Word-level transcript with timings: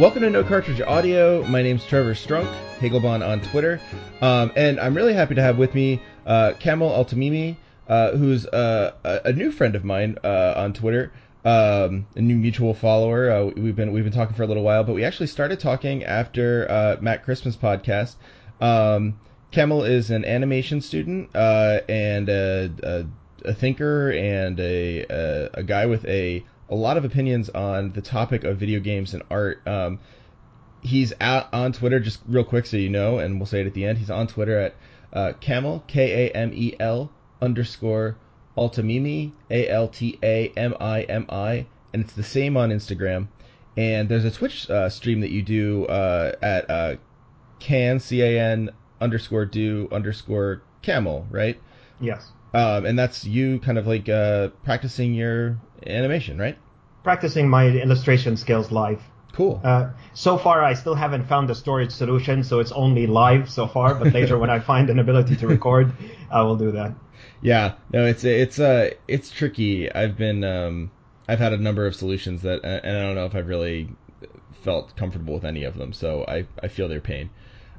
Welcome 0.00 0.22
to 0.22 0.30
No 0.30 0.42
Cartridge 0.42 0.80
Audio. 0.80 1.44
My 1.44 1.60
name's 1.60 1.84
Trevor 1.84 2.14
Strunk, 2.14 2.50
Hagelbon 2.78 3.22
on 3.22 3.42
Twitter, 3.42 3.82
um, 4.22 4.50
and 4.56 4.80
I'm 4.80 4.94
really 4.94 5.12
happy 5.12 5.34
to 5.34 5.42
have 5.42 5.58
with 5.58 5.74
me 5.74 6.00
uh, 6.24 6.54
Kamel 6.58 6.88
Altamimi, 6.88 7.58
uh, 7.86 8.12
who's 8.12 8.46
uh, 8.46 8.94
a, 9.04 9.20
a 9.26 9.32
new 9.34 9.52
friend 9.52 9.76
of 9.76 9.84
mine 9.84 10.16
uh, 10.24 10.54
on 10.56 10.72
Twitter, 10.72 11.12
um, 11.44 12.06
a 12.16 12.22
new 12.22 12.36
mutual 12.36 12.72
follower. 12.72 13.30
Uh, 13.30 13.44
we've 13.60 13.76
been 13.76 13.92
we've 13.92 14.04
been 14.04 14.12
talking 14.14 14.34
for 14.34 14.42
a 14.42 14.46
little 14.46 14.62
while, 14.62 14.84
but 14.84 14.94
we 14.94 15.04
actually 15.04 15.26
started 15.26 15.60
talking 15.60 16.02
after 16.02 16.66
uh, 16.70 16.96
Matt 17.02 17.26
Christman 17.26 17.58
podcast. 17.58 18.14
Um, 18.58 19.20
Kamel 19.50 19.84
is 19.84 20.10
an 20.10 20.24
animation 20.24 20.80
student 20.80 21.28
and 21.36 22.28
a, 22.30 22.70
a, 22.82 23.06
a, 23.44 23.52
thinker 23.52 24.12
and 24.12 24.58
a, 24.60 25.50
a 25.52 25.62
guy 25.62 25.84
with 25.84 26.06
a 26.06 26.42
a 26.70 26.74
lot 26.74 26.96
of 26.96 27.04
opinions 27.04 27.50
on 27.50 27.92
the 27.92 28.00
topic 28.00 28.44
of 28.44 28.56
video 28.56 28.80
games 28.80 29.12
and 29.12 29.22
art. 29.30 29.60
Um, 29.66 29.98
he's 30.82 31.12
out 31.20 31.52
on 31.52 31.72
Twitter, 31.72 32.00
just 32.00 32.20
real 32.28 32.44
quick 32.44 32.66
so 32.66 32.76
you 32.76 32.88
know, 32.88 33.18
and 33.18 33.38
we'll 33.38 33.46
say 33.46 33.60
it 33.60 33.66
at 33.66 33.74
the 33.74 33.84
end. 33.84 33.98
He's 33.98 34.10
on 34.10 34.28
Twitter 34.28 34.58
at 34.58 34.74
uh, 35.12 35.32
Kamel, 35.40 35.84
K 35.86 36.28
A 36.28 36.30
M 36.30 36.52
E 36.54 36.76
L 36.78 37.10
underscore 37.42 38.16
Altamimi, 38.56 39.32
A 39.50 39.68
L 39.68 39.88
T 39.88 40.18
A 40.22 40.52
M 40.56 40.74
I 40.80 41.02
M 41.02 41.26
I, 41.28 41.66
and 41.92 42.04
it's 42.04 42.14
the 42.14 42.22
same 42.22 42.56
on 42.56 42.70
Instagram. 42.70 43.28
And 43.76 44.08
there's 44.08 44.24
a 44.24 44.30
Twitch 44.30 44.68
uh, 44.70 44.88
stream 44.88 45.20
that 45.20 45.30
you 45.30 45.42
do 45.42 45.86
uh, 45.86 46.32
at 46.42 46.70
uh, 46.70 46.96
can, 47.58 47.98
C 48.00 48.22
A 48.22 48.40
N 48.40 48.70
underscore 49.00 49.46
do 49.46 49.88
underscore 49.90 50.62
camel, 50.82 51.26
right? 51.30 51.60
Yes. 52.00 52.30
Um, 52.52 52.84
and 52.84 52.98
that's 52.98 53.24
you 53.24 53.60
kind 53.60 53.78
of 53.78 53.86
like 53.86 54.08
uh, 54.08 54.48
practicing 54.64 55.14
your 55.14 55.58
animation, 55.86 56.38
right? 56.38 56.58
Practicing 57.02 57.48
my 57.48 57.66
illustration 57.66 58.36
skills 58.36 58.70
live. 58.70 59.02
Cool. 59.32 59.60
Uh, 59.62 59.90
so 60.12 60.36
far, 60.38 60.62
I 60.62 60.74
still 60.74 60.94
haven't 60.94 61.26
found 61.26 61.50
a 61.50 61.54
storage 61.54 61.92
solution, 61.92 62.42
so 62.42 62.58
it's 62.58 62.72
only 62.72 63.06
live 63.06 63.48
so 63.48 63.66
far. 63.66 63.94
But 63.94 64.12
later, 64.12 64.38
when 64.38 64.50
I 64.50 64.58
find 64.72 64.90
an 64.90 64.98
ability 64.98 65.36
to 65.36 65.46
record, 65.46 65.92
I 66.30 66.42
will 66.42 66.56
do 66.56 66.72
that. 66.72 66.94
Yeah, 67.42 67.74
no, 67.92 68.04
it's 68.04 68.24
it's 68.24 68.58
uh 68.58 68.90
it's 69.08 69.30
tricky. 69.30 69.90
I've 69.90 70.16
been 70.16 70.44
um 70.44 70.90
I've 71.28 71.38
had 71.38 71.52
a 71.52 71.56
number 71.56 71.86
of 71.86 71.94
solutions 71.94 72.42
that, 72.42 72.60
and 72.64 72.96
I 72.96 73.02
don't 73.02 73.14
know 73.14 73.26
if 73.26 73.34
I've 73.34 73.46
really 73.46 73.88
felt 74.62 74.94
comfortable 74.96 75.34
with 75.34 75.44
any 75.44 75.64
of 75.64 75.76
them. 75.78 75.92
So 75.92 76.24
I 76.26 76.46
I 76.62 76.68
feel 76.68 76.88
their 76.88 77.00
pain. 77.00 77.30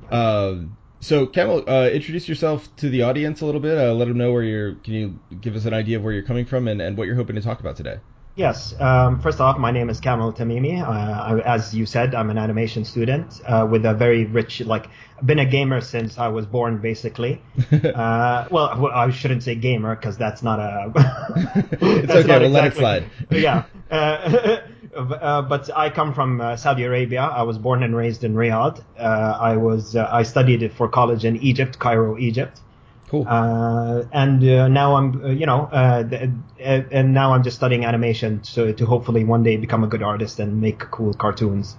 Um, 0.10 0.78
so, 1.02 1.26
Kamel, 1.26 1.68
uh, 1.68 1.90
introduce 1.90 2.30
yourself 2.30 2.74
to 2.78 2.90
the 2.90 3.02
audience 3.02 3.42
a 3.42 3.46
little 3.46 3.60
bit. 3.60 3.78
Uh, 3.78 3.94
let 3.94 4.08
them 4.08 4.18
know 4.18 4.32
where 4.32 4.44
you're. 4.44 4.76
Can 4.76 4.94
you 4.94 5.20
give 5.42 5.56
us 5.56 5.66
an 5.66 5.74
idea 5.74 5.98
of 5.98 6.04
where 6.04 6.14
you're 6.14 6.24
coming 6.24 6.46
from 6.46 6.68
and, 6.68 6.80
and 6.80 6.96
what 6.96 7.08
you're 7.08 7.16
hoping 7.16 7.36
to 7.36 7.42
talk 7.42 7.60
about 7.60 7.76
today? 7.76 7.98
Yes. 8.36 8.74
Um, 8.80 9.20
first 9.20 9.42
off, 9.42 9.58
my 9.58 9.72
name 9.72 9.90
is 9.90 10.00
Kamel 10.00 10.32
Tamimi. 10.32 10.82
Uh, 10.82 10.90
I, 10.90 11.40
as 11.42 11.74
you 11.74 11.86
said, 11.86 12.16
I'm 12.16 12.30
an 12.30 12.38
animation 12.38 12.86
student 12.86 13.42
uh, 13.46 13.68
with 13.70 13.86
a 13.86 13.94
very 13.94 14.26
rich, 14.26 14.62
like, 14.62 14.88
been 15.26 15.40
a 15.40 15.46
gamer 15.46 15.82
since 15.82 16.18
I 16.18 16.30
was 16.30 16.46
born, 16.46 16.78
basically. 16.78 17.42
uh, 17.72 18.48
well, 18.50 18.88
I 18.94 19.10
shouldn't 19.12 19.44
say 19.44 19.56
gamer 19.56 19.96
because 19.96 20.18
that's 20.18 20.44
not 20.44 20.60
a. 20.60 20.92
it's 21.82 21.84
okay. 21.84 22.40
We'll 22.40 22.46
exactly, 22.46 22.48
let 22.48 22.66
it 22.66 22.76
slide. 22.76 23.06
Yeah. 23.30 23.66
Uh, 24.96 25.42
but 25.42 25.70
I 25.76 25.90
come 25.90 26.14
from 26.14 26.42
uh, 26.42 26.58
Saudi 26.58 26.84
Arabia. 26.84 27.22
I 27.22 27.44
was 27.44 27.58
born 27.58 27.84
and 27.84 27.96
raised 27.96 28.24
in 28.24 28.34
Riyadh. 28.34 28.84
Uh, 28.98 29.02
I 29.02 29.58
was 29.58 29.96
uh, 29.96 30.08
I 30.12 30.24
studied 30.24 30.72
for 30.74 30.88
college 30.90 31.24
in 31.24 31.38
Egypt, 31.38 31.80
Cairo, 31.80 32.18
Egypt. 32.18 32.60
Cool. 33.08 33.26
Uh, 33.28 34.04
and 34.14 34.44
uh, 34.44 34.68
now 34.68 34.96
I'm, 34.96 35.38
you 35.38 35.46
know, 35.46 35.68
and 35.72 37.14
now 37.14 37.34
I'm 37.34 37.44
just 37.44 37.58
studying 37.58 37.84
animation 37.86 38.44
so 38.44 38.72
to 38.72 38.86
hopefully 38.86 39.26
one 39.26 39.44
day 39.44 39.58
become 39.58 39.84
a 39.84 39.88
good 39.88 40.02
artist 40.02 40.40
and 40.40 40.62
make 40.62 40.80
cool 40.80 41.14
cartoons. 41.14 41.76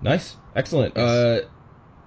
Nice, 0.00 0.36
excellent. 0.56 0.96
Yes. 0.96 1.44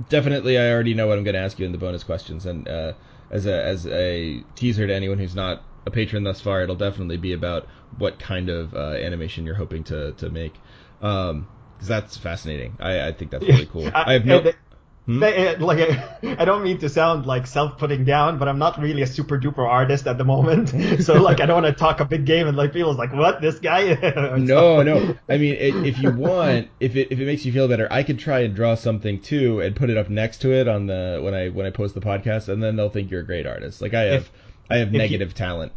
definitely, 0.10 0.58
I 0.58 0.72
already 0.72 0.96
know 0.96 1.08
what 1.08 1.18
I'm 1.18 1.24
going 1.24 1.36
to 1.36 1.42
ask 1.42 1.60
you 1.60 1.66
in 1.66 1.72
the 1.72 1.78
bonus 1.78 2.04
questions, 2.04 2.46
and 2.46 2.68
as 2.68 3.46
a 3.46 3.64
as 3.64 3.88
a 3.88 4.44
teaser 4.56 4.88
to 4.88 4.94
anyone 4.94 5.18
who's 5.18 5.36
not 5.36 5.64
a 5.86 5.92
patron 5.92 6.24
thus 6.24 6.42
far, 6.42 6.62
it'll 6.62 6.76
definitely 6.76 7.18
be 7.18 7.34
about 7.34 7.68
what 7.98 8.20
kind 8.20 8.50
of 8.50 8.74
uh, 8.74 8.94
animation 8.94 9.46
you're 9.46 9.56
hoping 9.56 9.84
to 9.86 10.14
to 10.14 10.30
make. 10.30 10.54
Um, 11.02 11.48
because 11.76 11.88
that's 11.88 12.18
fascinating. 12.18 12.78
I, 12.80 13.08
I 13.08 13.12
think 13.12 13.32
that's 13.32 13.44
really 13.44 13.66
cool. 13.66 13.88
I, 13.94 14.04
I 14.06 14.14
have 14.14 14.26
no. 14.26 14.52
Hmm? 15.08 15.20
like 15.20 15.80
I 16.24 16.46
don't 16.46 16.64
mean 16.64 16.78
to 16.78 16.90
sound 16.90 17.26
like 17.26 17.48
self-putting 17.48 18.06
down, 18.06 18.38
but 18.38 18.48
I'm 18.48 18.60
not 18.60 18.80
really 18.80 19.02
a 19.02 19.08
super 19.08 19.40
duper 19.40 19.68
artist 19.68 20.06
at 20.06 20.20
the 20.20 20.24
moment. 20.24 20.74
So 21.02 21.20
like 21.20 21.42
I 21.42 21.48
don't 21.48 21.64
want 21.64 21.76
to 21.76 21.80
talk 21.80 22.00
a 22.00 22.06
big 22.06 22.26
game 22.26 22.48
and 22.48 22.56
like 22.56 22.74
people's 22.74 22.98
like, 22.98 23.14
what 23.14 23.42
this 23.42 23.58
guy? 23.58 23.94
no, 24.38 24.84
no. 24.84 25.18
I 25.28 25.38
mean, 25.38 25.56
it, 25.56 25.76
if 25.88 26.00
you 26.00 26.12
want, 26.12 26.68
if 26.80 26.96
it 26.96 27.08
if 27.12 27.20
it 27.20 27.26
makes 27.26 27.46
you 27.46 27.52
feel 27.52 27.68
better, 27.68 27.88
I 27.90 28.04
could 28.04 28.20
try 28.20 28.42
and 28.42 28.56
draw 28.56 28.76
something 28.76 29.20
too 29.22 29.62
and 29.62 29.76
put 29.76 29.90
it 29.90 29.98
up 29.98 30.10
next 30.10 30.42
to 30.42 30.52
it 30.52 30.68
on 30.68 30.86
the 30.86 31.20
when 31.24 31.34
I 31.34 31.50
when 31.50 31.66
I 31.66 31.72
post 31.72 31.96
the 31.96 32.02
podcast, 32.02 32.50
and 32.50 32.62
then 32.62 32.76
they'll 32.76 32.90
think 32.90 33.10
you're 33.10 33.22
a 33.22 33.26
great 33.26 33.48
artist. 33.48 33.82
Like 33.82 33.96
I 33.96 34.02
have. 34.02 34.22
If, 34.22 34.32
I 34.72 34.78
have 34.78 34.92
negative 34.92 35.30
you, 35.30 35.34
talent. 35.34 35.74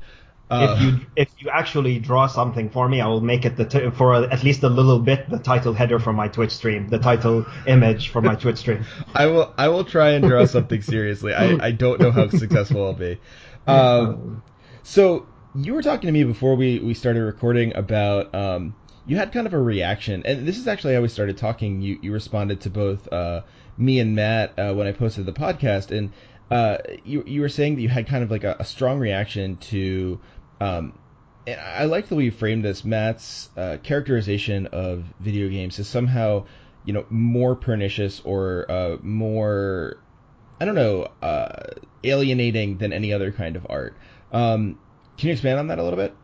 Uh, 0.50 0.76
if 0.76 0.82
you 0.82 1.06
if 1.16 1.28
you 1.38 1.50
actually 1.50 1.98
draw 1.98 2.26
something 2.26 2.70
for 2.70 2.88
me, 2.88 3.00
I 3.00 3.06
will 3.08 3.22
make 3.22 3.44
it 3.44 3.56
the 3.56 3.64
t- 3.64 3.90
for 3.90 4.14
a, 4.14 4.32
at 4.32 4.42
least 4.42 4.62
a 4.62 4.68
little 4.68 4.98
bit 4.98 5.28
the 5.28 5.38
title 5.38 5.72
header 5.72 5.98
for 5.98 6.12
my 6.12 6.28
Twitch 6.28 6.52
stream, 6.52 6.88
the 6.88 6.98
title 6.98 7.46
image 7.66 8.10
for 8.10 8.20
my 8.20 8.34
Twitch 8.34 8.58
stream. 8.58 8.84
I 9.14 9.26
will 9.26 9.52
I 9.56 9.68
will 9.68 9.84
try 9.84 10.10
and 10.10 10.24
draw 10.24 10.44
something 10.44 10.82
seriously. 10.82 11.34
I, 11.34 11.66
I 11.66 11.70
don't 11.72 12.00
know 12.00 12.10
how 12.10 12.28
successful 12.28 12.84
I'll 12.84 12.92
be. 12.92 13.18
Um, 13.66 14.42
so 14.82 15.26
you 15.54 15.72
were 15.72 15.82
talking 15.82 16.08
to 16.08 16.12
me 16.12 16.24
before 16.24 16.56
we, 16.56 16.78
we 16.80 16.94
started 16.94 17.22
recording 17.22 17.74
about 17.74 18.34
um, 18.34 18.74
you 19.06 19.16
had 19.16 19.32
kind 19.32 19.46
of 19.46 19.54
a 19.54 19.60
reaction, 19.60 20.22
and 20.24 20.46
this 20.46 20.58
is 20.58 20.66
actually 20.66 20.94
how 20.94 21.00
we 21.00 21.08
started 21.08 21.36
talking. 21.36 21.80
You 21.80 21.98
you 22.02 22.12
responded 22.12 22.60
to 22.62 22.70
both 22.70 23.10
uh, 23.12 23.42
me 23.76 23.98
and 23.98 24.14
Matt 24.14 24.58
uh, 24.58 24.72
when 24.74 24.86
I 24.86 24.92
posted 24.92 25.26
the 25.26 25.32
podcast, 25.32 25.90
and 25.90 26.12
uh, 26.50 26.78
you 27.04 27.24
you 27.26 27.40
were 27.40 27.48
saying 27.48 27.76
that 27.76 27.82
you 27.82 27.88
had 27.88 28.06
kind 28.06 28.22
of 28.22 28.30
like 28.30 28.44
a, 28.44 28.56
a 28.58 28.64
strong 28.64 28.98
reaction 28.98 29.56
to. 29.56 30.20
Um, 30.60 30.98
and 31.46 31.60
I 31.60 31.84
like 31.84 32.08
the 32.08 32.14
way 32.14 32.24
you 32.24 32.30
framed 32.30 32.64
this. 32.64 32.84
Matt's 32.84 33.50
uh, 33.56 33.76
characterization 33.82 34.66
of 34.68 35.04
video 35.20 35.48
games 35.48 35.78
is 35.78 35.86
somehow, 35.88 36.46
you 36.84 36.92
know, 36.92 37.04
more 37.10 37.54
pernicious 37.54 38.22
or 38.24 38.70
uh, 38.70 38.96
more, 39.02 39.98
I 40.58 40.64
don't 40.64 40.74
know, 40.74 41.08
uh, 41.20 41.74
alienating 42.02 42.78
than 42.78 42.92
any 42.92 43.12
other 43.12 43.30
kind 43.30 43.56
of 43.56 43.66
art. 43.68 43.94
Um, 44.32 44.78
can 45.18 45.28
you 45.28 45.32
expand 45.32 45.58
on 45.58 45.66
that 45.68 45.78
a 45.78 45.82
little 45.82 45.98
bit? 45.98 46.14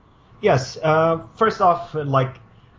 Yes. 0.40 0.78
Uh, 0.82 1.26
first 1.36 1.60
off, 1.60 1.94
like 1.94 2.36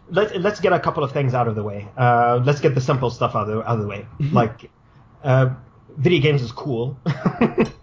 let, 0.09 0.41
let's 0.41 0.59
get 0.59 0.74
a 0.74 0.80
couple 0.80 1.03
of 1.03 1.12
things 1.12 1.34
out 1.34 1.47
of 1.47 1.56
the 1.56 1.63
way. 1.63 1.88
Uh, 1.96 2.41
let's 2.44 2.59
get 2.59 2.74
the 2.74 2.81
simple 2.81 3.12
stuff 3.12 3.35
out 3.35 3.47
of 3.47 3.56
the, 3.56 3.62
out 3.62 3.75
of 3.75 3.81
the 3.81 3.88
way. 3.88 4.07
Mm-hmm. 4.19 4.35
like, 4.35 4.72
uh, 5.24 5.53
video 5.97 6.22
games 6.22 6.41
is 6.41 6.52
cool. 6.52 6.97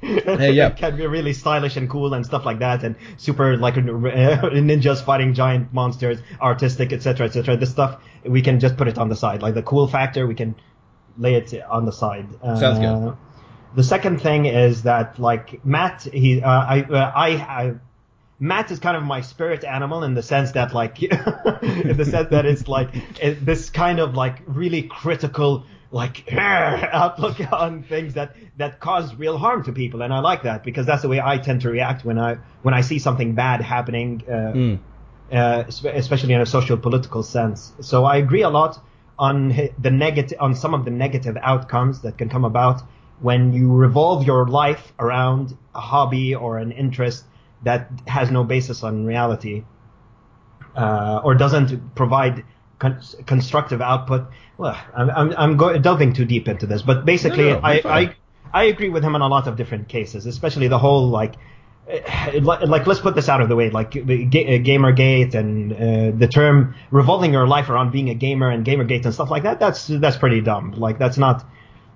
hey, 0.00 0.52
yeah. 0.52 0.68
it 0.68 0.76
can 0.76 0.96
be 0.96 1.06
really 1.06 1.32
stylish 1.32 1.76
and 1.76 1.88
cool 1.88 2.14
and 2.14 2.24
stuff 2.24 2.44
like 2.44 2.60
that, 2.60 2.84
and 2.84 2.96
super 3.16 3.56
like 3.56 3.74
ninjas 3.74 5.02
fighting 5.02 5.34
giant 5.34 5.72
monsters, 5.72 6.18
artistic, 6.40 6.92
etc., 6.92 7.26
etc. 7.26 7.56
This 7.56 7.70
stuff 7.70 8.02
we 8.24 8.42
can 8.42 8.60
just 8.60 8.76
put 8.76 8.88
it 8.88 8.98
on 8.98 9.08
the 9.08 9.16
side, 9.16 9.42
like 9.42 9.54
the 9.54 9.62
cool 9.62 9.86
factor, 9.86 10.26
we 10.26 10.34
can 10.34 10.54
lay 11.16 11.34
it 11.34 11.54
on 11.68 11.84
the 11.84 11.92
side. 11.92 12.28
Sounds 12.42 12.62
uh, 12.62 12.98
good. 12.98 13.16
The 13.74 13.84
second 13.84 14.22
thing 14.22 14.46
is 14.46 14.84
that 14.84 15.18
like 15.18 15.64
Matt, 15.64 16.02
he, 16.02 16.42
uh, 16.42 16.48
I, 16.48 16.82
uh, 16.82 17.12
I, 17.14 17.28
I 17.28 17.74
Matt 18.40 18.70
is 18.70 18.78
kind 18.78 18.96
of 18.96 19.02
my 19.02 19.20
spirit 19.20 19.64
animal 19.64 20.04
in 20.04 20.14
the 20.14 20.22
sense 20.22 20.52
that 20.52 20.72
like 20.72 21.02
in 21.02 21.96
the 21.96 22.04
sense 22.04 22.30
that 22.30 22.46
it's 22.46 22.68
like 22.68 22.90
it, 23.20 23.44
this 23.44 23.70
kind 23.70 23.98
of 23.98 24.14
like 24.14 24.42
really 24.46 24.82
critical 24.82 25.66
like 25.90 26.32
outlook 26.32 27.40
on 27.52 27.82
things 27.82 28.14
that 28.14 28.36
that 28.56 28.80
cause 28.80 29.14
real 29.14 29.38
harm 29.38 29.64
to 29.64 29.72
people, 29.72 30.02
and 30.02 30.12
I 30.12 30.20
like 30.20 30.42
that 30.42 30.64
because 30.64 30.86
that's 30.86 31.02
the 31.02 31.08
way 31.08 31.20
I 31.20 31.38
tend 31.38 31.62
to 31.62 31.70
react 31.70 32.04
when 32.04 32.18
I 32.18 32.38
when 32.62 32.74
I 32.74 32.82
see 32.82 32.98
something 32.98 33.34
bad 33.34 33.60
happening, 33.60 34.22
uh, 34.28 34.32
mm. 34.32 34.78
uh, 35.32 35.64
especially 35.68 36.34
in 36.34 36.40
a 36.40 36.46
social 36.46 36.76
political 36.76 37.22
sense. 37.22 37.72
So 37.80 38.04
I 38.04 38.16
agree 38.16 38.42
a 38.42 38.50
lot 38.50 38.78
on 39.18 39.48
the 39.78 39.90
negative 39.90 40.38
on 40.40 40.54
some 40.54 40.74
of 40.74 40.84
the 40.84 40.90
negative 40.90 41.36
outcomes 41.40 42.02
that 42.02 42.18
can 42.18 42.28
come 42.28 42.44
about 42.44 42.82
when 43.20 43.52
you 43.52 43.72
revolve 43.72 44.24
your 44.24 44.46
life 44.46 44.92
around 44.98 45.56
a 45.74 45.80
hobby 45.80 46.34
or 46.34 46.58
an 46.58 46.70
interest 46.70 47.24
that 47.64 47.90
has 48.06 48.30
no 48.30 48.44
basis 48.44 48.84
on 48.84 49.04
reality 49.04 49.64
uh, 50.76 51.20
or 51.24 51.34
doesn't 51.34 51.94
provide 51.96 52.44
con- 52.78 53.00
constructive 53.26 53.80
output. 53.80 54.26
Well, 54.56 54.78
I'm, 54.94 55.10
I'm, 55.10 55.34
I'm 55.36 55.56
go- 55.56 55.78
delving 55.78 56.12
too 56.12 56.24
deep 56.24 56.48
into 56.48 56.66
this, 56.66 56.82
but 56.82 57.04
basically, 57.04 57.44
no, 57.44 57.54
no, 57.54 57.60
I, 57.62 57.82
I, 57.84 58.16
I 58.52 58.64
agree 58.64 58.88
with 58.88 59.04
him 59.04 59.14
on 59.14 59.20
a 59.20 59.28
lot 59.28 59.46
of 59.46 59.56
different 59.56 59.88
cases, 59.88 60.26
especially 60.26 60.68
the 60.68 60.78
whole 60.78 61.08
like, 61.08 61.34
eh, 61.88 62.40
like 62.42 62.86
let's 62.86 63.00
put 63.00 63.14
this 63.14 63.28
out 63.28 63.40
of 63.40 63.48
the 63.48 63.56
way, 63.56 63.70
like 63.70 63.92
GamerGate 63.92 65.34
and 65.34 65.72
uh, 65.72 66.18
the 66.18 66.28
term 66.28 66.74
revolving 66.90 67.32
your 67.32 67.46
life 67.46 67.68
around 67.68 67.92
being 67.92 68.10
a 68.10 68.14
gamer 68.14 68.50
and 68.50 68.64
GamerGate 68.64 69.04
and 69.04 69.14
stuff 69.14 69.30
like 69.30 69.42
that. 69.44 69.60
That's 69.60 69.86
that's 69.86 70.16
pretty 70.16 70.40
dumb. 70.40 70.72
Like 70.72 70.98
that's 70.98 71.18
not 71.18 71.44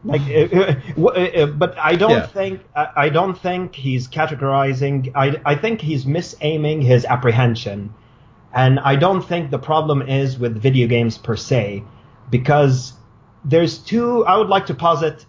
like 0.05 0.23
uh, 0.23 0.75
uh, 1.07 1.47
but 1.47 1.79
i 1.79 1.95
don't 1.95 2.11
yeah. 2.11 2.27
think 2.27 2.61
i 2.75 3.09
don't 3.09 3.39
think 3.39 3.75
he's 3.75 4.09
categorizing 4.09 5.13
i 5.15 5.41
i 5.45 5.55
think 5.55 5.81
he's 5.81 6.05
misaiming 6.05 6.83
his 6.83 7.05
apprehension 7.05 7.95
and 8.55 8.79
I 8.81 8.97
don't 8.97 9.23
think 9.23 9.51
the 9.51 9.59
problem 9.59 10.03
is 10.03 10.39
with 10.39 10.61
video 10.61 10.87
games 10.87 11.19
per 11.19 11.37
se. 11.37 11.85
because 12.31 12.95
there's 13.45 13.79
two. 13.79 14.25
I 14.25 14.37
would 14.39 14.49
like 14.49 14.67
to 14.67 14.75
posit 14.75 15.27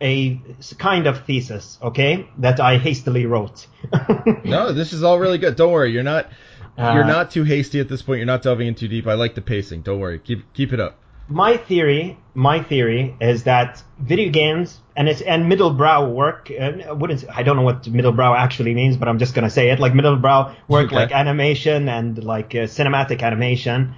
a 0.00 0.40
kind 0.78 1.06
of 1.06 1.24
thesis, 1.24 1.78
okay, 1.82 2.28
that 2.38 2.58
I 2.60 2.78
hastily 2.78 3.26
wrote. 3.26 3.66
no, 4.44 4.72
this 4.72 4.92
is 4.92 5.02
all 5.02 5.18
really 5.18 5.38
good. 5.38 5.56
Don't 5.56 5.72
worry, 5.72 5.92
you're 5.92 6.02
not 6.02 6.30
uh, 6.78 6.92
you're 6.94 7.04
not 7.04 7.30
too 7.30 7.44
hasty 7.44 7.80
at 7.80 7.88
this 7.88 8.02
point. 8.02 8.18
You're 8.18 8.26
not 8.26 8.42
delving 8.42 8.68
in 8.68 8.74
too 8.74 8.88
deep. 8.88 9.06
I 9.06 9.14
like 9.14 9.34
the 9.34 9.42
pacing. 9.42 9.82
Don't 9.82 10.00
worry. 10.00 10.18
Keep 10.18 10.52
keep 10.54 10.72
it 10.72 10.80
up. 10.80 10.98
My 11.28 11.56
theory, 11.56 12.18
my 12.34 12.62
theory 12.62 13.16
is 13.20 13.44
that 13.44 13.82
video 13.98 14.30
games 14.30 14.80
and 14.96 15.08
it's 15.08 15.20
and 15.20 15.48
middle 15.48 15.70
brow 15.70 16.08
work. 16.08 16.50
Uh, 16.50 16.72
I 16.88 16.92
wouldn't 16.92 17.24
I 17.34 17.42
don't 17.42 17.56
know 17.56 17.62
what 17.62 17.86
middle 17.88 18.12
brow 18.12 18.34
actually 18.34 18.74
means, 18.74 18.96
but 18.96 19.08
I'm 19.08 19.18
just 19.18 19.34
gonna 19.34 19.50
say 19.50 19.70
it. 19.70 19.80
Like 19.80 19.94
middle 19.94 20.16
brow 20.16 20.54
work, 20.68 20.86
okay. 20.86 20.96
like 20.96 21.12
animation 21.12 21.88
and 21.88 22.22
like 22.22 22.54
uh, 22.54 22.66
cinematic 22.66 23.22
animation, 23.22 23.94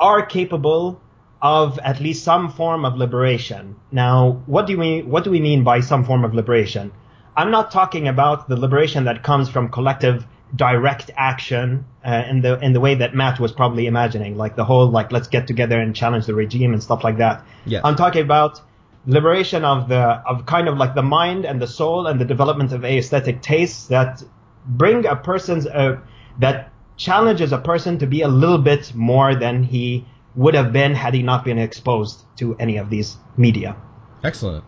are 0.00 0.24
capable 0.26 1.00
of 1.40 1.78
at 1.80 2.00
least 2.00 2.24
some 2.24 2.52
form 2.52 2.84
of 2.84 2.96
liberation. 2.96 3.76
Now, 3.90 4.42
what 4.46 4.66
do 4.66 4.78
we 4.78 5.02
what 5.02 5.24
do 5.24 5.30
we 5.30 5.40
mean 5.40 5.64
by 5.64 5.80
some 5.80 6.04
form 6.04 6.24
of 6.24 6.34
liberation? 6.34 6.92
I'm 7.36 7.50
not 7.50 7.70
talking 7.70 8.08
about 8.08 8.48
the 8.48 8.56
liberation 8.56 9.04
that 9.04 9.22
comes 9.22 9.48
from 9.48 9.70
collective 9.70 10.26
direct 10.54 11.10
action 11.16 11.84
uh, 12.04 12.24
in 12.28 12.42
the 12.42 12.58
in 12.60 12.72
the 12.72 12.80
way 12.80 12.94
that 12.94 13.14
Matt 13.14 13.40
was 13.40 13.52
probably 13.52 13.86
imagining, 13.86 14.36
like 14.36 14.56
the 14.56 14.64
whole 14.64 14.90
like 14.90 15.12
let's 15.12 15.28
get 15.28 15.46
together 15.46 15.80
and 15.80 15.94
challenge 15.94 16.26
the 16.26 16.34
regime 16.34 16.72
and 16.72 16.82
stuff 16.82 17.04
like 17.04 17.18
that. 17.18 17.44
Yes. 17.64 17.82
I'm 17.84 17.96
talking 17.96 18.22
about 18.22 18.60
liberation 19.06 19.64
of 19.64 19.88
the 19.88 20.00
of 20.00 20.46
kind 20.46 20.68
of 20.68 20.76
like 20.76 20.94
the 20.94 21.02
mind 21.02 21.44
and 21.44 21.60
the 21.60 21.66
soul 21.66 22.06
and 22.06 22.20
the 22.20 22.24
development 22.24 22.72
of 22.72 22.84
aesthetic 22.84 23.42
tastes 23.42 23.86
that 23.88 24.22
bring 24.66 25.06
a 25.06 25.16
person's 25.16 25.66
uh, 25.66 25.98
that 26.38 26.70
challenges 26.96 27.52
a 27.52 27.58
person 27.58 27.98
to 27.98 28.06
be 28.06 28.22
a 28.22 28.28
little 28.28 28.58
bit 28.58 28.94
more 28.94 29.34
than 29.34 29.64
he 29.64 30.04
would 30.34 30.54
have 30.54 30.72
been 30.72 30.94
had 30.94 31.14
he 31.14 31.22
not 31.22 31.44
been 31.44 31.58
exposed 31.58 32.24
to 32.36 32.56
any 32.58 32.76
of 32.76 32.90
these 32.90 33.16
media. 33.36 33.76
Excellent. 34.22 34.64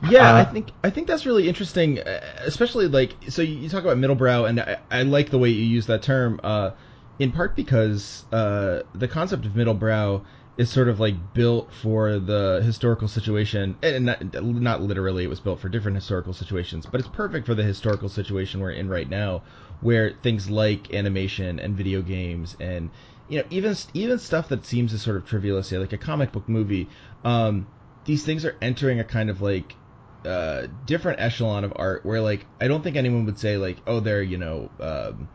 Yeah, 0.00 0.32
uh, 0.32 0.34
I 0.36 0.44
think 0.44 0.72
I 0.84 0.90
think 0.90 1.08
that's 1.08 1.26
really 1.26 1.48
interesting, 1.48 1.98
uh, 1.98 2.20
especially 2.44 2.86
like 2.86 3.16
so 3.30 3.42
you 3.42 3.68
talk 3.68 3.82
about 3.82 3.96
middlebrow, 3.96 4.48
and 4.48 4.60
I, 4.60 4.78
I 4.90 5.02
like 5.02 5.30
the 5.30 5.38
way 5.38 5.48
you 5.50 5.64
use 5.64 5.86
that 5.86 6.02
term, 6.02 6.38
uh, 6.44 6.70
in 7.18 7.32
part 7.32 7.56
because 7.56 8.24
uh, 8.30 8.82
the 8.94 9.08
concept 9.08 9.44
of 9.44 9.52
middlebrow 9.52 10.24
is 10.56 10.70
sort 10.70 10.88
of 10.88 11.00
like 11.00 11.32
built 11.34 11.72
for 11.72 12.20
the 12.20 12.60
historical 12.64 13.08
situation, 13.08 13.76
and 13.82 14.04
not, 14.06 14.32
not 14.34 14.82
literally, 14.82 15.24
it 15.24 15.28
was 15.28 15.40
built 15.40 15.58
for 15.58 15.68
different 15.68 15.96
historical 15.96 16.32
situations, 16.32 16.86
but 16.86 17.00
it's 17.00 17.08
perfect 17.08 17.44
for 17.46 17.54
the 17.56 17.64
historical 17.64 18.08
situation 18.08 18.60
we're 18.60 18.70
in 18.70 18.88
right 18.88 19.08
now, 19.08 19.42
where 19.80 20.12
things 20.22 20.48
like 20.48 20.92
animation 20.94 21.58
and 21.58 21.76
video 21.76 22.02
games 22.02 22.56
and 22.60 22.90
you 23.26 23.38
know, 23.40 23.44
even 23.50 23.74
even 23.94 24.18
stuff 24.20 24.48
that 24.48 24.64
seems 24.64 24.92
as 24.92 25.02
sort 25.02 25.16
of 25.16 25.26
trivial, 25.26 25.60
say 25.64 25.76
like 25.78 25.92
a 25.92 25.98
comic 25.98 26.30
book 26.30 26.48
movie, 26.48 26.88
um, 27.24 27.66
these 28.04 28.24
things 28.24 28.44
are 28.44 28.56
entering 28.62 29.00
a 29.00 29.04
kind 29.04 29.28
of 29.28 29.40
like 29.42 29.77
uh, 30.24 30.66
different 30.84 31.20
echelon 31.20 31.64
of 31.64 31.72
art 31.76 32.04
where 32.04 32.20
like 32.20 32.46
I 32.60 32.68
don't 32.68 32.82
think 32.82 32.96
anyone 32.96 33.24
would 33.26 33.38
say 33.38 33.56
like 33.56 33.78
oh 33.86 34.00
they're 34.00 34.22
you 34.22 34.38
know 34.38 34.70
um, 34.80 35.28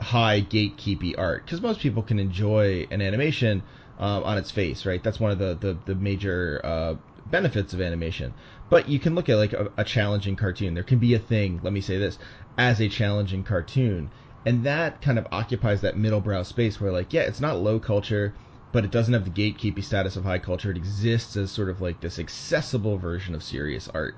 high 0.00 0.40
gatekeepy 0.40 1.14
art 1.18 1.44
because 1.44 1.60
most 1.60 1.80
people 1.80 2.02
can 2.02 2.18
enjoy 2.18 2.86
an 2.90 3.02
animation 3.02 3.62
um, 3.98 4.22
on 4.22 4.38
its 4.38 4.50
face, 4.50 4.86
right? 4.86 5.02
That's 5.02 5.20
one 5.20 5.30
of 5.30 5.38
the 5.38 5.54
the, 5.54 5.76
the 5.84 5.94
major 5.94 6.60
uh, 6.64 6.94
benefits 7.26 7.74
of 7.74 7.80
animation. 7.80 8.32
But 8.70 8.88
you 8.88 8.98
can 8.98 9.14
look 9.14 9.28
at 9.28 9.36
like 9.36 9.52
a, 9.52 9.72
a 9.76 9.84
challenging 9.84 10.36
cartoon. 10.36 10.74
There 10.74 10.82
can 10.82 10.98
be 10.98 11.14
a 11.14 11.18
thing. 11.18 11.60
Let 11.62 11.72
me 11.72 11.80
say 11.80 11.98
this 11.98 12.18
as 12.56 12.80
a 12.80 12.88
challenging 12.88 13.44
cartoon 13.44 14.10
and 14.44 14.64
that 14.64 15.00
kind 15.02 15.18
of 15.18 15.26
occupies 15.30 15.80
that 15.82 15.96
middle 15.96 16.20
brow 16.20 16.42
space 16.42 16.80
where 16.80 16.92
like 16.92 17.12
yeah 17.12 17.22
it's 17.22 17.40
not 17.40 17.58
low 17.58 17.78
culture 17.78 18.32
but 18.72 18.84
it 18.84 18.90
doesn't 18.90 19.14
have 19.14 19.24
the 19.24 19.30
gatekeeping 19.30 19.84
status 19.84 20.16
of 20.16 20.24
high 20.24 20.38
culture 20.38 20.70
it 20.70 20.76
exists 20.76 21.36
as 21.36 21.50
sort 21.50 21.68
of 21.68 21.80
like 21.80 22.00
this 22.00 22.18
accessible 22.18 22.98
version 22.98 23.34
of 23.34 23.42
serious 23.42 23.88
art 23.88 24.14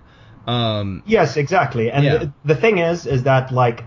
um, 0.46 1.02
yes 1.06 1.36
exactly 1.36 1.90
and 1.90 2.04
yeah. 2.04 2.16
the, 2.18 2.32
the, 2.44 2.54
thing 2.54 2.78
is 2.78 3.06
is 3.06 3.24
that 3.24 3.52
like 3.52 3.84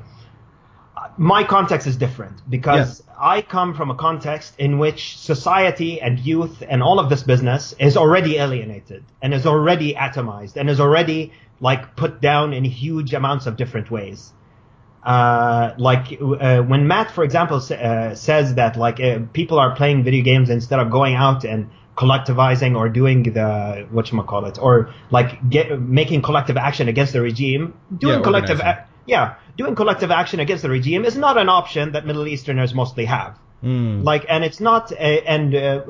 my 1.18 1.44
context 1.44 1.88
is 1.88 1.96
different 1.96 2.48
because 2.50 3.04
yeah. 3.06 3.14
I 3.20 3.42
come 3.42 3.74
from 3.74 3.90
a 3.90 3.96
context 3.96 4.54
in 4.58 4.78
which 4.78 5.18
society 5.18 6.02
and 6.02 6.20
youth 6.20 6.64
and 6.68 6.82
all 6.82 7.00
of 7.00 7.10
this 7.10 7.24
business 7.24 7.74
is 7.80 7.98
already 7.98 8.38
alienated 8.38 9.04
and 9.22 9.34
is 9.34 9.46
already 9.46 9.94
atomized 9.96 10.56
and 10.56 10.70
is 10.70 10.80
already 10.80 11.34
like 11.60 11.96
put 11.96 12.22
down 12.22 12.54
in 12.54 12.64
huge 12.64 13.14
amounts 13.14 13.46
of 13.46 13.58
different 13.58 13.90
ways 13.92 14.34
uh, 15.06 15.74
like 15.78 16.18
uh, 16.22 16.62
when 16.62 16.88
Matt, 16.88 17.12
for 17.12 17.24
example, 17.24 17.58
uh, 17.58 18.16
says 18.16 18.56
that 18.56 18.78
like 18.78 19.00
uh, 19.00 19.20
people 19.34 19.60
are 19.60 19.76
playing 19.76 20.04
video 20.04 20.24
games 20.24 20.50
instead 20.50 20.80
of 20.80 20.90
going 20.90 21.16
out 21.16 21.44
and 21.44 21.70
collectivizing 21.98 22.76
or 22.76 22.90
doing 22.90 23.24
the 23.24 23.86
what 23.92 24.12
you 24.12 24.22
call 24.24 24.46
it, 24.46 24.58
or 24.62 24.94
like 25.12 25.50
get 25.50 25.80
making 25.80 26.22
collective 26.22 26.58
action 26.58 26.88
against 26.88 27.14
the 27.14 27.22
regime. 27.22 27.74
Doing 27.98 28.20
yeah, 28.20 28.24
collective, 28.24 28.60
a- 28.62 28.88
yeah, 29.06 29.36
doing 29.58 29.76
collective 29.76 30.10
action 30.10 30.40
against 30.40 30.64
the 30.64 30.70
regime 30.70 31.04
is 31.04 31.18
not 31.18 31.38
an 31.38 31.50
option 31.50 31.92
that 31.92 32.06
Middle 32.06 32.28
Easterners 32.28 32.74
mostly 32.74 33.06
have. 33.06 33.38
Mm. 33.62 34.04
Like, 34.04 34.26
and 34.28 34.44
it's 34.44 34.60
not, 34.60 34.92
uh, 34.92 34.96
and 34.96 35.56
uh, 35.56 35.82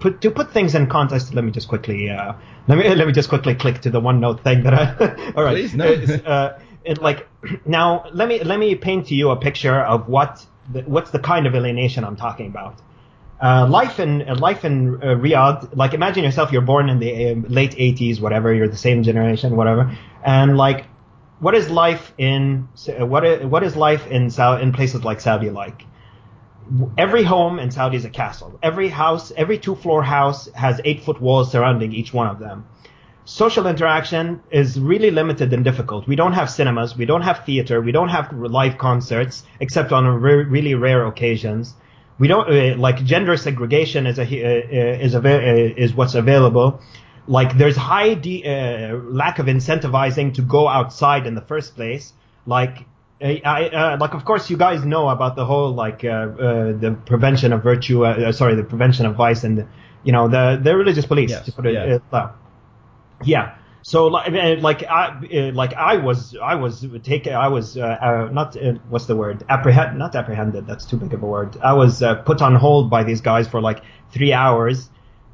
put, 0.00 0.20
to 0.22 0.32
put 0.32 0.52
things 0.52 0.74
in 0.74 0.88
context, 0.88 1.32
let 1.32 1.44
me 1.44 1.52
just 1.52 1.68
quickly, 1.68 2.08
let 2.08 2.78
me 2.78 2.94
let 2.94 3.06
me 3.06 3.12
just 3.12 3.28
quickly 3.28 3.54
click 3.54 3.80
to 3.82 3.90
the 3.90 4.00
OneNote 4.00 4.42
thing 4.42 4.62
that 4.64 4.74
I. 4.74 5.32
all 5.36 5.44
right. 5.44 5.54
Please, 5.54 5.74
no 5.74 6.56
it, 6.84 7.02
like 7.02 7.28
now 7.66 8.04
let 8.12 8.28
me 8.28 8.42
let 8.42 8.58
me 8.58 8.74
paint 8.74 9.06
to 9.08 9.14
you 9.14 9.30
a 9.30 9.36
picture 9.36 9.80
of 9.80 10.08
what 10.08 10.44
the, 10.72 10.82
what's 10.82 11.10
the 11.10 11.18
kind 11.18 11.46
of 11.46 11.54
alienation 11.54 12.04
I'm 12.04 12.16
talking 12.16 12.46
about. 12.46 12.80
Uh, 13.42 13.66
life 13.68 13.98
in 13.98 14.28
uh, 14.28 14.34
life 14.36 14.64
in 14.64 14.96
uh, 14.96 15.06
Riyadh, 15.16 15.76
like 15.76 15.92
imagine 15.92 16.24
yourself, 16.24 16.52
you're 16.52 16.62
born 16.62 16.88
in 16.88 16.98
the 16.98 17.30
uh, 17.30 17.34
late 17.48 17.72
80s, 17.72 18.20
whatever, 18.20 18.54
you're 18.54 18.68
the 18.68 18.76
same 18.76 19.02
generation, 19.02 19.56
whatever, 19.56 19.96
and 20.24 20.56
like, 20.56 20.86
what 21.40 21.54
is 21.54 21.68
life 21.68 22.14
in 22.16 22.68
uh, 22.88 23.04
what 23.04 23.24
is, 23.24 23.44
what 23.44 23.62
is 23.64 23.76
life 23.76 24.06
in 24.06 24.30
in 24.60 24.72
places 24.72 25.04
like 25.04 25.20
Saudi 25.20 25.50
like? 25.50 25.84
Every 26.96 27.24
home 27.24 27.58
in 27.58 27.70
Saudi 27.70 27.98
is 27.98 28.06
a 28.06 28.10
castle. 28.10 28.58
Every 28.62 28.88
house, 28.88 29.30
every 29.36 29.58
two 29.58 29.74
floor 29.74 30.02
house 30.02 30.48
has 30.52 30.80
eight 30.84 31.02
foot 31.02 31.20
walls 31.20 31.52
surrounding 31.52 31.92
each 31.92 32.14
one 32.14 32.28
of 32.28 32.38
them 32.38 32.64
social 33.24 33.66
interaction 33.66 34.42
is 34.50 34.78
really 34.78 35.10
limited 35.10 35.52
and 35.52 35.64
difficult. 35.64 36.06
We 36.06 36.16
don't 36.16 36.32
have 36.32 36.50
cinemas, 36.50 36.96
we 36.96 37.06
don't 37.06 37.22
have 37.22 37.44
theater, 37.44 37.80
we 37.80 37.92
don't 37.92 38.08
have 38.08 38.32
live 38.32 38.78
concerts 38.78 39.44
except 39.60 39.92
on 39.92 40.06
re- 40.06 40.44
really 40.44 40.74
rare 40.74 41.06
occasions. 41.06 41.74
We 42.18 42.28
don't 42.28 42.48
uh, 42.48 42.76
like 42.76 43.02
gender 43.04 43.36
segregation 43.36 44.06
is 44.06 44.18
a 44.18 44.22
uh, 44.22 45.04
is 45.04 45.14
a 45.14 45.18
uh, 45.18 45.74
is 45.76 45.94
what's 45.94 46.14
available. 46.14 46.80
Like 47.26 47.56
there's 47.56 47.76
high 47.76 48.14
de- 48.14 48.44
uh, 48.44 48.96
lack 48.96 49.38
of 49.38 49.46
incentivizing 49.46 50.34
to 50.34 50.42
go 50.42 50.68
outside 50.68 51.26
in 51.26 51.34
the 51.34 51.40
first 51.40 51.74
place. 51.74 52.12
Like 52.46 52.86
I, 53.20 53.68
uh, 53.72 53.96
like 53.98 54.12
of 54.12 54.24
course 54.24 54.50
you 54.50 54.56
guys 54.56 54.84
know 54.84 55.08
about 55.08 55.34
the 55.34 55.46
whole 55.46 55.72
like 55.72 56.04
uh, 56.04 56.08
uh, 56.08 56.72
the 56.72 56.96
prevention 57.06 57.52
of 57.52 57.62
virtue 57.62 58.04
uh, 58.04 58.32
sorry 58.32 58.54
the 58.54 58.64
prevention 58.64 59.06
of 59.06 59.16
vice 59.16 59.44
and 59.44 59.66
you 60.02 60.12
know 60.12 60.28
the 60.28 60.60
the 60.62 60.76
religious 60.76 61.06
police 61.06 61.30
yes, 61.30 61.44
to 61.46 61.52
put 61.52 61.66
it 61.66 61.74
yeah. 61.74 62.30
Yeah. 63.22 63.56
So 63.82 64.06
like 64.06 64.32
like 64.62 64.82
I 64.84 65.50
like 65.52 65.74
I 65.74 65.96
was 65.96 66.34
I 66.42 66.54
was 66.54 66.86
taken 67.02 67.34
I 67.34 67.48
was 67.48 67.76
uh, 67.76 67.82
uh, 67.82 68.28
not 68.32 68.56
uh, 68.56 68.74
what's 68.88 69.04
the 69.04 69.14
word 69.14 69.44
apprehend 69.50 69.98
not 69.98 70.14
apprehended 70.14 70.66
that's 70.66 70.86
too 70.86 70.96
big 70.96 71.12
of 71.12 71.22
a 71.22 71.26
word 71.26 71.58
I 71.62 71.74
was 71.74 72.02
uh, 72.02 72.14
put 72.14 72.40
on 72.40 72.54
hold 72.54 72.88
by 72.88 73.04
these 73.04 73.20
guys 73.20 73.46
for 73.46 73.60
like 73.60 73.82
three 74.10 74.32
hours 74.32 74.88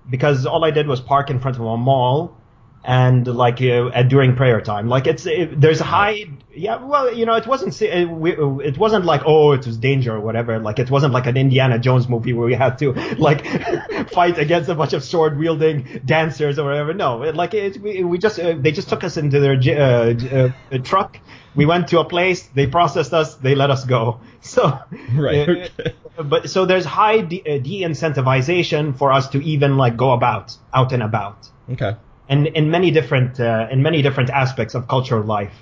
because 0.09 0.47
all 0.47 0.65
I 0.65 0.73
did 0.73 0.89
was 0.89 1.01
park 1.01 1.31
in 1.31 1.39
front 1.39 1.59
of 1.59 1.63
a 1.63 1.77
mall 1.77 2.37
and 2.83 3.27
like 3.27 3.61
uh, 3.61 4.03
during 4.05 4.37
prayer 4.37 4.61
time. 4.61 4.89
Like 4.89 5.07
it's 5.07 5.27
it, 5.27 5.61
there's 5.61 5.81
a 5.81 5.85
high 5.85 6.27
yeah 6.53 6.77
well 6.77 7.15
you 7.15 7.27
know 7.27 7.35
it 7.35 7.47
wasn't 7.47 7.81
it, 7.81 8.09
it 8.09 8.79
wasn't 8.79 9.05
like 9.05 9.23
oh 9.25 9.53
it 9.53 9.67
was 9.67 9.77
danger 9.77 10.15
or 10.15 10.21
whatever. 10.21 10.59
Like 10.59 10.79
it 10.79 10.91
wasn't 10.91 11.13
like 11.13 11.27
an 11.27 11.37
indiana 11.37 11.79
jones 11.79 12.09
movie 12.09 12.33
where 12.33 12.47
we 12.47 12.55
had 12.55 12.79
to 12.79 12.93
like 13.19 13.47
fight 14.11 14.39
against 14.39 14.69
a 14.71 14.75
bunch 14.75 14.95
of 14.95 15.05
sword 15.05 15.39
wielding 15.39 16.01
dancers 16.05 16.59
or 16.59 16.65
whatever. 16.65 16.95
No 16.95 17.23
it, 17.23 17.35
like 17.35 17.53
it, 17.53 17.81
we, 17.81 18.03
we 18.03 18.19
just 18.19 18.39
uh, 18.39 18.55
they 18.59 18.73
just 18.73 18.89
took 18.89 19.05
us 19.05 19.17
into 19.17 19.41
their 19.41 19.57
uh, 19.57 20.51
uh, 20.73 20.79
truck. 20.79 21.19
We 21.55 21.67
went 21.67 21.89
to 21.89 21.99
a 21.99 22.05
place. 22.05 22.43
They 22.55 22.67
processed 22.67 23.13
us. 23.13 23.35
They 23.35 23.55
let 23.55 23.71
us 23.71 23.85
go. 23.85 24.21
So 24.43 24.79
right 25.13 25.47
okay. 25.47 25.95
but 26.17 26.49
so 26.49 26.65
there's 26.65 26.87
high 26.87 27.21
de- 27.21 27.43
uh, 27.43 27.59
de-incentivization 27.59 28.97
for 28.97 29.13
us 29.13 29.29
to 29.29 29.45
even 29.45 29.77
like 29.77 29.99
go 29.99 30.13
about 30.13 30.57
out 30.73 30.95
and 30.95 31.03
about. 31.03 31.47
Okay 31.69 31.95
and 32.31 32.47
in 32.47 32.71
many 32.71 32.91
different 32.91 33.39
uh, 33.39 33.69
in 33.71 33.83
many 33.83 34.01
different 34.01 34.31
aspects 34.31 34.75
of 34.75 34.89
cultural 34.89 35.25
life. 35.25 35.53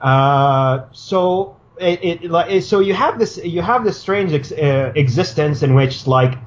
Uh, 0.00 0.86
so 0.92 1.56
it, 1.78 2.22
it, 2.22 2.62
so 2.62 2.80
you 2.80 2.94
have 2.94 3.18
this 3.18 3.36
you 3.36 3.60
have 3.60 3.84
this 3.84 3.98
strange 4.00 4.32
ex, 4.32 4.52
uh, 4.52 4.92
existence 4.94 5.62
in 5.62 5.74
which 5.74 6.06
like 6.06 6.38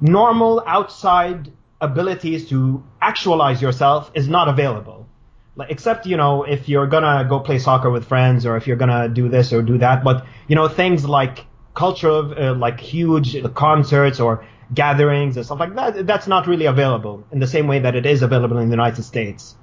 normal 0.00 0.62
outside 0.66 1.50
abilities 1.80 2.48
to 2.50 2.82
actualize 3.00 3.60
yourself 3.60 4.10
is 4.14 4.28
not 4.28 4.48
available. 4.48 5.08
Like, 5.56 5.70
except 5.70 6.06
you 6.06 6.16
know 6.16 6.44
if 6.44 6.68
you're 6.68 6.86
gonna 6.86 7.26
go 7.28 7.40
play 7.40 7.58
soccer 7.58 7.90
with 7.90 8.04
friends 8.06 8.44
or 8.44 8.56
if 8.56 8.66
you're 8.66 8.76
gonna 8.76 9.08
do 9.08 9.28
this 9.28 9.52
or 9.52 9.62
do 9.62 9.78
that, 9.78 10.04
but 10.04 10.26
you 10.48 10.54
know 10.54 10.68
things 10.68 11.04
like 11.06 11.46
cultural 11.74 12.34
uh, 12.38 12.54
like 12.54 12.78
huge 12.78 13.42
concerts 13.54 14.20
or 14.20 14.44
gatherings 14.72 15.36
and 15.36 15.44
stuff 15.44 15.60
like 15.60 15.74
that. 15.74 16.06
That's 16.06 16.26
not 16.26 16.46
really 16.46 16.66
available 16.66 17.24
in 17.32 17.38
the 17.38 17.46
same 17.46 17.66
way 17.66 17.80
that 17.80 17.94
it 17.94 18.06
is 18.06 18.22
available 18.22 18.58
in 18.58 18.68
the 18.68 18.72
United 18.72 19.02
States. 19.02 19.56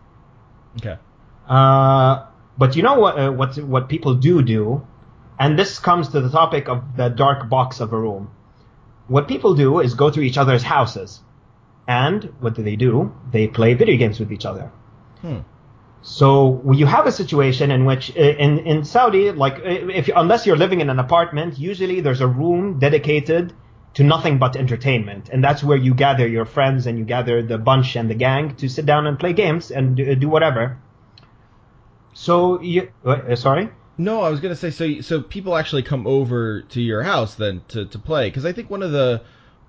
Okay. 0.77 0.98
Uh, 1.48 2.25
but 2.58 2.75
you 2.75 2.84
know 2.84 3.00
what? 3.00 3.20
Uh, 3.20 3.32
what 3.32 3.58
what 3.58 3.89
people 3.89 4.15
do 4.15 4.41
do, 4.41 4.86
and 5.39 5.58
this 5.58 5.79
comes 5.79 6.10
to 6.10 6.22
the 6.22 6.29
topic 6.29 6.68
of 6.70 6.96
the 6.96 7.10
dark 7.10 7.50
box 7.50 7.79
of 7.79 7.94
a 7.94 8.00
room. 8.00 8.29
What 9.08 9.27
people 9.27 9.56
do 9.56 9.79
is 9.79 9.96
go 9.96 10.10
to 10.12 10.22
each 10.22 10.38
other's 10.38 10.62
houses, 10.62 11.22
and 11.88 12.24
what 12.39 12.53
do 12.53 12.63
they 12.63 12.75
do? 12.75 13.12
They 13.32 13.48
play 13.48 13.74
video 13.74 13.98
games 13.98 14.20
with 14.20 14.32
each 14.32 14.46
other. 14.46 14.72
Hmm. 15.22 15.39
So 16.01 16.62
you 16.74 16.86
have 16.86 17.08
a 17.08 17.12
situation 17.12 17.72
in 17.72 17.86
which 17.86 18.15
uh, 18.15 18.22
in 18.22 18.60
in 18.60 18.84
Saudi, 18.84 19.32
like 19.32 19.56
uh, 19.56 19.89
if 20.00 20.10
unless 20.15 20.46
you're 20.46 20.58
living 20.58 20.82
in 20.82 20.89
an 20.89 21.00
apartment, 21.00 21.58
usually 21.60 22.00
there's 22.01 22.22
a 22.22 22.27
room 22.27 22.79
dedicated 22.79 23.53
to 23.96 24.03
nothing 24.03 24.38
but 24.38 24.55
entertainment, 24.55 25.29
and 25.29 25.43
that's 25.43 25.63
where 25.63 25.77
you 25.77 25.93
gather 25.93 26.27
your 26.27 26.46
friends 26.46 26.86
and 26.86 26.98
you 26.98 27.05
gather 27.05 27.41
the 27.41 27.58
bunch 27.58 27.96
and 27.96 28.10
the 28.10 28.15
gang 28.15 28.55
to 28.58 28.69
sit 28.69 28.86
down 28.86 29.08
and 29.08 29.19
play 29.19 29.34
games 29.34 29.72
and 29.72 29.96
do, 29.96 30.29
whatever. 30.29 30.77
So 32.13 32.62
you, 32.62 32.91
uh, 33.05 33.36
sorry. 33.36 33.69
No, 33.98 34.22
I 34.22 34.29
was 34.29 34.39
gonna 34.39 34.55
say 34.55 34.72
so. 34.72 35.01
So 35.01 35.22
people 35.22 35.58
actually 35.58 35.84
come 35.84 36.08
over 36.08 36.62
to 36.62 36.81
your 36.81 37.03
house 37.03 37.36
then 37.36 37.62
to, 37.69 37.86
to 37.86 38.00
play 38.00 38.29
because 38.29 38.46
I 38.46 38.53
think 38.53 38.69
one 38.69 38.84
of 38.84 38.91
the 38.91 39.22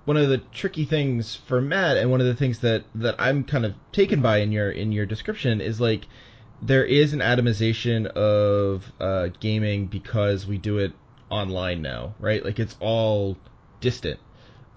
one 0.05 0.17
of 0.17 0.29
the 0.29 0.37
tricky 0.37 0.85
things 0.85 1.35
for 1.35 1.61
Matt 1.61 1.97
and 1.97 2.09
one 2.09 2.21
of 2.21 2.27
the 2.27 2.33
things 2.33 2.59
that, 2.59 2.85
that 2.95 3.15
I'm 3.19 3.43
kind 3.43 3.65
of 3.65 3.75
taken 3.91 4.21
by 4.21 4.37
in 4.37 4.51
your 4.51 4.71
in 4.71 4.91
your 4.91 5.05
description 5.05 5.61
is 5.61 5.79
like 5.79 6.07
there 6.61 6.85
is 6.85 7.13
an 7.13 7.19
atomization 7.19 8.07
of 8.07 8.91
uh, 8.99 9.29
gaming 9.39 9.87
because 9.87 10.45
we 10.45 10.57
do 10.57 10.77
it 10.77 10.93
online 11.29 11.81
now, 11.81 12.13
right? 12.19 12.43
Like 12.43 12.59
it's 12.59 12.75
all 12.79 13.37
distant, 13.81 14.19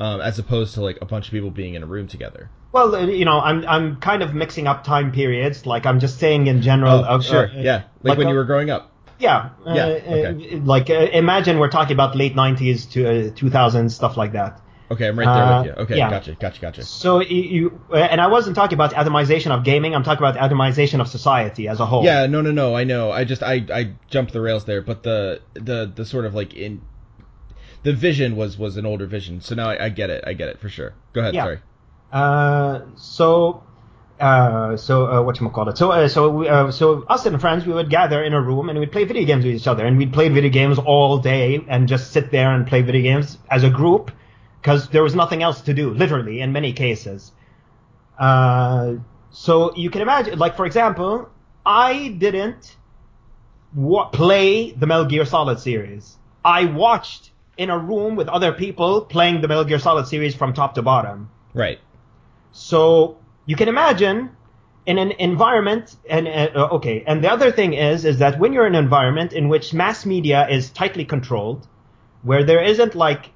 um, 0.00 0.20
as 0.20 0.38
opposed 0.38 0.74
to 0.74 0.82
like 0.82 0.98
a 1.00 1.06
bunch 1.06 1.26
of 1.26 1.32
people 1.32 1.50
being 1.50 1.74
in 1.74 1.82
a 1.82 1.86
room 1.86 2.08
together. 2.08 2.50
Well, 2.72 2.94
uh, 2.94 3.06
you 3.06 3.24
know, 3.24 3.40
I'm 3.40 3.64
I'm 3.66 3.96
kind 4.00 4.22
of 4.22 4.34
mixing 4.34 4.66
up 4.66 4.82
time 4.82 5.12
periods. 5.12 5.64
Like 5.64 5.86
I'm 5.86 6.00
just 6.00 6.18
saying 6.18 6.48
in 6.48 6.62
general. 6.62 7.04
Oh, 7.06 7.20
sure, 7.20 7.48
uh, 7.48 7.52
yeah, 7.54 7.84
like, 8.02 8.10
like 8.10 8.18
when 8.18 8.26
a, 8.26 8.30
you 8.30 8.36
were 8.36 8.44
growing 8.44 8.70
up. 8.70 8.90
Yeah, 9.20 9.50
yeah. 9.64 9.86
Uh, 9.86 9.90
okay. 9.90 10.56
like 10.56 10.90
imagine 10.90 11.60
we're 11.60 11.70
talking 11.70 11.94
about 11.94 12.16
late 12.16 12.34
'90s 12.34 12.90
to 12.92 13.30
2000s 13.30 13.92
stuff 13.92 14.16
like 14.16 14.32
that. 14.32 14.60
Okay, 14.90 15.08
I'm 15.08 15.18
right 15.18 15.24
there 15.24 15.44
uh, 15.44 15.62
with 15.62 15.66
you. 15.66 15.82
Okay, 15.84 15.96
yeah. 15.98 16.10
gotcha, 16.10 16.34
gotcha, 16.34 16.60
gotcha. 16.60 16.82
So 16.84 17.20
you, 17.20 17.80
and 17.94 18.20
I 18.20 18.26
wasn't 18.26 18.54
talking 18.54 18.74
about 18.74 18.92
atomization 18.92 19.50
of 19.50 19.64
gaming. 19.64 19.94
I'm 19.94 20.02
talking 20.02 20.24
about 20.24 20.36
atomization 20.36 21.00
of 21.00 21.08
society 21.08 21.68
as 21.68 21.80
a 21.80 21.86
whole. 21.86 22.04
Yeah, 22.04 22.26
no, 22.26 22.42
no, 22.42 22.52
no. 22.52 22.74
I 22.74 22.84
know. 22.84 23.10
I 23.10 23.24
just 23.24 23.42
I 23.42 23.64
I 23.72 23.94
jumped 24.10 24.32
the 24.32 24.40
rails 24.40 24.66
there, 24.66 24.82
but 24.82 25.02
the 25.02 25.40
the 25.54 25.90
the 25.94 26.04
sort 26.04 26.26
of 26.26 26.34
like 26.34 26.54
in 26.54 26.82
the 27.84 27.92
vision 27.92 28.34
was 28.34 28.58
was 28.58 28.76
an 28.76 28.86
older 28.86 29.06
vision. 29.06 29.40
So 29.40 29.54
now 29.54 29.70
I, 29.70 29.84
I 29.84 29.88
get 29.90 30.10
it. 30.10 30.24
I 30.26 30.32
get 30.32 30.48
it 30.48 30.58
for 30.58 30.68
sure. 30.68 30.94
Go 31.12 31.20
ahead. 31.20 31.34
Yeah. 31.34 31.44
Sorry. 31.44 31.60
Uh, 32.12 32.80
so. 32.96 33.62
Uh, 34.20 34.76
so 34.76 35.06
uh, 35.06 35.20
what 35.20 35.40
you 35.40 35.48
call 35.50 35.68
it? 35.68 35.76
So 35.76 35.90
uh, 35.90 36.06
so 36.06 36.30
we, 36.30 36.48
uh, 36.48 36.70
so 36.70 37.02
us 37.08 37.26
and 37.26 37.40
friends 37.40 37.66
we 37.66 37.72
would 37.72 37.90
gather 37.90 38.22
in 38.22 38.32
a 38.32 38.40
room 38.40 38.68
and 38.68 38.78
we'd 38.78 38.92
play 38.92 39.04
video 39.04 39.24
games 39.26 39.44
with 39.44 39.54
each 39.54 39.66
other 39.66 39.84
and 39.84 39.98
we'd 39.98 40.12
play 40.12 40.28
video 40.28 40.50
games 40.50 40.78
all 40.78 41.18
day 41.18 41.60
and 41.68 41.88
just 41.88 42.12
sit 42.12 42.30
there 42.30 42.54
and 42.54 42.64
play 42.64 42.82
video 42.82 43.02
games 43.02 43.38
as 43.50 43.64
a 43.64 43.70
group 43.70 44.12
because 44.60 44.88
there 44.90 45.02
was 45.02 45.16
nothing 45.16 45.42
else 45.42 45.62
to 45.62 45.74
do, 45.74 45.92
literally, 45.92 46.40
in 46.40 46.52
many 46.52 46.72
cases. 46.72 47.32
Uh, 48.18 48.94
so 49.30 49.74
you 49.76 49.90
can 49.90 50.00
imagine, 50.00 50.38
like 50.38 50.56
for 50.56 50.64
example, 50.64 51.28
I 51.66 52.08
didn't 52.08 52.76
wa- 53.74 54.08
play 54.10 54.70
the 54.70 54.86
Metal 54.86 55.06
Gear 55.06 55.24
Solid 55.24 55.58
series. 55.58 56.16
I 56.44 56.66
watched 56.66 57.32
in 57.56 57.70
a 57.70 57.78
room 57.78 58.16
with 58.16 58.28
other 58.28 58.52
people 58.52 59.02
playing 59.02 59.40
the 59.40 59.48
Metal 59.48 59.64
Gear 59.64 59.78
Solid 59.78 60.06
series 60.06 60.34
from 60.34 60.52
top 60.52 60.74
to 60.74 60.82
bottom. 60.82 61.30
Right. 61.52 61.78
So 62.52 63.18
you 63.46 63.56
can 63.56 63.68
imagine 63.68 64.30
in 64.86 64.98
an 64.98 65.12
environment, 65.12 65.96
and 66.08 66.28
uh, 66.28 66.68
okay, 66.72 67.04
and 67.06 67.24
the 67.24 67.30
other 67.30 67.50
thing 67.50 67.72
is, 67.72 68.04
is 68.04 68.18
that 68.18 68.38
when 68.38 68.52
you're 68.52 68.66
in 68.66 68.74
an 68.74 68.84
environment 68.84 69.32
in 69.32 69.48
which 69.48 69.72
mass 69.72 70.04
media 70.04 70.46
is 70.48 70.70
tightly 70.70 71.04
controlled, 71.04 71.66
where 72.22 72.44
there 72.44 72.62
isn't 72.62 72.94
like 72.94 73.30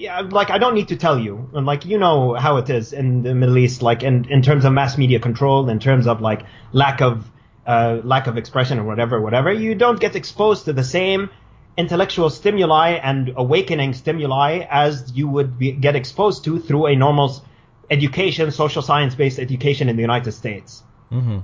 yeah, 0.00 0.20
like 0.20 0.50
I 0.50 0.56
don't 0.56 0.74
need 0.74 0.88
to 0.88 0.96
tell 0.96 1.18
you, 1.18 1.50
and 1.52 1.66
like 1.66 1.84
you 1.84 1.98
know 1.98 2.32
how 2.32 2.56
it 2.56 2.70
is 2.70 2.94
in 2.94 3.22
the 3.22 3.34
Middle 3.34 3.58
East, 3.58 3.82
like 3.82 4.02
in 4.02 4.24
in 4.30 4.40
terms 4.40 4.64
of 4.64 4.72
mass 4.72 4.96
media 4.96 5.20
control, 5.20 5.68
in 5.68 5.78
terms 5.78 6.06
of 6.06 6.22
like 6.22 6.46
lack 6.72 7.02
of 7.02 7.30
uh, 7.66 8.00
lack 8.02 8.26
of 8.26 8.38
expression 8.38 8.78
or 8.78 8.84
whatever, 8.84 9.20
whatever. 9.20 9.52
You 9.52 9.74
don't 9.74 10.00
get 10.00 10.16
exposed 10.16 10.64
to 10.64 10.72
the 10.72 10.84
same 10.84 11.28
intellectual 11.80 12.30
stimuli 12.30 12.90
and 13.02 13.32
awakening 13.36 13.94
stimuli 13.94 14.66
as 14.70 15.12
you 15.14 15.26
would 15.28 15.58
be, 15.58 15.72
get 15.72 15.96
exposed 15.96 16.44
to 16.44 16.58
through 16.60 16.86
a 16.86 16.94
normal 16.94 17.28
education, 17.90 18.50
social 18.50 18.82
science 18.82 19.14
based 19.14 19.38
education 19.38 19.88
in 19.88 19.96
the 19.96 20.02
United 20.02 20.32
States. 20.32 20.82
Mm-hmm. 21.10 21.38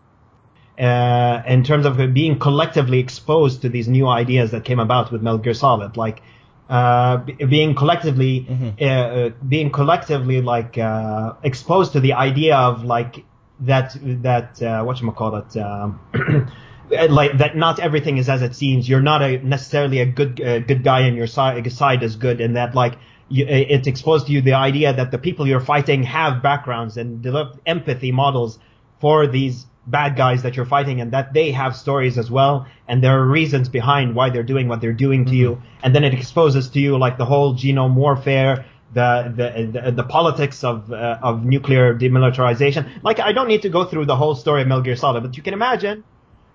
Uh, 0.78 1.42
in 1.46 1.64
terms 1.64 1.86
of 1.86 1.96
being 2.12 2.38
collectively 2.38 2.98
exposed 2.98 3.62
to 3.62 3.68
these 3.68 3.88
new 3.88 4.06
ideas 4.06 4.50
that 4.50 4.62
came 4.64 4.78
about 4.78 5.10
with 5.10 5.22
Metal 5.22 5.38
Gear 5.38 5.54
Solid, 5.54 5.96
like 5.96 6.20
uh, 6.68 7.16
being 7.48 7.74
collectively 7.74 8.46
mm-hmm. 8.48 8.70
Uh, 8.80 9.30
being 9.48 9.70
collectively 9.70 10.42
like 10.42 10.76
uh, 10.76 11.32
exposed 11.42 11.92
to 11.92 12.00
the 12.00 12.12
idea 12.12 12.56
of 12.56 12.84
like 12.84 13.24
that 13.60 13.96
that 14.22 14.60
uh, 14.62 14.82
what 14.84 15.00
you 15.00 15.10
call 15.12 15.36
it 15.36 15.56
um, 15.56 16.00
like 16.90 17.38
that 17.38 17.56
not 17.56 17.78
everything 17.80 18.18
is 18.18 18.28
as 18.28 18.42
it 18.42 18.54
seems. 18.54 18.88
You're 18.88 19.02
not 19.02 19.22
a 19.22 19.38
necessarily 19.38 20.00
a 20.00 20.06
good 20.06 20.40
uh, 20.40 20.60
good 20.60 20.84
guy 20.84 21.00
and 21.00 21.16
your 21.16 21.26
side 21.26 21.70
side 21.72 22.02
is 22.02 22.16
good 22.16 22.40
and 22.40 22.56
that 22.56 22.74
like 22.74 22.94
you, 23.28 23.44
it 23.46 23.86
exposed 23.86 24.26
to 24.26 24.32
you 24.32 24.40
the 24.40 24.54
idea 24.54 24.92
that 24.92 25.10
the 25.10 25.18
people 25.18 25.46
you're 25.46 25.60
fighting 25.60 26.04
have 26.04 26.42
backgrounds 26.42 26.96
and 26.96 27.22
develop 27.22 27.60
empathy 27.66 28.12
models 28.12 28.58
for 29.00 29.26
these 29.26 29.66
bad 29.86 30.16
guys 30.16 30.42
that 30.42 30.56
you're 30.56 30.66
fighting 30.66 31.00
and 31.00 31.12
that 31.12 31.32
they 31.32 31.52
have 31.52 31.76
stories 31.76 32.18
as 32.18 32.30
well. 32.30 32.66
And 32.88 33.02
there 33.02 33.18
are 33.18 33.26
reasons 33.26 33.68
behind 33.68 34.14
why 34.14 34.30
they're 34.30 34.42
doing 34.42 34.68
what 34.68 34.80
they're 34.80 34.92
doing 34.92 35.24
to 35.26 35.30
mm-hmm. 35.30 35.40
you. 35.40 35.62
And 35.82 35.94
then 35.94 36.04
it 36.04 36.14
exposes 36.14 36.68
to 36.70 36.80
you 36.80 36.98
like 36.98 37.18
the 37.18 37.24
whole 37.24 37.54
genome 37.54 37.94
warfare 37.94 38.64
the 38.94 39.32
the 39.36 39.80
the, 39.80 39.90
the 39.90 40.04
politics 40.04 40.62
of 40.62 40.92
uh, 40.92 41.18
of 41.22 41.44
nuclear 41.44 41.94
demilitarization. 41.94 42.88
Like 43.02 43.18
I 43.20 43.32
don't 43.32 43.48
need 43.48 43.62
to 43.62 43.68
go 43.68 43.84
through 43.84 44.06
the 44.06 44.16
whole 44.16 44.34
story 44.34 44.62
of 44.62 44.68
Metal 44.68 44.82
Gear 44.82 44.96
Solid 44.96 45.22
but 45.22 45.36
you 45.36 45.42
can 45.42 45.54
imagine 45.54 46.04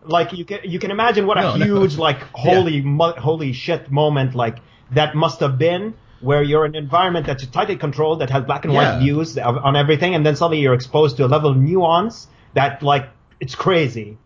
like 0.03 0.33
you 0.33 0.45
can 0.45 0.59
you 0.63 0.79
can 0.79 0.91
imagine 0.91 1.27
what 1.27 1.37
a 1.37 1.41
no, 1.41 1.53
huge 1.53 1.95
no. 1.95 2.03
like 2.03 2.21
holy 2.33 2.77
yeah. 2.77 2.83
mo- 2.83 3.13
holy 3.13 3.53
shit 3.53 3.91
moment 3.91 4.35
like 4.35 4.57
that 4.91 5.15
must 5.15 5.39
have 5.39 5.57
been 5.57 5.93
where 6.21 6.43
you're 6.43 6.65
in 6.65 6.75
an 6.75 6.83
environment 6.83 7.25
that's 7.25 7.45
tightly 7.47 7.75
controlled 7.75 8.21
that 8.21 8.29
has 8.29 8.43
black 8.43 8.65
and 8.65 8.73
white 8.73 8.93
yeah. 8.93 8.99
views 8.99 9.37
on 9.37 9.75
everything 9.75 10.15
and 10.15 10.25
then 10.25 10.35
suddenly 10.35 10.59
you're 10.59 10.73
exposed 10.73 11.17
to 11.17 11.25
a 11.25 11.27
level 11.27 11.51
of 11.51 11.57
nuance 11.57 12.27
that 12.53 12.83
like 12.83 13.09
it's 13.39 13.55
crazy. 13.55 14.17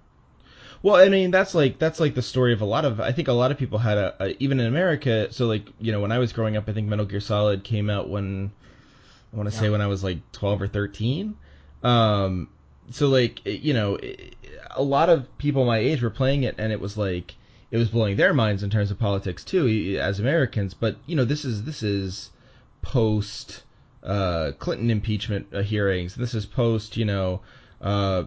Well, 0.84 0.98
I 0.98 1.10
mean, 1.10 1.32
that's 1.32 1.56
like 1.56 1.80
that's 1.80 2.00
like 2.00 2.14
the 2.14 2.22
story 2.22 2.54
of 2.54 2.62
a 2.62 2.66
lot 2.66 2.86
of. 2.86 3.00
I 3.00 3.12
think 3.12 3.28
a 3.28 3.34
lot 3.34 3.50
of 3.50 3.58
people 3.58 3.80
had 3.80 3.98
a, 3.98 4.24
a 4.24 4.44
even 4.44 4.60
in 4.60 4.68
America. 4.68 5.32
So 5.32 5.48
like 5.48 5.68
you 5.80 5.92
know 5.92 6.00
when 6.00 6.12
I 6.12 6.20
was 6.20 6.32
growing 6.32 6.58
up, 6.58 6.66
I 6.68 6.74
think 6.74 6.88
Metal 6.88 7.06
Gear 7.06 7.22
Solid 7.22 7.64
came 7.64 7.90
out 7.90 8.08
when 8.08 8.52
I 9.34 9.38
want 9.38 9.50
to 9.50 9.56
yeah. 9.56 9.62
say 9.62 9.70
when 9.70 9.82
I 9.82 9.88
was 9.88 10.04
like 10.04 10.20
twelve 10.32 10.62
or 10.62 10.68
thirteen. 10.68 11.38
Um, 11.82 12.50
so 12.92 13.08
like 13.08 13.40
you 13.46 13.74
know, 13.74 13.98
a 14.76 14.84
lot 14.84 15.10
of 15.10 15.38
people 15.38 15.66
my 15.66 15.80
age 15.80 16.02
were 16.02 16.10
playing 16.10 16.44
it, 16.44 16.56
and 16.58 16.72
it 16.72 16.80
was 16.80 16.98
like 16.98 17.36
it 17.72 17.78
was 17.78 17.90
blowing 17.90 18.16
their 18.16 18.34
minds 18.34 18.64
in 18.64 18.70
terms 18.70 18.92
of 18.92 19.00
politics 19.00 19.44
too, 19.44 19.98
as 20.00 20.20
Americans. 20.20 20.74
But 20.74 20.98
you 21.06 21.16
know, 21.16 21.26
this 21.26 21.46
is 21.46 21.64
this 21.64 21.84
is 21.84 22.32
post 22.82 23.64
uh, 24.04 24.52
Clinton 24.60 24.90
impeachment 24.90 25.48
uh, 25.54 25.62
hearings. 25.62 26.16
This 26.16 26.34
is 26.34 26.46
post 26.46 26.98
you 26.98 27.06
know 27.06 27.42
uh, 27.82 28.24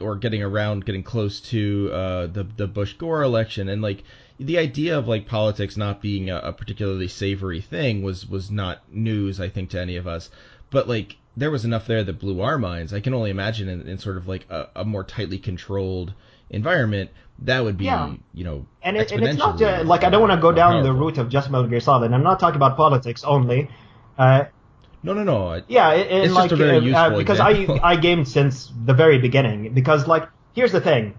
or 0.00 0.16
getting 0.16 0.42
around, 0.42 0.84
getting 0.84 1.02
close 1.02 1.40
to 1.40 1.90
uh, 1.92 2.26
the 2.26 2.44
the 2.44 2.66
Bush 2.66 2.94
Gore 2.94 3.22
election, 3.22 3.68
and 3.68 3.82
like 3.82 4.04
the 4.38 4.58
idea 4.58 4.98
of 4.98 5.08
like 5.08 5.26
politics 5.26 5.76
not 5.76 6.00
being 6.00 6.30
a, 6.30 6.36
a, 6.38 6.52
particularly 6.52 7.08
savory 7.08 7.60
thing 7.60 8.02
was 8.02 8.28
was 8.28 8.50
not 8.50 8.82
news, 8.92 9.40
I 9.40 9.48
think, 9.48 9.70
to 9.70 9.80
any 9.80 9.96
of 9.96 10.06
us. 10.06 10.30
But 10.70 10.88
like 10.88 11.16
there 11.36 11.50
was 11.50 11.64
enough 11.64 11.86
there 11.86 12.04
that 12.04 12.18
blew 12.18 12.40
our 12.40 12.58
minds. 12.58 12.92
I 12.92 13.00
can 13.00 13.14
only 13.14 13.30
imagine 13.30 13.68
in, 13.68 13.88
in 13.88 13.98
sort 13.98 14.16
of 14.16 14.28
like 14.28 14.46
a, 14.50 14.68
a, 14.76 14.84
more 14.84 15.04
tightly 15.04 15.38
controlled 15.38 16.12
environment 16.50 17.10
that 17.38 17.64
would 17.64 17.78
be 17.78 17.86
yeah. 17.86 18.14
you 18.34 18.44
know 18.44 18.66
and, 18.82 18.96
it, 18.96 19.10
and 19.10 19.24
it's 19.24 19.38
not 19.38 19.58
just, 19.58 19.86
like 19.86 20.04
I 20.04 20.10
don't 20.10 20.20
want 20.20 20.32
to 20.32 20.40
go 20.40 20.52
down 20.52 20.72
powerful. 20.72 20.92
the 20.92 20.98
route 20.98 21.18
of 21.18 21.28
just 21.28 21.50
Metal 21.50 21.66
Gear 21.66 21.80
Solid. 21.80 22.12
I'm 22.12 22.22
not 22.22 22.38
talking 22.38 22.56
about 22.56 22.76
politics 22.76 23.24
only. 23.24 23.68
Uh, 24.18 24.44
no, 25.02 25.14
no, 25.14 25.24
no. 25.24 25.62
Yeah, 25.66 25.90
and 25.90 26.24
it's 26.24 26.34
like, 26.34 26.50
just 26.50 26.60
a 26.60 26.64
very 26.64 26.76
uh, 26.76 26.80
useful 26.80 27.14
uh, 27.14 27.18
because 27.18 27.40
example. 27.40 27.80
I 27.82 27.92
I 27.92 27.96
gamed 27.96 28.28
since 28.28 28.70
the 28.84 28.94
very 28.94 29.18
beginning. 29.18 29.74
Because 29.74 30.06
like, 30.06 30.28
here's 30.54 30.70
the 30.70 30.80
thing, 30.80 31.14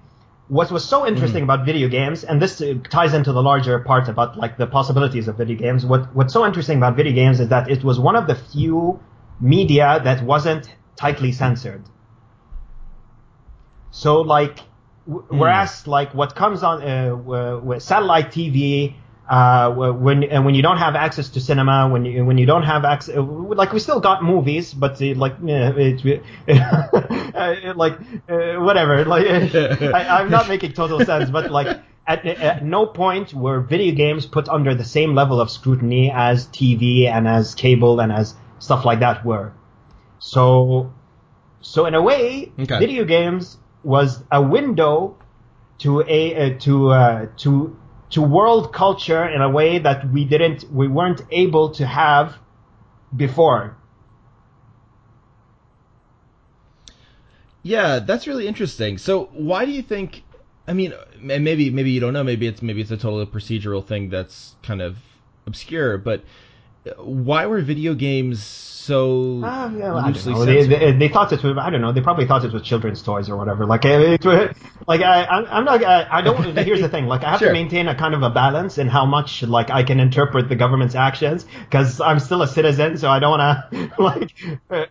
what 0.48 0.72
was 0.72 0.86
so 0.86 1.06
interesting 1.06 1.42
mm 1.42 1.50
about 1.50 1.66
video 1.66 1.90
games, 1.90 2.24
and 2.24 2.42
this 2.42 2.62
uh, 2.62 2.76
ties 2.90 3.14
into 3.14 3.34
the 3.34 3.42
larger 3.42 3.80
part 3.80 4.08
about 4.08 4.38
like 4.38 4.58
the 4.58 4.68
possibilities 4.68 5.28
of 5.28 5.38
video 5.38 5.58
games. 5.58 5.86
What 5.86 6.16
what's 6.16 6.32
so 6.32 6.46
interesting 6.46 6.78
about 6.78 6.96
video 6.96 7.14
games 7.14 7.40
is 7.40 7.50
that 7.50 7.70
it 7.70 7.84
was 7.84 8.00
one 8.00 8.16
of 8.16 8.28
the 8.28 8.36
few 8.36 9.00
media 9.40 10.00
that 10.04 10.24
wasn't 10.24 10.74
tightly 10.96 11.32
censored. 11.32 11.84
So 13.92 14.22
like, 14.22 14.60
w- 15.08 15.26
mm. 15.28 15.38
whereas 15.38 15.88
like 15.88 16.14
what 16.14 16.36
comes 16.36 16.64
on 16.64 16.82
uh, 16.82 17.16
with 17.16 17.84
satellite 17.84 18.32
TV 18.32 18.96
uh, 19.30 19.72
when 19.72 20.24
and 20.24 20.46
when 20.46 20.54
you 20.54 20.62
don't 20.62 20.78
have 20.78 20.96
access 20.96 21.30
to 21.30 21.40
cinema, 21.40 21.88
when 21.88 22.04
you 22.06 22.26
when 22.26 22.38
you 22.38 22.46
don't 22.46 22.64
have 22.64 22.84
access, 22.84 23.16
like 23.18 23.72
we 23.72 23.80
still 23.80 24.02
got 24.02 24.22
movies, 24.24 24.74
but 24.74 25.02
uh, 25.02 25.16
like 25.16 25.36
yeah, 25.44 25.72
it, 25.76 26.02
it, 26.48 27.78
like 27.78 27.94
uh, 28.30 28.56
whatever. 28.56 29.06
Like 29.06 29.26
I, 29.56 30.20
I'm 30.20 30.30
not 30.30 30.50
making 30.50 30.74
total 30.74 31.06
sense, 31.06 31.30
but 31.30 31.52
like 31.52 31.80
at, 32.06 32.26
at 32.26 32.66
no 32.66 32.86
point 32.86 33.34
were 33.34 33.62
video 33.62 33.96
games 33.96 34.26
put 34.26 34.50
under 34.50 34.76
the 34.76 34.84
same 34.84 35.16
level 35.16 35.40
of 35.40 35.50
scrutiny 35.50 36.12
as 36.14 36.48
TV 36.48 37.08
and 37.08 37.28
as 37.28 37.56
cable 37.56 38.02
and 38.02 38.12
as 38.12 38.36
stuff 38.64 38.86
like 38.86 39.00
that 39.02 39.26
were. 39.26 39.52
So, 40.20 40.94
so 41.62 41.86
in 41.86 41.94
a 41.96 42.02
way, 42.02 42.52
Okay. 42.60 42.80
video 42.80 43.04
games 43.06 43.58
was 43.84 44.24
a 44.32 44.42
window 44.42 45.18
to 45.80 46.02
a 46.08 46.22
uh, 46.36 46.60
to 46.60 46.74
uh, 46.90 47.26
to 47.44 47.76
to 48.12 48.22
world 48.22 48.72
culture 48.72 49.26
in 49.28 49.42
a 49.42 49.50
way 49.50 49.80
that 49.80 50.00
we 50.14 50.24
didn't 50.24 50.64
we 50.72 50.88
weren't 50.88 51.22
able 51.32 51.72
to 51.80 51.86
have 51.86 52.36
before. 53.16 53.76
Yeah, 57.64 58.00
that's 58.00 58.28
really 58.28 58.48
interesting. 58.48 58.98
So 58.98 59.30
why 59.34 59.66
do 59.66 59.72
you 59.72 59.82
think? 59.82 60.24
I 60.68 60.74
mean, 60.74 60.94
and 61.30 61.44
maybe 61.44 61.70
maybe 61.70 61.92
you 61.92 62.00
don't 62.00 62.14
know. 62.14 62.24
Maybe 62.24 62.48
it's 62.48 62.62
maybe 62.62 62.82
it's 62.82 62.92
a 62.92 62.98
totally 62.98 63.26
procedural 63.26 63.86
thing 63.86 64.10
that's 64.10 64.56
kind 64.64 64.82
of 64.82 64.98
obscure. 65.46 65.98
But 65.98 66.24
why 66.98 67.46
were 67.46 67.62
video 67.62 67.94
games 67.94 68.44
so 68.44 69.42
Uh, 69.44 69.72
yeah, 69.78 69.94
loosely. 69.94 70.46
They, 70.46 70.68
they, 70.68 70.92
they 70.92 71.08
thought 71.08 71.32
it 71.32 71.42
was 71.42 71.58
I 71.58 71.70
don't 71.70 71.80
know. 71.80 71.94
They 71.94 72.02
probably 72.02 72.28
thought 72.28 72.44
it 72.44 72.52
was 72.52 72.62
children's 72.64 73.02
toys 73.02 73.30
or 73.30 73.38
whatever. 73.38 73.66
Like, 73.66 73.86
it, 73.86 74.26
it- 74.26 74.58
like 74.86 75.00
I, 75.02 75.24
I'm 75.24 75.64
not. 75.64 75.82
I, 75.86 76.06
I 76.12 76.22
don't. 76.22 76.58
Here's 76.66 76.82
the 76.82 76.90
thing. 76.90 77.06
Like, 77.08 77.24
I 77.24 77.32
have 77.32 77.40
Sure. 77.40 77.48
to 77.48 77.54
maintain 77.54 77.88
a 77.88 77.96
kind 77.96 78.14
of 78.14 78.22
a 78.24 78.30
balance 78.30 78.78
in 78.78 78.90
how 78.90 79.06
much 79.06 79.42
like 79.44 79.70
I 79.70 79.84
can 79.84 80.02
interpret 80.02 80.50
the 80.50 80.58
government's 80.58 80.96
actions 80.96 81.46
because 81.64 82.02
I'm 82.02 82.20
still 82.20 82.42
a 82.42 82.48
citizen, 82.48 82.98
so 82.98 83.10
I 83.10 83.20
don't 83.20 83.40
want 83.40 83.72
to 83.72 83.92
like. 84.04 84.34
Uh, 84.70 84.86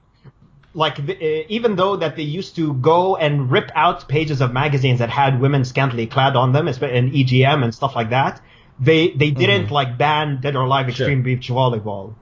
like 0.74 0.98
uh, 1.00 1.12
even 1.50 1.76
though 1.76 1.96
that 1.96 2.16
they 2.16 2.22
used 2.22 2.56
to 2.56 2.72
go 2.72 3.16
and 3.16 3.50
rip 3.50 3.70
out 3.74 4.08
pages 4.08 4.40
of 4.40 4.54
magazines 4.54 5.00
that 5.00 5.10
had 5.10 5.38
women 5.38 5.66
scantily 5.66 6.06
clad 6.06 6.34
on 6.34 6.52
them, 6.52 6.66
and 6.66 6.76
EGM 7.12 7.62
and 7.62 7.74
stuff 7.74 7.94
like 7.94 8.08
that, 8.08 8.40
they 8.82 9.10
they 9.10 9.30
didn't 9.30 9.70
like 9.70 9.98
ban 9.98 10.40
Dead 10.40 10.56
or 10.56 10.64
Alive 10.64 10.88
Mm-hmm. 10.88 10.90
Extreme 10.90 11.22
Beach 11.22 11.48
Volleyball. 11.48 12.16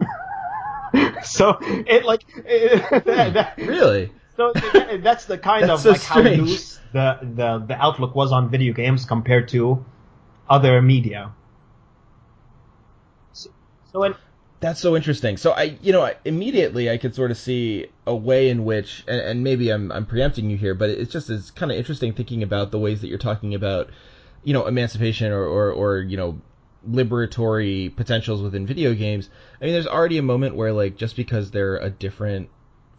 so 1.22 1.58
it 1.62 2.04
like 2.04 2.24
it, 2.36 3.04
that, 3.34 3.54
really? 3.58 4.12
so 4.36 4.54
th- 4.72 5.02
that's 5.02 5.26
the 5.26 5.38
kind 5.38 5.68
That's 5.68 5.70
of 5.70 5.80
so 5.80 5.92
like 5.92 6.02
how 6.02 6.22
loose 6.22 6.80
the, 6.92 7.18
the 7.22 7.58
the 7.68 7.74
outlook 7.76 8.14
was 8.14 8.32
on 8.32 8.50
video 8.50 8.72
games 8.74 9.04
compared 9.04 9.48
to 9.50 9.84
other 10.48 10.82
media. 10.82 11.34
So, 13.32 13.50
so 13.84 14.02
in, 14.04 14.14
That's 14.60 14.80
so 14.80 14.96
interesting. 14.96 15.36
So 15.38 15.52
I, 15.52 15.78
you 15.82 15.92
know, 15.92 16.12
immediately 16.24 16.90
I 16.90 16.98
could 16.98 17.14
sort 17.14 17.30
of 17.30 17.38
see 17.38 17.88
a 18.06 18.14
way 18.14 18.50
in 18.50 18.64
which, 18.64 19.04
and, 19.08 19.20
and 19.20 19.44
maybe 19.44 19.70
I'm 19.70 19.90
I'm 19.92 20.06
preempting 20.06 20.50
you 20.50 20.56
here, 20.58 20.74
but 20.74 20.90
it's 20.90 21.12
just 21.12 21.30
it's 21.30 21.50
kind 21.50 21.72
of 21.72 21.78
interesting 21.78 22.12
thinking 22.12 22.42
about 22.42 22.70
the 22.70 22.78
ways 22.78 23.00
that 23.00 23.08
you're 23.08 23.18
talking 23.18 23.54
about, 23.54 23.90
you 24.44 24.52
know, 24.52 24.66
emancipation 24.66 25.32
or 25.32 25.44
or, 25.44 25.72
or 25.72 25.98
you 26.00 26.16
know, 26.16 26.40
liberatory 26.88 27.94
potentials 27.94 28.42
within 28.42 28.66
video 28.66 28.94
games. 28.94 29.28
I 29.60 29.64
mean, 29.64 29.74
there's 29.74 29.86
already 29.86 30.18
a 30.18 30.22
moment 30.22 30.56
where 30.56 30.72
like 30.72 30.96
just 30.96 31.16
because 31.16 31.50
they're 31.50 31.76
a 31.76 31.90
different 31.90 32.48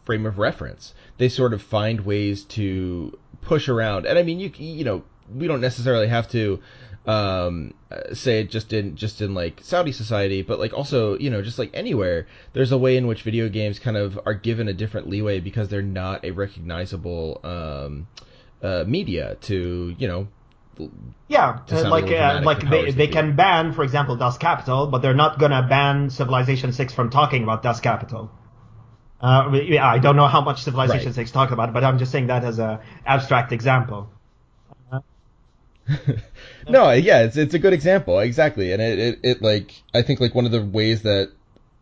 frame 0.06 0.26
of 0.26 0.38
reference, 0.38 0.94
they 1.17 1.30
sort 1.30 1.54
of 1.54 1.62
find 1.62 2.02
ways 2.02 2.44
to 2.44 3.17
push 3.41 3.70
around. 3.70 4.06
And 4.06 4.17
I 4.17 4.24
mean, 4.24 4.39
you 4.39 4.52
you 4.58 4.84
know, 4.84 5.04
we 5.34 5.48
don't 5.48 5.62
necessarily 5.62 6.08
have 6.08 6.30
to 6.30 6.60
um 7.08 7.74
say 8.13 8.41
it 8.41 8.52
just 8.52 8.74
in 8.74 8.96
just 8.96 9.22
in 9.22 9.34
like 9.34 9.60
Saudi 9.63 9.91
society, 9.91 10.44
but 10.44 10.60
like 10.60 10.74
also 10.74 11.17
you 11.17 11.30
know 11.30 11.41
just 11.41 11.58
like 11.58 11.72
anywhere, 11.74 12.28
there's 12.54 12.72
a 12.72 12.78
way 12.78 12.98
in 12.98 13.08
which 13.08 13.24
video 13.24 13.50
games 13.50 13.80
kind 13.80 13.98
of 13.98 14.20
are 14.26 14.36
given 14.36 14.67
a 14.67 14.74
different 14.74 15.10
leeway 15.10 15.39
because 15.39 15.70
they're 15.70 15.82
not 15.82 16.24
a 16.24 16.32
recognizable 16.32 17.39
um 17.44 18.08
uh 18.62 18.84
media 18.86 19.36
to 19.41 19.96
you 19.98 20.08
know 20.08 20.28
yeah, 21.27 21.60
uh, 21.71 21.89
like 21.89 22.12
uh, 22.12 22.41
like 22.43 22.69
they, 22.69 22.91
they 22.91 23.07
can 23.07 23.36
ban, 23.36 23.73
for 23.73 23.84
example, 23.84 24.15
Das 24.15 24.38
Kapital, 24.38 24.88
but 24.88 25.01
they're 25.01 25.13
not 25.13 25.39
gonna 25.39 25.65
ban 25.67 26.10
Civilization 26.10 26.71
Six 26.71 26.93
from 26.93 27.10
talking 27.10 27.43
about 27.43 27.63
Das 27.63 27.79
Kapital. 27.79 28.31
Uh, 29.21 29.51
yeah, 29.53 29.88
I 29.88 29.99
don't 29.99 30.15
know 30.15 30.27
how 30.27 30.41
much 30.41 30.63
Civilization 30.63 31.07
Right. 31.07 31.15
Six 31.15 31.31
talked 31.31 31.51
about, 31.51 31.69
it, 31.69 31.73
but 31.73 31.84
I'm 31.84 31.99
just 31.99 32.12
saying 32.12 32.27
that 32.27 32.43
as 32.43 32.57
a 32.60 32.81
abstract 33.05 33.51
example. 33.51 34.10
no, 36.69 36.91
yeah, 36.91 37.23
it's 37.23 37.38
it's 37.38 37.53
a 37.53 37.60
good 37.60 37.73
example, 37.73 38.19
exactly, 38.19 38.71
and 38.71 38.81
it, 38.81 38.99
it, 38.99 39.19
it 39.23 39.41
like 39.41 39.73
I 39.93 40.01
think 40.01 40.19
like 40.19 40.34
one 40.34 40.45
of 40.45 40.51
the 40.51 40.63
ways 40.63 41.03
that 41.03 41.31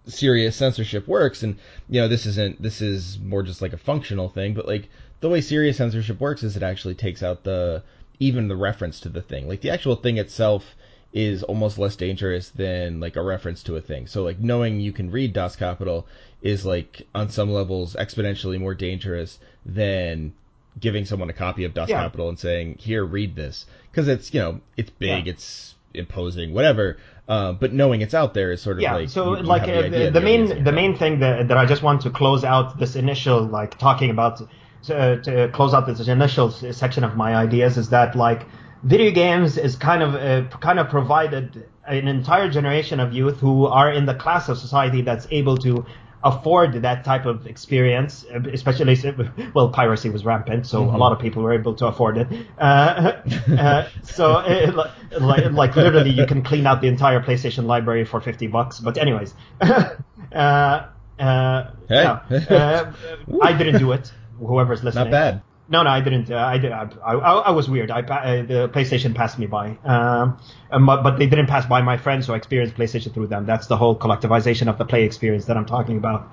serious 0.07 0.55
censorship 0.55 1.07
works, 1.07 1.43
and 1.43 1.57
you 1.89 2.01
know 2.01 2.07
this 2.07 2.25
isn't 2.25 2.61
this 2.61 2.81
is 2.81 3.19
more 3.19 3.43
just 3.43 3.61
like 3.61 3.73
a 3.73 3.77
functional 3.77 4.29
thing, 4.29 4.53
but 4.53 4.67
like 4.67 4.89
the 5.21 5.29
way 5.29 5.41
serious 5.41 5.77
censorship 5.77 6.19
works 6.19 6.43
is 6.43 6.55
it 6.55 6.63
actually 6.63 6.95
takes 6.95 7.23
out 7.23 7.43
the 7.43 7.83
even 8.19 8.47
the 8.47 8.55
reference 8.55 8.99
to 9.01 9.09
the 9.09 9.21
thing, 9.21 9.47
like 9.47 9.61
the 9.61 9.69
actual 9.69 9.95
thing 9.95 10.17
itself 10.17 10.63
is 11.11 11.41
almost 11.43 11.79
less 11.79 11.95
dangerous 11.95 12.49
than 12.49 12.99
like 12.99 13.15
a 13.15 13.21
reference 13.23 13.63
to 13.63 13.75
a 13.75 13.81
thing. 13.81 14.05
So 14.07 14.23
like 14.23 14.39
knowing 14.39 14.79
you 14.79 14.91
can 14.91 15.09
read 15.09 15.33
Das 15.33 15.55
Kapital 15.55 16.05
is 16.41 16.65
like 16.65 17.07
on 17.15 17.29
some 17.29 17.49
levels 17.51 17.95
exponentially 17.95 18.59
more 18.59 18.75
dangerous 18.75 19.39
than 19.65 20.33
giving 20.79 21.05
someone 21.05 21.29
a 21.29 21.33
copy 21.33 21.63
of 21.65 21.73
Das 21.73 21.89
Yeah. 21.89 22.03
Kapital 22.03 22.29
and 22.29 22.37
saying, 22.39 22.75
"Here, 22.79 23.03
read 23.03 23.35
this," 23.35 23.65
because 23.91 24.07
it's 24.07 24.33
you 24.33 24.39
know 24.39 24.61
it's 24.77 24.91
big, 24.91 25.25
Yeah. 25.25 25.33
it's 25.33 25.75
imposing, 25.93 26.53
whatever. 26.53 26.97
Uh, 27.27 27.53
but 27.53 27.73
knowing 27.73 28.01
it's 28.01 28.13
out 28.13 28.33
there 28.33 28.51
is 28.51 28.61
sort 28.61 28.77
of 28.77 28.81
yeah 28.83 28.95
like 28.95 29.09
so 29.09 29.31
you- 29.33 29.37
you 29.37 29.43
like 29.43 29.63
uh, 29.63 29.81
the, 29.83 29.89
the, 29.89 30.11
the 30.11 30.21
main 30.21 30.63
the 30.63 30.71
main 30.71 30.95
thing 30.97 31.19
that, 31.19 31.47
that 31.47 31.57
i 31.57 31.65
just 31.65 31.83
want 31.83 32.01
to 32.01 32.09
close 32.09 32.43
out 32.43 32.79
this 32.79 32.95
initial 32.95 33.43
like 33.43 33.77
talking 33.77 34.09
about 34.09 34.41
to, 34.83 35.21
to 35.21 35.49
close 35.49 35.73
out 35.73 35.85
this 35.87 36.07
initial 36.07 36.51
section 36.51 37.03
of 37.03 37.15
my 37.15 37.35
ideas 37.35 37.77
is 37.77 37.89
that 37.89 38.15
like 38.15 38.45
video 38.83 39.11
games 39.11 39.57
is 39.57 39.75
kind 39.75 40.01
of 40.01 40.15
uh, 40.15 40.47
kind 40.59 40.79
of 40.79 40.89
provided 40.89 41.67
an 41.87 42.07
entire 42.07 42.49
generation 42.49 42.99
of 42.99 43.13
youth 43.13 43.39
who 43.39 43.65
are 43.65 43.91
in 43.91 44.05
the 44.05 44.15
class 44.15 44.47
of 44.47 44.57
society 44.57 45.01
that's 45.01 45.27
able 45.31 45.57
to 45.57 45.85
afford 46.23 46.73
that 46.81 47.05
type 47.05 47.25
of 47.25 47.47
experience 47.47 48.25
uh, 48.33 48.39
especially 48.51 48.97
well 49.53 49.69
piracy 49.69 50.09
was 50.09 50.25
rampant 50.25 50.67
so 50.67 50.83
a 50.83 50.97
lot 50.97 51.13
of 51.13 51.19
people 51.19 51.41
were 51.41 51.53
able 51.53 51.73
to 51.73 51.87
afford 51.87 52.17
it 52.17 52.27
uh, 52.57 52.61
uh, 53.57 53.89
so 54.03 54.39
it, 54.39 54.75
like, 54.75 55.51
like 55.51 55.75
literally 55.75 56.11
you 56.11 56.25
can 56.25 56.43
clean 56.43 56.67
out 56.67 56.81
the 56.81 56.87
entire 56.87 57.21
PlayStation 57.21 57.65
library 57.65 58.05
for 58.05 58.21
50 58.21 58.47
bucks. 58.47 58.79
But 58.79 58.97
anyways, 58.97 59.33
uh, 59.61 60.87
uh, 61.19 61.71
Hey. 61.87 62.03
yeah, 62.03 62.19
uh, 62.39 62.93
I 63.41 63.53
didn't 63.53 63.79
do 63.79 63.91
it. 63.93 64.11
Whoever's 64.39 64.83
listening, 64.83 65.05
Not 65.05 65.11
bad. 65.11 65.41
No, 65.71 65.83
no, 65.83 65.89
I 65.91 66.01
didn't. 66.01 66.31
Uh, 66.31 66.37
I 66.37 66.57
did. 66.57 66.71
I, 66.71 66.89
I, 67.05 67.13
I 67.13 67.51
was 67.51 67.69
weird. 67.69 67.91
I 67.91 67.99
uh, 67.99 68.41
the 68.41 68.69
PlayStation 68.69 69.13
passed 69.13 69.37
me 69.37 69.45
by, 69.45 69.77
um, 69.83 70.39
um, 70.71 70.85
but, 70.87 71.03
but 71.03 71.19
they 71.19 71.27
didn't 71.27 71.45
pass 71.45 71.65
by 71.67 71.81
my 71.83 71.97
friends 71.97 72.25
who 72.25 72.33
experienced 72.33 72.75
PlayStation 72.75 73.13
through 73.13 73.27
them. 73.27 73.45
That's 73.45 73.67
the 73.67 73.77
whole 73.77 73.95
collectivization 73.95 74.67
of 74.67 74.79
the 74.79 74.85
play 74.85 75.03
experience 75.03 75.45
that 75.45 75.57
I'm 75.57 75.67
talking 75.67 75.97
about. 75.97 76.27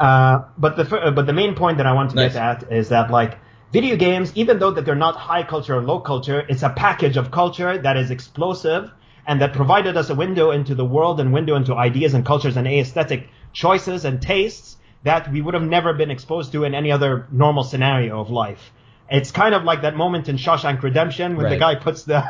Uh, 0.00 0.44
but 0.58 0.76
the 0.76 1.12
but 1.14 1.26
the 1.26 1.32
main 1.32 1.54
point 1.54 1.76
that 1.76 1.86
I 1.86 1.92
want 1.92 2.10
to 2.10 2.16
Nice. 2.16 2.32
get 2.32 2.42
at 2.42 2.72
is 2.72 2.88
that 2.88 3.10
like 3.12 3.38
video 3.72 3.96
games, 3.96 4.32
even 4.34 4.58
though 4.58 4.72
that 4.72 4.84
they're 4.84 4.96
not 4.96 5.14
high 5.14 5.44
culture 5.44 5.76
or 5.76 5.82
low 5.82 6.00
culture, 6.00 6.44
it's 6.48 6.64
a 6.64 6.70
package 6.70 7.16
of 7.16 7.30
culture 7.30 7.78
that 7.78 7.96
is 7.96 8.10
explosive 8.10 8.90
and 9.26 9.40
that 9.40 9.52
provided 9.52 9.96
us 9.96 10.10
a 10.10 10.14
window 10.14 10.50
into 10.50 10.74
the 10.74 10.84
world 10.84 11.20
and 11.20 11.32
window 11.32 11.54
into 11.54 11.74
ideas 11.74 12.14
and 12.14 12.26
cultures 12.26 12.56
and 12.56 12.66
aesthetic 12.66 13.28
choices 13.52 14.04
and 14.04 14.20
tastes 14.20 14.76
that 15.02 15.30
we 15.32 15.40
would 15.40 15.54
have 15.54 15.62
never 15.62 15.92
been 15.92 16.10
exposed 16.10 16.52
to 16.52 16.64
in 16.64 16.74
any 16.74 16.92
other 16.92 17.26
normal 17.30 17.64
scenario 17.64 18.20
of 18.20 18.30
life. 18.30 18.72
It's 19.10 19.32
kind 19.32 19.54
of 19.54 19.64
like 19.64 19.82
that 19.82 19.96
moment 19.96 20.28
in 20.28 20.36
Shawshank 20.36 20.82
Redemption 20.82 21.36
when 21.36 21.50
the 21.50 21.56
guy 21.56 21.74
puts 21.74 22.04
the 22.04 22.22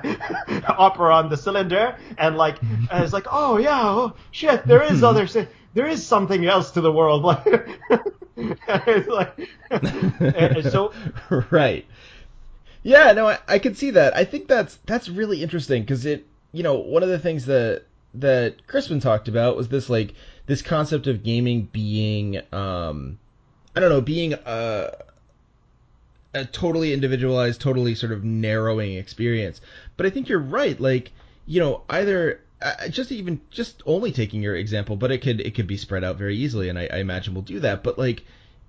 opera 0.78 1.14
on 1.14 1.28
the 1.28 1.36
cylinder 1.36 1.96
and 2.16 2.36
like 2.38 2.62
and 2.62 2.88
it's 3.04 3.12
like, 3.12 3.26
oh 3.30 3.58
yeah, 3.58 3.82
oh, 3.82 4.14
shit, 4.30 4.66
there 4.66 4.82
is 4.82 5.02
other, 5.02 5.28
there 5.74 5.86
is 5.86 6.06
something 6.06 6.46
else 6.46 6.70
to 6.72 6.80
the 6.80 6.90
world. 6.90 7.22
Like, 7.22 7.44
it's 8.36 9.08
like, 9.08 10.62
so 10.70 10.92
right. 11.50 11.84
Yeah, 12.82 13.12
no, 13.12 13.28
I, 13.28 13.38
I 13.46 13.58
can 13.58 13.74
see 13.74 13.90
that. 13.90 14.16
I 14.16 14.24
think 14.24 14.48
that's 14.48 14.78
that's 14.86 15.10
really 15.10 15.42
interesting 15.42 15.82
because 15.82 16.06
it, 16.06 16.26
you 16.52 16.62
know, 16.62 16.76
one 16.76 17.02
of 17.02 17.10
the 17.10 17.18
things 17.18 17.44
that 17.44 17.82
that 18.14 18.66
Crispin 18.66 19.00
talked 19.00 19.28
about 19.28 19.56
was 19.56 19.68
this 19.68 19.90
like 19.90 20.14
this 20.46 20.62
concept 20.62 21.06
of 21.06 21.22
gaming 21.22 21.68
being, 21.72 22.40
um, 22.52 23.18
I 23.74 23.80
don't 23.80 23.90
know, 23.90 24.00
being 24.00 24.34
a 24.34 24.92
a 26.34 26.44
totally 26.44 26.92
individualized, 26.92 27.60
totally 27.60 27.94
sort 27.94 28.12
of 28.12 28.24
narrowing 28.24 28.94
experience. 28.94 29.60
But 29.96 30.06
I 30.06 30.10
think 30.10 30.28
you're 30.28 30.38
right. 30.38 30.78
Like, 30.80 31.10
you 31.46 31.60
know, 31.60 31.82
either 31.90 32.40
uh, 32.62 32.88
just 32.88 33.10
even 33.10 33.40
just 33.50 33.82
only 33.86 34.12
taking 34.12 34.42
your 34.42 34.56
example, 34.56 34.96
but 34.96 35.10
it 35.10 35.18
could 35.18 35.40
it 35.40 35.54
could 35.54 35.66
be 35.66 35.76
spread 35.76 36.04
out 36.04 36.16
very 36.16 36.36
easily, 36.36 36.68
and 36.68 36.78
I, 36.78 36.88
I 36.92 36.96
imagine 36.98 37.34
we'll 37.34 37.42
do 37.42 37.60
that. 37.60 37.82
But 37.82 37.98
like, 37.98 38.24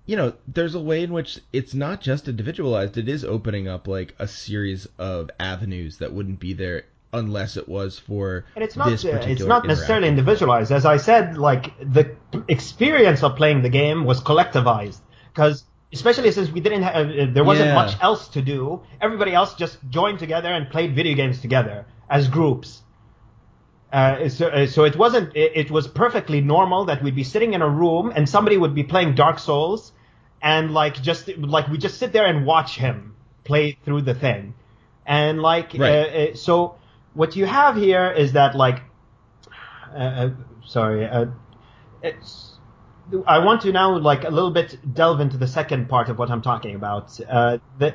you 0.05 0.15
know, 0.15 0.33
there's 0.47 0.75
a 0.75 0.79
way 0.79 1.03
in 1.03 1.13
which 1.13 1.39
it's 1.53 1.73
not 1.73 2.01
just 2.01 2.27
individualized; 2.27 2.97
it 2.97 3.09
is 3.09 3.23
opening 3.23 3.67
up 3.67 3.87
like 3.87 4.15
a 4.17 4.27
series 4.27 4.87
of 4.97 5.29
avenues 5.39 5.97
that 5.97 6.13
wouldn't 6.13 6.39
be 6.39 6.53
there 6.53 6.85
unless 7.13 7.57
it 7.57 7.67
was 7.67 7.99
for 7.99 8.45
and 8.55 8.63
it's 8.63 8.75
not 8.75 8.89
this 8.89 9.03
uh, 9.05 9.23
it's 9.27 9.43
not 9.45 9.65
necessarily 9.67 10.07
individualized. 10.07 10.71
As 10.71 10.85
i 10.85 10.97
said 10.97 11.37
like 11.37 11.77
the 11.79 12.15
experience 12.47 13.23
of 13.23 13.35
playing 13.35 13.61
the 13.61 13.69
game 13.69 14.05
was 14.05 14.21
collectivized. 14.21 14.99
Because 15.33 15.63
especially 15.93 16.31
since 16.31 16.49
we 16.51 16.61
didn't 16.61 16.83
have 16.83 16.95
uh, 17.09 17.25
there 17.33 17.43
wasn't 17.43 17.69
Yeah. 17.69 17.75
much 17.75 17.97
else 18.01 18.29
to 18.29 18.41
do 18.41 18.81
everybody 19.01 19.33
else 19.33 19.53
just 19.55 19.77
joined 19.89 20.19
together 20.19 20.49
and 20.49 20.69
played 20.69 20.95
video 20.95 21.15
games 21.15 21.41
together 21.41 21.85
as 22.09 22.27
groups. 22.27 22.81
Uh, 23.91 24.29
so, 24.29 24.47
uh, 24.47 24.67
so 24.67 24.85
it 24.85 24.95
wasn't 24.95 25.35
it, 25.35 25.51
it 25.55 25.71
was 25.71 25.85
perfectly 25.87 26.39
normal 26.39 26.85
that 26.85 27.03
we'd 27.03 27.15
be 27.15 27.25
sitting 27.25 27.53
in 27.53 27.61
a 27.61 27.67
room 27.69 28.11
and 28.15 28.27
somebody 28.29 28.55
would 28.57 28.73
be 28.73 28.83
playing 28.83 29.15
dark 29.15 29.37
souls 29.37 29.91
and 30.41 30.73
like 30.73 31.01
just 31.01 31.27
like 31.37 31.67
we 31.67 31.77
just 31.77 31.97
sit 31.99 32.13
there 32.13 32.25
and 32.25 32.45
watch 32.45 32.77
him 32.77 33.15
play 33.43 33.77
through 33.83 34.01
the 34.01 34.13
thing. 34.13 34.53
And 35.05 35.41
like 35.41 35.73
Right. 35.77 36.31
uh, 36.31 36.35
so 36.35 36.75
what 37.13 37.35
you 37.35 37.45
have 37.45 37.75
here 37.75 38.11
is 38.11 38.33
that 38.33 38.55
like 38.55 38.81
uh, 39.93 39.97
uh, 39.97 40.29
sorry 40.65 41.05
uh, 41.05 41.25
it's 42.01 42.47
I 43.27 43.39
want 43.39 43.61
to 43.61 43.71
now 43.71 43.97
like 43.97 44.23
a 44.23 44.29
little 44.29 44.51
bit 44.51 44.77
delve 44.93 45.19
into 45.19 45.37
the 45.37 45.47
second 45.47 45.89
part 45.89 46.07
of 46.09 46.17
what 46.17 46.29
I'm 46.31 46.41
talking 46.41 46.75
about. 46.75 47.19
Uh, 47.27 47.57
the 47.77 47.93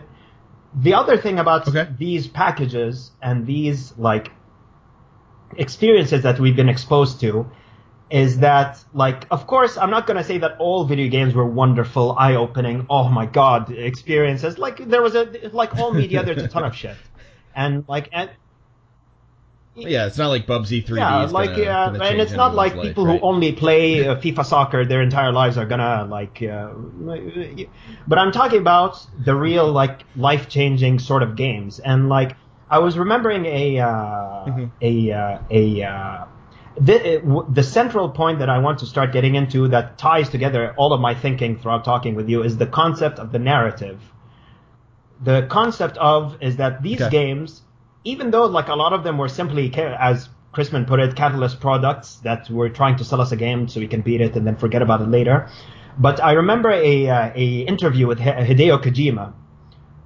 the 0.74 0.94
other 0.94 1.16
thing 1.16 1.38
about 1.38 1.66
Okay. 1.68 1.88
these 1.98 2.26
packages 2.26 3.12
and 3.22 3.46
these 3.46 3.96
like 3.96 4.30
experiences 5.56 6.22
that 6.22 6.38
we've 6.38 6.56
been 6.56 6.68
exposed 6.68 7.20
to 7.20 7.46
is 8.10 8.38
that 8.40 8.84
like 8.92 9.26
of 9.30 9.46
course 9.46 9.78
I'm 9.78 9.90
not 9.90 10.06
going 10.06 10.16
to 10.16 10.24
say 10.24 10.38
that 10.38 10.56
all 10.58 10.84
video 10.84 11.08
games 11.08 11.34
were 11.34 11.46
wonderful 11.46 12.14
eye-opening 12.18 12.86
oh 12.90 13.08
my 13.08 13.26
god 13.26 13.70
experiences. 13.70 14.58
Like 14.58 14.86
there 14.88 15.02
was 15.02 15.14
a 15.14 15.50
like 15.52 15.76
all 15.76 15.92
media 15.94 16.22
there's 16.24 16.42
a 16.42 16.48
ton 16.48 16.64
of 16.64 16.74
shit. 16.74 16.96
And 17.54 17.84
like 17.88 18.10
and 18.12 18.30
Yeah, 19.76 20.06
it's 20.06 20.16
not 20.18 20.28
like 20.28 20.46
Bubsy 20.46 20.84
3D. 20.84 20.98
yeah, 20.98 21.24
like 21.26 21.54
gonna, 21.54 21.64
yeah, 21.64 21.84
gonna 21.92 22.04
and 22.04 22.20
it's 22.20 22.34
not 22.34 22.54
like 22.54 22.72
anyone's 22.72 22.82
people 22.88 23.04
life, 23.04 23.20
who 23.20 23.26
only 23.26 23.52
play 23.52 24.06
uh, 24.06 24.16
FIFA 24.22 24.44
soccer 24.46 24.84
their 24.84 25.02
entire 25.02 25.32
lives 25.32 25.58
are 25.58 25.66
gonna 25.66 26.06
like. 26.08 26.42
Uh, 26.42 26.72
but 28.06 28.18
I'm 28.18 28.32
talking 28.32 28.58
about 28.60 28.96
the 29.18 29.34
real 29.34 29.70
like 29.72 30.04
life 30.14 30.48
changing 30.48 30.98
sort 30.98 31.22
of 31.22 31.36
games, 31.36 31.78
and 31.78 32.08
like 32.08 32.36
I 32.70 32.78
was 32.78 32.96
remembering 32.98 33.46
a 33.46 33.78
uh, 33.80 34.46
Mhm. 34.48 34.70
a 34.80 35.12
uh, 35.12 35.38
a. 35.50 35.82
Uh, 35.82 36.24
the, 36.78 37.20
w- 37.24 37.46
the 37.50 37.62
central 37.62 38.10
point 38.10 38.40
that 38.40 38.50
I 38.50 38.58
want 38.58 38.80
to 38.80 38.86
start 38.86 39.10
getting 39.12 39.34
into 39.34 39.68
that 39.68 39.96
ties 39.96 40.28
together 40.28 40.74
all 40.76 40.92
of 40.92 41.00
my 41.00 41.14
thinking 41.14 41.56
throughout 41.58 41.84
talking 41.84 42.14
with 42.14 42.28
you 42.28 42.42
is 42.42 42.58
the 42.58 42.66
concept 42.66 43.18
of 43.18 43.32
the 43.32 43.38
narrative. 43.38 44.12
The 45.20 45.46
concept 45.50 45.96
of 45.98 46.36
is 46.42 46.56
that 46.56 46.82
these 46.82 47.00
Okay. 47.00 47.10
games, 47.10 47.62
even 48.06 48.30
though 48.30 48.46
like 48.46 48.68
a 48.68 48.74
lot 48.74 48.92
of 48.92 49.02
them 49.02 49.18
were 49.18 49.28
simply, 49.28 49.72
as 49.74 50.28
Christman 50.54 50.86
put 50.86 51.00
it, 51.00 51.16
catalyst 51.16 51.60
products 51.60 52.16
that 52.22 52.48
were 52.48 52.70
trying 52.70 52.96
to 52.96 53.04
sell 53.04 53.20
us 53.20 53.32
a 53.32 53.36
game 53.36 53.68
so 53.68 53.80
we 53.80 53.88
can 53.88 54.00
beat 54.00 54.20
it 54.20 54.36
and 54.36 54.46
then 54.46 54.56
forget 54.56 54.80
about 54.80 55.02
it 55.02 55.08
later. 55.08 55.50
But 55.98 56.22
I 56.22 56.32
remember 56.32 56.70
a 56.70 57.08
uh, 57.08 57.32
a 57.34 57.60
interview 57.72 58.06
with 58.06 58.18
Hideo 58.18 58.82
Kojima. 58.82 59.32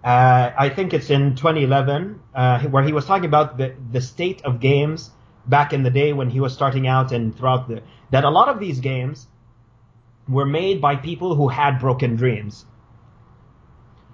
Uh, 0.03 0.51
I 0.59 0.71
think 0.71 0.95
it's 0.95 1.11
in 1.11 1.35
2011, 1.37 2.21
uh, 2.35 2.61
where 2.69 2.83
he 2.83 2.93
was 2.93 3.05
talking 3.05 3.27
about 3.27 3.59
the 3.59 3.75
the 3.93 4.01
state 4.01 4.41
of 4.43 4.61
games 4.61 5.11
back 5.47 5.73
in 5.73 5.83
the 5.83 5.91
day 5.91 6.13
when 6.13 6.31
he 6.31 6.41
was 6.41 6.55
starting 6.55 6.87
out 6.87 7.13
and 7.13 7.37
throughout 7.37 7.69
the 7.69 7.83
that 8.11 8.25
a 8.25 8.31
lot 8.31 8.49
of 8.49 8.61
these 8.61 8.81
games 8.81 9.27
were 10.29 10.47
made 10.47 10.81
by 10.81 10.97
people 10.97 11.35
who 11.35 11.49
had 11.49 11.79
broken 11.81 12.17
dreams. 12.17 12.65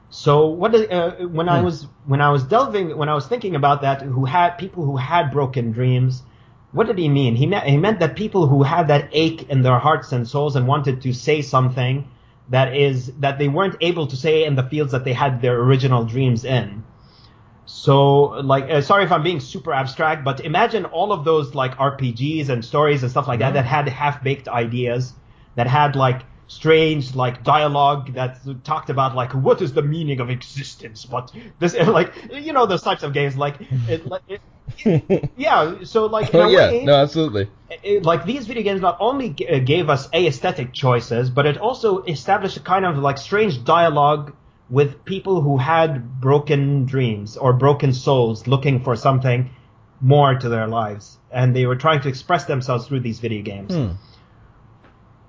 So 0.09 0.49
what 0.49 0.75
uh, 0.75 1.13
when 1.29 1.49
I 1.49 1.59
Hmm. 1.59 1.63
was 1.63 1.89
when 2.05 2.21
I 2.21 2.31
was 2.31 2.45
delving 2.45 2.97
when 2.97 3.09
I 3.09 3.15
was 3.15 3.27
thinking 3.27 3.55
about 3.55 3.83
that 3.83 4.03
who 4.03 4.25
had 4.25 4.57
people 4.59 4.85
who 4.85 4.97
had 4.97 5.31
broken 5.31 5.73
dreams 5.73 6.25
what 6.73 6.87
did 6.89 6.99
he 6.99 7.09
mean? 7.09 7.37
He 7.37 7.47
meant 7.47 7.67
he 7.67 7.77
meant 7.79 8.01
that 8.01 8.17
people 8.17 8.47
who 8.49 8.63
had 8.63 8.89
that 8.89 9.09
ache 9.13 9.49
in 9.49 9.63
their 9.63 9.79
hearts 9.79 10.13
and 10.13 10.29
souls 10.29 10.57
and 10.57 10.67
wanted 10.67 11.03
to 11.03 11.13
say 11.15 11.41
something 11.43 12.11
that 12.49 12.77
is 12.77 13.17
that 13.19 13.39
they 13.39 13.49
weren't 13.49 13.77
able 13.81 14.07
to 14.09 14.17
say 14.17 14.45
in 14.45 14.55
the 14.57 14.63
fields 14.69 14.93
that 14.93 15.05
they 15.05 15.13
had 15.15 15.41
their 15.41 15.59
original 15.61 16.05
dreams 16.05 16.45
in. 16.45 16.85
So 17.65 18.25
like 18.53 18.65
uh, 18.71 18.81
sorry 18.83 19.05
if 19.05 19.13
i'm 19.13 19.23
being 19.23 19.41
super 19.41 19.73
abstract 19.73 20.25
but 20.25 20.41
imagine 20.41 20.85
all 20.87 21.13
of 21.13 21.25
those 21.25 21.55
like 21.55 21.77
rpgs 21.77 22.49
and 22.49 22.65
stories 22.65 23.03
and 23.03 23.11
stuff 23.11 23.27
like 23.29 23.41
that 23.41 23.55
that 23.55 23.65
had 23.65 23.89
half 23.89 24.23
baked 24.23 24.49
ideas 24.49 25.15
that 25.57 25.67
had 25.67 25.97
like 25.97 26.23
strange 26.49 27.15
like 27.15 27.43
dialogue 27.43 28.13
that 28.15 28.39
talked 28.63 28.89
about 28.89 29.15
like 29.15 29.33
what 29.33 29.61
is 29.61 29.73
the 29.73 29.83
meaning 29.83 30.21
of 30.21 30.31
existence 30.31 31.05
but 31.05 31.33
this 31.59 31.75
like 31.87 32.13
you 32.33 32.53
know 32.53 32.67
those 32.67 32.83
types 32.83 33.03
of 33.03 33.13
games 33.13 33.37
like 33.37 33.57
it, 33.89 34.07
like, 34.07 34.23
it, 34.29 34.41
yeah 35.37 35.83
so 35.83 36.07
like 36.07 36.35
oh 36.35 36.49
yeah, 36.49 36.71
way, 36.71 36.85
no, 36.85 36.95
absolutely. 36.95 37.49
it, 37.83 38.05
like 38.05 38.25
these 38.25 38.47
video 38.47 38.63
games 38.63 38.81
not 38.81 38.97
only 39.01 39.31
g- 39.31 39.47
uh, 39.49 39.59
gave 39.59 39.89
us 39.89 40.09
aesthetic 40.13 40.73
choices, 40.73 41.31
but 41.31 41.47
it 41.47 41.59
also 41.59 42.03
established 42.03 42.57
a 42.57 42.61
kind 42.61 42.85
of 42.85 42.99
like 42.99 43.19
strange 43.19 43.65
dialogue 43.65 44.35
with 44.69 45.05
people 45.05 45.41
who 45.41 45.57
had 45.57 46.21
broken 46.21 46.85
dreams 46.85 47.37
or 47.37 47.53
broken 47.53 47.93
souls 47.93 48.47
looking 48.47 48.83
for 48.83 48.97
something 48.97 49.51
more 50.01 50.35
to 50.35 50.49
their 50.49 50.67
lives, 50.67 51.19
and 51.31 51.55
they 51.55 51.67
were 51.67 51.77
trying 51.77 52.01
to 52.01 52.09
express 52.09 52.45
themselves 52.45 52.87
through 52.87 53.01
these 53.01 53.21
video 53.21 53.43
games. 53.43 53.73
Hmm. 53.73 53.93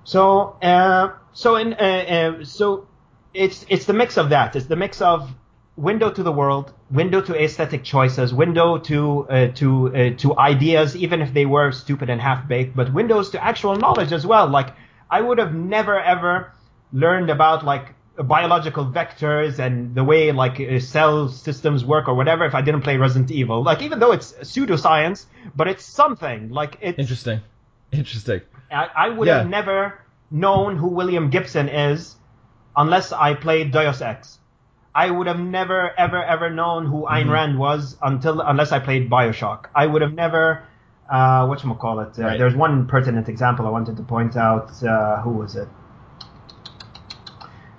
So, 0.08 0.56
uh, 0.62 1.12
so 1.34 1.58
in, 1.58 1.74
uh, 1.74 1.78
uh, 1.78 2.46
so 2.46 2.88
it's 3.34 3.66
it's 3.68 3.84
the 3.84 3.94
mix 3.94 4.18
of 4.18 4.30
that. 4.30 4.56
It's 4.56 4.68
the 4.68 4.78
mix 4.78 5.02
of 5.02 5.36
window 5.76 6.10
to 6.10 6.24
the 6.24 6.32
world, 6.32 6.72
window 6.90 7.20
to 7.20 7.36
aesthetic 7.36 7.84
choices, 7.84 8.34
window 8.34 8.78
to 8.78 9.28
uh, 9.30 9.48
to 9.56 9.94
uh, 9.94 10.10
to 10.20 10.40
ideas, 10.40 10.96
even 10.96 11.22
if 11.22 11.34
they 11.34 11.46
were 11.46 11.74
stupid 11.74 12.10
and 12.10 12.22
half 12.22 12.48
baked, 12.48 12.74
but 12.74 12.94
windows 12.94 13.32
to 13.32 13.44
actual 13.44 13.76
knowledge 13.76 14.14
as 14.14 14.26
well. 14.26 14.48
Like 14.48 14.70
I 15.12 15.20
would 15.20 15.40
have 15.40 15.54
never 15.54 16.00
ever 16.00 16.54
learned 16.94 17.30
about 17.30 17.66
like 17.66 17.94
biological 18.16 18.86
vectors 18.86 19.60
and 19.60 19.94
the 19.94 20.06
way 20.06 20.32
like 20.32 20.62
uh, 20.62 20.80
cell 20.80 21.28
systems 21.28 21.84
work 21.84 22.08
or 22.08 22.16
whatever 22.16 22.46
if 22.46 22.56
I 22.56 22.62
didn't 22.62 22.84
play 22.84 22.96
Resident 22.96 23.30
Evil. 23.30 23.62
Like 23.62 23.82
even 23.82 24.00
though 24.00 24.14
it's 24.14 24.32
pseudoscience, 24.32 25.26
but 25.54 25.68
it's 25.68 25.84
something. 25.84 26.50
Like 26.50 26.78
it's 26.80 26.98
Interesting. 26.98 27.42
Interesting. 27.92 28.40
I, 28.72 28.88
I 29.06 29.10
would 29.10 29.28
Yeah. 29.28 29.40
have 29.40 29.50
never 29.50 30.00
known 30.32 30.76
who 30.78 30.88
William 30.88 31.30
Gibson 31.30 31.70
is 31.70 32.16
unless 32.76 33.12
I 33.12 33.34
played 33.34 33.72
Deus 33.72 34.02
Ex. 34.02 34.40
I 34.94 35.12
would 35.12 35.28
have 35.28 35.40
never, 35.40 35.92
ever, 35.98 36.24
ever 36.24 36.50
known 36.50 36.86
who 36.88 37.04
Ayn 37.04 37.22
Mm-hmm. 37.24 37.30
Rand 37.32 37.60
was 37.60 37.98
until 38.02 38.42
unless 38.42 38.72
I 38.72 38.80
played 38.80 39.10
Bioshock. 39.10 39.66
I 39.76 39.86
would 39.86 40.02
have 40.02 40.14
never. 40.14 40.64
Uh, 41.10 41.46
what 41.48 41.60
call 41.80 42.00
it? 42.02 42.18
Uh, 42.20 42.24
Right. 42.24 42.38
There's 42.38 42.56
one 42.56 42.88
pertinent 42.88 43.30
example 43.30 43.66
I 43.68 43.70
wanted 43.70 43.96
to 43.98 44.04
point 44.04 44.36
out. 44.36 44.72
Uh, 44.84 45.22
who 45.22 45.32
was 45.32 45.56
it? 45.56 45.70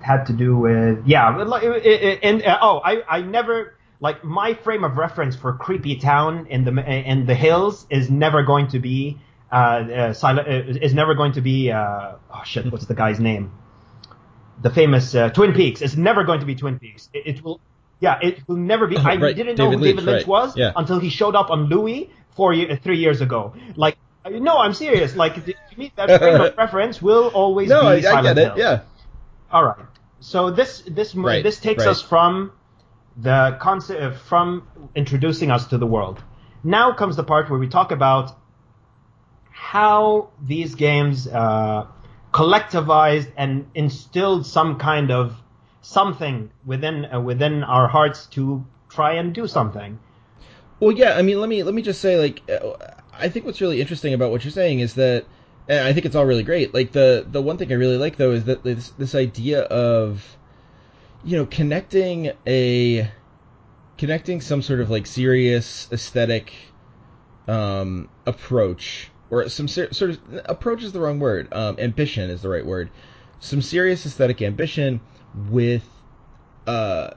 It 0.01 0.05
had 0.05 0.25
to 0.27 0.33
do 0.33 0.57
with 0.57 1.07
yeah, 1.07 1.37
it- 1.43 1.87
it- 1.87 2.19
and 2.23 2.43
uh, 2.43 2.59
oh, 2.63 2.81
I 2.85 3.03
I 3.09 3.21
never 3.21 3.75
like 4.01 4.23
my 4.25 4.55
frame 4.55 4.85
of 4.85 4.97
reference 4.97 5.35
for 5.37 5.53
creepy 5.55 5.97
town 5.97 6.47
in 6.49 6.65
the 6.65 6.73
in 7.11 7.27
the 7.27 7.35
hills 7.35 7.87
is 7.91 8.09
never 8.11 8.43
going 8.45 8.69
to 8.69 8.79
be 8.79 9.19
uh, 9.51 9.55
uh, 9.55 10.15
uh, 10.23 10.43
is 10.81 10.95
never 10.95 11.15
going 11.15 11.33
to 11.33 11.41
be 11.41 11.71
uh, 11.71 12.17
oh 12.35 12.43
shit, 12.45 12.71
what's 12.71 12.87
the 12.87 12.95
guy's 12.95 13.19
name? 13.21 13.53
The 14.61 14.71
famous 14.71 15.15
uh, 15.15 15.31
Twin 15.31 15.53
Peaks. 15.53 15.81
It's 15.83 15.97
never 15.97 16.25
going 16.25 16.41
to 16.41 16.47
be 16.47 16.55
Twin 16.55 16.79
Peaks. 16.79 17.09
It, 17.13 17.37
it 17.37 17.45
will. 17.45 17.61
Yeah, 18.01 18.19
it 18.23 18.47
will 18.47 18.57
never 18.57 18.87
be. 18.87 18.97
I 19.13 19.17
Right, 19.17 19.35
didn't 19.35 19.59
know 19.59 19.71
David 19.71 19.79
who 19.79 19.85
David 19.85 20.05
Lynch, 20.05 20.21
right, 20.23 20.27
was 20.27 20.57
yeah. 20.57 20.73
until 20.77 20.99
he 21.01 21.11
showed 21.11 21.35
up 21.35 21.51
on 21.51 21.65
Louis 21.67 22.11
four 22.37 22.53
year, 22.53 22.77
three 22.77 22.99
years 22.99 23.21
ago. 23.21 23.55
Like, 23.77 23.97
no, 24.29 24.59
I'm 24.59 24.75
serious. 24.75 25.17
Like, 25.17 25.35
to 25.45 25.55
me, 25.79 25.93
that 25.97 26.19
frame 26.19 26.41
of 26.41 26.57
reference 26.59 27.01
will 27.03 27.29
always 27.29 27.69
No, 27.69 27.81
be 27.97 28.07
I, 28.07 28.19
I 28.19 28.23
get 28.23 28.39
it. 28.39 28.45
Hill. 28.49 28.59
Yeah. 28.59 28.81
All 29.51 29.65
right. 29.65 29.87
So 30.21 30.51
this 30.51 30.83
this 30.87 31.15
Right, 31.15 31.43
this 31.43 31.59
takes 31.61 31.85
us 31.87 32.03
from 32.03 32.53
the 33.17 33.57
concept 33.61 34.19
from 34.19 34.67
introducing 34.95 35.51
us 35.51 35.67
to 35.69 35.79
the 35.79 35.87
world. 35.87 36.23
Now 36.65 36.93
comes 36.93 37.17
the 37.17 37.25
part 37.25 37.49
where 37.51 37.59
we 37.59 37.69
talk 37.69 37.93
about 37.93 38.37
how 39.69 40.31
these 40.47 40.77
games 40.77 41.29
uh, 41.29 41.87
collectivized 42.33 43.31
and 43.37 43.67
instilled 43.75 44.47
some 44.47 44.79
kind 44.79 45.11
of 45.11 45.37
something 45.83 46.51
within 46.65 47.05
uh, 47.05 47.21
within 47.21 47.63
our 47.63 47.87
hearts 47.87 48.25
to 48.29 48.65
try 48.89 49.13
and 49.13 49.35
do 49.35 49.47
something. 49.47 49.99
Well, 50.81 50.93
yeah. 50.93 51.19
I 51.19 51.23
mean, 51.23 51.39
let 51.39 51.51
me 51.51 51.63
let 51.65 51.75
me 51.75 51.83
just 51.83 52.01
say, 52.01 52.19
like, 52.19 52.41
uh, 52.49 52.77
I 53.13 53.29
think 53.29 53.45
what's 53.45 53.61
really 53.61 53.79
interesting 53.83 54.15
about 54.15 54.31
what 54.31 54.43
you're 54.43 54.53
saying 54.53 54.81
is 54.81 54.95
that, 54.95 55.27
I 55.69 55.93
think 55.93 56.07
it's 56.07 56.17
all 56.17 56.25
really 56.25 56.45
great. 56.45 56.73
Like 56.73 56.93
the 56.93 57.27
the 57.31 57.43
one 57.43 57.59
thing 57.59 57.71
I 57.71 57.75
really 57.75 57.99
like 57.99 58.17
though 58.17 58.33
is 58.33 58.45
that 58.45 58.65
this 58.65 58.89
this 58.97 59.15
idea 59.15 59.65
of, 59.65 60.25
you 61.25 61.37
know, 61.37 61.45
connecting 61.45 62.33
a, 62.47 63.11
connecting 63.99 64.41
some 64.41 64.63
sort 64.63 64.81
of 64.81 64.89
like 64.89 65.07
serious 65.07 65.89
aesthetic, 65.93 66.55
um, 67.47 68.09
approach 68.25 69.11
or 69.31 69.49
some 69.49 69.69
ser- 69.69 69.93
sort 69.93 70.11
of 70.13 70.21
approach 70.47 70.83
is 70.83 70.93
the 70.93 71.01
wrong 71.01 71.19
word. 71.21 71.49
Um, 71.53 71.77
ambition 71.79 72.31
is 72.31 72.43
the 72.43 72.49
right 72.49 72.65
word. 72.67 72.91
Some 73.41 73.63
serious 73.63 74.05
aesthetic 74.07 74.43
ambition 74.43 75.01
with, 75.51 75.89
uh 76.67 77.11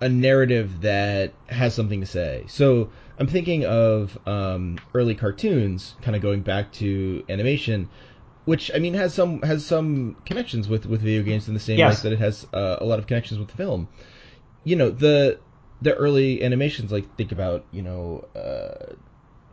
a 0.00 0.08
narrative 0.08 0.82
that 0.82 1.32
has 1.46 1.72
something 1.72 2.00
to 2.00 2.06
say. 2.06 2.44
So 2.48 2.90
I'm 3.18 3.26
thinking 3.28 3.64
of 3.64 4.18
um, 4.26 4.76
early 4.92 5.14
cartoons, 5.14 5.94
kind 6.02 6.14
of 6.16 6.20
going 6.20 6.42
back 6.42 6.72
to 6.72 7.24
animation, 7.28 7.88
which 8.44 8.70
I 8.74 8.80
mean 8.80 8.92
has 8.94 9.14
some 9.14 9.40
has 9.42 9.64
some 9.64 10.16
connections 10.26 10.68
with 10.68 10.84
with 10.84 11.00
video 11.00 11.22
games 11.22 11.48
in 11.48 11.54
the 11.54 11.60
same 11.60 11.78
Yes. 11.78 12.02
way 12.04 12.10
that 12.10 12.14
it 12.16 12.18
has 12.18 12.46
uh, 12.52 12.76
a 12.80 12.84
lot 12.84 12.98
of 12.98 13.06
connections 13.06 13.38
with 13.40 13.50
film. 13.52 13.88
You 14.64 14.76
know 14.76 14.90
the 14.90 15.38
the 15.80 15.94
early 15.94 16.42
animations, 16.42 16.90
like 16.92 17.16
think 17.16 17.32
about 17.32 17.64
you 17.70 17.82
know 17.82 18.26
uh, 18.36 18.94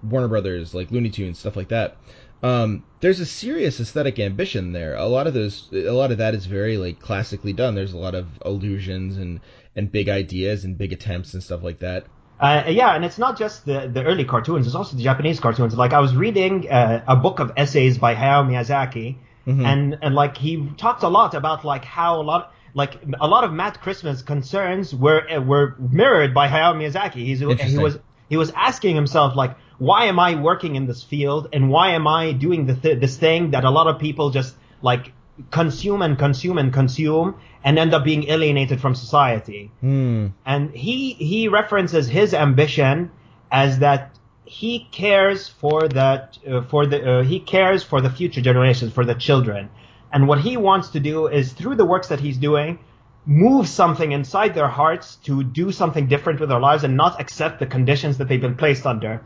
Warner 0.04 0.28
Brothers, 0.28 0.74
like 0.74 0.92
Looney 0.92 1.10
Tunes, 1.10 1.40
stuff 1.40 1.56
like 1.56 1.70
that. 1.70 1.98
Um, 2.44 2.84
there's 3.02 3.20
a 3.20 3.26
serious 3.26 3.80
aesthetic 3.80 4.18
ambition 4.20 4.72
there. 4.72 4.96
A 4.96 5.06
lot 5.06 5.28
of 5.28 5.34
those, 5.34 5.70
a 5.72 5.92
lot 5.92 6.12
of 6.12 6.18
that 6.18 6.34
is 6.34 6.46
very 6.48 6.78
like 6.78 7.00
classically 7.00 7.54
done. 7.54 7.76
There's 7.76 7.94
a 7.94 7.98
lot 7.98 8.16
of 8.16 8.28
illusions 8.44 9.18
and 9.18 9.40
and 9.76 9.92
big 9.92 10.10
ideas 10.10 10.66
and 10.66 10.78
big 10.78 10.92
attempts 10.92 11.34
and 11.34 11.44
stuff 11.44 11.62
like 11.64 11.80
that. 11.80 12.06
Uh, 12.40 12.64
yeah, 12.70 12.96
and 12.96 13.06
it's 13.06 13.20
not 13.20 13.38
just 13.38 13.66
the, 13.66 13.88
the 13.94 14.04
early 14.04 14.26
cartoons; 14.26 14.66
it's 14.66 14.76
also 14.76 14.98
the 14.98 15.04
Japanese 15.04 15.40
cartoons. 15.40 15.76
Like 15.76 15.94
I 15.94 16.00
was 16.00 16.16
reading 16.16 16.68
uh, 16.72 17.04
a 17.08 17.16
book 17.16 17.40
of 17.40 17.52
essays 17.56 18.00
by 18.00 18.16
Hayao 18.16 18.48
Miyazaki, 18.50 19.18
Mhm. 19.46 19.66
and 19.66 19.98
and 20.02 20.16
like 20.16 20.38
he 20.38 20.68
talked 20.78 21.04
a 21.04 21.08
lot 21.08 21.36
about 21.36 21.64
like 21.64 21.86
how 21.86 22.20
a 22.22 22.24
lot 22.24 22.54
like 22.74 22.98
a 23.20 23.28
lot 23.28 23.44
of 23.44 23.54
Matt 23.54 23.82
Christman 23.84 24.26
concerns 24.26 24.96
were 24.96 25.22
uh, 25.30 25.40
were 25.42 25.76
mirrored 25.78 26.34
by 26.34 26.48
Hayao 26.48 26.74
Miyazaki. 26.76 27.24
He's, 27.26 27.40
he 27.40 27.78
was 27.78 28.00
he 28.30 28.38
was 28.38 28.52
asking 28.56 28.96
himself 28.96 29.36
like, 29.36 29.56
why 29.82 30.06
am 30.06 30.20
I 30.20 30.36
working 30.36 30.76
in 30.76 30.86
this 30.86 31.02
field, 31.02 31.50
and 31.52 31.72
why 31.72 31.94
am 31.94 32.06
I 32.08 32.34
doing 32.34 32.68
the 32.68 32.76
th- 32.76 33.00
this 33.00 33.18
thing 33.18 33.50
that 33.50 33.64
a 33.64 33.72
lot 33.72 33.88
of 33.88 34.00
people 34.00 34.30
just 34.30 34.54
like 34.84 35.12
consume 35.50 36.04
and 36.04 36.20
consume 36.20 36.60
and 36.60 36.72
consume 36.72 37.34
and 37.64 37.80
end 37.80 37.92
up 37.96 38.04
being 38.04 38.30
alienated 38.30 38.80
from 38.80 38.94
society. 38.94 39.72
Hmm. 39.82 40.28
and 40.46 40.70
he 40.76 41.14
he 41.14 41.48
references 41.48 42.08
his 42.08 42.36
ambition 42.36 43.10
as 43.52 43.80
that 43.80 44.20
he 44.46 44.88
cares 44.92 45.48
for 45.48 45.88
that 45.88 46.38
uh, 46.48 46.62
for 46.62 46.86
the 46.86 47.00
uh, 47.12 47.24
he 47.24 47.40
cares 47.40 47.82
for 47.82 48.02
the 48.02 48.12
future 48.12 48.42
generations 48.50 48.94
for 48.94 49.04
the 49.04 49.16
children. 49.16 49.70
And 50.14 50.28
what 50.28 50.42
he 50.42 50.58
wants 50.58 50.90
to 50.90 51.00
do 51.00 51.26
is 51.26 51.54
through 51.54 51.76
the 51.82 51.86
works 51.86 52.10
that 52.10 52.20
he's 52.20 52.38
doing 52.38 52.78
move 53.26 53.68
something 53.68 54.12
inside 54.12 54.54
their 54.54 54.68
hearts 54.68 55.16
to 55.28 55.44
do 55.44 55.72
something 55.72 56.06
different 56.08 56.40
with 56.40 56.50
their 56.50 56.60
lives 56.60 56.84
and 56.84 56.96
not 56.96 57.20
accept 57.20 57.60
the 57.60 57.70
conditions 57.78 58.18
that 58.18 58.28
they've 58.28 58.48
been 58.50 58.62
placed 58.64 58.86
under 58.86 59.22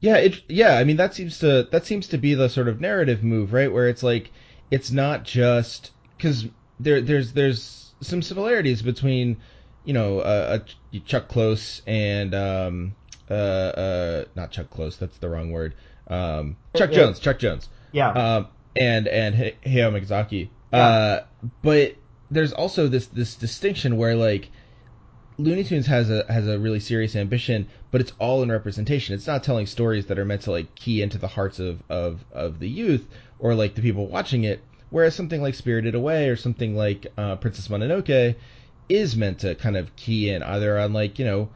Yeah, 0.00 0.16
it 0.16 0.42
yeah, 0.48 0.76
I 0.76 0.84
mean 0.84 0.96
that 0.96 1.14
seems 1.14 1.38
to 1.40 1.66
that 1.70 1.84
seems 1.84 2.06
to 2.08 2.18
be 2.18 2.34
the 2.34 2.48
sort 2.48 2.68
of 2.68 2.80
narrative 2.80 3.24
move, 3.24 3.52
right? 3.52 3.72
Where 3.72 3.88
it's 3.88 4.02
like 4.02 4.30
it's 4.70 4.90
not 4.92 5.24
just 5.24 5.90
cuz 6.18 6.46
there 6.78 7.00
there's 7.00 7.32
there's 7.32 7.94
some 8.00 8.22
similarities 8.22 8.80
between 8.82 9.38
you 9.84 9.92
know 9.92 10.20
uh, 10.20 10.58
uh, 10.94 10.98
Chuck 11.04 11.26
Close 11.28 11.82
and 11.86 12.34
um 12.34 12.94
uh 13.30 13.34
uh 13.34 14.24
not 14.36 14.50
Chuck 14.52 14.70
Close, 14.70 14.96
that's 14.96 15.18
the 15.18 15.28
wrong 15.28 15.50
word. 15.50 15.74
Um 16.06 16.56
Chuck 16.76 16.90
Yeah. 16.90 16.96
Jones, 16.98 17.18
Chuck 17.18 17.38
Jones. 17.38 17.68
yeah 17.92 18.10
Um 18.10 18.48
and 18.76 19.08
and 19.08 19.34
Hayao 19.34 19.90
Miyazaki. 19.92 20.48
Yeah. 20.72 20.78
Uh 20.78 21.24
but 21.62 21.96
there's 22.30 22.52
also 22.52 22.86
this 22.86 23.06
this 23.06 23.34
distinction 23.34 23.96
where 23.96 24.14
like 24.14 24.50
Looney 25.40 25.62
Tunes 25.62 25.86
has 25.86 26.10
a 26.10 26.24
has 26.30 26.48
a 26.48 26.58
really 26.58 26.80
serious 26.80 27.14
ambition, 27.14 27.68
but 27.92 28.00
it's 28.00 28.12
all 28.18 28.42
in 28.42 28.50
representation. 28.50 29.14
It's 29.14 29.28
not 29.28 29.44
telling 29.44 29.66
stories 29.66 30.06
that 30.06 30.18
are 30.18 30.24
meant 30.24 30.42
to 30.42 30.50
like 30.50 30.74
key 30.74 31.00
into 31.00 31.16
the 31.16 31.28
hearts 31.28 31.60
of 31.60 31.80
of 31.88 32.24
of 32.32 32.58
the 32.58 32.68
youth 32.68 33.06
or 33.38 33.54
like 33.54 33.76
the 33.76 33.82
people 33.82 34.08
watching 34.08 34.42
it. 34.42 34.60
Whereas 34.90 35.14
something 35.14 35.40
like 35.40 35.54
Spirited 35.54 35.94
Away 35.94 36.28
or 36.28 36.34
something 36.34 36.74
like 36.74 37.06
uh, 37.16 37.36
Princess 37.36 37.68
Mononoke 37.68 38.34
is 38.88 39.16
meant 39.16 39.38
to 39.40 39.54
kind 39.54 39.76
of 39.76 39.94
key 39.94 40.28
in 40.28 40.42
either 40.42 40.76
on 40.76 40.92
like 40.92 41.20
you 41.20 41.24
know 41.24 41.50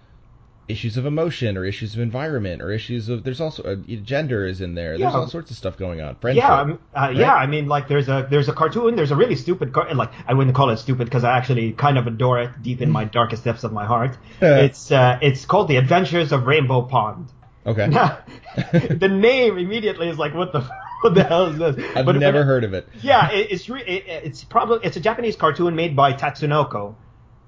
issues 0.68 0.96
of 0.96 1.04
emotion 1.06 1.56
or 1.56 1.64
issues 1.64 1.94
of 1.94 2.00
environment 2.00 2.62
or 2.62 2.70
issues 2.70 3.08
of 3.08 3.24
there's 3.24 3.40
also 3.40 3.62
uh, 3.64 3.74
gender 4.04 4.46
is 4.46 4.60
in 4.60 4.74
there. 4.74 4.96
There's 4.96 5.14
all 5.14 5.26
sorts 5.28 5.50
of 5.50 5.56
stuff 5.56 5.76
going 5.76 6.00
on. 6.00 6.14
Friendship. 6.16 6.42
Yeah, 6.44 6.60
um, 6.60 6.78
uh, 6.94 7.12
yeah. 7.14 7.34
I 7.34 7.46
mean, 7.46 7.66
like, 7.68 7.88
there's 7.88 8.08
a 8.08 8.26
there's 8.30 8.48
a 8.48 8.52
cartoon. 8.52 8.94
There's 8.96 9.10
a 9.10 9.16
really 9.16 9.34
stupid, 9.36 9.72
car- 9.72 9.92
like, 9.94 10.12
I 10.26 10.34
wouldn't 10.34 10.54
call 10.56 10.70
it 10.70 10.76
stupid 10.78 11.04
because 11.06 11.24
I 11.24 11.36
actually 11.36 11.72
kind 11.72 11.98
of 11.98 12.06
adore 12.06 12.40
it 12.40 12.50
deep 12.62 12.80
in 12.80 12.90
my 12.90 13.04
darkest 13.04 13.44
depths 13.44 13.64
of 13.64 13.72
my 13.72 13.84
heart. 13.84 14.16
it's 14.40 14.90
uh, 14.92 15.18
it's 15.20 15.44
called 15.44 15.68
The 15.68 15.76
Adventures 15.76 16.32
of 16.32 16.46
Rainbow 16.46 16.82
Pond. 16.82 17.28
okay. 17.66 17.88
Now, 17.88 18.18
the 18.72 19.08
name 19.08 19.58
immediately 19.58 20.08
is 20.08 20.18
like, 20.18 20.32
what 20.34 20.52
the 20.52 20.60
what 21.02 21.14
the 21.14 21.24
hell 21.24 21.46
is 21.46 21.58
this? 21.58 21.84
I've 21.96 22.06
But- 22.06 22.16
never 22.16 22.40
but- 22.40 22.46
heard 22.46 22.64
of 22.64 22.72
it. 22.74 22.88
Yeah, 23.02 23.30
it, 23.32 23.48
it's 23.50 23.68
re- 23.68 23.84
it, 23.84 24.04
it's 24.06 24.44
probably 24.44 24.78
it's 24.84 24.96
a 24.96 25.00
Japanese 25.00 25.34
cartoon 25.36 25.74
made 25.74 25.96
by 25.96 26.12
Tatsunoko, 26.12 26.94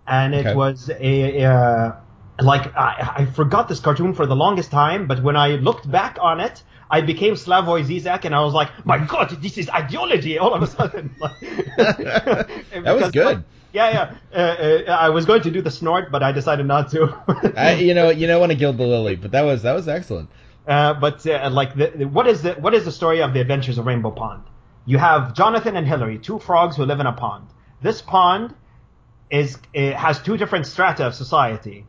and 0.06 0.34
it 0.34 0.46
Okay. 0.46 0.54
was 0.56 0.90
a. 0.90 1.44
Uh, 1.44 1.92
like 2.40 2.74
I, 2.76 3.14
I 3.18 3.24
forgot 3.26 3.68
this 3.68 3.80
cartoon 3.80 4.14
for 4.14 4.26
the 4.26 4.36
longest 4.36 4.70
time, 4.70 5.06
but 5.06 5.22
when 5.22 5.36
I 5.36 5.50
looked 5.56 5.90
back 5.90 6.18
on 6.20 6.40
it, 6.40 6.62
I 6.90 7.00
became 7.00 7.34
Slavoj 7.34 7.84
Zizek, 7.86 8.24
and 8.24 8.34
I 8.34 8.42
was 8.42 8.52
like, 8.54 8.70
"My 8.84 8.98
God, 8.98 9.30
this 9.42 9.56
is 9.58 9.68
ideology!" 9.70 10.38
All 10.42 10.52
of 10.54 10.62
a 10.62 10.66
sudden, 10.66 11.14
That 11.18 12.96
was 13.00 13.10
good. 13.10 13.24
like, 13.24 13.38
yeah, 13.72 13.90
yeah. 13.90 14.14
Uh, 14.32 14.90
uh, 14.90 14.92
I 14.92 15.08
was 15.10 15.24
going 15.26 15.42
to 15.42 15.50
do 15.50 15.60
the 15.62 15.70
snort, 15.70 16.12
but 16.12 16.22
I 16.22 16.32
decided 16.32 16.66
not 16.66 16.90
to. 16.90 17.52
I, 17.56 17.74
you 17.74 17.94
know, 17.94 18.10
you 18.10 18.26
don't 18.26 18.40
want 18.40 18.52
to 18.52 18.56
gild 18.58 18.76
the 18.78 18.86
lily, 18.86 19.16
but 19.16 19.32
that 19.32 19.42
was 19.42 19.62
that 19.62 19.72
was 19.74 19.88
excellent. 19.88 20.30
Uh, 20.66 20.94
but 20.94 21.26
uh, 21.26 21.50
like, 21.50 21.74
the, 21.76 21.92
the- 21.94 22.04
what 22.08 22.26
is 22.26 22.42
the 22.42 22.52
what 22.54 22.74
is 22.74 22.84
the 22.84 22.92
story 22.92 23.20
of 23.22 23.32
the 23.34 23.40
Adventures 23.40 23.78
of 23.78 23.86
Rainbow 23.86 24.10
Pond? 24.12 24.44
You 24.86 24.98
have 24.98 25.34
Jonathan 25.34 25.76
and 25.76 25.86
Hillary, 25.86 26.18
two 26.18 26.38
frogs 26.38 26.76
who 26.76 26.84
live 26.84 27.00
in 27.00 27.06
a 27.06 27.12
pond. 27.12 27.46
This 27.82 28.00
pond 28.02 28.54
is 29.30 29.58
it 29.72 29.94
has 29.94 30.20
two 30.20 30.36
different 30.36 30.66
strata 30.66 31.06
of 31.06 31.14
society. 31.14 31.86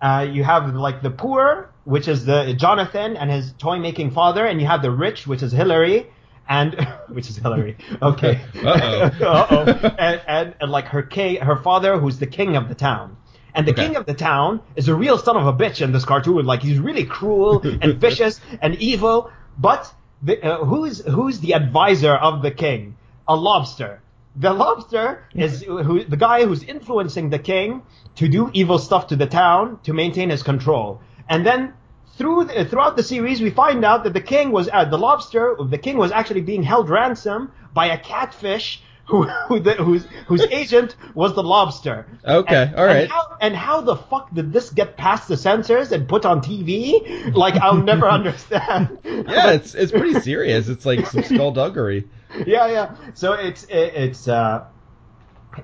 Uh, 0.00 0.26
you 0.30 0.44
have 0.44 0.74
like 0.74 1.02
the 1.02 1.10
poor, 1.10 1.70
which 1.84 2.08
is 2.08 2.24
the 2.26 2.54
Jonathan 2.54 3.16
and 3.16 3.30
his 3.30 3.52
toy 3.58 3.78
making 3.78 4.10
father, 4.10 4.44
and 4.44 4.60
you 4.60 4.66
have 4.66 4.82
the 4.82 4.90
rich, 4.90 5.26
which 5.26 5.42
is 5.42 5.52
Hillary, 5.52 6.06
and 6.48 6.74
which 7.08 7.28
is 7.30 7.36
Hillary. 7.36 7.76
Okay. 8.02 8.40
Uh-oh. 8.54 9.00
Uh-oh. 9.24 9.94
And, 9.98 10.20
and, 10.26 10.54
and 10.60 10.70
like 10.70 10.86
her 10.86 11.02
king, 11.02 11.36
her 11.40 11.56
father, 11.56 11.98
who's 11.98 12.18
the 12.18 12.26
king 12.26 12.56
of 12.56 12.68
the 12.68 12.74
town. 12.74 13.16
And 13.54 13.66
the 13.66 13.72
Okay. 13.72 13.86
king 13.86 13.96
of 13.96 14.04
the 14.04 14.12
town 14.14 14.60
is 14.76 14.88
a 14.88 14.94
real 14.94 15.16
son 15.16 15.36
of 15.38 15.46
a 15.46 15.52
bitch 15.54 15.80
in 15.80 15.90
this 15.92 16.04
cartoon. 16.04 16.44
Like 16.44 16.60
he's 16.60 16.78
really 16.78 17.04
cruel 17.04 17.62
and 17.82 17.94
vicious 17.98 18.38
and 18.60 18.74
evil. 18.76 19.30
But 19.56 19.90
the, 20.22 20.42
uh, 20.44 20.64
who's 20.64 21.02
who's 21.06 21.40
the 21.40 21.54
advisor 21.54 22.12
of 22.14 22.42
the 22.42 22.50
king? 22.50 22.96
A 23.26 23.34
lobster. 23.34 24.02
The 24.38 24.52
lobster 24.52 25.24
is 25.34 25.62
who, 25.62 26.04
the 26.04 26.16
guy 26.16 26.44
who's 26.44 26.62
influencing 26.62 27.30
the 27.30 27.38
king 27.38 27.82
to 28.16 28.28
do 28.28 28.50
evil 28.52 28.78
stuff 28.78 29.06
to 29.08 29.16
the 29.16 29.26
town 29.26 29.78
to 29.84 29.94
maintain 29.94 30.28
his 30.28 30.42
control. 30.42 31.00
And 31.28 31.46
then 31.46 31.72
through 32.18 32.44
the, 32.44 32.64
throughout 32.66 32.96
the 32.96 33.02
series, 33.02 33.40
we 33.40 33.50
find 33.50 33.84
out 33.84 34.04
that 34.04 34.12
the 34.12 34.20
king 34.20 34.52
was 34.52 34.68
uh, 34.70 34.84
the 34.84 34.98
lobster. 34.98 35.56
The 35.58 35.78
king 35.78 35.96
was 35.96 36.12
actually 36.12 36.42
being 36.42 36.62
held 36.62 36.90
ransom 36.90 37.50
by 37.72 37.86
a 37.86 37.98
catfish 37.98 38.82
who, 39.06 39.22
who 39.22 39.60
the, 39.60 39.74
whose 39.74 40.04
whose 40.26 40.42
agent 40.50 40.96
was 41.14 41.34
the 41.34 41.42
lobster. 41.42 42.06
Okay, 42.24 42.62
And, 42.62 42.74
all 42.74 42.84
right. 42.84 43.02
And 43.02 43.10
how, 43.10 43.36
and 43.40 43.56
how 43.56 43.80
the 43.80 43.96
fuck 43.96 44.32
did 44.34 44.52
this 44.52 44.70
get 44.70 44.96
past 44.96 45.28
the 45.28 45.36
censors 45.36 45.92
and 45.92 46.08
put 46.08 46.26
on 46.26 46.40
TV? 46.40 47.34
Like 47.34 47.54
I'll 47.54 47.82
never 47.82 48.08
understand. 48.18 48.98
Yeah, 49.04 49.52
it's 49.52 49.74
it's 49.74 49.92
pretty 49.92 50.20
serious. 50.20 50.68
It's 50.68 50.84
like 50.84 51.06
some 51.06 51.22
skullduggery. 51.34 52.08
yeah, 52.46 52.66
yeah. 52.66 52.96
So 53.14 53.32
it's 53.34 53.64
it, 53.64 53.94
it's 53.94 54.28
uh, 54.28 54.64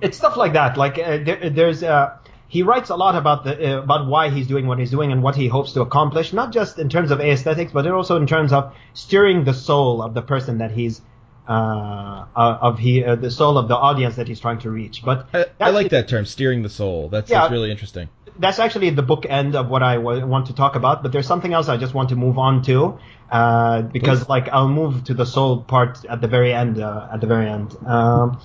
it's 0.00 0.16
stuff 0.16 0.37
like 0.37 0.52
that. 0.52 0.76
Like 0.76 0.98
uh, 0.98 1.18
there, 1.24 1.50
there's 1.50 1.83
uh, 1.83 2.16
he 2.46 2.62
writes 2.62 2.90
a 2.90 2.96
lot 2.96 3.16
about 3.16 3.44
the 3.44 3.78
uh, 3.78 3.83
about 3.83 4.07
why 4.07 4.31
he's 4.31 4.46
doing 4.46 4.66
what 4.66 4.78
he's 4.78 4.90
doing 4.90 5.11
and 5.11 5.22
what 5.22 5.35
he 5.35 5.48
hopes 5.48 5.72
to 5.72 5.81
accomplish, 5.81 6.33
not 6.33 6.52
just 6.52 6.78
in 6.78 6.88
terms 6.88 7.11
of 7.11 7.20
aesthetics, 7.20 7.72
but 7.72 7.87
also 7.88 8.16
in 8.16 8.26
terms 8.26 8.52
of 8.52 8.72
steering 8.94 9.44
the 9.44 9.55
soul 9.55 10.00
of 10.00 10.14
the 10.14 10.22
person 10.22 10.59
that 10.59 10.70
he's 10.70 11.00
uh, 11.48 12.26
of 12.37 12.78
he 12.78 13.05
uh, 13.05 13.16
the 13.16 13.31
soul 13.31 13.59
of 13.59 13.68
the 13.68 13.76
audience 13.76 14.16
that 14.16 14.28
he's 14.28 14.40
trying 14.40 14.59
to 14.61 14.70
reach. 14.70 15.02
But 15.05 15.26
I, 15.35 15.46
I 15.61 15.70
like 15.70 15.90
that 15.90 16.09
term, 16.09 16.24
steering 16.24 16.62
the 16.62 16.68
soul. 16.70 17.09
That's, 17.09 17.31
Yeah. 17.31 17.40
that's 17.40 17.52
really 17.52 17.70
interesting. 17.70 18.09
that's 18.38 18.59
actually 18.59 18.90
the 18.90 19.02
book 19.02 19.26
end 19.28 19.55
of 19.57 19.68
what 19.68 19.83
I 19.83 19.96
w- 19.96 20.24
want 20.26 20.46
to 20.46 20.55
talk 20.55 20.74
about. 20.76 21.02
But 21.02 21.12
there's 21.12 21.26
something 21.26 21.52
else 21.52 21.68
I 21.68 21.76
just 21.76 21.94
want 21.94 22.09
to 22.11 22.16
move 22.16 22.38
on 22.38 22.62
to 22.62 22.98
uh, 23.31 23.83
because 23.83 24.20
Please. 24.20 24.28
like 24.28 24.48
I'll 24.48 24.68
move 24.68 25.05
to 25.05 25.14
the 25.14 25.26
soul 25.26 25.62
part 25.62 26.05
at 26.07 26.20
the 26.20 26.28
very 26.28 26.52
end. 26.55 26.81
Uh, 26.81 27.09
at 27.12 27.20
the 27.20 27.26
very 27.26 27.48
end. 27.48 27.76
Um, 27.87 28.40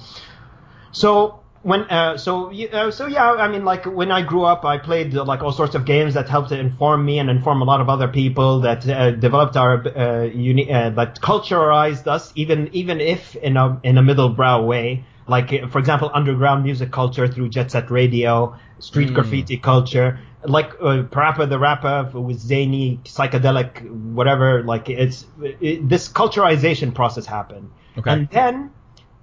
so 0.91 1.39
when 1.67 1.81
uh, 1.91 2.17
so 2.17 2.31
uh, 2.53 2.91
so 2.91 3.07
yeah, 3.07 3.31
I 3.45 3.47
mean 3.49 3.65
like 3.65 3.83
when 3.85 4.09
I 4.09 4.21
grew 4.21 4.43
up, 4.43 4.63
I 4.63 4.77
played 4.77 5.15
uh, 5.17 5.25
like 5.25 5.41
all 5.43 5.51
sorts 5.51 5.75
of 5.75 5.83
games 5.85 6.13
that 6.13 6.29
helped 6.29 6.49
to 6.49 6.57
inform 6.57 7.03
me 7.05 7.19
and 7.19 7.29
inform 7.29 7.61
a 7.61 7.65
lot 7.65 7.81
of 7.81 7.89
other 7.89 8.07
people 8.07 8.61
that 8.61 8.87
uh, 8.87 9.11
developed 9.11 9.57
our 9.57 9.73
uh, 9.85 10.23
uni- 10.23 10.71
uh, 10.71 10.91
that 10.91 11.19
culturalized 11.19 12.07
us, 12.07 12.31
even 12.35 12.69
even 12.71 13.01
if 13.01 13.35
in 13.35 13.57
a 13.57 13.79
in 13.83 13.97
a 13.97 14.03
middle 14.03 14.29
brow 14.29 14.63
way. 14.63 15.05
Like 15.27 15.49
for 15.71 15.79
example, 15.79 16.09
underground 16.13 16.63
music 16.63 16.89
culture 16.93 17.27
through 17.27 17.49
Jet 17.49 17.69
Set 17.71 17.91
Radio, 17.91 18.55
street 18.79 19.09
Mm. 19.09 19.15
graffiti 19.15 19.57
culture, 19.57 20.19
like 20.45 20.69
uh, 20.79 21.03
Parappa 21.15 21.49
the 21.49 21.59
Rapper 21.59 21.99
with 22.17 22.39
zany 22.39 23.01
psychedelic 23.03 23.69
whatever. 23.91 24.63
Like 24.63 24.89
it's 24.89 25.25
it, 25.41 25.89
this 25.89 26.07
culturalization 26.07 26.95
process 26.95 27.25
happened, 27.25 27.71
Okay. 27.97 28.09
and 28.11 28.29
then 28.29 28.71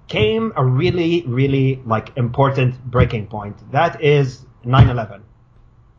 came 0.07 0.53
a 0.55 0.63
really, 0.63 1.23
really 1.27 1.81
like 1.85 2.15
important 2.15 2.83
breaking 2.85 3.27
point. 3.27 3.55
That 3.71 4.03
is 4.03 4.45
9/11. 4.63 5.21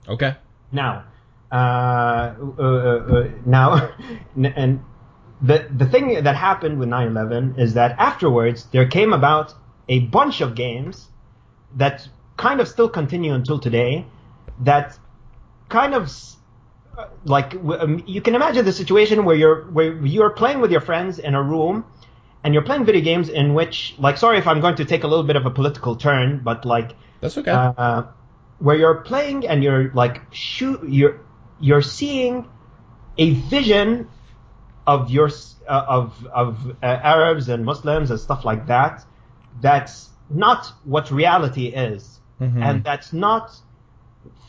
Okay. 0.09 0.37
Now, 0.73 1.05
uh, 1.51 2.35
uh, 2.59 2.63
uh, 2.63 3.29
now, 3.45 3.91
and 4.37 4.81
the 5.41 5.69
the 5.77 5.87
thing 5.87 6.23
that 6.23 6.37
happened 6.37 6.79
with 6.79 6.89
9/11 6.89 7.59
is 7.59 7.75
that 7.75 7.97
afterwards 7.99 8.67
there 8.73 8.87
came 8.87 9.13
about 9.13 9.55
a 9.89 10.01
bunch 10.01 10.41
of 10.41 10.55
games 10.55 11.09
that 11.75 12.09
kind 12.37 12.61
of 12.61 12.69
still 12.69 12.89
continue 12.89 13.35
until 13.35 13.59
today 13.59 14.07
that 14.61 14.99
kind 15.69 15.95
of 15.95 16.11
uh, 16.97 17.07
like 17.25 17.55
um, 17.55 18.03
you 18.07 18.21
can 18.21 18.35
imagine 18.35 18.65
the 18.65 18.73
situation 18.73 19.25
where 19.25 19.37
you're 19.37 19.65
where 19.71 19.93
you're 20.05 20.31
playing 20.31 20.61
with 20.61 20.71
your 20.73 20.81
friends 20.81 21.19
in 21.19 21.35
a 21.35 21.43
room 21.43 21.85
and 22.47 22.55
you're 22.55 22.63
playing 22.63 22.85
video 22.85 23.03
games 23.03 23.29
in 23.29 23.55
which 23.55 23.97
like 23.99 24.17
sorry 24.17 24.39
if 24.39 24.47
I'm 24.47 24.61
going 24.61 24.77
to 24.77 24.85
take 24.85 25.03
a 25.03 25.09
little 25.09 25.25
bit 25.25 25.35
of 25.35 25.47
a 25.47 25.51
political 25.51 25.97
turn 25.97 26.43
but 26.45 26.65
like 26.65 26.93
that's 27.21 27.37
okay 27.39 27.51
uh, 27.51 28.05
where 28.61 28.77
you're 28.77 29.01
playing 29.01 29.49
and 29.49 29.65
you're 29.65 29.93
like 29.93 30.23
shoot 30.33 30.81
you're 30.89 31.21
you're 31.59 31.83
seeing 31.83 32.49
a 33.19 33.33
vision 33.33 34.09
of 34.87 35.11
your 35.11 35.29
uh, 35.69 35.85
of 35.89 36.25
of 36.33 36.77
uh, 36.81 36.87
Arabs 36.87 37.49
and 37.49 37.65
Muslims 37.65 38.13
and 38.13 38.21
stuff 38.21 38.45
like 38.45 38.69
that 38.69 39.05
that's 39.61 40.09
not 40.31 40.73
what 40.85 41.11
reality 41.11 41.67
is 41.67 42.21
mm-hmm. 42.41 42.63
and 42.63 42.85
that's 42.85 43.13
not 43.13 43.51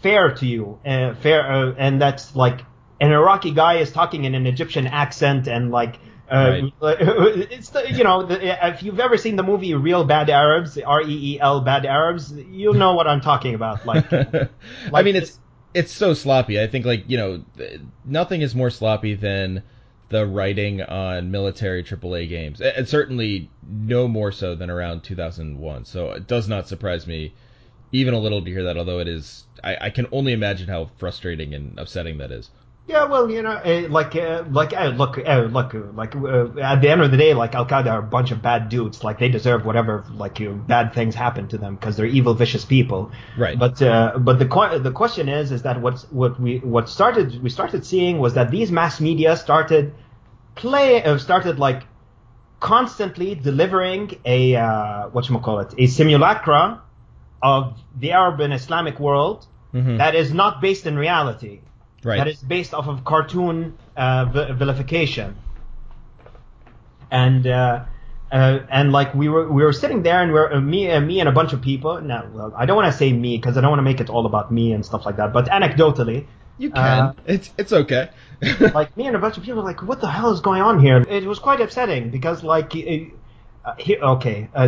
fair 0.04 0.36
to 0.36 0.46
you 0.46 0.80
uh, 0.86 1.16
fair 1.16 1.52
uh, 1.52 1.74
and 1.80 2.00
that's 2.00 2.36
like 2.36 2.60
an 3.02 3.12
Iraqi 3.12 3.54
guy 3.54 3.78
is 3.78 3.92
talking 3.92 4.26
in 4.26 4.36
an 4.36 4.46
Egyptian 4.46 4.86
accent 4.86 5.48
and 5.48 5.72
like 5.72 5.96
uh, 6.30 6.62
right. 6.82 6.98
it's 7.52 7.70
the, 7.70 7.92
you 7.92 8.04
know 8.04 8.26
the, 8.26 8.68
if 8.68 8.84
you've 8.84 9.00
ever 9.00 9.18
seen 9.18 9.36
the 9.36 9.44
movie 9.44 9.74
Reel 9.74 10.04
Bad 10.04 10.30
Arabs 10.30 10.78
R 10.78 11.02
E 11.02 11.34
E 11.34 11.40
L 11.40 11.62
Bad 11.62 11.86
Arabs 11.86 12.34
you'll 12.34 12.74
know 12.74 12.94
what 12.96 13.08
I'm 13.08 13.22
talking 13.22 13.56
about. 13.56 13.86
Like, 13.86 14.12
like 14.12 14.50
I 14.94 15.04
mean 15.04 15.16
it's 15.16 15.40
it's 15.74 15.92
so 15.92 16.14
sloppy. 16.14 16.62
I 16.62 16.68
think 16.68 16.86
like 16.86 17.06
you 17.08 17.18
know 17.18 17.44
nothing 18.06 18.42
is 18.42 18.56
more 18.56 18.70
sloppy 18.70 19.16
than 19.16 19.64
the 20.10 20.26
writing 20.26 20.82
on 20.82 21.32
military 21.32 21.84
AAA 21.84 22.30
games 22.30 22.62
and 22.62 22.88
certainly 22.88 23.50
no 23.68 24.08
more 24.08 24.32
so 24.32 24.56
than 24.56 24.70
around 24.70 25.04
2001 25.04 25.84
so 25.84 26.12
it 26.12 26.26
does 26.28 26.48
not 26.48 26.68
surprise 26.68 27.06
me 27.06 27.34
even 27.92 28.14
a 28.14 28.20
little 28.20 28.42
to 28.42 28.50
hear 28.50 28.64
that 28.64 28.78
although 28.78 29.00
it 29.00 29.08
is 29.08 29.46
I, 29.64 29.78
I 29.82 29.90
can 29.90 30.08
only 30.14 30.32
imagine 30.32 30.70
how 30.70 30.90
frustrating 30.98 31.54
and 31.54 31.78
upsetting 31.78 32.20
that 32.20 32.32
is 32.32 32.50
yeah, 32.88 33.04
well, 33.04 33.30
you 33.30 33.42
know, 33.42 33.52
uh, 33.52 33.88
like, 33.90 34.16
uh, 34.16 34.46
like, 34.50 34.72
uh, 34.72 34.94
look, 34.96 35.18
uh, 35.18 35.50
look, 35.52 35.74
like, 35.94 36.16
uh, 36.16 36.58
at 36.60 36.80
the 36.80 36.90
end 36.90 37.02
of 37.02 37.12
the 37.12 37.18
day, 37.18 37.34
like, 37.34 37.54
Al 37.54 37.66
Qaeda 37.66 37.92
are 37.92 38.00
a 38.00 38.04
bunch 38.04 38.32
of 38.32 38.42
bad 38.42 38.70
dudes. 38.70 39.04
Like, 39.04 39.20
they 39.20 39.28
deserve 39.28 39.66
whatever, 39.66 40.06
like, 40.14 40.40
you 40.40 40.50
know, 40.50 40.56
bad 40.56 40.94
things 40.94 41.14
happen 41.14 41.50
to 41.50 41.58
them 41.58 41.76
because 41.76 41.98
they're 41.98 42.06
evil, 42.06 42.34
vicious 42.34 42.64
people. 42.64 43.12
Right. 43.38 43.60
But, 43.60 43.82
uh, 43.82 44.18
but 44.20 44.40
the 44.40 44.80
the 44.82 44.92
question 44.92 45.28
is, 45.28 45.52
is 45.52 45.64
that 45.64 45.82
what's 45.82 46.04
what 46.12 46.40
we 46.40 46.60
what 46.60 46.88
started 46.88 47.44
we 47.44 47.50
started 47.50 47.86
seeing 47.86 48.20
was 48.20 48.36
that 48.36 48.52
these 48.52 48.72
mass 48.72 49.02
media 49.02 49.36
started 49.36 49.94
play 50.56 51.04
uh, 51.04 51.18
started 51.18 51.60
like 51.60 51.84
constantly 52.60 53.36
delivering 53.36 54.18
a 54.24 54.56
uh, 54.56 55.10
what 55.10 55.28
call 55.44 55.60
it 55.60 55.74
a 55.78 55.88
simulacra 55.88 56.82
of 57.44 57.78
the 58.00 58.14
Arab 58.14 58.40
and 58.40 58.54
Islamic 58.54 59.00
world 59.00 59.46
mm-hmm. 59.74 59.98
that 59.98 60.16
is 60.16 60.34
not 60.34 60.62
based 60.62 60.86
in 60.86 60.98
reality 60.98 61.60
right. 62.08 62.18
that 62.18 62.28
is 62.28 62.42
based 62.42 62.74
off 62.74 62.88
of 62.88 63.04
cartoon 63.04 63.78
uh, 63.96 64.26
vilification. 64.26 65.36
And 67.12 67.46
uh, 67.46 67.86
uh, 68.32 68.60
and 68.70 68.92
like 68.92 69.14
we 69.14 69.30
were 69.30 69.50
we 69.52 69.64
were 69.64 69.74
sitting 69.74 70.04
there 70.04 70.22
and 70.22 70.34
we're 70.34 70.52
uh, 70.52 70.60
me 70.60 70.90
and 70.90 71.08
me 71.08 71.20
and 71.20 71.30
a 71.30 71.32
bunch 71.32 71.54
of 71.54 71.62
people. 71.62 72.02
Now, 72.02 72.28
well, 72.34 72.54
I 72.56 72.66
don't 72.66 72.76
want 72.76 72.92
to 72.92 72.98
say 72.98 73.14
me 73.14 73.38
because 73.38 73.58
I 73.58 73.62
don't 73.62 73.70
want 73.70 73.80
to 73.80 73.84
make 73.84 74.02
it 74.02 74.10
all 74.10 74.26
about 74.26 74.52
me 74.52 74.74
and 74.74 74.86
stuff 74.86 75.06
like 75.06 75.18
that. 75.18 75.32
But 75.32 75.46
anecdotally, 75.48 76.26
you 76.58 76.72
can. 76.72 76.84
Uh, 76.84 77.14
it's 77.26 77.52
it's 77.58 77.72
okay. 77.72 78.10
like 78.74 78.96
me 78.98 79.08
and 79.08 79.16
a 79.16 79.20
bunch 79.20 79.38
of 79.38 79.44
people 79.44 79.62
were 79.62 79.68
like, 79.68 79.82
what 79.82 80.02
the 80.02 80.10
hell 80.10 80.32
is 80.34 80.42
going 80.42 80.62
on 80.62 80.80
here? 80.80 80.98
It 81.08 81.26
was 81.26 81.40
quite 81.40 81.62
upsetting 81.62 82.12
because 82.12 82.44
like, 82.44 82.76
it, 82.76 83.14
uh, 83.66 83.76
okay, 84.16 84.50
uh, 84.54 84.68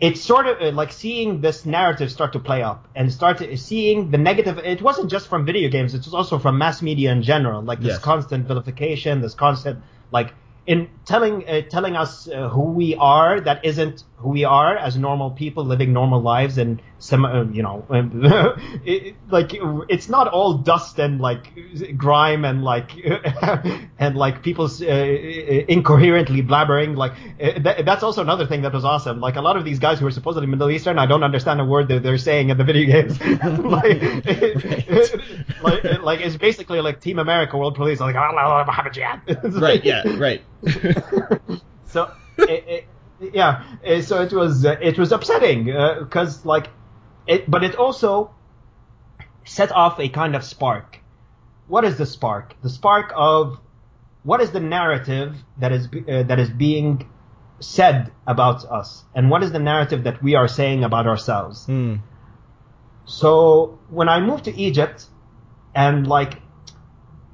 it's 0.00 0.20
sort 0.20 0.46
of 0.46 0.60
uh, 0.60 0.72
like 0.72 0.92
seeing 0.92 1.40
this 1.40 1.64
narrative 1.64 2.10
start 2.10 2.32
to 2.32 2.38
play 2.38 2.62
up 2.62 2.88
and 2.94 3.12
start 3.12 3.38
to, 3.38 3.56
seeing 3.56 4.10
the 4.10 4.18
negative. 4.18 4.58
It 4.58 4.82
wasn't 4.82 5.10
just 5.10 5.28
from 5.28 5.44
video 5.44 5.70
games; 5.70 5.94
it 5.94 6.04
was 6.04 6.14
also 6.14 6.38
from 6.38 6.58
mass 6.58 6.82
media 6.82 7.12
in 7.12 7.22
general. 7.22 7.62
Like 7.62 7.80
this 7.80 7.94
yes. 7.94 7.98
constant 8.00 8.46
vilification, 8.46 9.20
this 9.20 9.34
constant 9.34 9.82
like 10.10 10.34
in 10.66 10.88
telling 11.04 11.48
uh, 11.48 11.62
telling 11.62 11.96
us 11.96 12.28
uh, 12.28 12.48
who 12.48 12.62
we 12.72 12.94
are 12.96 13.40
that 13.40 13.64
isn't 13.64 14.04
who 14.24 14.30
we 14.30 14.44
are 14.44 14.74
as 14.76 14.96
normal 14.96 15.30
people 15.30 15.66
living 15.66 15.92
normal 15.92 16.20
lives 16.22 16.56
and 16.56 16.80
some 16.98 17.26
uh, 17.26 17.44
you 17.44 17.62
know 17.62 17.84
it, 18.86 19.14
like 19.28 19.50
it's 19.90 20.08
not 20.08 20.28
all 20.28 20.54
dust 20.54 20.98
and 20.98 21.20
like 21.20 21.52
grime 21.98 22.46
and 22.46 22.64
like 22.64 22.92
and 23.98 24.16
like 24.16 24.42
people's 24.42 24.80
uh, 24.80 24.86
incoherently 25.68 26.42
blabbering 26.42 26.96
like 26.96 27.12
uh, 27.38 27.58
that, 27.60 27.84
that's 27.84 28.02
also 28.02 28.22
another 28.22 28.46
thing 28.46 28.62
that 28.62 28.72
was 28.72 28.84
awesome. 28.84 29.20
Like 29.20 29.36
a 29.36 29.42
lot 29.42 29.56
of 29.58 29.64
these 29.66 29.78
guys 29.78 29.98
who 29.98 30.06
are 30.06 30.10
supposedly 30.10 30.46
Middle 30.46 30.70
Eastern 30.70 30.98
I 30.98 31.04
don't 31.04 31.22
understand 31.22 31.60
a 31.60 31.64
word 31.66 31.88
that 31.88 32.02
they're 32.02 32.16
saying 32.16 32.48
in 32.48 32.56
the 32.56 32.64
video 32.64 32.86
games. 32.86 33.18
Like 33.74 34.00
like 35.62 36.02
like 36.02 36.20
it's 36.20 36.36
basically 36.36 36.80
like 36.80 37.00
Team 37.00 37.18
America 37.18 37.58
World 37.58 37.74
Police 37.74 38.00
like 38.00 38.16
right 39.60 39.84
yeah 39.84 40.02
right. 40.16 40.42
So 41.86 42.10
it, 42.38 42.64
it, 42.66 42.88
yeah, 43.20 43.64
uh, 43.86 44.02
so 44.02 44.22
it 44.22 44.32
was 44.32 44.64
uh, 44.64 44.76
it 44.80 44.98
was 44.98 45.12
upsetting 45.12 45.64
because 45.64 46.44
uh, 46.44 46.48
like 46.48 46.68
it, 47.26 47.50
but 47.50 47.64
it 47.64 47.76
also 47.76 48.34
set 49.44 49.72
off 49.72 49.98
a 50.00 50.08
kind 50.08 50.34
of 50.34 50.44
spark. 50.44 51.00
What 51.66 51.84
is 51.84 51.96
the 51.96 52.06
spark? 52.06 52.54
The 52.62 52.70
spark 52.70 53.12
of 53.14 53.60
what 54.22 54.40
is 54.40 54.50
the 54.50 54.60
narrative 54.60 55.36
that 55.58 55.72
is 55.72 55.86
uh, 55.86 56.24
that 56.24 56.38
is 56.38 56.50
being 56.50 57.08
said 57.60 58.12
about 58.26 58.64
us, 58.64 59.04
and 59.14 59.30
what 59.30 59.42
is 59.42 59.52
the 59.52 59.58
narrative 59.58 60.04
that 60.04 60.22
we 60.22 60.34
are 60.34 60.48
saying 60.48 60.84
about 60.84 61.06
ourselves. 61.06 61.66
Mm. 61.66 62.00
So 63.06 63.78
when 63.90 64.08
I 64.08 64.20
moved 64.20 64.44
to 64.44 64.54
Egypt, 64.54 65.06
and 65.74 66.06
like 66.06 66.40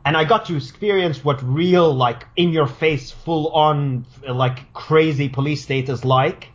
and 0.04 0.16
I 0.16 0.24
got 0.24 0.46
to 0.46 0.56
experience 0.56 1.24
what 1.24 1.42
real, 1.42 1.94
like, 1.94 2.26
in 2.36 2.50
your 2.50 2.66
face, 2.66 3.10
full 3.10 3.48
on, 3.48 4.06
like, 4.26 4.72
crazy 4.72 5.28
police 5.28 5.62
state 5.62 5.88
is 5.88 6.04
like. 6.04 6.48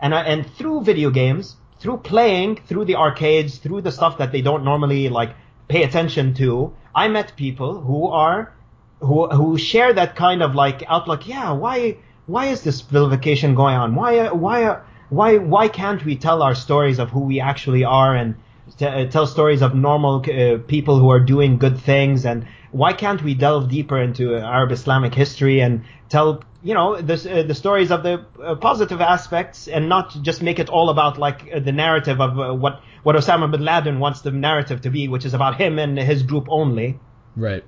And, 0.00 0.14
I, 0.14 0.22
and 0.22 0.46
through 0.46 0.82
video 0.82 1.10
games, 1.10 1.56
through 1.78 1.98
playing, 1.98 2.60
through 2.66 2.84
the 2.84 2.96
arcades, 2.96 3.58
through 3.58 3.82
the 3.82 3.92
stuff 3.92 4.18
that 4.18 4.30
they 4.30 4.42
don't 4.42 4.64
normally, 4.64 5.08
like, 5.08 5.34
pay 5.68 5.84
attention 5.84 6.34
to, 6.34 6.74
I 6.94 7.08
met 7.08 7.34
people 7.36 7.80
who 7.80 8.08
are, 8.08 8.52
who, 9.00 9.28
who 9.28 9.56
share 9.56 9.92
that 9.94 10.14
kind 10.14 10.42
of, 10.42 10.54
like, 10.54 10.84
outlook. 10.86 11.26
Yeah, 11.26 11.52
why, 11.52 11.96
why 12.26 12.46
is 12.46 12.62
this 12.62 12.82
vilification 12.82 13.54
going 13.54 13.76
on? 13.76 13.94
Why, 13.94 14.28
why, 14.28 14.80
why, 15.08 15.38
why 15.38 15.68
can't 15.68 16.04
we 16.04 16.16
tell 16.16 16.42
our 16.42 16.54
stories 16.54 16.98
of 16.98 17.10
who 17.10 17.20
we 17.20 17.40
actually 17.40 17.84
are 17.84 18.14
and, 18.14 18.34
t- 18.78 19.06
tell 19.08 19.26
stories 19.26 19.62
of 19.62 19.74
normal 19.74 20.16
uh, 20.20 20.58
people 20.66 20.98
who 20.98 21.10
are 21.10 21.20
doing 21.20 21.58
good 21.58 21.78
things 21.78 22.24
and 22.24 22.46
why 22.72 22.94
can't 22.94 23.22
we 23.22 23.34
delve 23.34 23.68
deeper 23.68 24.00
into 24.00 24.34
Arab 24.34 24.72
Islamic 24.72 25.14
history 25.14 25.60
and 25.60 25.84
tell 26.08 26.42
you 26.62 26.74
know 26.74 27.00
the 27.00 27.14
uh, 27.14 27.42
the 27.42 27.54
stories 27.54 27.90
of 27.90 28.02
the 28.02 28.24
uh, 28.42 28.54
positive 28.56 29.00
aspects 29.00 29.68
and 29.68 29.88
not 29.88 30.16
just 30.22 30.42
make 30.42 30.58
it 30.58 30.68
all 30.68 30.88
about 30.88 31.18
like 31.18 31.48
uh, 31.54 31.60
the 31.60 31.72
narrative 31.72 32.20
of 32.20 32.38
uh, 32.38 32.54
what 32.54 32.80
what 33.02 33.14
Osama 33.14 33.50
bin 33.50 33.64
Laden 33.64 33.98
wants 33.98 34.22
the 34.22 34.30
narrative 34.30 34.80
to 34.82 34.90
be, 34.90 35.08
which 35.08 35.24
is 35.24 35.34
about 35.34 35.56
him 35.60 35.78
and 35.78 35.98
his 35.98 36.22
group 36.22 36.46
only. 36.48 36.98
Right. 37.36 37.64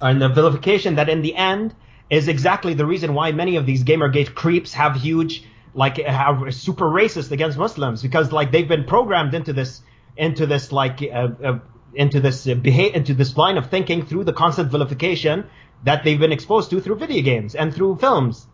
And 0.00 0.20
the 0.20 0.28
vilification 0.28 0.96
that 0.96 1.08
in 1.08 1.22
the 1.22 1.34
end 1.34 1.74
is 2.10 2.28
exactly 2.28 2.74
the 2.74 2.84
reason 2.84 3.14
why 3.14 3.32
many 3.32 3.56
of 3.56 3.64
these 3.66 3.84
Gamergate 3.84 4.34
creeps 4.34 4.74
have 4.74 4.96
huge 4.96 5.44
like 5.74 5.96
have 5.98 6.54
super 6.54 6.84
racist 6.84 7.30
against 7.30 7.56
Muslims 7.56 8.02
because 8.02 8.30
like 8.30 8.52
they've 8.52 8.68
been 8.68 8.84
programmed 8.84 9.34
into 9.34 9.52
this 9.52 9.80
into 10.16 10.46
this 10.46 10.70
like 10.70 11.02
uh, 11.02 11.28
uh, 11.42 11.58
into 11.96 12.20
this 12.20 12.46
uh, 12.46 12.54
behavior, 12.54 12.96
into 12.96 13.14
this 13.14 13.36
line 13.36 13.56
of 13.56 13.70
thinking 13.70 14.04
through 14.04 14.24
the 14.24 14.32
constant 14.32 14.70
vilification 14.70 15.46
that 15.84 16.04
they've 16.04 16.18
been 16.18 16.32
exposed 16.32 16.70
to 16.70 16.80
through 16.80 16.96
video 16.96 17.22
games 17.22 17.54
and 17.54 17.74
through 17.74 17.96
films. 17.96 18.46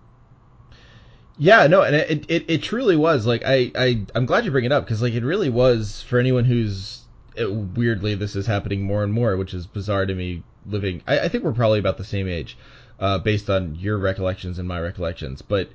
Yeah, 1.38 1.66
no, 1.68 1.82
and 1.82 1.96
it 1.96 2.30
it, 2.30 2.44
it 2.48 2.62
truly 2.62 2.96
was 2.96 3.26
like 3.26 3.42
I 3.44 3.72
I 3.74 4.04
I'm 4.14 4.26
glad 4.26 4.44
you 4.44 4.50
bring 4.50 4.66
it 4.66 4.72
up 4.72 4.84
because 4.84 5.00
like 5.00 5.14
it 5.14 5.24
really 5.24 5.50
was 5.50 6.02
for 6.02 6.18
anyone 6.18 6.44
who's 6.44 7.02
it, 7.36 7.50
weirdly 7.50 8.14
this 8.14 8.36
is 8.36 8.46
happening 8.46 8.82
more 8.82 9.02
and 9.02 9.12
more, 9.12 9.36
which 9.36 9.54
is 9.54 9.66
bizarre 9.66 10.06
to 10.06 10.14
me. 10.14 10.42
Living, 10.66 11.02
I, 11.06 11.20
I 11.20 11.28
think 11.28 11.42
we're 11.42 11.54
probably 11.54 11.78
about 11.78 11.96
the 11.96 12.04
same 12.04 12.28
age, 12.28 12.58
uh, 12.98 13.18
based 13.18 13.48
on 13.48 13.76
your 13.76 13.96
recollections 13.96 14.58
and 14.58 14.68
my 14.68 14.78
recollections, 14.78 15.40
but 15.40 15.70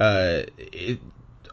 uh, 0.00 0.44
it, 0.56 0.98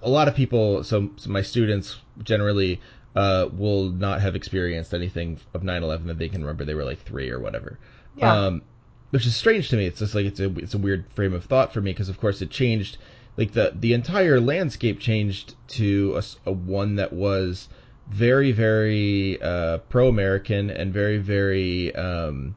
a 0.01 0.09
lot 0.09 0.27
of 0.27 0.35
people, 0.35 0.83
so, 0.83 1.09
so 1.17 1.29
my 1.29 1.41
students 1.41 1.97
generally 2.23 2.79
uh, 3.17 3.49
will 3.51 3.89
not 3.89 4.21
have 4.21 4.35
experienced 4.35 4.93
anything 4.93 5.39
of 5.55 5.63
9/11 5.63 6.05
that 6.05 6.19
they 6.19 6.29
can 6.29 6.41
remember. 6.41 6.63
They 6.63 6.75
were 6.75 6.83
like 6.83 6.99
three 6.99 7.31
or 7.31 7.39
whatever. 7.39 7.79
Yeah. 8.15 8.31
Um, 8.31 8.61
which 9.09 9.25
is 9.25 9.35
strange 9.35 9.69
to 9.69 9.75
me. 9.75 9.87
It's 9.87 9.99
just 9.99 10.13
like 10.13 10.27
it's 10.27 10.39
a 10.39 10.55
it's 10.57 10.75
a 10.75 10.77
weird 10.77 11.05
frame 11.15 11.33
of 11.33 11.45
thought 11.45 11.73
for 11.73 11.81
me 11.81 11.91
because 11.91 12.09
of 12.09 12.19
course 12.19 12.43
it 12.43 12.51
changed. 12.51 12.97
Like 13.35 13.53
the 13.53 13.73
the 13.73 13.93
entire 13.93 14.39
landscape 14.39 14.99
changed 14.99 15.55
to 15.69 16.21
a, 16.45 16.49
a 16.49 16.51
one 16.51 16.97
that 16.97 17.11
was 17.11 17.69
very 18.07 18.51
very 18.51 19.41
uh, 19.41 19.79
pro-American 19.89 20.69
and 20.69 20.93
very 20.93 21.17
very 21.17 21.95
um, 21.95 22.55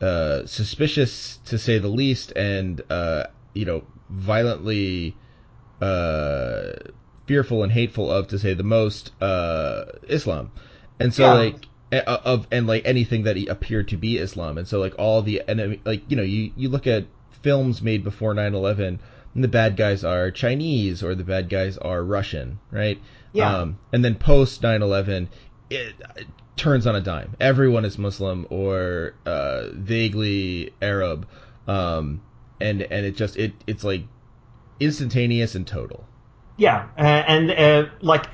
uh, 0.00 0.46
suspicious 0.46 1.38
to 1.46 1.58
say 1.58 1.78
the 1.78 1.88
least, 1.88 2.32
and 2.36 2.82
uh, 2.88 3.24
you 3.52 3.64
know 3.64 3.82
violently 4.10 5.16
uh, 5.80 6.72
fearful 7.28 7.62
and 7.62 7.70
hateful 7.72 8.10
of 8.10 8.26
to 8.28 8.38
say 8.38 8.54
the 8.54 8.64
most 8.64 9.12
uh, 9.22 9.84
Islam, 10.08 10.50
and 10.98 11.14
so 11.14 11.22
Yeah. 11.24 11.34
like 11.34 11.66
of 12.06 12.46
and 12.50 12.66
like 12.66 12.82
anything 12.84 13.22
that 13.24 13.36
appeared 13.48 13.88
to 13.88 13.96
be 13.96 14.18
Islam, 14.18 14.58
and 14.58 14.66
so 14.66 14.80
like 14.80 14.94
all 14.98 15.22
the 15.22 15.42
enemy 15.48 15.80
like 15.84 16.02
you 16.10 16.16
know 16.16 16.24
you 16.24 16.50
you 16.56 16.68
look 16.68 16.86
at 16.86 17.04
films 17.42 17.80
made 17.82 18.02
before 18.02 18.34
9/11 18.34 18.98
and 19.34 19.44
the 19.44 19.48
bad 19.48 19.76
guys 19.76 20.02
are 20.04 20.30
Chinese 20.30 21.02
or 21.04 21.14
the 21.14 21.22
bad 21.22 21.48
guys 21.48 21.78
are 21.78 22.02
Russian, 22.02 22.58
right? 22.72 22.98
Yeah. 23.32 23.58
Um, 23.58 23.78
and 23.92 24.04
then 24.04 24.16
post 24.16 24.62
9/11, 24.62 25.28
it, 25.70 25.94
it 26.16 26.26
turns 26.56 26.86
on 26.86 26.96
a 26.96 27.00
dime. 27.00 27.36
Everyone 27.40 27.84
is 27.84 27.98
Muslim 27.98 28.46
or 28.50 29.14
uh, 29.26 29.68
vaguely 29.74 30.72
Arab, 30.82 31.26
um, 31.68 32.22
and 32.60 32.82
and 32.82 33.06
it 33.06 33.16
just 33.16 33.36
it 33.36 33.52
it's 33.66 33.84
like 33.84 34.04
instantaneous 34.80 35.54
and 35.54 35.66
total. 35.66 36.04
Yeah, 36.58 36.88
uh, 36.98 37.02
and 37.02 37.50
uh, 37.50 37.90
like 38.02 38.26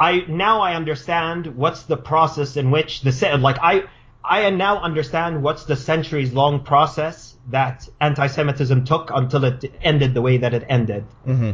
I 0.00 0.24
now 0.28 0.62
I 0.62 0.74
understand 0.74 1.56
what's 1.56 1.82
the 1.82 1.98
process 1.98 2.56
in 2.56 2.70
which 2.70 3.02
the 3.02 3.36
like 3.38 3.58
I 3.60 3.84
I 4.24 4.48
now 4.50 4.80
understand 4.80 5.42
what's 5.42 5.64
the 5.64 5.76
centuries 5.76 6.32
long 6.32 6.64
process 6.64 7.36
that 7.50 7.86
anti-Semitism 8.00 8.86
took 8.86 9.10
until 9.12 9.44
it 9.44 9.70
ended 9.82 10.14
the 10.14 10.22
way 10.22 10.38
that 10.38 10.54
it 10.54 10.64
ended. 10.66 11.04
Mm-hmm. 11.26 11.52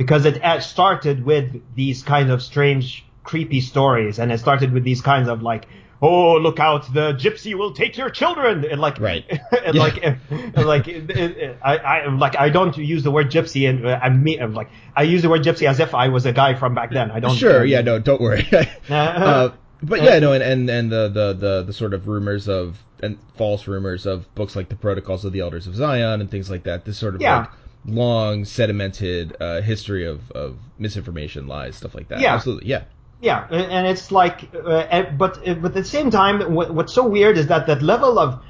because 0.00 0.24
it 0.24 0.42
uh, 0.42 0.60
started 0.60 1.24
with 1.26 1.62
these 1.74 2.02
kind 2.02 2.30
of 2.30 2.42
strange, 2.42 3.04
creepy 3.22 3.60
stories, 3.60 4.18
and 4.18 4.32
it 4.32 4.40
started 4.40 4.72
with 4.72 4.82
these 4.82 5.02
kinds 5.02 5.28
of 5.28 5.42
like, 5.42 5.66
oh, 6.02 6.36
look 6.38 6.58
out, 6.58 6.92
the 6.94 7.12
gypsy 7.14 7.54
will 7.54 7.72
take 7.72 7.96
your 7.98 8.08
children, 8.10 8.64
and 8.64 8.80
like, 8.80 8.98
Right. 9.00 9.24
and 9.64 9.74
Yeah. 9.74 9.82
like, 9.82 10.04
uh, 10.04 10.64
like, 10.64 10.88
uh, 10.88 11.54
I, 11.62 11.76
I, 11.76 12.06
like, 12.08 12.36
I 12.38 12.48
don't 12.48 12.76
use 12.76 13.02
the 13.02 13.10
word 13.10 13.30
gypsy, 13.30 13.68
and 13.68 13.86
uh, 13.86 13.98
I 14.02 14.08
mean, 14.08 14.42
uh, 14.42 14.48
like, 14.48 14.70
I 14.96 15.02
use 15.02 15.22
the 15.22 15.28
word 15.28 15.42
gypsy 15.42 15.68
as 15.68 15.78
if 15.80 15.94
I 15.94 16.08
was 16.08 16.24
a 16.26 16.32
guy 16.32 16.54
from 16.54 16.74
back 16.74 16.90
then. 16.90 17.10
I 17.10 17.20
don't. 17.20 17.34
Sure, 17.36 17.64
yeah, 17.64 17.82
no, 17.82 17.98
don't 17.98 18.20
worry. 18.20 18.48
Uh, 18.88 18.94
uh, 18.94 19.52
but 19.82 20.02
yeah, 20.02 20.18
no, 20.18 20.32
and, 20.32 20.42
and 20.42 20.68
and 20.68 20.90
the, 20.92 21.08
the 21.08 21.32
the 21.32 21.62
the 21.62 21.72
sort 21.72 21.94
of 21.94 22.06
rumors 22.08 22.48
of 22.48 22.76
and 23.02 23.16
false 23.36 23.66
rumors 23.66 24.04
of 24.04 24.32
books 24.34 24.54
like 24.54 24.68
the 24.68 24.76
Protocols 24.76 25.24
of 25.24 25.32
the 25.32 25.40
Elders 25.40 25.66
of 25.66 25.74
Zion 25.74 26.20
and 26.20 26.30
things 26.30 26.50
like 26.50 26.64
that. 26.64 26.84
This 26.84 26.98
sort 26.98 27.14
of 27.14 27.22
Yeah. 27.22 27.38
like 27.40 27.48
long 27.86 28.42
sedimented 28.42 29.36
uh, 29.40 29.62
history 29.62 30.06
of 30.06 30.30
of 30.32 30.58
misinformation, 30.78 31.46
lies, 31.46 31.76
stuff 31.76 31.94
like 31.94 32.08
that. 32.08 32.20
Yeah. 32.20 32.34
absolutely, 32.34 32.68
yeah. 32.68 32.82
Yeah, 33.20 33.46
and 33.50 33.86
it's 33.86 34.10
like, 34.10 34.48
uh, 34.54 35.10
but 35.10 35.44
but 35.44 35.64
at 35.64 35.74
the 35.74 35.84
same 35.84 36.10
time, 36.10 36.54
what, 36.54 36.72
what's 36.72 36.94
so 36.94 37.06
weird 37.06 37.36
is 37.36 37.48
that 37.48 37.66
that 37.66 37.82
level 37.82 38.18
of 38.18 38.42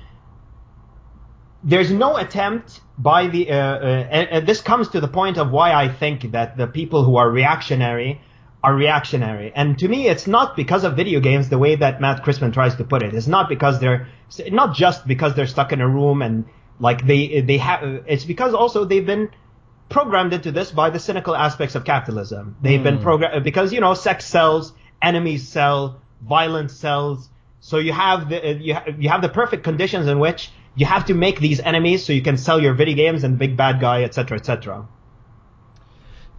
there's 1.62 1.90
no 1.90 2.16
attempt 2.16 2.80
by 2.96 3.26
the, 3.26 3.50
uh, 3.50 3.54
uh, 3.54 4.08
and, 4.10 4.28
and 4.28 4.46
this 4.46 4.60
comes 4.60 4.88
to 4.90 5.00
the 5.00 5.08
point 5.08 5.38
of 5.38 5.50
why 5.50 5.72
I 5.72 5.88
think 5.88 6.32
that 6.32 6.56
the 6.56 6.66
people 6.66 7.04
who 7.04 7.16
are 7.16 7.30
reactionary 7.30 8.20
are 8.62 8.74
reactionary. 8.74 9.52
And 9.54 9.78
to 9.78 9.88
me, 9.88 10.06
it's 10.06 10.26
not 10.26 10.56
because 10.56 10.84
of 10.84 10.96
video 10.96 11.20
games 11.20 11.48
the 11.48 11.58
way 11.58 11.76
that 11.76 12.00
Matt 12.00 12.22
Christman 12.22 12.52
tries 12.52 12.76
to 12.76 12.84
put 12.84 13.02
it. 13.02 13.14
It's 13.14 13.26
not 13.26 13.48
because 13.48 13.80
they're, 13.80 14.08
not 14.50 14.74
just 14.74 15.06
because 15.06 15.34
they're 15.34 15.46
stuck 15.46 15.72
in 15.72 15.80
a 15.80 15.88
room 15.88 16.22
and 16.22 16.44
like 16.78 17.06
they, 17.06 17.40
they 17.40 17.58
have, 17.58 17.82
it's 18.06 18.24
because 18.24 18.54
also 18.54 18.84
they've 18.84 19.04
been 19.04 19.30
programmed 19.90 20.32
into 20.32 20.52
this 20.52 20.70
by 20.70 20.88
the 20.88 20.98
cynical 20.98 21.36
aspects 21.36 21.74
of 21.74 21.84
capitalism. 21.84 22.56
They've 22.62 22.82
been 22.82 23.00
programmed 23.00 23.44
because 23.44 23.72
you 23.72 23.80
know 23.80 23.92
sex 23.94 24.24
sells, 24.24 24.72
enemies 25.02 25.46
sell, 25.46 26.00
violence 26.22 26.72
sells. 26.72 27.28
So 27.60 27.76
you 27.76 27.92
have 27.92 28.30
the 28.30 28.58
you, 28.58 28.74
ha- 28.74 28.86
you 28.98 29.10
have 29.10 29.20
the 29.20 29.28
perfect 29.28 29.64
conditions 29.64 30.06
in 30.06 30.18
which 30.18 30.50
you 30.76 30.86
have 30.86 31.06
to 31.06 31.14
make 31.14 31.40
these 31.40 31.60
enemies 31.60 32.04
so 32.06 32.12
you 32.12 32.22
can 32.22 32.38
sell 32.38 32.60
your 32.62 32.72
video 32.72 32.96
games 32.96 33.24
and 33.24 33.38
big 33.38 33.56
bad 33.56 33.80
guy, 33.80 34.04
etc., 34.04 34.38
etc. 34.38 34.88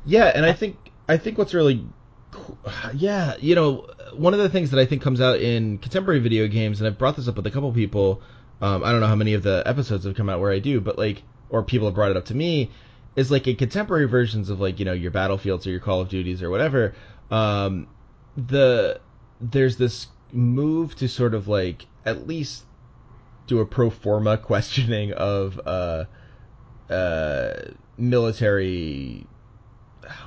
Yeah, 0.06 0.32
and 0.34 0.46
I 0.46 0.54
think 0.54 0.78
I 1.08 1.18
think 1.18 1.38
what's 1.38 1.54
really 1.54 1.86
cool, 2.32 2.58
yeah, 2.96 3.36
you 3.40 3.54
know, 3.54 3.88
one 4.14 4.34
of 4.34 4.40
the 4.40 4.50
things 4.50 4.72
that 4.72 4.80
I 4.80 4.86
think 4.86 5.02
comes 5.02 5.22
out 5.22 5.40
in 5.40 5.78
contemporary 5.78 6.20
video 6.20 6.48
games, 6.48 6.80
and 6.80 6.88
I've 6.88 6.98
brought 6.98 7.18
this 7.18 7.28
up 7.28 7.36
with 7.36 7.46
a 7.46 7.52
couple 7.52 7.72
people. 7.74 8.22
Um, 8.62 8.84
I 8.84 8.92
don't 8.92 9.02
know 9.02 9.08
how 9.08 9.16
many 9.16 9.34
of 9.34 9.44
the 9.44 9.64
episodes 9.66 10.06
have 10.06 10.16
come 10.16 10.30
out 10.30 10.40
where 10.40 10.52
I 10.52 10.60
do, 10.60 10.80
but 10.80 10.98
like, 10.98 11.24
or 11.50 11.64
people 11.64 11.88
have 11.88 11.96
brought 11.96 12.12
it 12.12 12.18
up 12.18 12.26
to 12.26 12.36
me, 12.36 12.72
is 13.16 13.32
like 13.32 13.48
in 13.48 13.56
contemporary 13.56 14.08
versions 14.08 14.50
of 14.50 14.60
like 14.60 14.80
you 14.80 14.86
know 14.86 14.94
your 14.94 15.12
Battlefields 15.12 15.68
or 15.68 15.72
your 15.72 15.80
Call 15.80 16.02
of 16.02 16.10
Duties 16.10 16.42
or 16.42 16.50
whatever. 16.50 16.96
Um, 17.30 17.88
the 18.36 19.02
there's 19.40 19.78
this 19.78 20.08
move 20.32 20.96
to 20.96 21.08
sort 21.08 21.34
of 21.34 21.48
like 21.48 21.86
at 22.06 22.28
least 22.28 22.64
do 23.48 23.60
a 23.60 23.66
pro 23.66 23.90
forma 23.90 24.38
questioning 24.50 25.12
of 25.14 25.60
uh 25.66 26.06
uh 26.90 27.54
military 27.98 29.26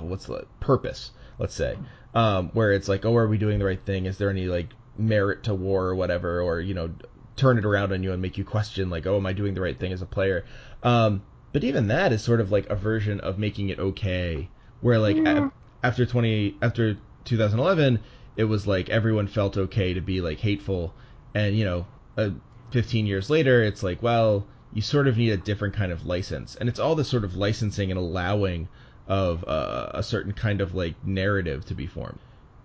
what's 0.00 0.26
the 0.26 0.46
purpose 0.60 1.10
let's 1.38 1.54
say. 1.54 1.76
Um 2.14 2.50
where 2.50 2.72
it's 2.72 2.88
like 2.88 3.04
oh 3.04 3.16
are 3.16 3.28
we 3.28 3.38
doing 3.38 3.58
the 3.58 3.64
right 3.64 3.84
thing? 3.84 4.06
Is 4.06 4.18
there 4.18 4.30
any 4.30 4.46
like 4.46 4.68
merit 4.96 5.44
to 5.44 5.54
war 5.54 5.86
or 5.86 5.94
whatever? 5.94 6.40
Or 6.40 6.60
you 6.60 6.74
know 6.74 6.90
turn 7.36 7.58
it 7.58 7.64
around 7.64 7.92
on 7.92 8.02
you 8.02 8.12
and 8.12 8.22
make 8.22 8.38
you 8.38 8.44
question 8.44 8.90
like 8.90 9.06
oh 9.06 9.16
am 9.16 9.26
i 9.26 9.32
doing 9.32 9.54
the 9.54 9.60
right 9.60 9.78
thing 9.78 9.92
as 9.92 10.02
a 10.02 10.06
player? 10.06 10.44
Um 10.82 11.22
but 11.54 11.64
even 11.64 11.86
that 11.88 12.12
is 12.12 12.22
sort 12.22 12.40
of 12.42 12.52
like 12.52 12.68
a 12.68 12.76
version 12.76 13.20
of 13.20 13.38
making 13.38 13.70
it 13.70 13.78
okay 13.80 14.50
where 14.80 14.98
like 14.98 15.22
a- 15.26 15.46
after 15.82 16.04
20 16.06 16.58
after 16.62 16.98
2011 17.24 18.04
it 18.36 18.44
was 18.44 18.66
like 18.66 18.90
everyone 18.90 19.26
felt 19.28 19.56
okay 19.56 19.94
to 19.94 20.02
be 20.02 20.20
like 20.20 20.40
hateful 20.40 20.94
and 21.34 21.56
you 21.56 21.64
know 21.64 21.88
uh, 22.18 22.30
15 22.72 23.06
years 23.06 23.30
later 23.30 23.62
it's 23.64 23.82
like 23.82 24.02
well 24.02 24.46
you 24.72 24.82
sort 24.82 25.08
of 25.08 25.16
need 25.16 25.30
a 25.30 25.38
different 25.38 25.74
kind 25.74 25.92
of 25.92 26.04
license 26.04 26.56
and 26.56 26.68
it's 26.68 26.80
all 26.80 26.94
this 26.96 27.08
sort 27.08 27.24
of 27.24 27.36
licensing 27.36 27.90
and 27.90 27.98
allowing 27.98 28.68
of 29.06 29.44
uh, 29.48 29.90
a 29.94 30.02
certain 30.02 30.32
kind 30.34 30.60
of 30.60 30.74
like 30.74 30.96
narrative 31.04 31.64
to 31.66 31.74
be 31.74 31.86
formed 31.86 32.20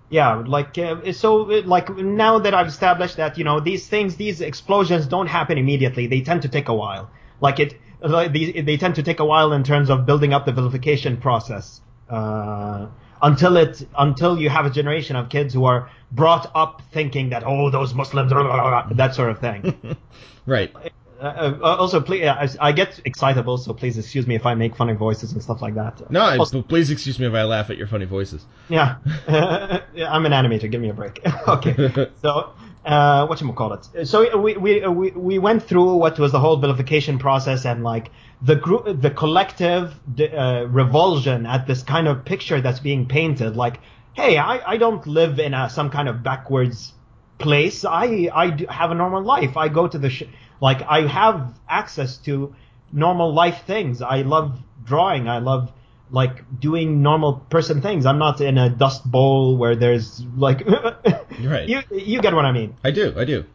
Yeah, 0.10 0.36
like 0.46 0.78
uh, 0.78 1.12
so. 1.14 1.36
Like 1.76 1.90
now 1.98 2.40
that 2.40 2.54
I've 2.56 2.68
established 2.68 3.18
that 3.18 3.38
you 3.38 3.44
know 3.44 3.60
these 3.60 3.88
things, 3.88 4.16
these 4.18 4.42
explosions 4.42 5.06
don't 5.08 5.28
happen 5.28 5.58
immediately. 5.58 6.08
They 6.08 6.22
tend 6.22 6.42
to 6.44 6.50
take 6.50 6.68
a 6.68 6.74
while. 6.74 7.12
Like 7.42 7.60
it, 7.60 7.80
like 8.02 8.32
these, 8.32 8.66
they 8.66 8.78
tend 8.78 8.96
to 8.96 9.04
take 9.04 9.20
a 9.20 9.26
while 9.26 9.54
in 9.54 9.64
terms 9.64 9.90
of 9.90 10.06
building 10.06 10.34
up 10.34 10.46
the 10.46 10.52
vilification 10.52 11.18
process. 11.18 11.82
Uh, 12.10 12.88
until 13.22 13.58
it, 13.58 13.86
until 13.98 14.40
you 14.40 14.50
have 14.50 14.66
a 14.66 14.70
generation 14.70 15.16
of 15.16 15.30
kids 15.30 15.54
who 15.54 15.66
are 15.66 15.90
brought 16.12 16.50
up 16.56 16.82
thinking 16.92 17.30
that 17.30 17.44
oh 17.46 17.70
those 17.70 17.94
Muslims, 17.94 18.32
blah, 18.32 18.44
blah, 18.44 18.84
blah, 18.86 18.94
that 18.96 19.14
sort 19.14 19.30
of 19.30 19.40
thing. 19.40 19.98
right 20.46 20.74
uh, 21.22 21.54
uh, 21.62 21.76
also, 21.76 22.00
please, 22.00 22.26
I, 22.26 22.48
I 22.62 22.72
get 22.72 23.02
excitable, 23.04 23.58
so 23.58 23.74
please 23.74 23.98
excuse 23.98 24.26
me 24.26 24.36
if 24.36 24.46
I 24.46 24.56
make 24.56 24.76
funny 24.76 24.94
voices 24.94 25.34
and 25.34 25.44
stuff 25.44 25.62
like 25.62 25.76
that. 25.76 26.10
no 26.10 26.22
Also- 26.40 26.62
please 26.62 26.92
excuse 26.92 27.20
me 27.20 27.28
if 27.28 27.34
i 27.34 27.44
laugh 27.44 27.70
at 27.70 27.78
your 27.78 27.88
funny 27.88 28.06
voices 28.06 28.46
Yeah, 28.70 28.98
I'm 29.28 30.26
an 30.26 30.32
animator. 30.32 30.72
Give 30.72 30.82
me 30.82 30.90
a 30.90 30.94
break. 30.94 31.20
okay, 31.48 32.08
so 32.22 32.54
uh, 32.86 33.28
what 33.28 33.42
you 33.42 33.52
call 33.54 33.74
it? 33.74 34.08
So 34.08 34.38
we 34.38 34.56
we 34.56 34.88
we 34.88 35.12
we 35.12 35.40
went 35.40 35.64
through 35.64 35.96
what 35.96 36.18
was 36.18 36.32
the 36.32 36.40
whole 36.40 36.58
vilification 36.58 37.20
process 37.20 37.66
and 37.66 37.84
like 37.84 38.12
the 38.42 38.56
group, 38.56 39.02
the 39.02 39.12
collective 39.12 39.94
uh, 40.20 40.66
revulsion 40.68 41.46
at 41.46 41.68
this 41.68 41.84
kind 41.84 42.08
of 42.08 42.24
picture 42.24 42.62
that's 42.62 42.80
being 42.80 43.06
painted. 43.08 43.56
Like, 43.58 43.80
hey, 44.14 44.38
I 44.38 44.74
I 44.74 44.78
don't 44.78 45.06
live 45.06 45.40
in 45.40 45.54
a, 45.54 45.70
some 45.70 45.90
kind 45.90 46.08
of 46.08 46.24
backwards 46.24 46.94
place. 47.38 47.84
I 47.84 48.30
I 48.34 48.66
have 48.72 48.92
a 48.92 48.96
normal 48.96 49.24
life. 49.24 49.58
I 49.58 49.68
go 49.68 49.88
to 49.88 49.98
the 49.98 50.10
sh- 50.10 50.24
like 50.62 50.82
I 50.84 51.06
have 51.08 51.54
access 51.68 52.18
to 52.20 52.56
normal 52.94 53.34
life 53.34 53.64
things. 53.66 54.02
I 54.02 54.22
love 54.22 54.58
drawing. 54.86 55.28
I 55.28 55.40
love 55.40 55.72
like 56.12 56.60
doing 56.60 57.02
normal 57.02 57.34
person 57.50 57.82
things. 57.82 58.06
I'm 58.06 58.18
not 58.20 58.42
in 58.42 58.58
a 58.58 58.70
dust 58.70 59.10
bowl 59.10 59.58
where 59.58 59.76
there's 59.76 60.22
like 60.36 60.66
Right. 61.42 61.70
you 61.70 61.82
you 61.92 62.22
get 62.22 62.34
what 62.34 62.46
I 62.46 62.52
mean. 62.52 62.76
i 62.84 62.92
do 62.92 63.14
i 63.18 63.26
do 63.26 63.46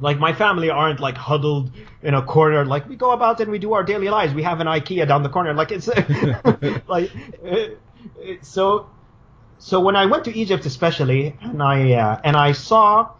Like 0.00 0.18
my 0.18 0.32
family 0.32 0.70
aren't 0.70 1.00
like 1.00 1.16
huddled 1.16 1.70
in 2.02 2.14
a 2.14 2.22
corner. 2.22 2.64
Like 2.64 2.88
we 2.88 2.96
go 2.96 3.10
about 3.12 3.40
and 3.40 3.50
we 3.50 3.58
do 3.58 3.74
our 3.74 3.84
daily 3.84 4.08
lives. 4.08 4.32
We 4.34 4.42
have 4.42 4.58
an 4.60 4.66
IKEA 4.66 5.06
down 5.06 5.22
the 5.22 5.28
corner. 5.28 5.52
Like 5.54 5.70
it's 5.76 5.88
like 6.94 7.10
uh, 7.46 7.66
so. 8.40 8.86
So 9.58 9.78
when 9.86 9.94
I 9.94 10.06
went 10.06 10.24
to 10.24 10.32
Egypt, 10.36 10.66
especially, 10.66 11.36
and 11.40 11.62
I 11.62 11.92
uh, 11.92 12.20
and 12.24 12.36
I 12.36 12.50
saw 12.52 13.10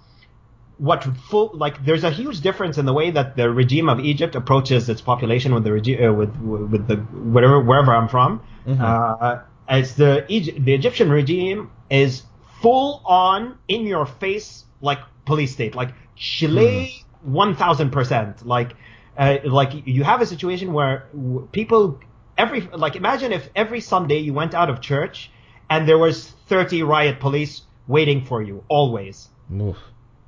what 0.78 1.04
full 1.30 1.50
like 1.54 1.84
there's 1.84 2.02
a 2.02 2.10
huge 2.10 2.40
difference 2.40 2.78
in 2.78 2.84
the 2.90 2.92
way 3.00 3.10
that 3.12 3.36
the 3.36 3.48
regime 3.48 3.88
of 3.88 4.00
Egypt 4.00 4.34
approaches 4.34 4.88
its 4.88 5.00
population 5.00 5.54
with 5.54 5.62
the 5.62 5.72
regi- 5.72 6.04
uh, 6.04 6.12
with 6.12 6.34
with 6.72 6.88
the 6.88 6.96
wherever 6.96 7.60
wherever 7.60 7.94
I'm 7.94 8.08
from. 8.08 8.40
Uh, 8.66 9.42
as 9.68 9.94
the 9.94 10.24
the 10.28 10.74
Egyptian 10.74 11.10
regime 11.10 11.70
is 11.90 12.22
full 12.60 13.02
on 13.04 13.58
in 13.68 13.86
your 13.86 14.06
face 14.06 14.64
like 14.80 15.00
police 15.24 15.52
state 15.52 15.74
like 15.74 15.90
Chile 16.16 16.92
one 17.22 17.54
thousand 17.56 17.90
percent 17.90 18.46
like 18.46 18.74
uh, 19.16 19.38
like 19.44 19.86
you 19.86 20.04
have 20.04 20.20
a 20.20 20.26
situation 20.26 20.72
where 20.72 21.08
people 21.52 22.00
every 22.36 22.60
like 22.60 22.96
imagine 22.96 23.32
if 23.32 23.48
every 23.54 23.80
Sunday 23.80 24.18
you 24.18 24.32
went 24.34 24.54
out 24.54 24.70
of 24.70 24.80
church 24.80 25.30
and 25.68 25.88
there 25.88 25.98
was 25.98 26.28
30 26.48 26.82
riot 26.82 27.20
police 27.20 27.62
waiting 27.86 28.24
for 28.24 28.42
you 28.42 28.64
always. 28.68 29.28
Oof. 29.50 29.76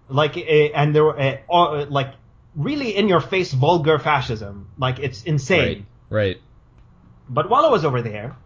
Like, 0.08 0.36
uh, 0.36 0.40
and 0.40 0.94
there 0.94 1.04
were 1.04 1.18
uh, 1.20 1.36
uh, 1.50 1.86
like 1.88 2.14
really 2.54 2.96
in 2.96 3.08
your 3.08 3.20
face 3.20 3.52
vulgar 3.52 3.98
fascism. 3.98 4.70
Like 4.78 4.98
it's 4.98 5.22
insane. 5.24 5.86
Right. 6.10 6.26
Right. 6.26 6.36
But 7.28 7.48
while 7.48 7.64
I 7.64 7.70
was 7.70 7.84
over 7.84 8.02
there, 8.02 8.36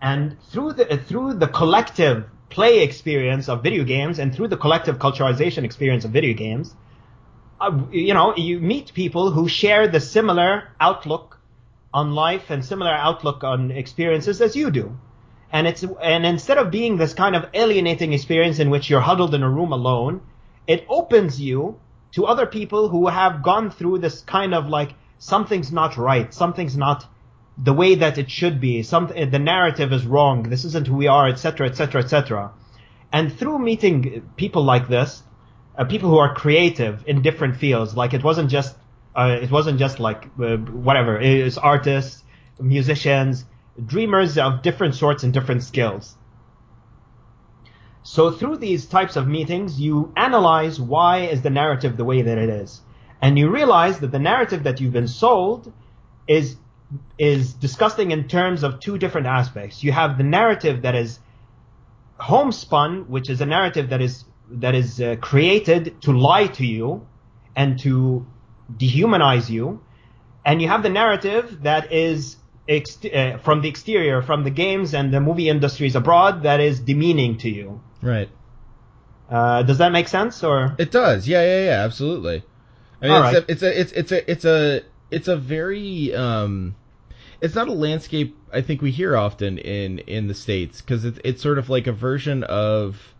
and 0.00 0.36
through 0.50 0.74
the 0.74 0.98
through 0.98 1.34
the 1.34 1.48
collective 1.48 2.26
play 2.50 2.82
experience 2.82 3.48
of 3.48 3.62
video 3.62 3.84
games 3.84 4.18
and 4.18 4.34
through 4.34 4.48
the 4.48 4.56
collective 4.56 4.98
culturalization 4.98 5.64
experience 5.64 6.04
of 6.04 6.10
video 6.10 6.34
games, 6.34 6.74
you 7.90 8.14
know, 8.14 8.36
you 8.36 8.60
meet 8.60 8.92
people 8.92 9.30
who 9.30 9.48
share 9.48 9.88
the 9.88 10.00
similar 10.00 10.68
outlook 10.78 11.38
on 11.94 12.12
life 12.12 12.50
and 12.50 12.64
similar 12.64 12.90
outlook 12.90 13.42
on 13.42 13.70
experiences 13.70 14.42
as 14.42 14.54
you 14.54 14.70
do. 14.70 14.96
And 15.50 15.66
it's 15.66 15.82
and 16.02 16.26
instead 16.26 16.58
of 16.58 16.70
being 16.70 16.98
this 16.98 17.14
kind 17.14 17.34
of 17.34 17.48
alienating 17.54 18.12
experience 18.12 18.58
in 18.58 18.68
which 18.68 18.90
you're 18.90 19.00
huddled 19.00 19.34
in 19.34 19.42
a 19.42 19.48
room 19.48 19.72
alone, 19.72 20.20
it 20.66 20.84
opens 20.88 21.40
you 21.40 21.80
to 22.12 22.26
other 22.26 22.46
people 22.46 22.88
who 22.88 23.06
have 23.06 23.42
gone 23.42 23.70
through 23.70 23.98
this 23.98 24.20
kind 24.20 24.54
of 24.54 24.68
like 24.68 24.92
something's 25.18 25.72
not 25.72 25.96
right, 25.96 26.34
something's 26.34 26.76
not 26.76 27.06
the 27.58 27.72
way 27.72 27.94
that 27.94 28.18
it 28.18 28.30
should 28.30 28.60
be. 28.60 28.82
Some 28.82 29.06
the 29.06 29.38
narrative 29.38 29.92
is 29.92 30.06
wrong. 30.06 30.42
This 30.44 30.64
isn't 30.64 30.86
who 30.86 30.96
we 30.96 31.06
are, 31.06 31.28
etc., 31.28 31.68
etc., 31.68 32.02
etc. 32.02 32.52
And 33.12 33.32
through 33.32 33.58
meeting 33.58 34.30
people 34.36 34.62
like 34.62 34.88
this, 34.88 35.22
uh, 35.78 35.84
people 35.84 36.10
who 36.10 36.18
are 36.18 36.34
creative 36.34 37.04
in 37.06 37.22
different 37.22 37.56
fields, 37.56 37.96
like 37.96 38.14
it 38.14 38.22
wasn't 38.22 38.50
just 38.50 38.76
uh, 39.14 39.38
it 39.40 39.50
wasn't 39.50 39.78
just 39.78 39.98
like 39.98 40.24
uh, 40.38 40.56
whatever. 40.56 41.20
It 41.20 41.44
was 41.44 41.56
artists, 41.56 42.22
musicians, 42.60 43.44
dreamers 43.84 44.36
of 44.36 44.62
different 44.62 44.94
sorts 44.94 45.22
and 45.22 45.32
different 45.32 45.62
skills. 45.62 46.16
So 48.02 48.30
through 48.30 48.58
these 48.58 48.86
types 48.86 49.16
of 49.16 49.26
meetings, 49.26 49.80
you 49.80 50.12
analyze 50.16 50.80
why 50.80 51.20
is 51.22 51.42
the 51.42 51.50
narrative 51.50 51.96
the 51.96 52.04
way 52.04 52.22
that 52.22 52.38
it 52.38 52.48
is, 52.48 52.82
and 53.22 53.38
you 53.38 53.50
realize 53.50 53.98
that 54.00 54.12
the 54.12 54.18
narrative 54.18 54.62
that 54.64 54.80
you've 54.80 54.92
been 54.92 55.08
sold 55.08 55.72
is 56.28 56.56
is 57.18 57.52
disgusting 57.54 58.10
in 58.10 58.28
terms 58.28 58.62
of 58.62 58.80
two 58.80 58.98
different 58.98 59.26
aspects. 59.26 59.82
You 59.82 59.92
have 59.92 60.18
the 60.18 60.24
narrative 60.24 60.82
that 60.82 60.94
is 60.94 61.18
homespun, 62.18 63.08
which 63.08 63.28
is 63.28 63.40
a 63.40 63.46
narrative 63.46 63.90
that 63.90 64.00
is 64.00 64.24
that 64.50 64.74
is 64.74 65.00
uh, 65.00 65.16
created 65.20 66.00
to 66.02 66.12
lie 66.12 66.46
to 66.46 66.64
you 66.64 67.06
and 67.56 67.78
to 67.80 68.26
dehumanize 68.76 69.50
you, 69.50 69.80
and 70.44 70.62
you 70.62 70.68
have 70.68 70.82
the 70.82 70.88
narrative 70.88 71.62
that 71.62 71.92
is 71.92 72.36
ex- 72.68 73.04
uh, 73.04 73.38
from 73.42 73.62
the 73.62 73.68
exterior, 73.68 74.22
from 74.22 74.44
the 74.44 74.50
games 74.50 74.94
and 74.94 75.12
the 75.12 75.20
movie 75.20 75.48
industries 75.48 75.96
abroad, 75.96 76.44
that 76.44 76.60
is 76.60 76.78
demeaning 76.80 77.38
to 77.38 77.50
you. 77.50 77.80
Right. 78.02 78.28
Uh, 79.28 79.62
does 79.62 79.78
that 79.78 79.90
make 79.90 80.06
sense? 80.06 80.44
Or 80.44 80.76
It 80.78 80.92
does. 80.92 81.26
Yeah. 81.26 81.42
Yeah. 81.42 81.64
Yeah. 81.64 81.84
Absolutely. 81.84 82.44
I 83.02 83.04
mean, 83.04 83.12
All 83.12 83.24
it's, 83.24 83.34
right. 83.34 83.48
a, 83.48 83.52
it's 83.52 83.62
a 83.62 83.80
it's 83.80 83.92
it's 83.92 84.12
a 84.12 84.30
it's 84.30 84.44
a 84.44 84.82
it's 85.10 85.28
a 85.28 85.36
very 85.36 86.14
um 86.14 86.74
it's 87.40 87.54
not 87.54 87.68
a 87.68 87.72
landscape 87.72 88.36
I 88.52 88.62
think 88.62 88.82
we 88.82 88.90
hear 88.90 89.16
often 89.16 89.58
in 89.58 89.98
in 90.00 90.26
the 90.28 90.34
states 90.34 90.80
because 90.80 91.04
it's 91.04 91.18
it's 91.24 91.42
sort 91.42 91.58
of 91.58 91.68
like 91.68 91.86
a 91.86 91.92
version 91.92 92.42
of 92.44 93.14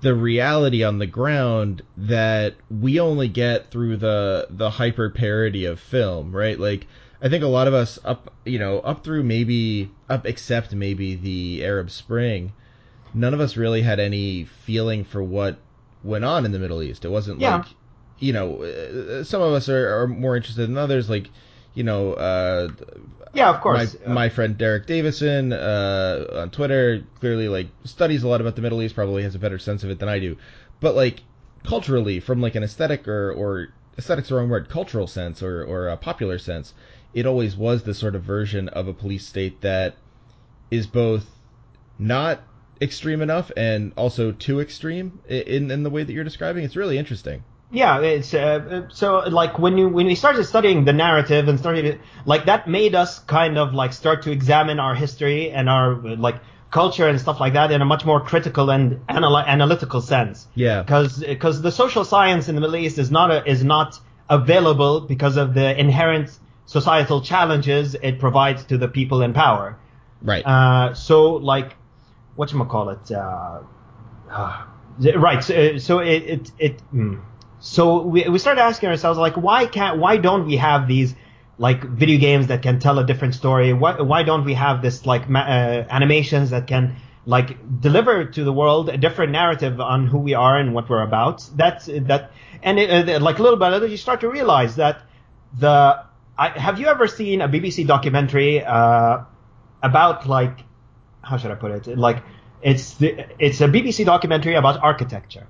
the 0.00 0.14
reality 0.14 0.82
on 0.82 0.98
the 0.98 1.06
ground 1.06 1.82
that 1.96 2.54
we 2.70 2.98
only 2.98 3.28
get 3.28 3.70
through 3.70 3.98
the 3.98 4.46
the 4.50 4.70
hyper 4.70 5.10
parody 5.10 5.66
of 5.66 5.78
film, 5.78 6.34
right? 6.34 6.58
Like 6.58 6.86
I 7.20 7.28
think 7.28 7.44
a 7.44 7.48
lot 7.48 7.68
of 7.68 7.74
us 7.74 7.98
up 8.04 8.32
you 8.44 8.58
know 8.58 8.80
up 8.80 9.04
through 9.04 9.22
maybe 9.22 9.90
up 10.08 10.26
except 10.26 10.74
maybe 10.74 11.14
the 11.14 11.64
Arab 11.64 11.90
Spring, 11.90 12.52
none 13.14 13.34
of 13.34 13.40
us 13.40 13.56
really 13.56 13.82
had 13.82 14.00
any 14.00 14.44
feeling 14.44 15.04
for 15.04 15.22
what 15.22 15.58
went 16.02 16.24
on 16.24 16.44
in 16.46 16.52
the 16.52 16.58
Middle 16.58 16.82
East. 16.82 17.04
It 17.04 17.10
wasn't 17.10 17.40
Yeah. 17.40 17.56
like 17.58 17.66
you 18.18 18.32
know 18.32 18.62
uh, 18.62 19.24
some 19.24 19.42
of 19.42 19.52
us 19.52 19.68
are, 19.68 20.02
are 20.02 20.06
more 20.06 20.36
interested 20.36 20.62
than 20.62 20.78
others 20.78 21.10
like 21.10 21.28
you 21.74 21.84
know 21.84 22.14
uh 22.14 22.68
yeah, 23.36 23.50
of 23.50 23.60
course. 23.60 23.96
my, 24.06 24.12
my 24.12 24.28
friend 24.30 24.56
Derek 24.56 24.86
Davison 24.86 25.52
uh, 25.52 26.26
on 26.32 26.50
Twitter 26.50 27.04
clearly 27.20 27.48
like 27.48 27.68
studies 27.84 28.22
a 28.22 28.28
lot 28.28 28.40
about 28.40 28.56
the 28.56 28.62
Middle 28.62 28.80
East, 28.82 28.94
probably 28.94 29.22
has 29.24 29.34
a 29.34 29.38
better 29.38 29.58
sense 29.58 29.84
of 29.84 29.90
it 29.90 29.98
than 29.98 30.08
I 30.08 30.18
do. 30.18 30.38
But 30.80 30.96
like 30.96 31.22
culturally, 31.62 32.18
from 32.20 32.40
like 32.40 32.54
an 32.54 32.62
aesthetic 32.62 33.06
or 33.06 33.32
or 33.32 33.68
aesthetics 33.98 34.30
the 34.30 34.36
wrong 34.36 34.48
word, 34.48 34.70
cultural 34.70 35.06
sense 35.06 35.42
or 35.42 35.62
or 35.62 35.88
a 35.88 35.98
popular 35.98 36.38
sense, 36.38 36.72
it 37.12 37.26
always 37.26 37.56
was 37.56 37.82
the 37.82 37.94
sort 37.94 38.14
of 38.14 38.22
version 38.22 38.68
of 38.70 38.88
a 38.88 38.94
police 38.94 39.26
state 39.26 39.60
that 39.60 39.96
is 40.70 40.86
both 40.86 41.26
not 41.98 42.42
extreme 42.80 43.20
enough 43.20 43.50
and 43.56 43.92
also 43.96 44.32
too 44.32 44.60
extreme 44.60 45.20
in 45.28 45.70
in 45.70 45.82
the 45.82 45.90
way 45.90 46.04
that 46.04 46.12
you're 46.12 46.24
describing. 46.24 46.64
It's 46.64 46.76
really 46.76 46.96
interesting. 46.96 47.44
Yeah, 47.76 48.00
it's 48.00 48.32
uh, 48.32 48.88
so 48.88 49.18
like 49.28 49.58
when 49.58 49.76
you 49.76 49.90
when 49.90 50.06
we 50.06 50.14
started 50.14 50.44
studying 50.44 50.86
the 50.86 50.94
narrative 50.94 51.46
and 51.46 51.58
started 51.58 52.00
like 52.24 52.46
that 52.46 52.66
made 52.66 52.94
us 52.94 53.18
kind 53.18 53.58
of 53.58 53.74
like 53.74 53.92
start 53.92 54.22
to 54.22 54.30
examine 54.30 54.80
our 54.80 54.94
history 54.94 55.50
and 55.50 55.68
our 55.68 55.92
uh, 55.92 56.16
like 56.16 56.36
culture 56.70 57.06
and 57.06 57.20
stuff 57.20 57.38
like 57.38 57.52
that 57.52 57.70
in 57.72 57.82
a 57.82 57.84
much 57.84 58.06
more 58.06 58.18
critical 58.18 58.70
and 58.70 59.02
anal- 59.10 59.36
analytical 59.36 60.00
sense. 60.00 60.48
Yeah. 60.54 60.80
Because 60.80 61.18
because 61.18 61.60
the 61.60 61.70
social 61.70 62.06
science 62.06 62.48
in 62.48 62.54
the 62.54 62.62
Middle 62.62 62.76
East 62.76 62.96
is 62.96 63.10
not 63.10 63.30
a, 63.30 63.46
is 63.46 63.62
not 63.62 64.00
available 64.30 65.02
because 65.02 65.36
of 65.36 65.52
the 65.52 65.78
inherent 65.78 66.30
societal 66.64 67.20
challenges 67.20 67.94
it 67.94 68.18
provides 68.18 68.64
to 68.64 68.78
the 68.78 68.88
people 68.88 69.20
in 69.20 69.34
power. 69.34 69.78
Right. 70.22 70.46
Uh, 70.46 70.94
so 70.94 71.34
like, 71.34 71.74
what 72.36 72.50
you 72.50 72.64
call 72.64 72.88
it? 72.88 73.12
Uh, 73.12 73.60
uh, 74.30 74.64
right. 75.16 75.44
So, 75.44 75.76
so 75.76 75.98
it 75.98 76.22
it, 76.22 76.52
it 76.58 76.82
mm. 76.94 77.20
So 77.60 78.02
we 78.02 78.28
we 78.28 78.38
started 78.38 78.60
asking 78.60 78.90
ourselves 78.90 79.18
like, 79.18 79.34
why 79.34 79.66
can't 79.66 79.98
why 79.98 80.16
don't 80.16 80.46
we 80.46 80.56
have 80.56 80.86
these 80.88 81.14
like 81.58 81.82
video 81.82 82.18
games 82.18 82.48
that 82.48 82.62
can 82.62 82.78
tell 82.78 82.98
a 82.98 83.04
different 83.06 83.34
story? 83.34 83.72
Why 83.72 84.00
why 84.00 84.22
don't 84.22 84.44
we 84.44 84.54
have 84.54 84.82
this 84.82 85.06
like 85.06 85.28
ma- 85.28 85.40
uh, 85.40 85.86
animations 85.88 86.50
that 86.50 86.66
can 86.66 86.96
like 87.24 87.80
deliver 87.80 88.24
to 88.24 88.44
the 88.44 88.52
world 88.52 88.88
a 88.88 88.96
different 88.96 89.32
narrative 89.32 89.80
on 89.80 90.06
who 90.06 90.18
we 90.18 90.34
are 90.34 90.58
and 90.58 90.74
what 90.74 90.88
we're 90.88 91.02
about? 91.02 91.48
That's 91.54 91.86
that, 91.86 92.30
and 92.62 92.78
it, 92.78 93.08
uh, 93.08 93.20
like 93.20 93.38
little 93.38 93.58
by 93.58 93.70
little, 93.70 93.88
you 93.88 93.96
start 93.96 94.20
to 94.20 94.28
realize 94.28 94.76
that 94.76 95.02
the 95.58 96.04
I, 96.38 96.48
have 96.50 96.78
you 96.78 96.88
ever 96.88 97.06
seen 97.06 97.40
a 97.40 97.48
BBC 97.48 97.86
documentary 97.86 98.62
uh, 98.62 99.20
about 99.82 100.26
like 100.28 100.58
how 101.22 101.36
should 101.38 101.50
I 101.50 101.54
put 101.54 101.72
it? 101.72 101.98
Like 101.98 102.22
it's 102.62 102.94
the, 102.94 103.26
it's 103.38 103.60
a 103.60 103.68
BBC 103.68 104.04
documentary 104.04 104.54
about 104.54 104.82
architecture. 104.82 105.46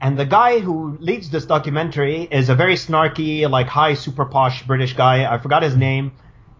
And 0.00 0.18
the 0.18 0.24
guy 0.24 0.60
who 0.60 0.96
leads 1.00 1.30
this 1.30 1.44
documentary 1.44 2.22
is 2.30 2.48
a 2.48 2.54
very 2.54 2.74
snarky, 2.74 3.48
like 3.50 3.66
high, 3.66 3.94
super 3.94 4.24
posh 4.24 4.62
British 4.64 4.94
guy. 4.94 5.32
I 5.32 5.38
forgot 5.38 5.62
his 5.62 5.76
name, 5.76 6.12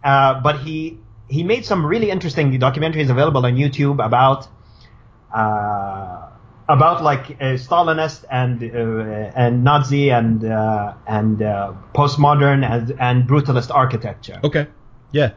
uh, 0.02 0.40
but 0.40 0.60
he 0.60 0.98
he 1.28 1.42
made 1.44 1.64
some 1.64 1.86
really 1.86 2.10
interesting 2.10 2.50
documentaries 2.58 3.10
available 3.10 3.44
on 3.46 3.54
YouTube 3.54 4.04
about 4.04 4.48
uh, 5.32 6.28
about 6.68 7.02
like 7.02 7.30
uh, 7.40 7.56
Stalinist 7.56 8.24
and 8.30 8.62
uh, 8.62 9.32
and 9.36 9.64
Nazi 9.64 10.10
and 10.10 10.44
uh, 10.44 10.94
and 11.06 11.40
uh, 11.40 11.72
postmodern 11.94 12.68
and, 12.68 12.94
and 13.00 13.28
brutalist 13.28 13.70
architecture 13.74 14.40
okay. 14.44 14.66
Yeah. 15.12 15.32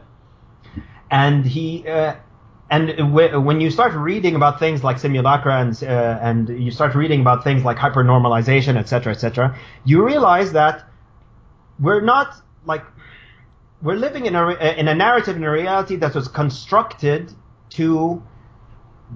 and 1.10 1.46
he 1.46 1.86
uh, 1.88 2.16
and 2.72 3.12
when 3.12 3.60
you 3.60 3.70
start 3.70 3.92
reading 3.92 4.34
about 4.34 4.58
things 4.58 4.82
like 4.82 4.98
simulacra 4.98 5.60
and 5.60 5.72
uh, 5.82 6.18
and 6.28 6.48
you 6.48 6.70
start 6.70 6.94
reading 6.94 7.20
about 7.20 7.44
things 7.44 7.64
like 7.64 7.76
hypernormalization, 7.76 8.76
etc., 8.78 9.12
etc., 9.12 9.58
you 9.84 10.02
realize 10.02 10.52
that 10.52 10.82
we're 11.78 12.00
not 12.00 12.34
like 12.64 12.82
we're 13.82 14.00
living 14.06 14.24
in 14.24 14.34
a 14.34 14.48
in 14.80 14.88
a 14.88 14.94
narrative 14.94 15.36
in 15.36 15.44
a 15.44 15.50
reality 15.50 15.96
that 15.96 16.14
was 16.14 16.28
constructed 16.28 17.30
to 17.70 18.22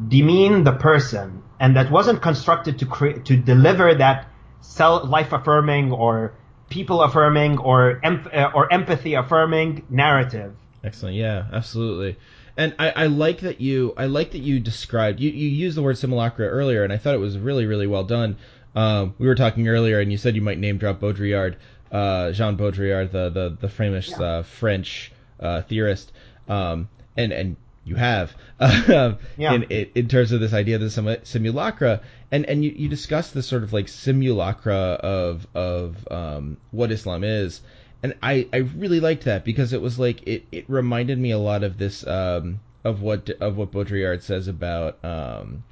demean 0.07 0.65
the 0.65 0.73
person, 0.73 1.43
and 1.59 1.77
that 1.77 1.91
wasn't 1.91 2.21
constructed 2.21 2.79
to 2.81 2.85
create 2.85 3.25
to 3.25 3.39
deliver 3.39 3.95
that 3.95 4.29
self 4.61 5.09
life 5.09 5.33
affirming 5.33 5.93
or 5.93 6.35
people 6.69 7.01
affirming 7.01 7.57
or 7.57 8.01
em- 8.05 8.29
or 8.55 8.71
empathy 8.71 9.15
affirming 9.15 9.87
narrative. 9.89 10.55
Excellent. 10.85 11.17
Yeah, 11.17 11.47
absolutely. 11.55 12.19
And 12.57 12.75
I, 12.79 12.91
I 12.91 13.07
like 13.07 13.41
that 13.41 13.61
you 13.61 13.93
I 13.97 14.07
like 14.07 14.31
that 14.33 14.39
you 14.39 14.61
described 14.61 15.21
you, 15.21 15.31
you 15.31 15.49
used 15.49 15.77
the 15.77 15.83
word 15.83 15.99
simulacra 15.99 16.47
earlier, 16.49 16.85
and 16.85 16.93
I 16.93 16.97
thought 16.97 17.15
it 17.15 17.19
was 17.21 17.39
really 17.39 17.67
really 17.67 17.87
well 17.87 18.05
done. 18.05 18.37
Um, 18.75 19.15
we 19.19 19.27
were 19.27 19.35
talking 19.35 19.69
earlier, 19.69 20.01
and 20.01 20.11
you 20.11 20.19
said 20.19 20.35
you 20.37 20.43
might 20.43 20.59
name 20.59 20.79
drop 20.79 21.01
Baudrillard, 21.01 21.57
uh, 21.93 22.33
Jean 22.33 22.57
Baudrillard, 22.57 23.11
the 23.13 23.29
the 23.31 23.57
the 23.61 23.69
famous 23.69 24.09
Yeah. 24.11 24.23
uh, 24.23 24.43
French 24.43 25.13
uh, 25.41 25.63
theorist, 25.63 26.13
um, 26.49 26.89
and 27.17 27.33
and 27.33 27.57
you 27.85 27.95
have 27.97 28.35
Yeah. 28.61 29.17
in, 29.39 29.63
in 29.65 29.87
in 29.95 30.09
terms 30.09 30.33
of 30.33 30.41
this 30.41 30.53
idea 30.53 30.77
of 30.77 30.83
the 30.83 31.21
simulacra, 31.25 32.01
and 32.33 32.45
and 32.47 32.65
you, 32.65 32.73
you 32.75 32.89
discussed 32.89 33.35
this 33.35 33.47
sort 33.47 33.63
of 33.65 33.73
like 33.73 33.89
simulacra 33.89 34.75
of 34.75 35.47
of 35.55 36.09
um, 36.11 36.57
what 36.71 36.91
Islam 36.91 37.23
is, 37.23 37.61
and 38.07 38.15
I, 38.23 38.47
I 38.53 38.59
really 38.59 39.01
liked 39.01 39.25
that 39.25 39.45
because 39.45 39.73
it 39.73 39.83
was 39.83 39.99
like 39.99 40.23
it, 40.29 40.45
it 40.53 40.65
reminded 40.69 41.19
me 41.19 41.33
a 41.33 41.39
lot 41.39 41.65
of 41.65 41.77
this 41.77 42.07
um, 42.07 42.61
of 42.85 43.03
what 43.03 43.29
of 43.41 43.57
what 43.57 43.73
Baudrillard 43.73 44.23
says 44.23 44.47
about 44.47 45.05
um, 45.05 45.65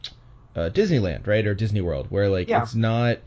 uh, 0.57 0.69
Disneyland, 0.71 1.29
right, 1.29 1.47
or 1.47 1.55
Disney 1.55 1.81
World, 1.81 2.09
where 2.11 2.29
like 2.29 2.49
Yeah. 2.49 2.63
it's 2.63 2.75
not. 2.75 3.19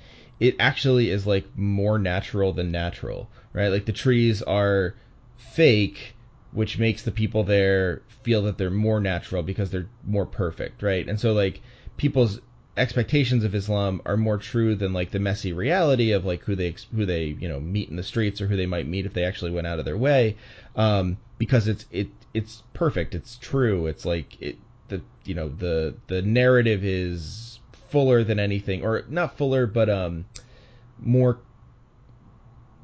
It 0.42 0.58
actually 0.60 1.10
is 1.10 1.26
like 1.26 1.46
more 1.56 1.98
natural 1.98 2.52
than 2.52 2.70
natural, 2.70 3.30
right? 3.54 3.70
Like 3.70 3.86
the 3.86 3.94
trees 3.94 4.42
are 4.42 4.94
fake, 5.38 6.14
which 6.52 6.78
makes 6.78 7.04
the 7.04 7.12
people 7.12 7.46
there 7.46 8.02
feel 8.24 8.42
that 8.44 8.58
they're 8.58 8.70
more 8.70 9.00
natural 9.00 9.42
because 9.42 9.70
they're 9.70 9.88
more 10.06 10.26
perfect, 10.26 10.84
right? 10.84 11.08
And 11.08 11.18
so 11.18 11.32
like 11.32 11.62
people's 11.96 12.42
expectations 12.78 13.44
of 13.44 13.56
Islam 13.56 14.02
are 14.06 14.18
more 14.18 14.38
true 14.38 14.76
than 14.76 14.94
like 14.94 15.12
the 15.12 15.20
messy 15.20 15.52
reality 15.52 16.12
of 16.12 16.26
like 16.26 16.44
who 16.44 16.56
they 16.56 16.76
who 16.96 17.06
they 17.06 17.26
you 17.26 17.50
know 17.50 17.60
meet 17.60 17.90
in 17.90 17.96
the 17.96 18.04
streets 18.04 18.40
or 18.42 18.48
who 18.48 18.56
they 18.56 18.66
might 18.66 18.88
meet 18.88 19.06
if 19.06 19.14
they 19.14 19.24
actually 19.24 19.52
went 19.52 19.68
out 19.68 19.80
of 19.80 19.86
their 19.86 19.98
way, 19.98 20.38
um, 20.76 21.18
because 21.38 21.68
it's 21.68 21.86
it 21.92 22.08
it's 22.34 22.64
perfect, 22.74 23.16
it's 23.16 23.38
true, 23.38 23.88
it's 23.88 24.06
like 24.06 24.40
it 24.42 24.58
the 24.90 25.02
you 25.26 25.34
know 25.34 25.50
the 25.50 25.96
the 26.08 26.22
narrative 26.22 26.86
is 26.86 27.60
fuller 27.90 28.24
than 28.24 28.40
anything 28.40 28.84
or 28.84 29.04
not 29.10 29.38
fuller 29.38 29.66
but 29.66 29.90
um 29.90 30.26
more 31.00 31.40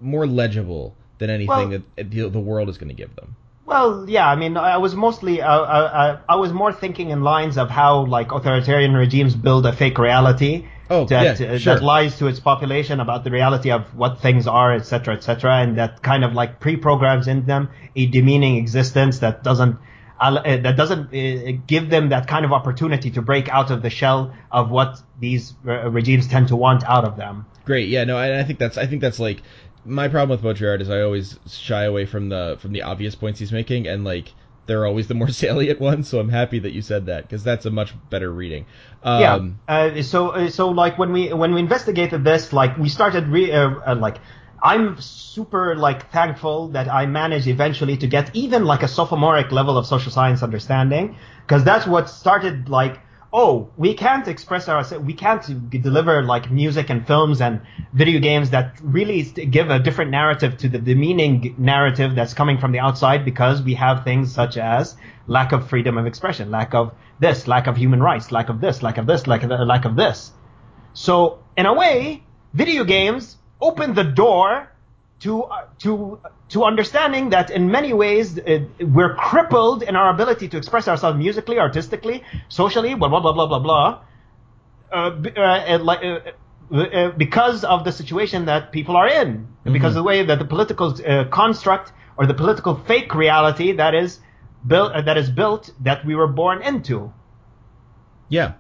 more 0.02 0.26
legible 0.26 0.96
than 1.18 1.30
anything 1.30 1.70
Well- 1.70 1.84
that 1.96 2.10
the, 2.12 2.30
the 2.30 2.40
world 2.40 2.70
is 2.70 2.78
going 2.78 2.90
to 2.90 2.96
give 2.96 3.16
them. 3.16 3.36
Well, 3.66 4.06
yeah, 4.10 4.28
I 4.28 4.36
mean, 4.36 4.58
I 4.58 4.78
was 4.78 4.94
mostly, 4.94 5.42
uh, 5.42 5.48
uh, 5.50 6.20
I 6.28 6.36
was 6.36 6.52
more 6.52 6.74
thinking 6.74 7.12
in 7.12 7.22
lines 7.22 7.58
of 7.58 7.70
how 7.70 8.06
like 8.06 8.32
authoritarian 8.32 8.94
regimes 8.94 9.36
build 9.36 9.66
a 9.66 9.72
fake 9.74 9.98
reality 9.98 10.66
Oh, 10.90 11.06
that 11.06 11.40
yeah, 11.40 11.48
uh, 11.48 11.58
sure. 11.58 11.76
that 11.76 11.84
lies 11.84 12.18
to 12.20 12.28
its 12.28 12.40
population 12.40 13.00
about 13.00 13.24
the 13.24 13.32
reality 13.32 13.72
of 13.72 13.96
what 13.96 14.22
things 14.22 14.48
are, 14.48 14.74
etc., 14.74 14.86
cetera, 14.86 15.14
etc., 15.16 15.36
cetera, 15.36 15.56
and 15.58 15.78
that 15.78 16.04
kind 16.04 16.24
of 16.24 16.34
like 16.34 16.60
pre-programs 16.60 17.28
in 17.28 17.46
them 17.46 17.70
a 17.96 18.06
demeaning 18.06 18.58
existence 18.58 19.20
that 19.20 19.44
doesn't. 19.44 19.78
Uh, 20.20 20.42
that 20.42 20.78
doesn't 20.78 21.08
uh, 21.14 21.60
give 21.68 21.90
them 21.90 22.10
that 22.10 22.28
kind 22.28 22.46
of 22.46 22.54
opportunity 22.54 23.12
to 23.12 23.22
break 23.22 23.50
out 23.50 23.72
of 23.72 23.82
the 23.82 23.90
shell 23.90 24.34
of 24.52 24.70
what 24.70 25.02
these 25.20 25.54
uh, 25.68 25.90
regimes 25.90 26.28
tend 26.28 26.48
to 26.48 26.56
want 26.56 26.82
out 26.86 27.04
of 27.04 27.18
them. 27.18 27.46
Great, 27.66 27.90
yeah, 27.90 28.06
no, 28.06 28.16
I, 28.16 28.40
I 28.40 28.44
think 28.44 28.58
that's 28.58 28.78
I 28.78 28.86
think 28.86 29.02
that's 29.02 29.20
like 29.20 29.42
my 29.86 30.08
problem 30.08 30.30
with 30.40 30.44
Baudrillard 30.44 30.82
is 30.82 30.90
I 30.90 31.02
always 31.02 31.40
shy 31.48 31.84
away 31.84 32.06
from 32.06 32.30
the 32.30 32.58
from 32.60 32.72
the 32.72 32.84
obvious 32.84 33.16
points 33.16 33.40
he's 33.40 33.52
making, 33.52 33.88
and 33.88 34.04
like 34.04 34.34
they're 34.66 34.86
always 34.86 35.08
the 35.08 35.14
more 35.14 35.28
salient 35.44 35.80
ones. 35.80 36.08
So 36.08 36.20
I'm 36.20 36.30
happy 36.30 36.60
that 36.60 36.72
you 36.72 36.82
said 36.82 37.08
that 37.08 37.24
because 37.24 37.44
that's 37.44 37.66
a 37.66 37.72
much 37.72 37.94
better 38.10 38.32
reading. 38.32 38.66
Um, 39.04 39.60
yeah. 39.68 39.76
Uh, 39.76 40.02
so 40.04 40.48
so 40.50 40.70
like 40.70 40.98
when 40.98 41.12
we 41.12 41.34
when 41.34 41.54
we 41.54 41.60
investigated 41.60 42.24
this, 42.24 42.54
like 42.54 42.78
we 42.78 42.90
started 42.90 43.28
re- 43.28 43.52
uh, 43.52 43.70
uh, 43.86 43.96
like 43.96 44.18
I'm 44.62 45.00
super 45.02 45.76
like 45.76 46.12
thankful 46.12 46.70
that 46.70 46.88
I 46.88 47.06
managed 47.06 47.48
eventually 47.48 47.98
to 47.98 48.08
get 48.08 48.34
even 48.34 48.64
like 48.64 48.84
a 48.84 48.88
sophomoric 48.88 49.52
level 49.52 49.78
of 49.78 49.86
social 49.86 50.12
science 50.12 50.42
understanding 50.42 51.18
because 51.46 51.66
that's 51.66 51.86
what 51.86 52.10
started 52.10 52.70
like 52.70 53.00
oh 53.34 53.68
we 53.78 53.96
can't 53.96 54.28
express 54.28 54.70
ourselves 54.70 55.04
we 55.04 55.14
can't 55.14 55.72
deliver 55.82 56.24
like 56.24 56.52
music 56.52 56.90
and 56.92 57.06
films 57.08 57.42
and 57.42 57.60
video 57.92 58.20
games 58.20 58.52
that 58.52 58.80
really 58.82 59.24
give 59.24 59.72
a 59.72 59.80
different 59.80 60.12
narrative 60.12 60.56
to 60.56 60.70
the 60.70 60.78
demeaning 60.78 61.56
narrative 61.58 62.14
that's 62.16 62.34
coming 62.36 62.60
from 62.60 62.72
the 62.72 62.80
outside 62.80 63.26
because 63.26 63.62
we 63.64 63.74
have 63.74 64.04
things 64.04 64.32
such 64.32 64.56
as 64.56 64.96
lack 65.26 65.52
of 65.52 65.68
freedom 65.68 65.98
of 65.98 66.06
expression 66.06 66.52
lack 66.52 66.76
of 66.76 66.94
this 67.20 67.48
lack 67.48 67.68
of 67.68 67.76
human 67.76 68.02
rights 68.02 68.32
lack 68.32 68.50
of 68.50 68.62
this 68.62 68.84
lack 68.84 68.98
of 68.98 69.08
this 69.08 69.26
lack 69.26 69.44
of, 69.44 69.50
lack 69.50 69.86
of 69.86 69.96
this. 69.96 70.32
So 70.94 71.40
in 71.58 71.66
a 71.66 71.74
way 71.74 72.24
video 72.54 72.84
games 72.84 73.38
open 73.60 73.96
the 73.96 74.04
door 74.04 74.70
to 75.24 75.44
uh, 75.44 75.66
to 75.80 76.20
to 76.50 76.64
understanding 76.64 77.30
that 77.30 77.50
in 77.50 77.72
many 77.72 77.94
ways 77.94 78.38
uh, 78.38 78.60
we're 78.80 79.16
crippled 79.16 79.82
in 79.84 79.96
our 79.96 80.10
ability 80.14 80.48
to 80.50 80.58
express 80.58 80.88
ourselves 80.88 81.18
musically, 81.18 81.60
artistically, 81.60 82.24
socially, 82.50 82.94
blah 82.94 83.10
blah 83.10 83.22
blah 83.22 83.34
blah 83.34 83.48
blah 83.48 83.60
blah, 83.60 84.02
uh, 84.92 85.22
uh, 85.36 85.42
uh, 85.42 85.80
like, 85.80 86.04
uh, 86.04 87.10
because 87.18 87.64
of 87.64 87.84
the 87.84 87.92
situation 87.92 88.46
that 88.46 88.72
people 88.72 88.96
are 88.96 89.08
in, 89.08 89.48
because 89.64 89.92
of 89.92 89.96
the 89.96 90.04
way 90.04 90.26
that 90.26 90.40
the 90.40 90.46
political 90.46 90.90
uh, 90.90 91.26
construct 91.30 91.92
or 92.18 92.26
the 92.28 92.34
political 92.34 92.76
fake 92.76 93.16
reality 93.16 93.72
that 93.72 93.96
is 93.96 94.20
built 94.66 94.92
uh, 94.92 95.02
that 95.02 95.18
is 95.18 95.30
built 95.30 95.72
that 95.80 96.06
we 96.06 96.16
were 96.16 96.28
born 96.28 96.62
into. 96.62 97.12
yeah, 98.30 98.54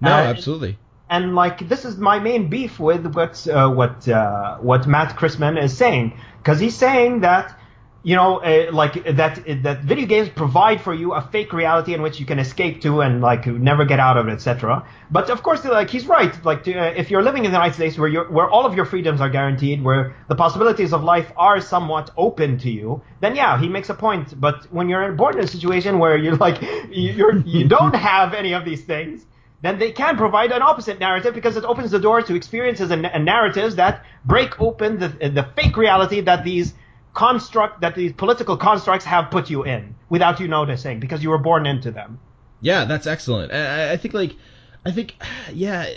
no, 0.00 0.10
absolutely. 0.10 0.78
And 1.10 1.34
like 1.34 1.68
this 1.68 1.84
is 1.84 1.96
my 1.96 2.20
main 2.20 2.48
beef 2.48 2.78
with 2.78 3.04
what 3.14 3.46
uh, 3.48 3.68
what 3.68 4.08
uh, 4.08 4.58
what 4.58 4.86
Matt 4.86 5.16
Christman 5.16 5.62
is 5.62 5.76
saying. 5.76 6.16
Because 6.38 6.60
he's 6.60 6.76
saying 6.76 7.20
that 7.20 7.60
you 8.02 8.16
know 8.16 8.38
uh, 8.38 8.72
like 8.72 8.94
that 9.16 9.44
that 9.62 9.82
video 9.82 10.06
games 10.06 10.28
provide 10.30 10.80
for 10.80 10.94
you 10.94 11.12
a 11.12 11.20
fake 11.20 11.52
reality 11.52 11.92
in 11.92 12.00
which 12.00 12.18
you 12.18 12.24
can 12.24 12.38
escape 12.38 12.80
to 12.80 13.02
and 13.02 13.20
like 13.20 13.46
never 13.46 13.84
get 13.84 14.00
out 14.00 14.16
of 14.16 14.26
it 14.28 14.32
etc 14.32 14.86
but 15.10 15.28
of 15.28 15.42
course 15.42 15.64
like 15.64 15.90
he's 15.90 16.06
right. 16.06 16.32
Like 16.44 16.64
to, 16.64 16.74
uh, 16.74 16.84
if 16.96 17.10
you're 17.10 17.22
living 17.22 17.44
in 17.44 17.50
the 17.50 17.56
United 17.56 17.74
States 17.74 17.98
where 17.98 18.24
where 18.24 18.48
all 18.48 18.64
of 18.64 18.74
your 18.74 18.86
freedoms 18.86 19.20
are 19.20 19.28
guaranteed 19.28 19.82
where 19.82 20.16
the 20.28 20.34
possibilities 20.34 20.92
of 20.92 21.02
life 21.02 21.30
are 21.36 21.60
somewhat 21.60 22.10
open 22.16 22.58
to 22.58 22.70
you 22.70 23.02
then 23.20 23.36
yeah 23.36 23.60
he 23.60 23.68
makes 23.68 23.90
a 23.90 23.94
point. 23.94 24.40
But 24.40 24.72
when 24.72 24.88
you're 24.88 25.12
born 25.12 25.38
in 25.38 25.44
a 25.44 25.48
situation 25.48 25.98
where 25.98 26.16
you're 26.16 26.36
like 26.36 26.62
you're 26.90 27.36
you 27.40 27.68
don't 27.68 27.94
have 28.12 28.32
any 28.32 28.54
of 28.54 28.64
these 28.64 28.82
things 28.82 29.26
then 29.62 29.78
they 29.78 29.92
can 29.92 30.16
provide 30.16 30.52
an 30.52 30.62
opposite 30.62 30.98
narrative 30.98 31.34
because 31.34 31.56
it 31.56 31.64
opens 31.64 31.90
the 31.90 31.98
door 31.98 32.22
to 32.22 32.34
experiences 32.34 32.90
and, 32.90 33.04
and 33.06 33.24
narratives 33.24 33.76
that 33.76 34.04
break 34.24 34.60
open 34.60 34.98
the, 34.98 35.08
the 35.08 35.46
fake 35.54 35.76
reality 35.76 36.22
that 36.22 36.44
these 36.44 36.74
construct 37.12 37.80
that 37.80 37.94
these 37.94 38.12
political 38.12 38.56
constructs 38.56 39.04
have 39.04 39.30
put 39.30 39.50
you 39.50 39.64
in 39.64 39.94
without 40.08 40.40
you 40.40 40.48
noticing 40.48 41.00
because 41.00 41.22
you 41.22 41.30
were 41.30 41.38
born 41.38 41.66
into 41.66 41.90
them. 41.90 42.18
Yeah, 42.60 42.84
that's 42.84 43.06
excellent. 43.06 43.52
I, 43.52 43.92
I 43.92 43.96
think 43.96 44.14
like, 44.14 44.36
I 44.84 44.92
think, 44.92 45.14
yeah, 45.52 45.90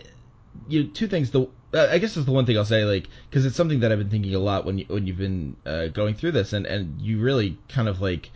you 0.68 0.86
two 0.88 1.08
things. 1.08 1.32
The 1.32 1.48
I 1.74 1.98
guess 1.98 2.18
is 2.18 2.26
the 2.26 2.32
one 2.32 2.46
thing 2.46 2.58
I'll 2.58 2.66
say, 2.66 2.86
like, 2.86 3.08
because 3.30 3.46
it's 3.46 3.56
something 3.56 3.80
that 3.80 3.92
I've 3.92 3.98
been 3.98 4.10
thinking 4.10 4.36
a 4.36 4.40
lot 4.40 4.66
when 4.66 4.78
you 4.78 4.86
when 4.88 5.08
you've 5.08 5.18
been 5.18 5.56
uh, 5.66 5.88
going 5.88 6.16
through 6.16 6.32
this, 6.34 6.54
and 6.54 6.66
and 6.66 7.02
you 7.02 7.20
really 7.20 7.58
kind 7.70 7.88
of 7.88 8.02
like 8.02 8.32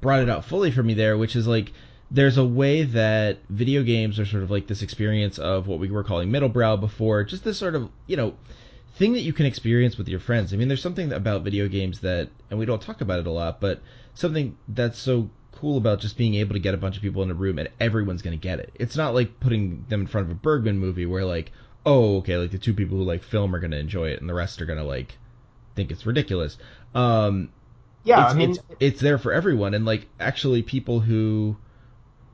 brought 0.00 0.20
it 0.20 0.28
out 0.28 0.44
fully 0.44 0.70
for 0.70 0.82
me 0.82 0.94
there, 0.94 1.16
which 1.16 1.36
is 1.36 1.46
like. 1.46 1.72
There's 2.14 2.36
a 2.36 2.44
way 2.44 2.82
that 2.82 3.38
video 3.48 3.82
games 3.82 4.20
are 4.20 4.26
sort 4.26 4.42
of 4.42 4.50
like 4.50 4.66
this 4.66 4.82
experience 4.82 5.38
of 5.38 5.66
what 5.66 5.78
we 5.78 5.90
were 5.90 6.04
calling 6.04 6.30
middle 6.30 6.50
brow 6.50 6.76
before, 6.76 7.24
just 7.24 7.42
this 7.42 7.58
sort 7.58 7.74
of, 7.74 7.88
you 8.06 8.16
know, 8.16 8.34
thing 8.96 9.14
that 9.14 9.22
you 9.22 9.32
can 9.32 9.46
experience 9.46 9.96
with 9.96 10.08
your 10.08 10.20
friends. 10.20 10.52
I 10.52 10.58
mean, 10.58 10.68
there's 10.68 10.82
something 10.82 11.10
about 11.10 11.42
video 11.42 11.68
games 11.68 12.00
that, 12.00 12.28
and 12.50 12.58
we 12.58 12.66
don't 12.66 12.82
talk 12.82 13.00
about 13.00 13.18
it 13.18 13.26
a 13.26 13.30
lot, 13.30 13.60
but 13.60 13.80
something 14.12 14.58
that's 14.68 14.98
so 14.98 15.30
cool 15.52 15.78
about 15.78 16.00
just 16.00 16.18
being 16.18 16.34
able 16.34 16.52
to 16.52 16.60
get 16.60 16.74
a 16.74 16.76
bunch 16.78 16.96
of 16.96 17.02
people 17.02 17.22
in 17.22 17.30
a 17.30 17.34
room 17.34 17.58
and 17.58 17.70
everyone's 17.80 18.20
going 18.20 18.38
to 18.38 18.42
get 18.42 18.58
it. 18.58 18.72
It's 18.74 18.96
not 18.96 19.14
like 19.14 19.40
putting 19.40 19.86
them 19.88 20.02
in 20.02 20.06
front 20.06 20.26
of 20.26 20.30
a 20.32 20.34
Bergman 20.38 20.78
movie 20.78 21.06
where 21.06 21.24
like, 21.24 21.50
oh, 21.86 22.18
okay, 22.18 22.36
like 22.36 22.50
the 22.50 22.58
two 22.58 22.74
people 22.74 22.98
who 22.98 23.04
like 23.04 23.22
film 23.22 23.54
are 23.54 23.58
going 23.58 23.70
to 23.70 23.78
enjoy 23.78 24.10
it 24.10 24.20
and 24.20 24.28
the 24.28 24.34
rest 24.34 24.60
are 24.60 24.66
going 24.66 24.78
to 24.78 24.84
like 24.84 25.16
think 25.74 25.90
it's 25.90 26.04
ridiculous. 26.04 26.58
Um, 26.94 27.48
Yeah, 28.04 28.24
it's, 28.24 28.34
I 28.34 28.36
mean, 28.36 28.50
it's, 28.50 28.60
it's 28.80 29.00
there 29.00 29.18
for 29.18 29.32
everyone, 29.32 29.74
and 29.74 29.84
like 29.84 30.08
actually 30.18 30.62
people 30.62 31.00
who, 31.00 31.56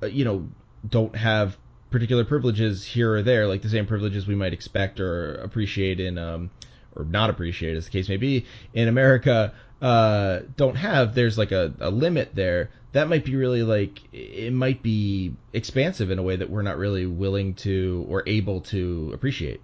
you 0.03 0.25
know, 0.25 0.49
don't 0.89 1.15
have 1.17 1.57
particular 1.91 2.25
privileges 2.25 2.85
here 2.85 3.15
or 3.15 3.23
there, 3.23 3.47
like 3.47 3.63
the 3.63 3.69
same 3.69 3.87
privileges 3.87 4.27
we 4.27 4.35
might 4.35 4.53
expect 4.53 5.01
or 5.01 5.35
appreciate 5.37 6.01
in, 6.01 6.19
um, 6.19 6.51
or 6.95 7.05
not 7.05 7.31
appreciate 7.31 7.77
as 7.77 7.87
the 7.87 7.91
case 7.91 8.09
may 8.09 8.17
be 8.17 8.47
in 8.75 8.89
America, 8.89 9.55
uh, 9.81 10.41
don't 10.57 10.77
have. 10.77 11.15
There's 11.15 11.39
like 11.39 11.53
a, 11.53 11.73
a 11.81 11.91
limit 11.91 12.35
there. 12.35 12.71
That 12.93 13.09
might 13.09 13.25
be 13.25 13.37
really 13.37 13.63
like 13.63 14.01
it 14.13 14.53
might 14.53 14.83
be 14.83 15.35
expansive 15.53 16.11
in 16.11 16.19
a 16.19 16.23
way 16.23 16.37
that 16.37 16.51
we're 16.51 16.63
not 16.63 16.79
really 16.79 17.07
willing 17.07 17.55
to 17.57 18.07
or 18.09 18.23
able 18.27 18.63
to 18.63 19.11
appreciate. 19.15 19.61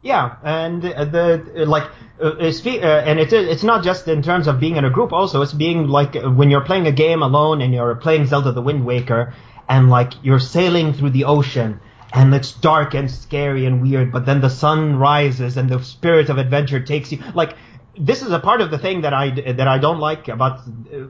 Yeah, 0.00 0.36
and 0.44 0.84
uh, 0.84 1.04
the 1.06 1.62
uh, 1.62 1.66
like, 1.66 1.90
uh, 2.22 2.36
uh, 2.40 2.46
uh, 2.46 3.02
and 3.04 3.18
it's 3.18 3.32
it's 3.32 3.64
not 3.64 3.82
just 3.82 4.06
in 4.06 4.22
terms 4.22 4.46
of 4.46 4.60
being 4.60 4.76
in 4.76 4.84
a 4.84 4.90
group. 4.90 5.12
Also, 5.12 5.42
it's 5.42 5.52
being 5.52 5.88
like 5.88 6.14
uh, 6.14 6.30
when 6.30 6.50
you're 6.50 6.64
playing 6.64 6.86
a 6.86 6.92
game 6.92 7.20
alone 7.20 7.60
and 7.60 7.74
you're 7.74 7.96
playing 7.96 8.26
Zelda: 8.26 8.52
The 8.52 8.62
Wind 8.62 8.86
Waker, 8.86 9.34
and 9.68 9.90
like 9.90 10.12
you're 10.22 10.38
sailing 10.38 10.92
through 10.92 11.10
the 11.10 11.24
ocean, 11.24 11.80
and 12.12 12.34
it's 12.34 12.52
dark 12.52 12.94
and 12.94 13.10
scary 13.10 13.66
and 13.66 13.82
weird. 13.82 14.12
But 14.12 14.26
then 14.26 14.40
the 14.40 14.50
sun 14.50 14.96
rises 14.96 15.56
and 15.56 15.68
the 15.68 15.82
spirit 15.82 16.30
of 16.30 16.38
adventure 16.38 16.80
takes 16.80 17.12
you. 17.12 17.22
Like 17.34 17.56
this 17.98 18.22
is 18.22 18.30
a 18.30 18.38
part 18.38 18.60
of 18.60 18.70
the 18.70 18.78
thing 18.78 19.02
that 19.02 19.12
I 19.12 19.30
that 19.30 19.68
I 19.68 19.78
don't 19.78 19.98
like 19.98 20.28
about 20.28 20.60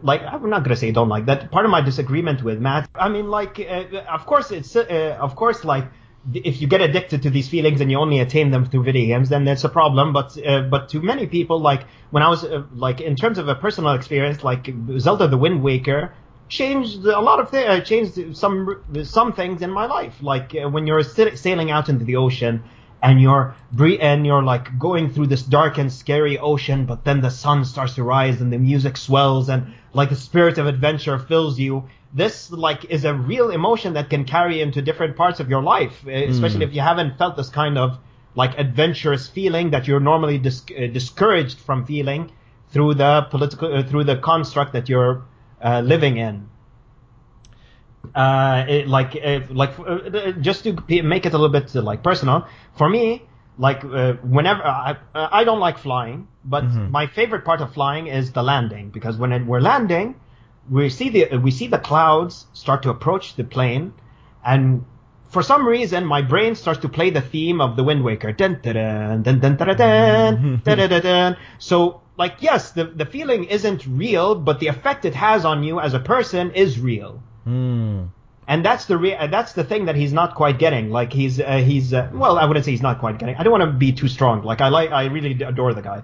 like 0.03 0.23
I'm 0.23 0.49
not 0.51 0.65
gonna 0.65 0.77
say 0.77 0.91
don't 0.91 1.09
like 1.09 1.27
that 1.27 1.51
part 1.51 1.65
of 1.65 1.71
my 1.71 1.81
disagreement 1.81 2.43
with 2.43 2.59
Matt. 2.61 2.89
I 2.95 3.09
mean, 3.09 3.29
like 3.29 3.61
uh, 3.61 3.85
of 4.11 4.27
course 4.27 4.51
it's 4.51 4.75
uh, 4.75 5.17
of 5.21 5.37
course 5.37 5.65
like 5.65 5.87
if 6.35 6.61
you 6.61 6.67
get 6.67 6.81
addicted 6.81 7.23
to 7.23 7.31
these 7.31 7.49
feelings 7.49 7.81
and 7.81 7.91
you 7.91 7.99
only 7.99 8.19
attain 8.19 8.51
them 8.51 8.67
through 8.67 8.83
video 8.83 9.07
games, 9.07 9.29
then 9.29 9.45
that's 9.45 9.65
a 9.65 9.69
problem. 9.69 10.13
But 10.13 10.37
uh, 10.45 10.63
but 10.63 10.89
to 10.91 11.01
many 11.01 11.27
people, 11.27 11.61
like 11.61 11.85
when 12.11 12.23
I 12.23 12.29
was 12.29 12.45
uh, 12.45 12.65
like 12.73 13.01
in 13.01 13.17
terms 13.17 13.39
of 13.39 13.49
a 13.49 13.55
personal 13.55 13.93
experience, 13.93 14.43
like 14.43 14.69
Zelda: 14.99 15.29
The 15.29 15.39
Wind 15.39 15.63
Waker 15.63 16.15
changed 16.49 17.05
a 17.05 17.21
lot 17.21 17.41
of 17.41 17.51
things. 17.51 17.69
Uh, 17.69 17.81
changed 17.81 18.37
some 18.37 18.83
some 19.05 19.33
things 19.33 19.63
in 19.63 19.71
my 19.71 19.87
life. 19.87 20.23
Like 20.23 20.55
uh, 20.55 20.69
when 20.69 20.87
you're 20.87 21.03
sa- 21.03 21.35
sailing 21.35 21.71
out 21.71 21.89
into 21.89 22.05
the 22.05 22.17
ocean 22.17 22.63
and 23.03 23.21
you're 23.21 23.55
bre- 23.73 24.01
and 24.01 24.27
you're 24.27 24.43
like 24.43 24.79
going 24.79 25.13
through 25.13 25.29
this 25.29 25.43
dark 25.43 25.79
and 25.79 25.93
scary 25.93 26.39
ocean, 26.39 26.87
but 26.87 27.05
then 27.05 27.21
the 27.21 27.31
sun 27.31 27.65
starts 27.65 27.95
to 27.95 28.03
rise 28.03 28.41
and 28.41 28.53
the 28.53 28.59
music 28.59 28.97
swells 28.97 29.49
and 29.49 29.75
like 29.93 30.09
the 30.11 30.17
spirit 30.17 30.59
of 30.59 30.67
adventure 30.67 31.19
fills 31.19 31.59
you. 31.59 31.85
This 32.15 32.51
like 32.51 32.87
is 32.87 33.05
a 33.05 33.15
real 33.15 33.51
emotion 33.51 33.93
that 33.95 34.09
can 34.09 34.25
carry 34.25 34.61
into 34.61 34.81
different 34.81 35.17
parts 35.17 35.41
of 35.41 35.51
your 35.51 35.63
life, 35.63 36.07
especially 36.07 36.65
mm. 36.65 36.69
if 36.69 36.75
you 36.75 36.81
haven't 36.81 37.19
felt 37.19 37.37
this 37.37 37.51
kind 37.51 37.77
of 37.77 37.99
like 38.35 38.59
adventurous 38.59 39.29
feeling 39.29 39.71
that 39.71 39.87
you're 39.87 40.01
normally 40.01 40.39
dis- 40.39 40.63
uh, 40.71 40.87
discouraged 40.87 41.59
from 41.59 41.85
feeling 41.85 42.31
through 42.71 42.95
the 42.95 43.27
political 43.31 43.75
uh, 43.75 43.83
through 43.83 44.05
the 44.05 44.17
construct 44.17 44.73
that 44.73 44.89
you're 44.89 45.25
uh, 45.63 45.81
living 45.81 46.17
in. 46.17 46.49
Uh, 48.15 48.65
it, 48.69 48.89
like 48.89 49.17
uh, 49.23 49.41
like 49.51 49.79
uh, 49.79 50.33
just 50.41 50.65
to 50.65 51.03
make 51.03 51.27
it 51.27 51.35
a 51.35 51.39
little 51.39 51.49
bit 51.49 51.75
like 51.75 52.03
personal 52.03 52.47
for 52.77 52.89
me 52.89 53.23
like 53.59 53.83
whenever 53.83 54.63
I 54.65 54.97
I 55.15 55.45
don't 55.45 55.61
like 55.61 55.79
flying 55.79 56.27
but 56.45 56.65
mm-hmm. 56.65 56.91
my 56.91 57.07
favorite 57.07 57.45
part 57.45 57.61
of 57.61 57.75
flying 57.75 58.07
is 58.07 58.33
the 58.33 58.43
landing 58.43 58.91
because 58.91 59.19
when 59.19 59.33
it, 59.33 59.45
we're 59.45 59.61
landing 59.61 60.15
we 60.71 60.89
see 60.89 61.11
the 61.11 61.37
we 61.37 61.51
see 61.51 61.67
the 61.67 61.79
clouds 61.79 62.47
start 62.55 62.83
to 62.85 62.91
approach 62.91 63.35
the 63.35 63.45
plane 63.45 63.93
and 64.45 64.85
for 65.29 65.43
some 65.43 65.67
reason, 65.67 66.05
my 66.07 66.23
brain 66.23 66.55
starts 66.55 66.81
to 66.81 66.89
play 66.89 67.11
the 67.11 67.21
theme 67.21 67.61
of 67.61 67.77
the 67.77 67.85
Wind 67.85 68.03
Waker. 68.03 68.33
Dun, 68.33 68.61
dun, 68.63 68.75
dun, 69.23 69.23
dun, 69.23 69.57
dun, 69.57 69.59
dun, 69.59 70.61
dun, 70.65 70.89
dun, 70.89 71.03
dun, 71.03 71.37
So, 71.59 72.01
like, 72.19 72.37
yes, 72.41 72.73
the, 72.73 72.85
the 72.85 73.07
feeling 73.07 73.45
isn't 73.45 73.87
real, 73.87 74.35
but 74.35 74.59
the 74.59 74.67
effect 74.67 75.05
it 75.05 75.15
has 75.15 75.45
on 75.45 75.63
you 75.63 75.79
as 75.79 75.95
a 75.95 76.01
person 76.01 76.51
is 76.51 76.79
real. 76.79 77.23
Mm. 77.47 78.09
And 78.49 78.65
that's 78.65 78.87
the 78.87 78.97
re- 78.97 79.29
that's 79.31 79.53
the 79.53 79.63
thing 79.63 79.85
that 79.85 79.95
he's 79.95 80.13
not 80.13 80.35
quite 80.35 80.59
getting. 80.59 80.91
Like 80.91 81.13
he's 81.13 81.39
uh, 81.39 81.59
he's 81.59 81.93
uh, 81.93 82.09
well, 82.15 82.39
I 82.39 82.47
wouldn't 82.47 82.65
say 82.65 82.71
he's 82.71 82.83
not 82.83 82.99
quite 82.99 83.19
getting. 83.19 83.37
I 83.37 83.43
don't 83.43 83.53
want 83.53 83.63
to 83.63 83.71
be 83.71 83.93
too 83.93 84.09
strong. 84.09 84.43
Like 84.43 84.63
I 84.63 84.69
like 84.69 84.91
I 84.91 85.05
really 85.05 85.33
adore 85.43 85.75
the 85.75 85.83
guy. 85.83 86.03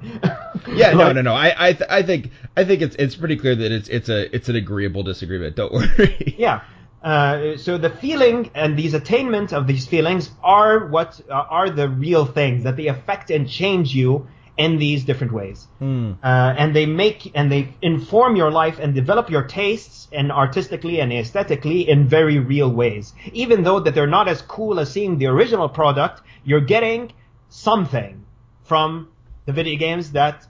yeah, 0.68 0.92
no, 0.92 1.10
no, 1.10 1.22
no. 1.22 1.32
I 1.32 1.54
I, 1.68 1.72
th- 1.72 1.88
I 1.88 2.02
think 2.02 2.30
I 2.54 2.64
think 2.64 2.82
it's 2.82 2.96
it's 2.96 3.16
pretty 3.16 3.36
clear 3.36 3.56
that 3.56 3.72
it's 3.72 3.88
it's 3.88 4.10
a 4.10 4.34
it's 4.34 4.50
an 4.50 4.56
agreeable 4.56 5.02
disagreement. 5.02 5.56
Don't 5.56 5.72
worry. 5.72 6.34
Yeah. 6.38 6.60
Uh, 7.02 7.56
so 7.56 7.76
the 7.76 7.90
feeling 7.90 8.50
and 8.54 8.78
these 8.78 8.94
attainment 8.94 9.52
of 9.52 9.66
these 9.66 9.86
feelings 9.86 10.30
are 10.42 10.86
what 10.86 11.20
uh, 11.30 11.32
are 11.32 11.70
the 11.70 11.88
real 11.88 12.26
things 12.26 12.64
that 12.64 12.76
they 12.76 12.86
affect 12.88 13.30
and 13.30 13.48
change 13.48 13.94
you 13.94 14.26
in 14.57 14.78
these 14.78 15.05
different 15.05 15.32
ways. 15.32 15.66
Mm. 15.80 16.16
Uh, 16.22 16.55
and 16.57 16.74
they 16.74 16.86
make 16.86 17.32
and 17.34 17.50
they 17.50 17.74
inform 17.82 18.36
your 18.36 18.50
life 18.50 18.78
and 18.78 18.94
develop 18.94 19.30
your 19.30 19.44
tastes 19.44 20.09
and 20.12 20.30
artistically 20.30 21.00
and 21.00 21.12
aesthetically 21.12 21.88
in 21.88 22.09
very 22.09 22.38
real 22.38 22.70
ways. 22.70 23.14
Even 23.32 23.64
though 23.64 23.80
that 23.80 23.94
they're 23.94 24.07
not 24.07 24.28
as 24.28 24.42
cool 24.42 24.78
as 24.78 24.90
seeing 24.92 25.18
the 25.18 25.26
original 25.26 25.68
product, 25.68 26.22
you're 26.44 26.61
getting 26.61 27.12
something 27.48 28.24
from 28.62 29.09
the 29.46 29.52
video 29.52 29.78
games 29.78 30.12
that 30.12 30.46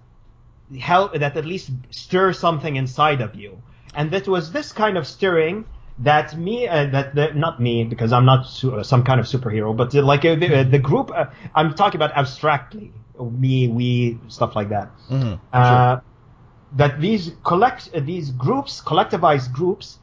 help 0.78 1.14
that 1.14 1.36
at 1.36 1.44
least 1.44 1.70
stir 1.90 2.32
something 2.32 2.76
inside 2.76 3.20
of 3.20 3.34
you. 3.34 3.62
And 3.94 4.10
that 4.10 4.28
was 4.28 4.52
this 4.52 4.72
kind 4.72 4.98
of 4.98 5.06
stirring 5.06 5.64
that 5.98 6.36
me 6.36 6.66
uh, 6.66 6.86
that, 6.86 7.36
not 7.36 7.60
me 7.60 7.84
because 7.84 8.12
I'm 8.12 8.24
not 8.24 8.46
su- 8.46 8.74
uh, 8.74 8.82
some 8.82 9.04
kind 9.04 9.20
of 9.20 9.26
superhero, 9.26 9.76
but 9.76 9.94
uh, 9.94 10.02
like 10.02 10.24
uh, 10.24 10.34
the, 10.34 10.60
uh, 10.60 10.64
the, 10.64 10.78
group 10.78 11.10
uh, 11.14 11.26
I'm 11.54 11.74
talking 11.74 11.98
about 11.98 12.16
abstractly, 12.16 12.92
me, 13.20 13.68
we, 13.68 14.18
stuff 14.28 14.56
like 14.56 14.70
that. 14.70 14.90
Mm-hmm. 15.08 15.34
Sure. 15.52 16.02
That 16.76 17.00
these 17.00 17.30
collect 17.44 17.92
these 17.92 18.30
groups, 18.30 18.80
collectivized 18.80 19.52
groups, 19.52 20.00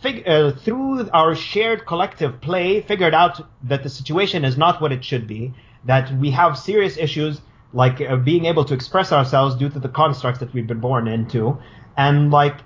fig- 0.00 0.24
through 0.60 1.10
our 1.10 1.34
shared 1.34 1.84
collective 1.84 2.40
play, 2.40 2.80
figured 2.80 3.12
out 3.12 3.46
that 3.64 3.82
the 3.82 3.90
situation 3.90 4.42
is 4.42 4.56
not 4.56 4.80
what 4.80 4.92
it 4.92 5.04
should 5.04 5.26
be. 5.26 5.52
That 5.84 6.10
we 6.18 6.30
have 6.30 6.56
serious 6.56 6.96
issues 6.96 7.42
like 7.74 7.98
being 8.24 8.46
able 8.46 8.64
to 8.64 8.72
express 8.72 9.12
ourselves 9.12 9.56
due 9.56 9.68
to 9.68 9.78
the 9.78 9.90
constructs 9.90 10.40
that 10.40 10.54
we've 10.54 10.66
been 10.66 10.80
born 10.80 11.06
into, 11.06 11.58
and 11.98 12.30
like 12.30 12.56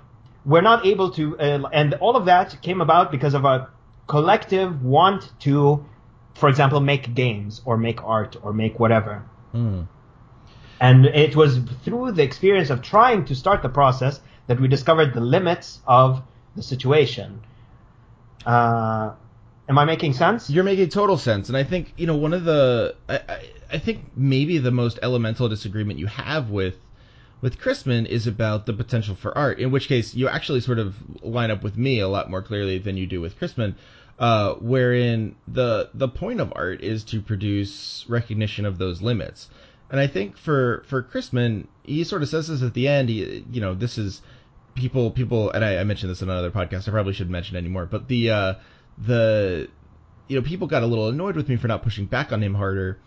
we're 0.45 0.61
not 0.61 0.85
able 0.85 1.11
to, 1.11 1.39
uh, 1.39 1.69
and 1.71 1.93
all 1.95 2.15
of 2.15 2.25
that 2.25 2.61
came 2.61 2.81
about 2.81 3.11
because 3.11 3.33
of 3.33 3.45
a 3.45 3.69
collective 4.07 4.83
want 4.83 5.31
to, 5.41 5.85
for 6.35 6.49
example, 6.49 6.79
make 6.79 7.13
games 7.13 7.61
or 7.65 7.77
make 7.77 8.03
art 8.03 8.35
or 8.41 8.53
make 8.53 8.79
whatever. 8.79 9.23
Mm. 9.53 9.87
And 10.79 11.05
it 11.05 11.35
was 11.35 11.59
through 11.83 12.13
the 12.13 12.23
experience 12.23 12.71
of 12.71 12.81
trying 12.81 13.25
to 13.25 13.35
start 13.35 13.61
the 13.61 13.69
process 13.69 14.19
that 14.47 14.59
we 14.59 14.67
discovered 14.67 15.13
the 15.13 15.21
limits 15.21 15.79
of 15.85 16.23
the 16.55 16.63
situation. 16.63 17.41
Uh, 18.45 19.13
am 19.69 19.77
I 19.77 19.85
making 19.85 20.13
sense? 20.13 20.49
You're 20.49 20.63
making 20.63 20.89
total 20.89 21.17
sense, 21.17 21.49
and 21.49 21.57
I 21.57 21.63
think 21.63 21.93
you 21.97 22.07
know 22.07 22.15
one 22.15 22.33
of 22.33 22.43
the 22.43 22.95
I, 23.07 23.15
I, 23.17 23.49
I 23.73 23.77
think 23.77 24.05
maybe 24.15 24.57
the 24.57 24.71
most 24.71 24.97
elemental 25.03 25.47
disagreement 25.47 25.99
you 25.99 26.07
have 26.07 26.49
with 26.49 26.75
with 27.41 27.59
Christman 27.59 28.05
is 28.05 28.27
about 28.27 28.65
the 28.65 28.73
potential 28.73 29.15
for 29.15 29.35
art. 29.37 29.59
In 29.59 29.71
which 29.71 29.87
case, 29.87 30.13
you 30.13 30.27
actually 30.27 30.61
sort 30.61 30.79
of 30.79 30.95
line 31.23 31.51
up 31.51 31.63
with 31.63 31.77
me 31.77 31.99
a 31.99 32.07
lot 32.07 32.29
more 32.29 32.41
clearly 32.41 32.77
than 32.77 32.97
you 32.97 33.07
do 33.07 33.19
with 33.19 33.39
Christman, 33.39 33.75
uh, 34.19 34.53
wherein 34.55 35.35
the 35.47 35.89
the 35.93 36.07
point 36.07 36.39
of 36.39 36.53
art 36.55 36.81
is 36.81 37.03
to 37.05 37.21
produce 37.21 38.05
recognition 38.07 38.65
of 38.65 38.77
those 38.77 39.01
limits. 39.01 39.49
And 39.89 39.99
I 39.99 40.07
think 40.07 40.37
for 40.37 40.83
for 40.87 41.03
Christman, 41.03 41.65
he 41.83 42.03
sort 42.03 42.21
of 42.21 42.29
says 42.29 42.47
this 42.47 42.61
at 42.61 42.73
the 42.73 42.87
end. 42.87 43.09
He, 43.09 43.43
you 43.51 43.59
know, 43.59 43.73
this 43.73 43.97
is 43.97 44.21
people 44.75 45.11
people, 45.11 45.49
and 45.51 45.65
I, 45.65 45.77
I 45.77 45.83
mentioned 45.83 46.11
this 46.11 46.21
in 46.21 46.29
another 46.29 46.51
podcast. 46.51 46.87
I 46.87 46.91
probably 46.91 47.13
shouldn't 47.13 47.31
mention 47.31 47.57
anymore, 47.57 47.87
but 47.87 48.07
the 48.07 48.29
uh, 48.29 48.53
the 48.99 49.67
you 50.27 50.39
know 50.39 50.45
people 50.45 50.67
got 50.67 50.83
a 50.83 50.87
little 50.87 51.09
annoyed 51.09 51.35
with 51.35 51.49
me 51.49 51.55
for 51.55 51.67
not 51.67 51.81
pushing 51.81 52.05
back 52.05 52.31
on 52.31 52.43
him 52.43 52.53
harder 52.53 52.99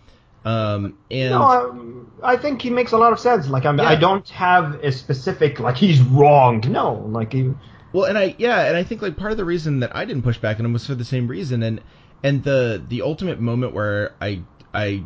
um, 0.44 0.98
and 1.10 1.30
no, 1.30 1.42
um, 1.42 2.12
I 2.22 2.36
think 2.36 2.60
he 2.60 2.70
makes 2.70 2.92
a 2.92 2.98
lot 2.98 3.12
of 3.12 3.20
sense. 3.20 3.48
Like 3.48 3.64
I'm, 3.64 3.78
yeah. 3.78 3.84
I 3.84 3.96
don't 3.96 4.28
have 4.28 4.74
a 4.82 4.92
specific 4.92 5.58
like 5.58 5.76
he's 5.76 6.00
wrong. 6.00 6.62
No, 6.68 6.94
like 7.08 7.32
he. 7.32 7.52
Well, 7.92 8.04
and 8.04 8.18
I 8.18 8.34
yeah, 8.38 8.66
and 8.66 8.76
I 8.76 8.84
think 8.84 9.00
like 9.00 9.16
part 9.16 9.32
of 9.32 9.38
the 9.38 9.44
reason 9.44 9.80
that 9.80 9.96
I 9.96 10.04
didn't 10.04 10.22
push 10.22 10.38
back 10.38 10.58
on 10.58 10.66
him 10.66 10.72
was 10.72 10.86
for 10.86 10.94
the 10.94 11.04
same 11.04 11.28
reason, 11.28 11.62
and 11.62 11.80
and 12.22 12.44
the 12.44 12.84
the 12.86 13.02
ultimate 13.02 13.40
moment 13.40 13.72
where 13.72 14.14
I 14.20 14.42
I 14.74 15.04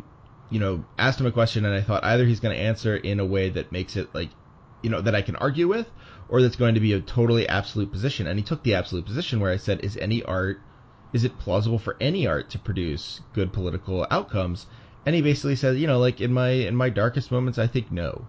you 0.49 0.59
know 0.59 0.83
asked 0.97 1.19
him 1.19 1.25
a 1.25 1.31
question 1.31 1.63
and 1.63 1.73
I 1.73 1.81
thought 1.81 2.03
either 2.03 2.25
he's 2.25 2.39
going 2.39 2.55
to 2.55 2.61
answer 2.61 2.95
in 2.95 3.19
a 3.19 3.25
way 3.25 3.49
that 3.49 3.71
makes 3.71 3.95
it 3.95 4.13
like 4.13 4.29
you 4.81 4.89
know 4.89 4.99
that 5.01 5.15
I 5.15 5.21
can 5.21 5.37
argue 5.37 5.69
with, 5.69 5.87
or 6.27 6.41
that's 6.41 6.57
going 6.57 6.75
to 6.75 6.81
be 6.81 6.93
a 6.93 6.99
totally 6.99 7.47
absolute 7.47 7.91
position, 7.91 8.27
and 8.27 8.37
he 8.37 8.43
took 8.43 8.63
the 8.63 8.75
absolute 8.75 9.05
position 9.05 9.39
where 9.39 9.51
I 9.51 9.57
said, 9.57 9.85
is 9.85 9.95
any 9.95 10.21
art 10.23 10.59
is 11.13 11.23
it 11.23 11.39
plausible 11.39 11.79
for 11.79 11.95
any 11.99 12.27
art 12.27 12.49
to 12.51 12.59
produce 12.59 13.21
good 13.33 13.53
political 13.53 14.05
outcomes? 14.11 14.67
And 15.05 15.15
he 15.15 15.21
basically 15.21 15.55
says, 15.55 15.77
you 15.77 15.87
know, 15.87 15.99
like 15.99 16.21
in 16.21 16.33
my 16.33 16.49
in 16.49 16.75
my 16.75 16.89
darkest 16.89 17.31
moments, 17.31 17.57
I 17.57 17.67
think 17.67 17.91
no. 17.91 18.25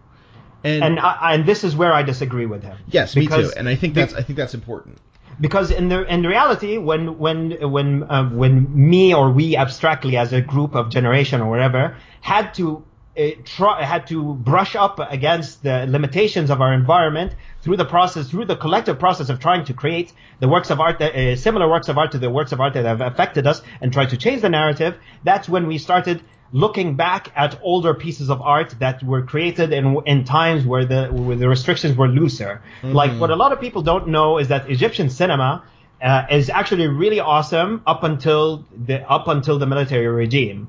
And 0.62 0.84
and, 0.84 1.00
I, 1.00 1.34
and 1.34 1.46
this 1.46 1.64
is 1.64 1.74
where 1.74 1.92
I 1.92 2.02
disagree 2.02 2.46
with 2.46 2.62
him. 2.62 2.76
Yes, 2.88 3.16
me 3.16 3.26
too. 3.26 3.50
And 3.56 3.68
I 3.68 3.76
think 3.76 3.94
that's 3.94 4.14
I 4.14 4.22
think 4.22 4.36
that's 4.36 4.54
important. 4.54 4.98
Because 5.40 5.70
in 5.70 5.88
the 5.88 6.02
in 6.12 6.22
reality, 6.22 6.76
when 6.76 7.18
when 7.18 7.52
when 7.70 8.02
uh, 8.10 8.28
when 8.28 8.68
me 8.74 9.14
or 9.14 9.30
we 9.30 9.56
abstractly 9.56 10.16
as 10.16 10.32
a 10.32 10.40
group 10.40 10.74
of 10.74 10.90
generation 10.90 11.40
or 11.40 11.48
whatever 11.48 11.96
had 12.20 12.52
to 12.54 12.84
uh, 13.18 13.30
try 13.44 13.82
had 13.82 14.06
to 14.08 14.34
brush 14.34 14.76
up 14.76 14.98
against 14.98 15.62
the 15.62 15.86
limitations 15.88 16.50
of 16.50 16.60
our 16.60 16.74
environment 16.74 17.34
through 17.62 17.76
the 17.76 17.84
process, 17.84 18.28
through 18.28 18.44
the 18.44 18.56
collective 18.56 18.98
process 18.98 19.30
of 19.30 19.40
trying 19.40 19.64
to 19.64 19.72
create 19.72 20.12
the 20.40 20.48
works 20.48 20.70
of 20.70 20.78
art, 20.78 20.98
that, 20.98 21.14
uh, 21.14 21.36
similar 21.36 21.68
works 21.68 21.88
of 21.88 21.96
art 21.96 22.12
to 22.12 22.18
the 22.18 22.30
works 22.30 22.52
of 22.52 22.60
art 22.60 22.74
that 22.74 22.84
have 22.84 23.00
affected 23.00 23.46
us, 23.46 23.62
and 23.80 23.92
try 23.92 24.04
to 24.04 24.16
change 24.16 24.42
the 24.42 24.48
narrative. 24.48 24.96
That's 25.24 25.48
when 25.48 25.66
we 25.66 25.78
started 25.78 26.22
looking 26.52 26.96
back 26.96 27.32
at 27.36 27.58
older 27.62 27.94
pieces 27.94 28.28
of 28.28 28.40
art 28.40 28.74
that 28.80 29.02
were 29.02 29.22
created 29.22 29.72
in 29.72 29.96
in 30.06 30.24
times 30.24 30.64
where 30.66 30.84
the 30.84 31.08
where 31.08 31.36
the 31.36 31.48
restrictions 31.48 31.96
were 31.96 32.08
looser. 32.08 32.62
Mm-hmm. 32.82 32.94
Like 32.94 33.12
what 33.20 33.30
a 33.30 33.36
lot 33.36 33.52
of 33.52 33.60
people 33.60 33.82
don't 33.82 34.08
know 34.08 34.38
is 34.38 34.48
that 34.48 34.68
Egyptian 34.70 35.10
cinema 35.10 35.64
uh, 36.02 36.26
is 36.30 36.50
actually 36.50 36.88
really 36.88 37.20
awesome 37.20 37.82
up 37.86 38.02
until 38.02 38.64
the 38.86 39.08
up 39.08 39.28
until 39.28 39.58
the 39.58 39.66
military 39.66 40.08
regime. 40.08 40.68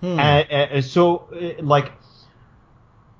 Hmm. 0.00 0.18
Uh, 0.18 0.22
uh, 0.22 0.80
so 0.80 1.28
uh, 1.32 1.62
like 1.62 1.92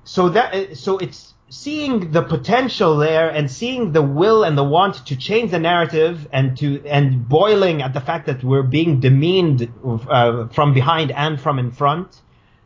so 0.03 0.29
that 0.29 0.53
uh, 0.53 0.75
so 0.75 0.97
it's 0.97 1.33
seeing 1.51 2.11
the 2.11 2.21
potential 2.21 2.95
there 2.95 3.29
and 3.29 3.51
seeing 3.51 3.91
the 3.91 4.01
will 4.01 4.45
and 4.45 4.57
the 4.57 4.63
want 4.63 5.05
to 5.05 5.17
change 5.17 5.51
the 5.51 5.59
narrative 5.59 6.25
and 6.31 6.57
to 6.57 6.81
and 6.85 7.27
boiling 7.27 7.81
at 7.81 7.93
the 7.93 7.99
fact 7.99 8.25
that 8.27 8.41
we're 8.41 8.63
being 8.63 9.01
demeaned 9.01 9.69
uh, 10.09 10.47
from 10.47 10.73
behind 10.73 11.11
and 11.11 11.41
from 11.41 11.59
in 11.59 11.69
front 11.69 12.21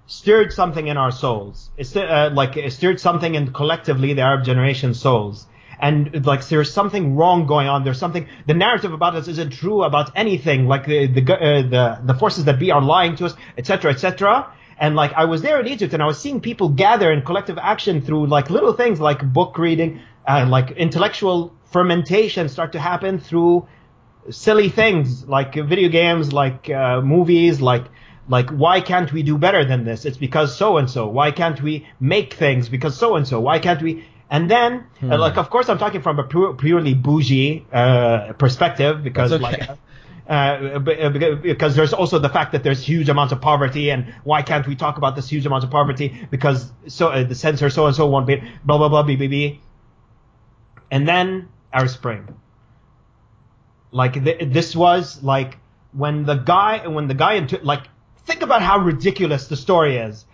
stirred 0.05 0.53
something 0.53 0.87
in 0.87 0.97
our 0.97 1.11
souls. 1.11 1.71
It 1.77 1.97
uh, 1.97 2.29
like 2.31 2.57
it 2.57 2.71
stirred 2.73 2.99
something 2.99 3.33
in 3.33 3.53
collectively 3.53 4.13
the 4.13 4.21
Arab 4.21 4.45
generation 4.45 4.93
souls. 4.93 5.47
And 5.79 6.23
like 6.23 6.47
there's 6.47 6.71
something 6.71 7.15
wrong 7.15 7.47
going 7.47 7.67
on. 7.67 7.83
There's 7.83 7.97
something. 7.97 8.27
The 8.45 8.53
narrative 8.53 8.93
about 8.93 9.15
us 9.15 9.27
isn't 9.27 9.51
true 9.51 9.81
about 9.83 10.11
anything. 10.15 10.67
Like 10.67 10.85
the 10.85 11.07
the 11.07 11.21
uh, 11.33 11.61
the, 11.63 11.99
the 12.03 12.13
forces 12.13 12.45
that 12.45 12.59
be 12.59 12.69
are 12.69 12.83
lying 12.83 13.15
to 13.15 13.25
us, 13.25 13.35
etc., 13.57 13.91
etc. 13.91 14.53
And 14.79 14.95
like 14.95 15.13
I 15.13 15.25
was 15.25 15.41
there 15.41 15.59
in 15.59 15.67
Egypt 15.67 15.93
and 15.93 16.03
I 16.03 16.05
was 16.05 16.19
seeing 16.19 16.41
people 16.41 16.69
gather 16.69 17.11
in 17.11 17.21
collective 17.21 17.57
action 17.57 18.01
through 18.01 18.27
like 18.27 18.49
little 18.49 18.73
things 18.73 18.99
like 18.99 19.21
book 19.33 19.57
reading 19.57 20.01
and 20.27 20.49
like 20.51 20.71
intellectual 20.71 21.53
fermentation 21.71 22.49
start 22.49 22.71
to 22.73 22.79
happen 22.79 23.19
through 23.19 23.67
silly 24.29 24.69
things 24.69 25.27
like 25.27 25.53
video 25.55 25.89
games, 25.89 26.33
like 26.33 26.69
uh, 26.69 27.01
movies, 27.01 27.61
like 27.61 27.85
like 28.27 28.49
why 28.49 28.81
can't 28.81 29.13
we 29.13 29.21
do 29.23 29.37
better 29.37 29.63
than 29.65 29.83
this? 29.85 30.03
It's 30.05 30.17
because 30.17 30.57
so 30.57 30.77
and 30.77 30.89
so. 30.89 31.07
Why 31.07 31.31
can't 31.31 31.61
we 31.61 31.87
make 31.99 32.33
things 32.33 32.69
because 32.69 32.97
so 32.97 33.15
and 33.15 33.27
so? 33.27 33.39
Why 33.39 33.59
can't 33.59 33.81
we? 33.81 34.03
And 34.27 34.49
then, 34.49 34.85
Hmm. 34.99 35.11
uh, 35.11 35.19
like, 35.19 35.37
of 35.37 35.51
course, 35.51 35.69
I'm 35.69 35.77
talking 35.77 36.01
from 36.01 36.17
a 36.17 36.23
pure, 36.23 36.55
purely 36.55 36.95
bougie 36.95 37.63
uh, 37.71 38.33
perspective 38.33 39.03
because, 39.03 39.31
okay. 39.31 39.43
like, 39.43 39.69
uh, 40.27 40.31
uh, 40.31 40.79
beca- 40.79 41.41
because 41.41 41.75
there's 41.75 41.93
also 41.93 42.17
the 42.17 42.29
fact 42.29 42.51
that 42.53 42.63
there's 42.63 42.81
huge 42.83 43.09
amounts 43.09 43.31
of 43.31 43.41
poverty, 43.41 43.91
and 43.91 44.13
why 44.23 44.41
can't 44.41 44.65
we 44.65 44.75
talk 44.75 44.97
about 44.97 45.15
this 45.15 45.29
huge 45.29 45.45
amounts 45.45 45.63
of 45.63 45.71
poverty? 45.71 46.27
Because 46.31 46.71
so 46.87 47.09
uh, 47.09 47.23
the 47.23 47.35
censor 47.35 47.69
so 47.69 47.85
and 47.85 47.95
so 47.95 48.07
won't 48.07 48.25
be 48.25 48.37
blah 48.63 48.77
blah 48.77 48.89
blah 48.89 49.03
b 49.03 49.15
b 49.15 49.27
b. 49.27 49.61
And 50.89 51.07
then 51.07 51.49
Arab 51.71 51.89
Spring. 51.89 52.27
Like 53.91 54.23
th- 54.23 54.51
this 54.51 54.75
was 54.75 55.21
like 55.21 55.57
when 55.91 56.23
the 56.25 56.35
guy 56.35 56.87
when 56.87 57.07
the 57.07 57.13
guy 57.13 57.33
into 57.33 57.59
like 57.63 57.83
think 58.25 58.41
about 58.41 58.61
how 58.61 58.79
ridiculous 58.79 59.47
the 59.47 59.55
story 59.55 59.97
is. 59.97 60.25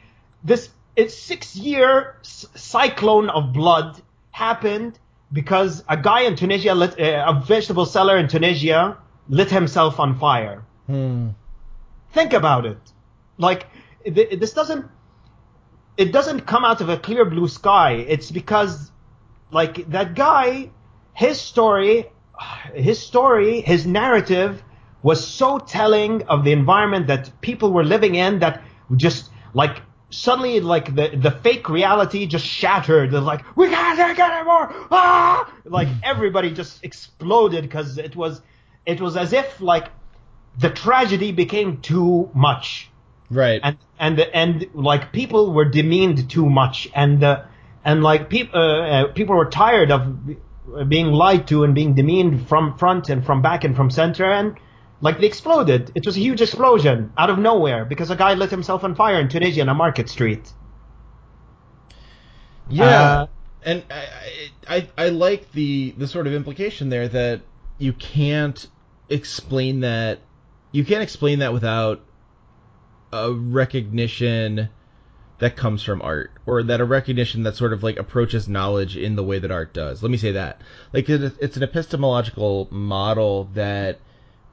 This 0.44 0.70
it's 0.96 1.18
six 1.18 1.56
year 1.56 2.16
cyclone 2.22 3.30
of 3.30 3.54
blood 3.54 4.02
happened 4.32 4.98
because 5.32 5.84
a 5.88 5.98
guy 5.98 6.22
in 6.22 6.36
Tunisia 6.36 6.72
uh, 6.72 6.86
a 6.98 7.44
vegetable 7.46 7.86
seller 7.86 8.18
in 8.18 8.28
Tunisia 8.28 8.98
lit 9.32 9.50
himself 9.50 10.00
on 10.00 10.20
fire. 10.20 10.64
Hmm. 10.86 11.30
Think 12.14 12.34
about 12.34 12.68
it. 12.68 12.78
Like 13.38 13.66
th- 14.04 14.40
this 14.40 14.54
doesn't 14.54 14.86
it 15.98 16.12
doesn't 16.12 16.42
come 16.42 16.64
out 16.64 16.82
of 16.82 16.90
a 16.90 16.98
clear 16.98 17.26
blue 17.26 17.48
sky. 17.48 17.94
It's 17.94 18.30
because 18.30 18.92
like 19.52 19.90
that 19.90 20.14
guy 20.14 20.70
his 21.14 21.42
story 21.42 22.06
his 22.74 23.00
story, 23.00 23.62
his 23.62 23.86
narrative 23.86 24.64
was 25.04 25.26
so 25.26 25.60
telling 25.60 26.24
of 26.24 26.44
the 26.44 26.52
environment 26.52 27.08
that 27.08 27.32
people 27.42 27.72
were 27.72 27.84
living 27.84 28.16
in 28.16 28.40
that 28.40 28.62
just 28.96 29.30
like 29.54 29.82
suddenly 30.10 30.60
like 30.60 30.94
the 30.96 31.10
the 31.16 31.32
fake 31.32 31.70
reality 31.70 32.26
just 32.26 32.46
shattered. 32.46 33.12
They're 33.12 33.22
like, 33.22 33.44
we 33.56 33.70
can't 33.70 33.98
take 33.98 34.20
it 34.20 34.32
anymore. 34.32 34.74
Ah! 34.92 35.52
Like 35.66 35.88
everybody 36.04 36.52
just 36.52 36.84
exploded 36.84 37.64
because 37.64 37.98
it 37.98 38.16
was 38.16 38.42
it 38.86 39.00
was 39.02 39.16
as 39.18 39.34
if 39.34 39.62
like 39.62 39.90
the 40.58 40.70
tragedy 40.70 41.32
became 41.32 41.82
too 41.82 42.30
much. 42.34 42.90
Right. 43.30 43.62
and 43.64 43.78
and 43.98 44.20
and 44.20 44.68
like 44.74 45.14
people 45.14 45.54
were 45.54 45.66
demeaned 45.66 46.30
too 46.30 46.50
much. 46.50 46.90
And 46.94 47.24
uh, 47.24 47.44
and 47.86 48.04
like 48.04 48.30
people 48.30 48.60
uh, 48.60 48.88
uh, 48.88 49.08
people 49.14 49.36
were 49.36 49.50
tired 49.50 49.92
of 49.92 50.02
being 50.90 51.08
lied 51.08 51.48
to 51.48 51.64
and 51.64 51.74
being 51.74 51.94
demeaned 51.96 52.48
from 52.48 52.78
front 52.78 53.10
and 53.10 53.26
from 53.26 53.42
back 53.42 53.64
and 53.64 53.76
from 53.76 53.90
center. 53.90 54.26
And 54.30 54.58
like 55.00 55.20
they 55.20 55.28
exploded. 55.28 55.92
It 55.96 56.06
was 56.06 56.18
a 56.18 56.20
huge 56.20 56.42
explosion 56.42 57.14
out 57.18 57.30
of 57.30 57.40
nowhere 57.40 57.86
because 57.86 58.12
a 58.12 58.16
guy 58.16 58.34
lit 58.34 58.52
himself 58.52 58.84
on 58.84 58.96
fire 58.96 59.20
in 59.20 59.30
Tunisia 59.30 59.62
on 59.62 59.70
a 59.70 59.74
market 59.74 60.10
street. 60.10 60.52
Yeah, 62.70 62.86
Uh, 62.86 63.28
and 63.64 63.84
I, 63.90 64.06
I 64.68 64.76
I 64.78 64.90
I 65.06 65.10
like 65.10 65.52
the 65.52 65.92
the 65.98 66.08
sort 66.08 66.28
of 66.28 66.34
implication 66.34 66.90
there 66.90 67.08
that 67.08 67.42
you 67.82 67.94
can't 67.94 68.68
explain 69.10 69.82
that 69.82 70.20
you 70.72 70.86
can't 70.86 71.04
explain 71.04 71.40
that 71.40 71.52
without 71.52 72.02
a 73.12 73.32
recognition 73.32 74.70
that 75.40 75.58
comes 75.58 75.84
from 75.84 76.02
art 76.02 76.32
or 76.46 76.64
that 76.64 76.80
a 76.80 76.86
recognition 76.86 77.44
that 77.44 77.56
sort 77.56 77.74
of 77.74 77.82
like 77.82 77.98
approaches 77.98 78.48
knowledge 78.48 78.96
in 78.96 79.16
the 79.16 79.24
way 79.24 79.40
that 79.40 79.52
art 79.52 79.74
does. 79.74 80.04
Let 80.04 80.12
me 80.12 80.18
say 80.18 80.34
that. 80.34 80.62
Like 80.94 81.10
it's 81.10 81.58
an 81.58 81.64
epistemological 81.64 82.68
model 82.72 83.50
that 83.56 84.00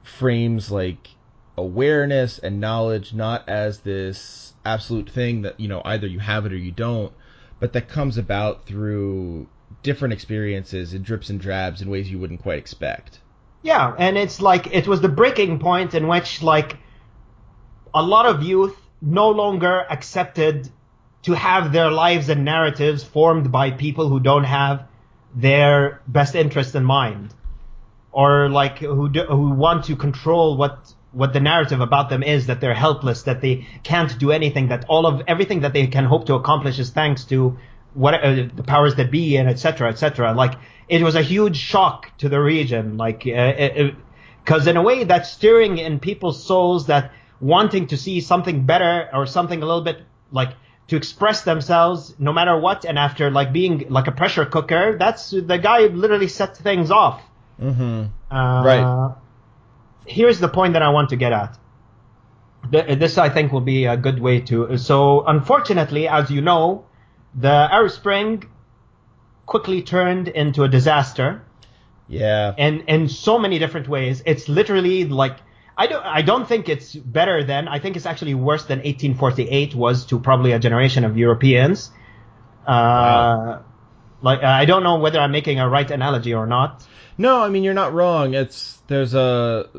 frames 0.01 0.71
like 0.71 1.09
awareness 1.55 2.39
and 2.39 2.59
knowledge 2.59 3.13
not 3.13 3.47
as 3.47 3.79
this 3.81 4.53
absolute 4.65 5.09
thing 5.09 5.43
that 5.43 5.59
you 5.59 5.67
know 5.67 5.81
either 5.85 6.07
you 6.07 6.19
have 6.19 6.45
it 6.45 6.53
or 6.53 6.57
you 6.57 6.71
don't 6.71 7.13
but 7.59 7.73
that 7.73 7.87
comes 7.89 8.17
about 8.17 8.65
through 8.65 9.47
different 9.83 10.13
experiences 10.13 10.93
and 10.93 11.05
drips 11.05 11.29
and 11.29 11.39
drabs 11.39 11.81
in 11.81 11.89
ways 11.89 12.09
you 12.09 12.19
wouldn't 12.19 12.41
quite 12.41 12.59
expect. 12.59 13.19
Yeah, 13.61 13.93
and 13.97 14.17
it's 14.17 14.41
like 14.41 14.73
it 14.73 14.87
was 14.87 15.01
the 15.01 15.09
breaking 15.09 15.59
point 15.59 15.93
in 15.93 16.07
which 16.07 16.41
like 16.41 16.77
a 17.93 18.01
lot 18.01 18.25
of 18.25 18.43
youth 18.43 18.75
no 19.01 19.29
longer 19.29 19.85
accepted 19.89 20.69
to 21.23 21.33
have 21.33 21.73
their 21.73 21.91
lives 21.91 22.29
and 22.29 22.45
narratives 22.45 23.03
formed 23.03 23.51
by 23.51 23.71
people 23.71 24.07
who 24.07 24.19
don't 24.19 24.45
have 24.45 24.87
their 25.35 26.01
best 26.07 26.35
interest 26.35 26.75
in 26.75 26.83
mind 26.83 27.33
or 28.11 28.49
like 28.49 28.79
who 28.79 29.09
do, 29.09 29.23
who 29.23 29.51
want 29.51 29.85
to 29.85 29.95
control 29.95 30.57
what 30.57 30.93
what 31.11 31.33
the 31.33 31.39
narrative 31.39 31.81
about 31.81 32.09
them 32.09 32.23
is 32.23 32.47
that 32.47 32.61
they're 32.61 32.73
helpless 32.73 33.23
that 33.23 33.41
they 33.41 33.67
can't 33.83 34.17
do 34.19 34.31
anything 34.31 34.67
that 34.67 34.85
all 34.87 35.05
of 35.05 35.21
everything 35.27 35.61
that 35.61 35.73
they 35.73 35.87
can 35.87 36.05
hope 36.05 36.25
to 36.25 36.33
accomplish 36.35 36.79
is 36.79 36.89
thanks 36.89 37.25
to 37.25 37.57
what 37.93 38.13
uh, 38.13 38.47
the 38.55 38.63
powers 38.63 38.95
that 38.95 39.11
be 39.11 39.35
and 39.35 39.49
etc 39.49 39.89
etc 39.89 40.33
like 40.33 40.53
it 40.87 41.01
was 41.01 41.15
a 41.15 41.21
huge 41.21 41.57
shock 41.57 42.15
to 42.17 42.29
the 42.29 42.39
region 42.39 42.97
like 42.97 43.23
because 43.23 44.67
in 44.67 44.77
a 44.77 44.81
way 44.81 45.03
that's 45.03 45.31
stirring 45.31 45.77
in 45.77 45.99
people's 45.99 46.43
souls 46.43 46.87
that 46.87 47.11
wanting 47.39 47.87
to 47.87 47.97
see 47.97 48.21
something 48.21 48.65
better 48.65 49.09
or 49.13 49.25
something 49.25 49.61
a 49.61 49.65
little 49.65 49.81
bit 49.83 50.01
like 50.31 50.49
to 50.87 50.95
express 50.95 51.43
themselves 51.43 52.15
no 52.19 52.33
matter 52.33 52.59
what 52.59 52.85
and 52.85 52.97
after 52.97 53.31
like 53.31 53.53
being 53.53 53.85
like 53.89 54.07
a 54.07 54.11
pressure 54.11 54.45
cooker 54.45 54.97
that's 54.97 55.31
the 55.31 55.57
guy 55.57 55.87
literally 55.87 56.27
set 56.27 56.57
things 56.57 56.91
off 56.91 57.21
Mm-hmm. 57.61 58.33
uh, 58.35 58.63
Right. 58.63 59.15
Here's 60.05 60.39
the 60.39 60.47
point 60.47 60.73
that 60.73 60.81
I 60.81 60.89
want 60.89 61.09
to 61.09 61.15
get 61.15 61.33
at. 61.33 61.57
This, 62.71 63.17
I 63.17 63.29
think, 63.29 63.51
will 63.51 63.61
be 63.61 63.85
a 63.85 63.95
good 63.95 64.19
way 64.19 64.41
to. 64.41 64.77
So, 64.77 65.25
unfortunately, 65.25 66.07
as 66.07 66.29
you 66.29 66.41
know, 66.41 66.85
the 67.35 67.49
Arab 67.49 67.91
Spring 67.91 68.43
quickly 69.45 69.81
turned 69.81 70.27
into 70.27 70.63
a 70.63 70.67
disaster 70.69 71.43
Yeah. 72.07 72.53
And 72.57 72.83
in 72.87 73.07
so 73.09 73.37
many 73.39 73.59
different 73.59 73.87
ways. 73.87 74.23
It's 74.25 74.49
literally 74.49 75.05
like 75.05 75.37
I 75.77 75.87
don't 75.87 76.05
I 76.05 76.21
don't 76.23 76.47
think 76.47 76.67
it's 76.69 76.95
better 76.95 77.43
than 77.43 77.67
I 77.67 77.79
think 77.79 77.95
it's 77.95 78.05
actually 78.05 78.33
worse 78.35 78.65
than 78.65 78.79
1848 78.79 79.75
was 79.75 80.05
to 80.07 80.19
probably 80.19 80.51
a 80.53 80.59
generation 80.59 81.05
of 81.05 81.17
Europeans. 81.17 81.91
Uh, 82.67 82.71
Wow. 82.71 83.65
Like 84.21 84.43
I 84.43 84.65
don't 84.65 84.83
know 84.83 84.97
whether 84.99 85.19
I'm 85.19 85.31
making 85.31 85.59
a 85.59 85.69
right 85.69 85.89
analogy 85.89 86.33
or 86.33 86.45
not. 86.47 86.85
No, 87.17 87.41
I 87.41 87.49
mean 87.49 87.63
you're 87.63 87.73
not 87.73 87.93
wrong. 87.93 88.33
It's 88.33 88.77
there's 88.87 89.13
a 89.13 89.69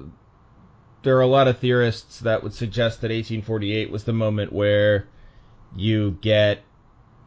there 1.03 1.17
are 1.19 1.23
a 1.23 1.27
lot 1.27 1.49
of 1.49 1.59
theorists 1.59 2.21
that 2.21 2.43
would 2.43 2.55
suggest 2.55 3.01
that 3.03 3.11
1848 3.11 3.91
was 3.91 4.05
the 4.05 4.13
moment 4.13 4.53
where 4.53 5.09
you 5.77 6.13
get 6.21 6.63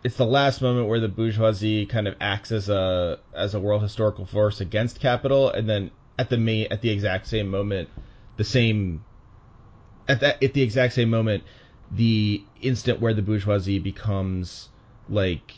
it's 0.04 0.18
the 0.18 0.26
last 0.26 0.62
moment 0.62 0.88
where 0.88 1.00
the 1.00 1.08
bourgeoisie 1.08 1.86
kind 1.86 2.08
of 2.08 2.16
acts 2.20 2.52
as 2.52 2.70
a 2.70 3.20
as 3.34 3.54
a 3.56 3.60
world 3.60 3.82
historical 3.82 4.26
force 4.26 4.62
against 4.62 5.00
capital 5.00 5.50
and 5.50 5.70
then 5.70 5.92
at 6.20 6.30
the 6.30 6.38
ma- 6.38 6.68
at 6.70 6.82
the 6.82 6.90
exact 6.90 7.28
same 7.28 7.48
moment 7.50 7.90
the 8.38 8.44
same 8.44 9.04
at 10.08 10.20
that 10.20 10.44
at 10.44 10.54
the 10.54 10.62
exact 10.62 10.94
same 10.94 11.10
moment 11.10 11.44
the 11.92 12.44
instant 12.62 13.00
where 13.00 13.14
the 13.14 13.22
bourgeoisie 13.22 13.80
becomes 13.80 14.70
like 15.10 15.54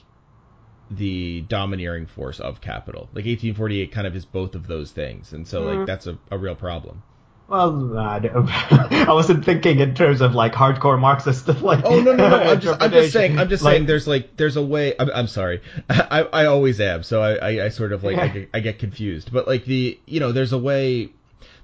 the 0.92 1.42
domineering 1.42 2.06
force 2.06 2.40
of 2.40 2.62
capital. 2.62 3.04
Like 3.14 3.26
1848 3.26 3.92
kind 3.92 4.06
of 4.06 4.16
is 4.16 4.26
both 4.26 4.54
of 4.54 4.68
those 4.68 4.92
things, 4.92 5.34
and 5.34 5.48
so 5.48 5.64
like 5.64 5.80
Mhm. 5.80 5.86
that's 5.86 6.08
a, 6.08 6.18
a 6.30 6.38
real 6.38 6.56
problem. 6.56 7.02
Well, 7.48 7.98
I, 7.98 8.18
I 9.08 9.14
wasn't 9.14 9.46
thinking 9.46 9.80
in 9.80 9.94
terms 9.94 10.22
of 10.22 10.34
like 10.34 10.54
hardcore 10.54 11.00
Marxist 11.00 11.48
like. 11.62 11.82
Oh 11.84 12.02
no 12.02 12.16
no 12.16 12.30
no! 12.30 12.38
I'm 12.38 12.60
just 12.60 12.82
I'm 12.82 12.92
just 12.92 13.14
saying 13.14 13.38
I'm 13.38 13.50
just 13.50 13.64
Like, 13.64 13.74
saying 13.74 13.86
there's 13.86 14.08
like 14.08 14.36
there's 14.36 14.58
a 14.58 14.64
way. 14.66 14.96
I'm, 14.98 15.10
I'm 15.14 15.28
sorry. 15.28 15.62
I, 15.90 16.22
I 16.24 16.46
always 16.46 16.82
am. 16.82 17.04
So 17.04 17.22
I, 17.22 17.36
I, 17.36 17.66
I 17.66 17.70
sort 17.70 17.94
of 17.94 18.04
like 18.04 18.18
I, 18.18 18.28
get, 18.30 18.50
I 18.54 18.60
get 18.62 18.80
confused. 18.80 19.32
But 19.32 19.48
like 19.48 19.66
the 19.66 20.00
you 20.06 20.20
know 20.20 20.32
there's 20.32 20.54
a 20.54 20.58
way 20.58 21.10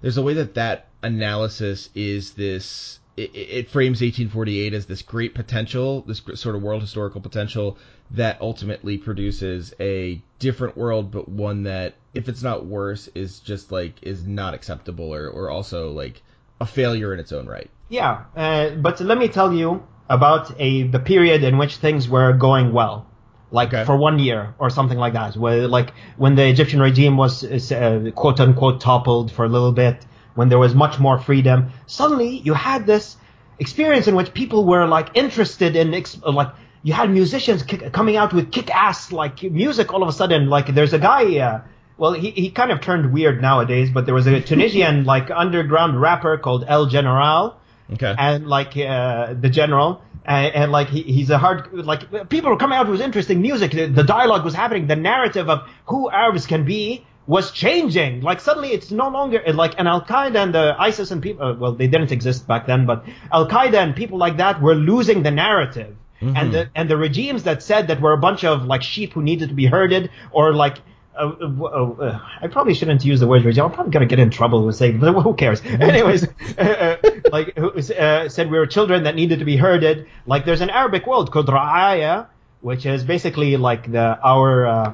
there's 0.01 0.17
a 0.17 0.21
way 0.21 0.36
that 0.36 0.55
that 0.55 0.88
analysis 1.01 1.89
is 1.95 2.34
this. 2.34 2.99
It, 3.17 3.36
it 3.36 3.69
frames 3.69 4.01
1848 4.01 4.73
as 4.73 4.86
this 4.86 5.01
great 5.01 5.36
potential, 5.36 6.01
this 6.01 6.21
sort 6.36 6.55
of 6.55 6.61
world 6.61 6.82
historical 6.82 7.19
potential 7.19 7.77
that 8.11 8.39
ultimately 8.41 8.97
produces 8.97 9.73
a 9.79 10.21
different 10.39 10.77
world, 10.77 11.11
but 11.11 11.27
one 11.27 11.63
that, 11.63 11.95
if 12.14 12.28
it's 12.30 12.43
not 12.43 12.66
worse, 12.66 13.07
is 13.16 13.39
just 13.39 13.72
like 13.72 13.93
is 14.01 14.26
not 14.26 14.53
acceptable 14.53 15.14
or, 15.14 15.28
or 15.30 15.49
also 15.49 15.91
like 15.91 16.22
a 16.59 16.66
failure 16.66 17.14
in 17.14 17.20
its 17.20 17.32
own 17.32 17.47
right. 17.47 17.70
Yeah, 17.89 18.24
uh, 18.36 18.70
but 18.72 18.99
let 19.01 19.18
me 19.18 19.28
tell 19.28 19.53
you 19.53 19.84
about 20.09 20.53
a 20.59 20.84
the 20.84 20.99
period 20.99 21.43
in 21.43 21.57
which 21.57 21.78
things 21.78 22.07
were 22.09 22.34
going 22.34 22.74
well, 22.74 23.07
like 23.51 23.70
Okay. 23.74 23.86
for 23.86 23.97
one 23.97 24.20
year 24.20 24.53
or 24.59 24.70
something 24.70 24.97
like 24.97 25.14
that. 25.14 25.36
Where 25.38 25.68
like 25.68 25.93
when 26.18 26.36
the 26.36 26.45
Egyptian 26.47 26.80
regime 26.82 27.18
was 27.18 27.43
uh, 27.72 28.12
quote 28.16 28.39
unquote 28.39 28.82
toppled 28.82 29.32
for 29.32 29.45
a 29.45 29.49
little 29.49 29.72
bit, 29.72 30.05
when 30.36 30.49
there 30.49 30.59
was 30.59 30.74
much 30.76 30.99
more 30.99 31.18
freedom, 31.20 31.72
suddenly 31.86 32.38
you 32.39 32.53
had 32.53 32.86
this 32.86 33.18
experience 33.59 34.07
in 34.07 34.16
which 34.16 34.34
people 34.34 34.66
were 34.66 34.86
like 34.88 35.09
interested 35.14 35.76
in 35.76 35.93
ex- 35.93 36.20
like 36.26 36.49
you 36.84 36.93
had 36.93 37.09
musicians 37.12 37.64
kick, 37.64 37.93
coming 37.93 38.16
out 38.18 38.34
with 38.34 38.51
kick-ass 38.51 39.12
like 39.12 39.43
music 39.43 39.93
all 39.93 40.01
of 40.03 40.09
a 40.09 40.14
sudden. 40.14 40.49
Like 40.49 40.74
there's 40.76 40.93
a 40.93 40.99
guy. 40.99 41.38
Uh, 41.38 41.62
well, 41.97 42.13
he, 42.13 42.31
he 42.31 42.49
kind 42.51 42.71
of 42.71 42.81
turned 42.81 43.13
weird 43.13 43.41
nowadays, 43.41 43.89
but 43.91 44.05
there 44.05 44.15
was 44.15 44.27
a 44.27 44.41
Tunisian 44.41 45.03
like 45.13 45.29
underground 45.31 45.99
rapper 46.01 46.37
called 46.37 46.65
El 46.67 46.87
General, 46.87 47.57
Okay. 47.93 48.15
and 48.17 48.47
like 48.47 48.77
uh, 48.77 49.33
the 49.39 49.49
general. 49.49 50.01
And, 50.23 50.53
and 50.53 50.71
like 50.71 50.87
he, 50.87 51.01
he's 51.01 51.29
a 51.31 51.37
hard 51.39 51.73
like 51.73 52.29
people 52.29 52.51
were 52.51 52.57
coming 52.57 52.77
out 52.77 52.87
with 52.87 53.01
interesting 53.01 53.41
music. 53.41 53.71
The, 53.71 53.87
the 53.87 54.03
dialogue 54.03 54.45
was 54.45 54.53
happening. 54.53 54.85
The 54.87 54.95
narrative 54.95 55.49
of 55.49 55.67
who 55.87 56.11
Arabs 56.11 56.45
can 56.45 56.63
be 56.63 57.05
was 57.25 57.51
changing. 57.51 58.21
Like 58.21 58.39
suddenly 58.39 58.69
it's 58.69 58.91
no 58.91 59.09
longer 59.09 59.41
like 59.53 59.79
an 59.79 59.87
Al 59.87 60.01
Qaeda 60.03 60.35
and 60.35 60.53
the 60.53 60.75
ISIS 60.77 61.09
and 61.11 61.23
people. 61.23 61.43
Uh, 61.45 61.53
well, 61.55 61.73
they 61.73 61.87
didn't 61.87 62.11
exist 62.11 62.47
back 62.47 62.67
then, 62.67 62.85
but 62.85 63.03
Al 63.33 63.47
Qaeda 63.47 63.73
and 63.75 63.95
people 63.95 64.19
like 64.19 64.37
that 64.37 64.61
were 64.61 64.75
losing 64.75 65.23
the 65.23 65.31
narrative. 65.31 65.95
And 66.23 66.53
the 66.53 66.69
and 66.75 66.87
the 66.87 66.97
regimes 66.97 67.41
that 67.43 67.63
said 67.63 67.87
that 67.87 67.99
were 67.99 68.13
a 68.13 68.17
bunch 68.17 68.43
of 68.43 68.65
like 68.65 68.83
sheep 68.83 69.13
who 69.13 69.23
needed 69.23 69.49
to 69.49 69.55
be 69.55 69.65
herded 69.65 70.11
or 70.31 70.53
like. 70.53 70.77
Uh, 71.18 71.32
uh, 71.41 71.66
uh, 71.66 72.20
I 72.41 72.47
probably 72.47 72.74
shouldn't 72.74 73.03
use 73.03 73.20
the 73.20 73.28
word 73.28 73.43
regime. 73.43 73.66
I'm 73.66 73.72
probably 73.72 73.91
gonna 73.91 74.05
get 74.05 74.20
in 74.20 74.30
trouble 74.30 74.66
with 74.66 74.76
saying, 74.76 74.99
but 75.01 75.14
who 75.22 75.34
cares? 75.34 75.62
Anyways, 75.66 76.26
uh, 76.57 76.62
uh, 76.62 76.97
like 77.32 77.55
who 77.57 77.72
uh, 77.72 78.30
said 78.30 78.49
we 78.49 78.57
were 78.57 78.68
children 78.68 79.03
that 79.03 79.16
needed 79.16 79.39
to 79.39 79.45
be 79.45 79.57
herded. 79.57 80.07
Like 80.26 80.45
there's 80.45 80.62
an 80.62 80.70
Arabic 80.70 81.05
word 81.05 81.30
called 81.32 81.47
ra'aya, 81.47 82.28
which 82.62 82.86
is 82.86 83.03
basically 83.03 83.57
like 83.57 83.91
the 83.91 84.20
our 84.24 84.68
uh, 84.68 84.93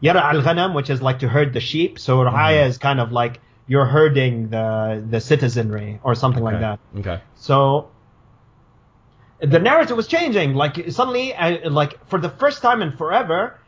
yara 0.00 0.20
al 0.20 0.42
ghanam, 0.42 0.74
which 0.74 0.90
is 0.90 1.00
like 1.00 1.20
to 1.20 1.28
herd 1.28 1.52
the 1.54 1.60
sheep. 1.60 1.98
So 1.98 2.18
ra'aya 2.18 2.66
is 2.66 2.76
kind 2.76 3.00
of 3.00 3.12
like 3.12 3.40
you're 3.66 3.86
herding 3.86 4.50
the 4.50 5.02
the 5.08 5.20
citizenry 5.20 6.00
or 6.02 6.14
something 6.14 6.42
like 6.42 6.60
that. 6.60 6.80
Okay. 6.98 7.20
So 7.36 7.90
the 9.40 9.58
narrative 9.58 9.96
was 9.96 10.06
changing. 10.06 10.54
Like 10.54 10.90
suddenly, 10.90 11.34
uh, 11.34 11.70
like 11.70 12.06
for 12.08 12.18
the 12.20 12.28
first 12.28 12.62
time 12.62 12.82
in 12.82 12.92
forever, 12.96 13.58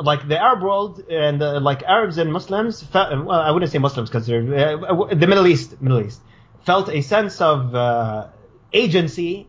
like 0.00 0.26
the 0.28 0.38
Arab 0.38 0.62
world 0.62 1.00
and 1.08 1.42
uh, 1.42 1.60
like 1.60 1.82
Arabs 1.82 2.18
and 2.18 2.32
Muslims, 2.32 2.82
felt, 2.82 3.24
well, 3.24 3.40
I 3.40 3.50
wouldn't 3.50 3.70
say 3.72 3.78
Muslims 3.78 4.08
because 4.10 4.26
they're 4.26 4.42
uh, 4.42 5.14
the 5.14 5.26
Middle 5.26 5.46
East, 5.46 5.80
Middle 5.80 6.00
East, 6.00 6.20
felt 6.64 6.88
a 6.88 7.00
sense 7.02 7.40
of 7.40 7.74
uh, 7.74 8.28
agency 8.72 9.48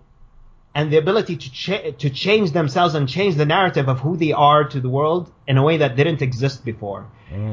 and 0.76 0.92
the 0.92 0.98
ability 0.98 1.38
to 1.38 1.52
cha- 1.52 1.92
to 1.98 2.10
change 2.10 2.52
themselves 2.52 2.96
and 2.96 3.08
change 3.08 3.36
the 3.36 3.46
narrative 3.46 3.88
of 3.88 4.00
who 4.02 4.18
they 4.18 4.34
are 4.34 4.66
to 4.66 4.80
the 4.82 4.90
world 4.90 5.32
in 5.48 5.58
a 5.58 5.64
way 5.64 5.78
that 5.78 5.96
didn't 5.96 6.22
exist 6.22 6.66
before. 6.66 7.08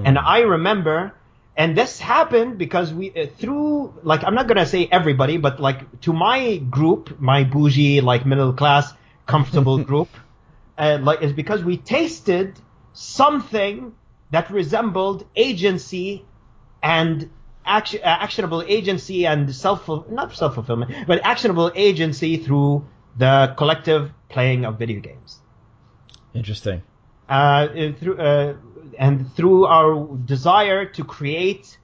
And 0.07 0.19
I 0.19 0.41
remember, 0.41 1.13
and 1.57 1.77
this 1.77 1.99
happened 1.99 2.59
because 2.59 2.93
we 2.93 3.11
uh, 3.11 3.27
through 3.39 3.95
like 4.03 4.23
I'm 4.25 4.35
not 4.35 4.49
gonna 4.49 4.67
say 4.67 4.89
everybody, 4.91 5.37
but 5.39 5.61
like 5.61 6.01
to 6.03 6.13
my 6.13 6.57
group, 6.57 7.21
my 7.21 7.45
bougie 7.45 8.01
like 8.01 8.27
middle 8.27 8.53
class 8.53 8.93
comfortable 9.27 9.79
group, 9.91 10.09
uh, 10.77 10.99
like 11.01 11.23
is 11.23 11.33
because 11.33 11.63
we 11.63 11.77
tasted 11.77 12.59
something 12.93 13.95
that 14.31 14.51
resembled 14.51 15.27
agency 15.37 16.25
and 16.83 17.31
action, 17.65 18.01
uh, 18.03 18.07
actionable 18.07 18.63
agency 18.67 19.27
and 19.27 19.55
self 19.55 19.89
not 20.11 20.35
self 20.35 20.55
fulfillment, 20.55 21.07
but 21.07 21.21
actionable 21.25 21.71
agency 21.75 22.37
through 22.37 22.87
the 23.17 23.55
collective 23.59 24.11
playing 24.29 24.65
of 24.65 24.79
video 24.79 25.01
games 25.01 25.41
Interesting. 26.35 26.83
uh, 27.29 27.69
through 27.99 28.19
uh, 28.19 28.55
and 28.99 29.33
through 29.35 29.67
our 29.67 30.17
desire 30.25 30.87
to 30.87 31.05
create 31.05 31.79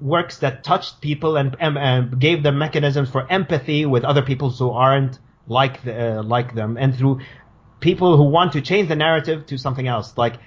works 0.00 0.38
that 0.38 0.64
touched 0.64 1.00
people 1.00 1.36
and, 1.36 1.56
um, 1.60 1.76
and 1.76 2.18
gave 2.18 2.42
them 2.42 2.58
mechanisms 2.58 3.08
for 3.08 3.30
empathy 3.30 3.86
with 3.86 4.04
other 4.04 4.22
people 4.22 4.50
who 4.50 4.70
aren't 4.70 5.18
like 5.46 5.82
the, 5.84 6.18
uh, 6.18 6.22
like 6.22 6.54
them, 6.54 6.76
and 6.76 6.94
through 6.96 7.20
people 7.82 8.16
who 8.16 8.22
want 8.22 8.52
to 8.52 8.62
change 8.62 8.88
the 8.88 8.96
narrative 8.96 9.44
to 9.46 9.58
something 9.58 9.86
else. 9.86 10.16
Like, 10.16 10.38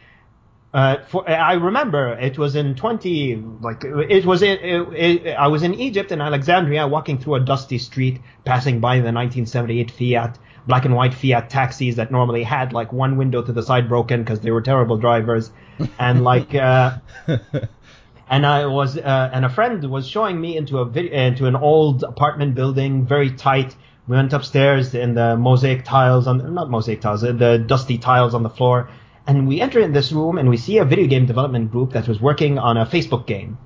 uh, 0.74 1.04
for 1.06 1.30
I 1.30 1.54
remember 1.54 2.14
it 2.20 2.38
was 2.38 2.56
in 2.56 2.76
20 2.76 3.36
like 3.62 3.86
it 3.86 4.26
was 4.26 4.42
in 4.42 4.58
it, 4.58 5.26
it, 5.26 5.36
I 5.36 5.48
was 5.48 5.64
in 5.64 5.74
Egypt 5.76 6.12
in 6.12 6.20
Alexandria 6.20 6.86
walking 6.86 7.18
through 7.18 7.36
a 7.36 7.40
dusty 7.40 7.78
street 7.78 8.20
passing 8.44 8.82
by 8.82 8.96
the 8.96 9.14
1978 9.14 9.92
Fiat 9.92 10.38
black 10.68 10.84
and 10.84 10.94
white 10.94 11.14
Fiat 11.14 11.50
taxis 11.50 11.96
that 11.96 12.12
normally 12.12 12.44
had 12.44 12.74
like 12.74 12.92
one 12.92 13.16
window 13.16 13.42
to 13.42 13.54
the 13.54 13.64
side 13.64 13.88
broken 13.88 14.22
because 14.22 14.42
they 14.42 14.52
were 14.52 14.62
terrible 14.62 14.98
drivers 14.98 15.50
and 15.98 16.26
like 16.26 16.54
uh, 16.54 16.98
and 18.30 18.46
I 18.46 18.66
was 18.66 18.98
uh, 18.98 19.30
and 19.32 19.46
a 19.46 19.50
friend 19.50 19.90
was 19.90 20.06
showing 20.10 20.42
me 20.42 20.58
into 20.58 20.80
a 20.80 20.86
vid- 20.86 21.14
into 21.14 21.46
an 21.46 21.56
old 21.56 22.04
apartment 22.04 22.54
building 22.54 23.06
very 23.06 23.32
tight 23.32 23.74
we 24.08 24.16
went 24.16 24.34
upstairs 24.34 24.94
in 24.94 25.16
the 25.16 25.36
mosaic 25.36 25.84
tiles 25.84 26.28
on 26.28 26.54
not 26.54 26.70
mosaic 26.70 27.02
tiles 27.02 27.24
uh, 27.24 27.32
the 27.32 27.58
dusty 27.58 27.98
tiles 27.98 28.34
on 28.34 28.44
the 28.44 28.50
floor 28.50 28.90
and 29.28 29.48
we 29.48 29.60
enter 29.62 29.80
in 29.80 29.92
this 29.94 30.12
room 30.12 30.38
and 30.38 30.48
we 30.50 30.58
see 30.58 30.78
a 30.78 30.86
video 30.86 31.08
game 31.08 31.26
development 31.26 31.72
group 31.72 31.94
that 31.94 32.08
was 32.08 32.20
working 32.22 32.58
on 32.60 32.78
a 32.78 32.86
Facebook 32.86 33.26
game 33.26 33.58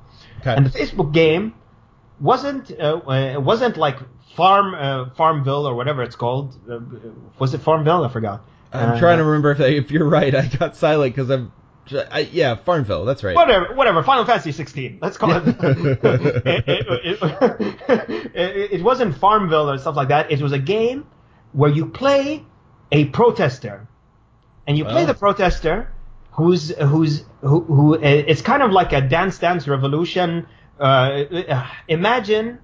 Okay. 0.42 0.56
and 0.56 0.66
the 0.66 0.70
Facebook 0.70 1.12
game 1.14 1.54
wasn't 2.22 2.72
uh, 2.80 2.98
uh, 3.08 3.40
wasn't 3.40 3.76
like 3.78 3.98
Farm 4.36 4.74
uh, 4.76 5.10
Farmville 5.16 5.66
or 5.68 5.76
whatever 5.76 6.02
it's 6.04 6.16
called. 6.16 6.56
Uh, 6.70 6.80
was 7.40 7.54
it 7.54 7.60
Farmville? 7.62 8.06
I 8.06 8.10
forgot. 8.10 8.46
I'm 8.72 8.92
Uh, 8.92 9.00
trying 9.00 9.18
to 9.18 9.24
remember 9.26 9.52
if, 9.52 9.60
if 9.60 9.92
you're 9.92 10.08
right. 10.08 10.34
I 10.34 10.48
got 10.48 10.78
silent 10.78 11.14
because 11.16 11.30
I'm. 11.30 11.52
I, 11.94 12.20
yeah, 12.32 12.56
Farmville. 12.56 13.06
That's 13.06 13.24
right. 13.24 13.36
Whatever, 13.36 13.74
whatever. 13.76 14.04
Final 14.04 14.26
Fantasy 14.26 14.52
16. 14.52 15.00
Let's 15.02 15.18
call 15.18 15.32
it. 15.36 15.44
it, 15.48 16.00
it, 17.20 18.32
it, 18.36 18.72
it, 18.74 18.84
wasn't 18.84 19.18
Farmville 19.18 19.70
or 19.70 19.78
stuff 19.78 19.96
like 19.96 20.10
that. 20.10 20.32
It 20.32 20.42
was 20.42 20.52
a 20.52 20.60
game 20.60 21.06
where 21.52 21.70
you 21.72 21.88
play 21.88 22.44
a 22.92 23.06
protester, 23.06 23.88
and 24.68 24.78
you 24.78 24.86
play 24.86 25.04
Oh. 25.04 25.08
the 25.08 25.14
protester 25.14 25.92
who's 26.32 26.70
who's 26.70 27.24
who, 27.42 27.62
who 27.62 27.94
it's 27.96 28.42
kind 28.42 28.64
of 28.64 28.72
like 28.72 28.94
a 28.94 29.02
Dance 29.02 29.38
Dance 29.40 29.68
Revolution. 29.68 30.48
Uh, 30.80 31.24
imagine 31.88 32.60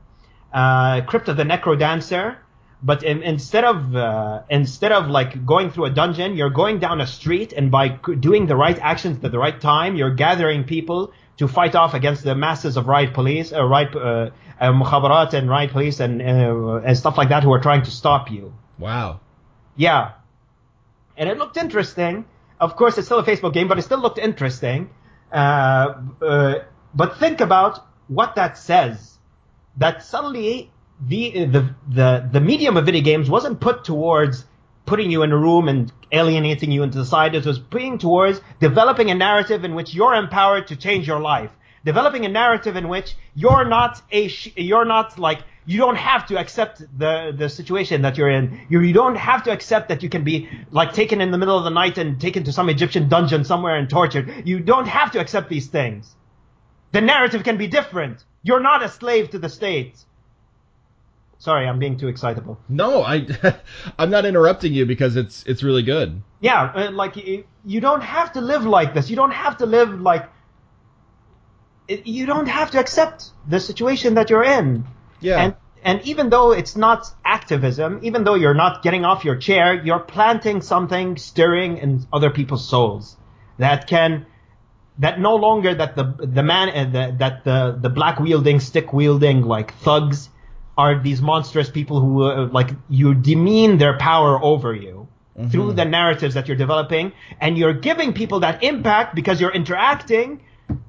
uh, 0.54 1.02
Crypt 1.02 1.28
of 1.28 1.38
the 1.38 1.44
Necro 1.44 1.78
Dancer, 1.78 2.38
but 2.86 3.02
in, 3.02 3.24
instead 3.24 3.64
of 3.64 3.96
uh, 3.96 4.44
instead 4.48 4.92
of 4.92 5.08
like 5.08 5.44
going 5.44 5.72
through 5.72 5.86
a 5.86 5.90
dungeon, 5.90 6.36
you're 6.36 6.52
going 6.52 6.78
down 6.78 7.02
a 7.02 7.08
street, 7.08 7.52
and 7.52 7.72
by 7.72 7.88
doing 8.20 8.46
the 8.46 8.56
right 8.56 8.78
actions 8.80 9.24
at 9.26 9.32
the 9.32 9.40
right 9.40 9.60
time, 9.60 9.96
you're 9.96 10.14
gathering 10.14 10.66
people 10.66 11.12
to 11.38 11.48
fight 11.48 11.74
off 11.74 11.96
against 11.96 12.24
the 12.24 12.36
masses 12.36 12.78
of 12.78 12.86
riot 12.86 13.16
police, 13.16 13.52
uh, 13.52 13.64
riot 13.66 13.96
uh, 13.96 14.30
uh, 14.60 14.72
mukhabarat 14.72 15.34
and 15.34 15.50
riot 15.50 15.72
police 15.72 16.00
and 16.00 16.22
uh, 16.22 16.76
and 16.86 16.96
stuff 16.96 17.18
like 17.18 17.30
that 17.30 17.42
who 17.44 17.52
are 17.52 17.60
trying 17.60 17.82
to 17.82 17.92
stop 17.92 18.30
you. 18.30 18.54
Wow. 18.78 19.20
Yeah. 19.76 20.12
And 21.18 21.28
it 21.28 21.40
looked 21.40 21.58
interesting. 21.58 22.26
Of 22.62 22.76
course, 22.76 23.00
it's 23.00 23.08
still 23.08 23.20
a 23.20 23.26
Facebook 23.26 23.54
game, 23.54 23.68
but 23.68 23.80
it 23.80 23.82
still 23.82 24.00
looked 24.00 24.20
interesting. 24.20 24.92
Uh, 25.32 26.02
uh, 26.22 26.56
but 26.94 27.18
think 27.18 27.42
about 27.42 27.80
what 28.08 28.36
that 28.36 28.60
says. 28.60 29.18
That 29.78 30.04
suddenly 30.04 30.72
the, 31.02 31.46
the, 31.90 32.30
the, 32.32 32.42
medium 32.42 32.78
of 32.78 32.86
video 32.86 33.02
games 33.02 33.30
wasn't 33.30 33.60
put 33.60 33.84
towards 33.84 34.46
putting 34.86 35.12
you 35.12 35.24
in 35.24 35.32
a 35.32 35.38
room 35.38 35.68
and 35.68 35.92
alienating 36.12 36.72
you 36.72 36.84
into 36.84 36.98
the 36.98 37.06
side. 37.06 37.36
It 37.36 37.46
was 37.46 37.60
putting 37.60 37.98
towards 37.98 38.40
developing 38.60 39.10
a 39.12 39.16
narrative 39.16 39.66
in 39.66 39.76
which 39.76 39.94
you're 39.94 40.14
empowered 40.14 40.68
to 40.68 40.76
change 40.76 41.08
your 41.08 41.20
life. 41.20 41.52
Developing 41.84 42.26
a 42.26 42.30
narrative 42.30 42.76
in 42.76 42.88
which 42.88 43.16
you're 43.36 43.66
not 43.66 44.02
a, 44.12 44.28
sh- 44.28 44.54
you're 44.56 44.86
not 44.86 45.20
like, 45.20 45.40
you 45.68 45.80
don't 45.80 45.98
have 45.98 46.28
to 46.28 46.38
accept 46.38 46.80
the, 46.98 47.34
the 47.36 47.50
situation 47.50 48.04
that 48.04 48.18
you're 48.18 48.30
in. 48.30 48.60
You, 48.70 48.82
you 48.82 48.94
don't 48.94 49.16
have 49.16 49.44
to 49.44 49.52
accept 49.52 49.90
that 49.90 50.02
you 50.04 50.10
can 50.10 50.24
be 50.24 50.50
like 50.72 50.94
taken 50.94 51.22
in 51.22 51.32
the 51.32 51.38
middle 51.38 51.58
of 51.58 51.64
the 51.64 51.72
night 51.72 51.98
and 51.98 52.22
taken 52.22 52.44
to 52.44 52.52
some 52.52 52.70
Egyptian 52.70 53.10
dungeon 53.10 53.44
somewhere 53.44 53.76
and 53.76 53.90
tortured. 53.90 54.44
You 54.46 54.60
don't 54.60 54.88
have 54.88 55.12
to 55.12 55.20
accept 55.20 55.50
these 55.50 55.68
things. 55.68 56.16
The 56.92 57.02
narrative 57.02 57.44
can 57.44 57.58
be 57.58 57.68
different. 57.68 58.24
You're 58.42 58.62
not 58.62 58.84
a 58.84 58.90
slave 58.90 59.32
to 59.32 59.40
the 59.40 59.50
state. 59.50 59.98
Sorry, 61.46 61.68
I'm 61.68 61.78
being 61.78 61.96
too 61.96 62.08
excitable. 62.08 62.58
No, 62.68 63.04
I. 63.04 63.28
I'm 64.00 64.10
not 64.10 64.26
interrupting 64.26 64.74
you 64.74 64.88
because 64.88 65.16
it's 65.16 65.44
it's 65.44 65.62
really 65.62 65.84
good. 65.84 66.24
Yeah, 66.40 66.72
uh, 66.74 66.92
like 66.92 67.18
you, 67.18 67.44
you 67.64 67.82
don't 67.82 68.02
have 68.02 68.34
to 68.34 68.42
live 68.42 68.66
like 68.66 68.96
this. 68.96 69.12
You 69.12 69.16
don't 69.16 69.30
have 69.30 69.58
to 69.58 69.68
live 69.68 70.02
like. 70.02 70.28
You 71.88 72.26
don't 72.26 72.48
have 72.48 72.72
to 72.72 72.80
accept 72.80 73.30
the 73.48 73.60
situation 73.60 74.16
that 74.16 74.32
you're 74.32 74.44
in. 74.44 74.86
Yeah. 75.20 75.40
And 75.40 75.56
and 75.84 76.02
even 76.08 76.32
though 76.32 76.52
it's 76.52 76.76
not 76.76 77.06
activism, 77.24 78.00
even 78.02 78.24
though 78.24 78.34
you're 78.34 78.56
not 78.56 78.82
getting 78.82 79.06
off 79.06 79.24
your 79.24 79.36
chair, 79.36 79.76
you're 79.76 80.00
planting 80.00 80.62
something 80.62 81.16
stirring 81.16 81.78
in 81.78 82.08
other 82.12 82.32
people's 82.32 82.68
souls 82.68 83.18
that 83.60 83.86
can 83.86 84.26
that 84.98 85.20
no 85.20 85.36
longer 85.36 85.76
that 85.76 85.96
the 85.96 86.06
the 86.26 86.42
man 86.42 86.70
uh, 86.70 86.86
the, 86.86 87.16
that 87.20 87.44
the 87.44 87.78
the 87.80 87.90
black 87.90 88.20
wielding 88.20 88.60
stick 88.60 88.92
wielding 88.94 89.44
like 89.44 89.76
thugs 89.76 90.30
are 90.78 91.00
these 91.02 91.22
monstrous 91.22 91.70
people 91.70 92.00
who 92.02 92.24
uh, 92.24 92.48
like 92.52 92.70
you 92.90 93.14
demean 93.14 93.78
their 93.78 93.98
power 93.98 94.42
over 94.44 94.74
you 94.74 95.08
through 95.52 95.74
the 95.74 95.84
narratives 95.84 96.36
that 96.36 96.48
you're 96.48 96.56
developing 96.58 97.12
and 97.42 97.58
you're 97.58 97.74
giving 97.74 98.14
people 98.14 98.40
that 98.40 98.64
impact 98.64 99.14
because 99.16 99.42
you're 99.42 99.52
interacting 99.52 100.42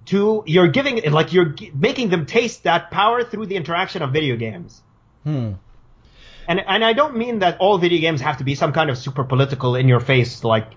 to 0.05 0.45
you're 0.47 0.69
giving 0.69 1.01
like 1.11 1.33
you're 1.33 1.47
g- 1.47 1.73
making 1.75 2.11
them 2.11 2.27
taste 2.27 2.63
that 2.63 2.91
power 2.93 3.25
through 3.25 3.47
the 3.47 3.57
interaction 3.57 4.03
of 4.03 4.13
video 4.13 4.37
games 4.37 4.83
Hmm. 5.25 5.55
and 6.47 6.61
and 6.61 6.85
I 6.85 6.93
don't 6.93 7.17
mean 7.17 7.41
that 7.41 7.59
all 7.59 7.79
video 7.79 8.01
games 8.01 8.21
have 8.21 8.37
to 8.39 8.45
be 8.45 8.55
some 8.55 8.73
kind 8.73 8.89
of 8.91 8.97
super 8.97 9.25
political 9.25 9.75
in 9.75 9.89
your 9.89 9.99
face 10.01 10.45
like 10.45 10.71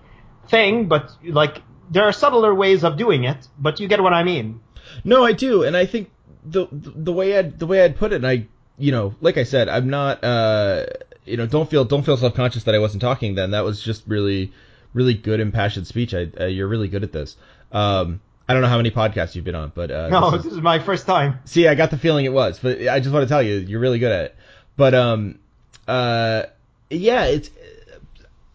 thing, 0.48 0.88
but 0.88 1.12
like 1.24 1.62
there 1.90 2.04
are 2.04 2.12
subtler 2.12 2.52
ways 2.54 2.82
of 2.82 2.96
doing 2.96 3.22
it. 3.24 3.46
But 3.58 3.78
you 3.80 3.86
get 3.86 4.02
what 4.02 4.12
I 4.12 4.24
mean. 4.24 4.60
No, 5.04 5.22
I 5.24 5.32
do, 5.32 5.62
and 5.62 5.76
I 5.76 5.86
think 5.86 6.10
the 6.44 6.66
the 6.72 7.12
way 7.12 7.38
I 7.38 7.42
the 7.42 7.66
way 7.66 7.84
I'd 7.84 7.96
put 7.96 8.12
it, 8.12 8.16
and 8.16 8.26
I 8.26 8.48
you 8.80 8.92
know, 8.92 9.14
like 9.20 9.36
I 9.36 9.44
said, 9.44 9.68
I'm 9.68 9.90
not, 9.90 10.24
uh, 10.24 10.86
you 11.26 11.36
know, 11.36 11.46
don't 11.46 11.68
feel 11.70 11.84
don't 11.84 12.02
feel 12.02 12.16
self 12.16 12.34
conscious 12.34 12.64
that 12.64 12.74
I 12.74 12.78
wasn't 12.78 13.02
talking. 13.02 13.34
Then 13.34 13.50
that 13.50 13.62
was 13.62 13.82
just 13.82 14.02
really, 14.06 14.52
really 14.94 15.14
good 15.14 15.38
impassioned 15.38 15.86
speech. 15.86 16.14
I, 16.14 16.28
uh, 16.40 16.46
you're 16.46 16.66
really 16.66 16.88
good 16.88 17.04
at 17.04 17.12
this. 17.12 17.36
Um, 17.70 18.20
I 18.48 18.54
don't 18.54 18.62
know 18.62 18.68
how 18.68 18.78
many 18.78 18.90
podcasts 18.90 19.34
you've 19.34 19.44
been 19.44 19.54
on, 19.54 19.70
but 19.74 19.90
uh, 19.90 20.08
no, 20.08 20.30
this 20.30 20.40
is, 20.40 20.44
this 20.44 20.52
is 20.54 20.60
my 20.60 20.78
first 20.80 21.06
time. 21.06 21.38
See, 21.44 21.68
I 21.68 21.74
got 21.74 21.90
the 21.90 21.98
feeling 21.98 22.24
it 22.24 22.32
was, 22.32 22.58
but 22.58 22.88
I 22.88 22.98
just 22.98 23.12
want 23.12 23.22
to 23.22 23.28
tell 23.28 23.42
you, 23.42 23.56
you're 23.56 23.80
really 23.80 23.98
good 23.98 24.10
at 24.10 24.24
it. 24.24 24.36
But 24.76 24.94
um, 24.94 25.38
uh, 25.86 26.44
yeah, 26.88 27.26
it's. 27.26 27.50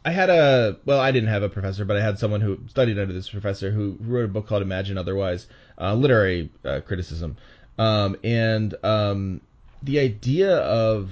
I 0.03 0.11
had 0.11 0.29
a 0.29 0.77
well, 0.85 0.99
I 0.99 1.11
didn't 1.11 1.29
have 1.29 1.43
a 1.43 1.49
professor, 1.49 1.85
but 1.85 1.97
I 1.97 2.01
had 2.01 2.19
someone 2.19 2.41
who 2.41 2.59
studied 2.67 2.99
under 2.99 3.13
this 3.13 3.29
professor 3.29 3.71
who 3.71 3.97
wrote 4.01 4.25
a 4.25 4.27
book 4.27 4.47
called 4.47 4.63
Imagine 4.63 4.97
Otherwise, 4.97 5.47
uh, 5.79 5.93
literary 5.93 6.51
uh, 6.63 6.81
criticism, 6.81 7.37
um, 7.77 8.15
and 8.23 8.75
um, 8.83 9.41
the 9.85 9.99
idea 9.99 10.57
of 10.57 11.11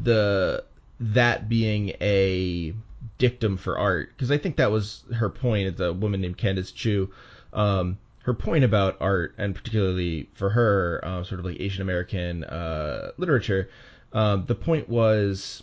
the 0.00 0.64
that 1.00 1.48
being 1.48 1.90
a 2.00 2.74
dictum 3.18 3.56
for 3.56 3.78
art, 3.78 4.10
because 4.16 4.30
I 4.30 4.38
think 4.38 4.56
that 4.56 4.70
was 4.70 5.04
her 5.14 5.28
point. 5.28 5.78
A 5.80 5.92
woman 5.92 6.20
named 6.20 6.38
Kandice 6.38 6.72
Chuh. 6.72 7.10
Um, 7.52 7.98
her 8.22 8.34
point 8.34 8.64
about 8.64 8.96
art, 9.00 9.34
and 9.36 9.54
particularly 9.54 10.30
for 10.34 10.50
her, 10.50 11.00
uh, 11.04 11.24
sort 11.24 11.40
of 11.40 11.44
like 11.44 11.60
Asian 11.60 11.82
American 11.82 12.42
uh, 12.44 13.10
literature, 13.18 13.68
um, 14.12 14.44
the 14.46 14.54
point 14.54 14.88
was 14.88 15.62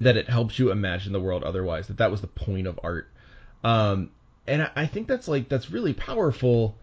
that 0.00 0.16
it 0.16 0.28
helps 0.28 0.58
you 0.58 0.70
imagine 0.70 1.12
the 1.12 1.20
world 1.20 1.44
otherwise. 1.44 1.88
That 1.88 1.98
that 1.98 2.10
was 2.10 2.20
the 2.20 2.28
point 2.28 2.66
of 2.66 2.80
art, 2.82 3.08
um, 3.62 4.10
and 4.46 4.62
I, 4.62 4.70
I 4.74 4.86
think 4.86 5.08
that's 5.08 5.28
like 5.28 5.48
that's 5.48 5.70
really 5.70 5.92
powerful 5.92 6.78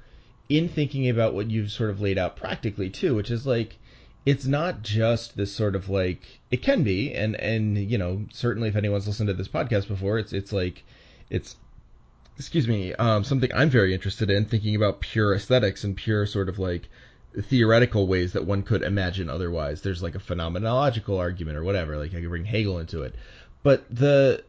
in 0.48 0.68
thinking 0.68 1.10
about 1.10 1.34
what 1.34 1.50
you've 1.50 1.72
sort 1.72 1.90
of 1.90 2.02
laid 2.02 2.18
out 2.18 2.36
practically 2.36 2.90
too, 2.90 3.16
which 3.16 3.32
is 3.32 3.48
like 3.48 3.78
it's 4.26 4.46
not 4.46 4.84
just 4.84 5.36
this 5.36 5.54
sort 5.54 5.76
of 5.76 5.90
like 5.90 6.40
it 6.52 6.62
can 6.62 6.84
be, 6.84 7.14
and 7.14 7.36
and 7.36 7.78
you 7.78 7.98
know 7.98 8.26
certainly 8.32 8.70
if 8.70 8.76
anyone's 8.76 9.08
listened 9.08 9.28
to 9.28 9.34
this 9.34 9.48
podcast 9.48 9.88
before, 9.88 10.20
it's 10.20 10.34
it's 10.34 10.54
like 10.54 10.84
it's 11.30 11.56
excuse 12.38 12.68
me, 12.68 12.94
um, 12.96 13.24
something 13.24 13.52
I'm 13.54 13.70
very 13.70 13.94
interested 13.94 14.30
in, 14.30 14.46
thinking 14.46 14.76
about 14.76 15.02
pure 15.02 15.34
aesthetics 15.36 15.84
and 15.84 15.96
pure 15.96 16.26
sort 16.26 16.50
of 16.50 16.60
like 16.60 16.90
theoretical 17.40 18.08
ways 18.08 18.34
that 18.34 18.46
one 18.46 18.64
could 18.64 18.84
imagine 18.84 19.30
otherwise. 19.30 19.82
There's 19.82 20.04
like 20.04 20.16
a 20.16 20.20
phenomenological 20.20 21.18
argument 21.18 21.58
or 21.58 21.64
whatever, 21.64 21.98
like 21.98 22.14
I 22.14 22.22
could 22.22 22.30
bring 22.30 22.46
Hegel 22.46 22.80
into 22.80 23.04
it. 23.04 23.16
But 23.64 23.86
the 23.90 24.44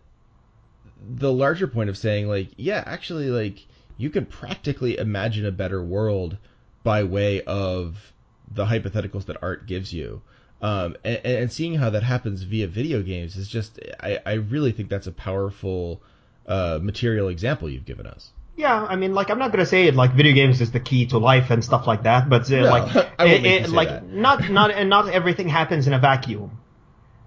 the 1.04 1.32
larger 1.32 1.66
point 1.66 1.90
of 1.90 1.96
saying 1.96 2.28
like, 2.28 2.50
yeah, 2.56 2.82
actually 2.86 3.30
like 3.30 3.66
you 3.96 4.10
could 4.10 4.28
practically 4.28 4.98
imagine 4.98 5.46
a 5.46 5.52
better 5.52 5.82
world 5.82 6.36
by 6.82 7.04
way 7.04 7.42
of 7.42 8.12
the 8.54 8.64
hypotheticals 8.64 9.26
that 9.26 9.36
art 9.42 9.66
gives 9.66 9.92
you. 9.92 10.22
Um, 10.60 10.96
and, 11.04 11.20
and 11.24 11.52
seeing 11.52 11.74
how 11.74 11.90
that 11.90 12.04
happens 12.04 12.42
via 12.42 12.68
video 12.68 13.02
games 13.02 13.36
is 13.36 13.48
just, 13.48 13.80
I, 14.00 14.20
I 14.24 14.32
really 14.34 14.72
think 14.72 14.88
that's 14.88 15.08
a 15.08 15.12
powerful 15.12 16.02
uh, 16.46 16.78
material 16.80 17.28
example 17.28 17.68
you've 17.68 17.84
given 17.84 18.06
us. 18.06 18.32
Yeah, 18.56 18.84
I 18.84 18.96
mean, 18.96 19.14
like 19.14 19.30
I'm 19.30 19.38
not 19.38 19.50
gonna 19.50 19.66
say 19.66 19.86
it 19.86 19.94
like 19.94 20.12
video 20.12 20.34
games 20.34 20.60
is 20.60 20.72
the 20.72 20.80
key 20.80 21.06
to 21.06 21.18
life 21.18 21.50
and 21.50 21.64
stuff 21.64 21.86
like 21.86 22.02
that, 22.02 22.28
but 22.28 22.52
uh, 22.52 22.56
no, 22.56 22.70
like 22.70 22.94
it, 23.20 23.46
it, 23.46 23.68
like 23.70 23.88
that. 23.88 24.06
not 24.26 24.50
not 24.50 24.70
and 24.70 24.90
not 24.90 25.08
everything 25.08 25.48
happens 25.48 25.86
in 25.86 25.94
a 25.94 25.98
vacuum. 25.98 26.58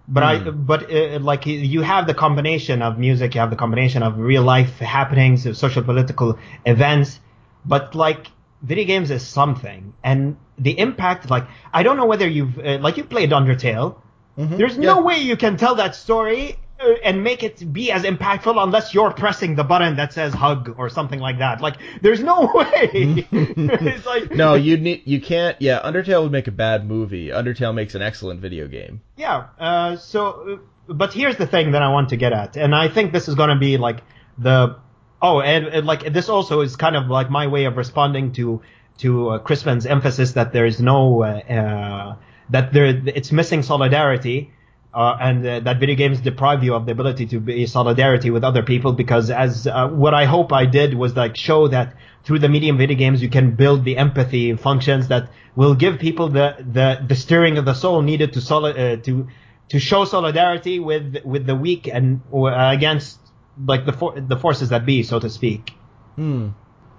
But 0.07 0.21
mm. 0.21 0.25
I 0.27 0.37
hmm. 0.37 0.65
but 0.65 0.91
uh, 0.91 1.19
like 1.19 1.47
you 1.47 1.81
have 1.81 2.05
the 2.05 2.13
combination 2.13 2.83
of 2.83 2.99
music, 2.99 3.33
you 3.33 3.41
have 3.41 3.49
the 3.49 3.55
combination 3.55 4.03
of 4.03 4.19
real 4.19 4.43
life 4.43 4.77
happenings, 4.77 5.57
social 5.57 5.83
political 5.83 6.37
events, 6.63 7.19
but 7.65 7.95
like 7.95 8.27
video 8.61 8.85
games 8.85 9.11
is 9.11 9.25
something, 9.25 9.93
and 10.03 10.37
the 10.57 10.77
impact 10.79 11.29
like 11.29 11.47
I 11.73 11.83
don't 11.83 11.97
know 11.97 12.05
whether 12.05 12.27
you've 12.27 12.57
uh, 12.59 12.79
like 12.79 12.97
you 12.97 13.03
played 13.03 13.31
Undertale. 13.31 13.97
Mm-hmm. 14.37 14.57
There's 14.57 14.77
yeah. 14.77 14.93
no 14.93 15.01
way 15.01 15.19
you 15.19 15.37
can 15.37 15.57
tell 15.57 15.75
that 15.75 15.95
story 15.95 16.57
uh, 16.77 16.93
and 17.03 17.23
make 17.23 17.41
it 17.41 17.71
be 17.71 17.89
as 17.89 18.03
impactful 18.03 18.61
unless 18.61 18.93
you're 18.93 19.11
pressing 19.11 19.55
the 19.55 19.63
button 19.63 19.95
that 19.95 20.11
says 20.11 20.33
hug 20.33 20.75
or 20.77 20.89
something 20.89 21.21
like 21.21 21.39
that. 21.39 21.61
Like, 21.61 21.77
there's 22.01 22.21
no 22.21 22.41
way. 22.53 22.89
it's 23.31 24.05
like 24.05 24.31
no, 24.31 24.55
you 24.55 24.75
need 24.77 25.03
you 25.05 25.21
can't. 25.21 25.61
Yeah, 25.61 25.81
Undertale 25.83 26.23
would 26.23 26.33
make 26.33 26.47
a 26.47 26.51
bad 26.51 26.85
movie. 26.85 27.29
Undertale 27.29 27.73
makes 27.73 27.95
an 27.95 28.01
excellent 28.01 28.41
video 28.41 28.67
game. 28.67 29.01
Yeah. 29.15 29.47
Uh, 29.57 29.95
so, 29.95 30.59
uh, 30.89 30.93
but 30.93 31.13
here's 31.13 31.37
the 31.37 31.47
thing 31.47 31.71
that 31.71 31.81
I 31.81 31.89
want 31.89 32.09
to 32.09 32.17
get 32.17 32.33
at, 32.33 32.57
and 32.57 32.75
I 32.75 32.89
think 32.89 33.13
this 33.13 33.29
is 33.29 33.35
going 33.35 33.49
to 33.49 33.55
be 33.55 33.77
like 33.77 34.01
the 34.37 34.77
oh, 35.21 35.41
and, 35.41 35.67
and, 35.67 35.87
like 35.87 36.13
this 36.13 36.29
also 36.29 36.61
is 36.61 36.75
kind 36.75 36.95
of 36.95 37.07
like 37.07 37.29
my 37.29 37.47
way 37.47 37.65
of 37.65 37.77
responding 37.77 38.33
to 38.33 38.61
to 38.97 39.29
uh, 39.29 39.39
Christman's 39.39 39.85
emphasis 39.85 40.33
that 40.33 40.53
there 40.53 40.65
is 40.65 40.79
no 40.79 41.23
uh, 41.23 41.27
uh, 41.27 42.15
that 42.49 42.73
there 42.73 42.85
it's 42.85 43.31
missing 43.31 43.63
solidarity 43.63 44.51
uh, 44.95 45.17
and 45.19 45.45
uh, 45.45 45.59
that 45.59 45.77
video 45.79 45.95
games 45.95 46.21
deprive 46.21 46.63
you 46.63 46.73
of 46.73 46.85
the 46.85 46.93
ability 46.93 47.25
to 47.25 47.39
be 47.41 47.65
solidarity 47.65 48.29
with 48.29 48.45
other 48.45 48.63
people 48.63 48.93
because 48.93 49.29
as 49.29 49.67
uh, 49.67 49.89
what 49.89 50.13
I 50.13 50.23
hope 50.23 50.53
I 50.53 50.65
did 50.65 50.93
was 50.93 51.15
like 51.17 51.35
show 51.35 51.67
that 51.67 51.95
through 52.23 52.39
the 52.39 52.47
medium 52.47 52.77
video 52.77 52.95
games 52.95 53.21
you 53.21 53.29
can 53.29 53.55
build 53.55 53.83
the 53.83 53.97
empathy 53.97 54.55
functions 54.55 55.09
that 55.09 55.29
will 55.55 55.75
give 55.75 55.99
people 55.99 56.29
the 56.29 56.55
the, 56.59 57.03
the 57.05 57.15
stirring 57.15 57.57
of 57.57 57.65
the 57.65 57.73
soul 57.73 58.01
needed 58.01 58.31
to 58.33 58.41
solid 58.41 58.77
uh, 58.77 58.95
to 59.03 59.27
to 59.67 59.79
show 59.79 60.05
solidarity 60.05 60.79
with 60.79 61.17
with 61.25 61.45
the 61.45 61.55
weak 61.55 61.89
and 61.91 62.21
against 62.33 63.19
like 63.63 63.85
the 63.85 63.93
for, 63.93 64.19
the 64.19 64.37
forces 64.37 64.69
that 64.69 64.85
be 64.85 65.03
so 65.03 65.19
to 65.19 65.29
speak. 65.29 65.73
Hmm. 66.15 66.49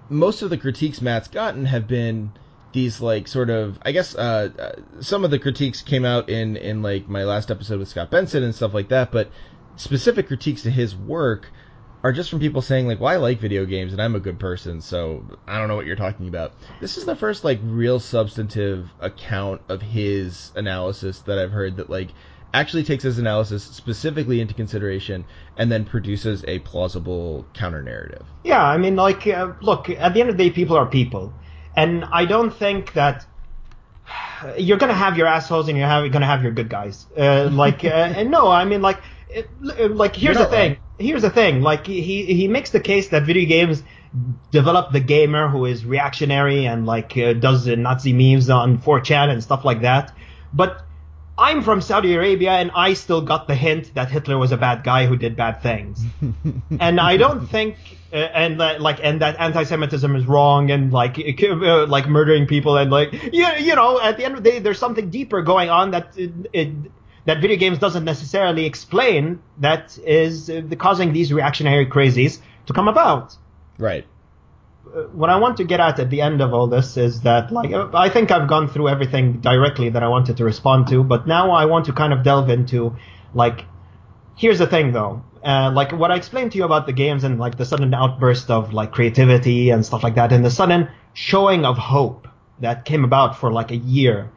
Most 0.09 0.41
of 0.41 0.49
the 0.49 0.57
critiques 0.57 1.01
Matt's 1.01 1.27
gotten 1.27 1.65
have 1.65 1.87
been 1.87 2.31
these 2.73 3.01
like 3.01 3.27
sort 3.27 3.49
of 3.49 3.79
I 3.81 3.91
guess 3.91 4.15
uh, 4.15 4.49
uh, 4.57 5.01
some 5.01 5.23
of 5.23 5.31
the 5.31 5.39
critiques 5.39 5.81
came 5.81 6.05
out 6.05 6.29
in 6.29 6.57
in 6.57 6.81
like 6.81 7.07
my 7.07 7.23
last 7.23 7.51
episode 7.51 7.79
with 7.79 7.89
Scott 7.89 8.11
Benson 8.11 8.43
and 8.43 8.53
stuff 8.53 8.73
like 8.73 8.89
that, 8.89 9.11
but 9.11 9.31
specific 9.75 10.27
critiques 10.27 10.63
to 10.63 10.71
his 10.71 10.95
work 10.95 11.51
are 12.03 12.11
just 12.11 12.29
from 12.29 12.39
people 12.39 12.61
saying 12.61 12.87
like, 12.87 12.99
"Well, 12.99 13.11
I 13.11 13.17
like 13.17 13.39
video 13.39 13.65
games 13.65 13.93
and 13.93 14.01
I'm 14.01 14.15
a 14.15 14.19
good 14.19 14.39
person, 14.39 14.81
so 14.81 15.25
I 15.47 15.57
don't 15.57 15.67
know 15.67 15.75
what 15.75 15.85
you're 15.85 15.95
talking 15.95 16.27
about." 16.27 16.53
This 16.79 16.97
is 16.97 17.05
the 17.05 17.15
first 17.15 17.43
like 17.43 17.59
real 17.63 17.99
substantive 17.99 18.89
account 18.99 19.61
of 19.69 19.81
his 19.81 20.51
analysis 20.55 21.19
that 21.21 21.39
I've 21.39 21.51
heard 21.51 21.77
that 21.77 21.89
like 21.89 22.09
actually 22.53 22.83
takes 22.83 23.03
his 23.03 23.19
analysis 23.19 23.63
specifically 23.63 24.39
into 24.41 24.53
consideration 24.53 25.25
and 25.57 25.71
then 25.71 25.85
produces 25.85 26.43
a 26.47 26.59
plausible 26.59 27.45
counter 27.53 27.81
narrative. 27.83 28.25
Yeah, 28.43 28.63
I 28.63 28.77
mean, 28.77 28.95
like, 28.95 29.27
uh, 29.27 29.53
look, 29.61 29.89
at 29.89 30.13
the 30.13 30.21
end 30.21 30.29
of 30.29 30.37
the 30.37 30.43
day, 30.43 30.49
people 30.49 30.77
are 30.77 30.85
people. 30.85 31.33
And 31.75 32.05
I 32.05 32.25
don't 32.25 32.51
think 32.51 32.93
that 32.93 33.25
you're 34.57 34.77
gonna 34.77 34.93
have 34.93 35.17
your 35.17 35.27
assholes 35.27 35.67
and 35.67 35.77
you're 35.77 36.09
gonna 36.09 36.25
have 36.25 36.43
your 36.43 36.53
good 36.53 36.69
guys. 36.69 37.05
Uh, 37.17 37.49
like, 37.51 37.83
uh, 37.83 37.87
and 37.89 38.31
no, 38.31 38.49
I 38.49 38.65
mean, 38.65 38.81
like, 38.81 38.99
it, 39.29 39.49
like 39.91 40.15
here's 40.15 40.37
the 40.37 40.45
thing. 40.45 40.71
Right. 40.71 40.79
Here's 40.99 41.21
the 41.21 41.29
thing. 41.29 41.61
Like, 41.61 41.85
he 41.85 42.23
he 42.25 42.47
makes 42.47 42.71
the 42.71 42.79
case 42.79 43.09
that 43.09 43.23
video 43.23 43.47
games 43.47 43.83
develop 44.51 44.91
the 44.91 44.99
gamer 44.99 45.47
who 45.47 45.65
is 45.65 45.85
reactionary 45.85 46.65
and 46.65 46.85
like 46.85 47.15
uh, 47.17 47.33
does 47.33 47.67
Nazi 47.67 48.13
memes 48.13 48.49
on 48.49 48.79
4chan 48.79 49.29
and 49.29 49.43
stuff 49.43 49.65
like 49.65 49.81
that. 49.81 50.15
But 50.53 50.86
I'm 51.37 51.61
from 51.61 51.81
Saudi 51.81 52.15
Arabia 52.15 52.51
and 52.51 52.71
I 52.73 52.93
still 52.93 53.21
got 53.21 53.47
the 53.47 53.53
hint 53.53 53.93
that 53.93 54.09
Hitler 54.09 54.37
was 54.37 54.51
a 54.51 54.57
bad 54.57 54.83
guy 54.83 55.05
who 55.05 55.15
did 55.15 55.35
bad 55.35 55.61
things. 55.61 56.03
and 56.79 56.99
I 56.99 57.17
don't 57.17 57.47
think 57.47 57.75
uh, 58.11 58.15
and 58.15 58.59
that 58.59 58.81
like 58.81 58.99
and 59.03 59.21
that 59.21 59.39
anti-Semitism 59.39 60.15
is 60.15 60.25
wrong 60.25 60.71
and 60.71 60.91
like 60.91 61.19
uh, 61.19 61.85
like 61.85 62.07
murdering 62.07 62.47
people 62.47 62.77
and 62.77 62.89
like 62.89 63.13
you, 63.13 63.45
you 63.59 63.75
know 63.75 64.01
at 64.01 64.17
the 64.17 64.25
end 64.25 64.35
of 64.35 64.43
the 64.43 64.49
day 64.49 64.59
there's 64.59 64.79
something 64.79 65.09
deeper 65.09 65.43
going 65.43 65.69
on 65.69 65.91
that 65.91 66.17
it, 66.17 66.31
it 66.53 66.69
that 67.25 67.39
video 67.41 67.57
games 67.57 67.77
doesn't 67.77 68.05
necessarily 68.05 68.65
explain 68.65 69.39
that 69.59 69.97
is 70.05 70.49
uh, 70.49 70.61
causing 70.79 71.13
these 71.13 71.31
reactionary 71.31 71.85
crazies 71.85 72.39
to 72.65 72.73
come 72.73 72.87
about. 72.87 73.35
Right 73.77 74.07
what 75.13 75.29
I 75.29 75.37
want 75.37 75.57
to 75.57 75.63
get 75.63 75.79
at 75.79 75.99
at 75.99 76.09
the 76.09 76.21
end 76.21 76.41
of 76.41 76.53
all 76.53 76.67
this 76.67 76.97
is 76.97 77.21
that, 77.21 77.51
like, 77.51 77.71
I 77.73 78.09
think 78.09 78.31
I've 78.31 78.47
gone 78.47 78.67
through 78.67 78.89
everything 78.89 79.39
directly 79.41 79.89
that 79.89 80.03
I 80.03 80.07
wanted 80.07 80.37
to 80.37 80.43
respond 80.43 80.87
to, 80.87 81.03
but 81.03 81.27
now 81.27 81.51
I 81.51 81.65
want 81.65 81.85
to 81.85 81.93
kind 81.93 82.13
of 82.13 82.23
delve 82.23 82.49
into, 82.49 82.95
like, 83.33 83.65
here's 84.37 84.59
the 84.59 84.67
thing 84.67 84.93
though. 84.93 85.23
Uh, 85.43 85.71
like 85.73 85.91
what 85.91 86.11
I 86.11 86.15
explained 86.15 86.51
to 86.53 86.57
you 86.57 86.65
about 86.65 86.85
the 86.87 86.93
games 86.93 87.23
and 87.23 87.39
like 87.39 87.57
the 87.57 87.65
sudden 87.65 87.93
outburst 87.93 88.49
of 88.49 88.73
like 88.73 88.91
creativity 88.91 89.69
and 89.69 89.85
stuff 89.85 90.03
like 90.03 90.15
that, 90.15 90.31
and 90.31 90.43
the 90.43 90.51
sudden 90.51 90.89
showing 91.13 91.65
of 91.65 91.77
hope 91.77 92.27
that 92.59 92.85
came 92.85 93.03
about 93.03 93.37
for 93.39 93.51
like 93.51 93.71
a 93.71 93.75
year, 93.75 94.31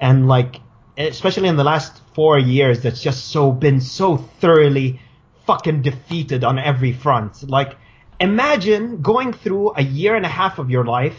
and 0.00 0.28
like 0.28 0.60
especially 0.98 1.48
in 1.48 1.56
the 1.56 1.64
last 1.64 2.00
four 2.14 2.38
years, 2.38 2.82
that's 2.82 3.02
just 3.02 3.28
so 3.28 3.52
been 3.52 3.80
so 3.80 4.16
thoroughly 4.16 5.00
fucking 5.46 5.82
defeated 5.82 6.42
on 6.42 6.58
every 6.58 6.92
front. 6.92 7.48
Like 7.48 7.76
imagine 8.20 9.02
going 9.02 9.32
through 9.32 9.72
a 9.76 9.82
year 9.82 10.14
and 10.14 10.24
a 10.24 10.28
half 10.28 10.58
of 10.58 10.70
your 10.70 10.84
life 10.84 11.16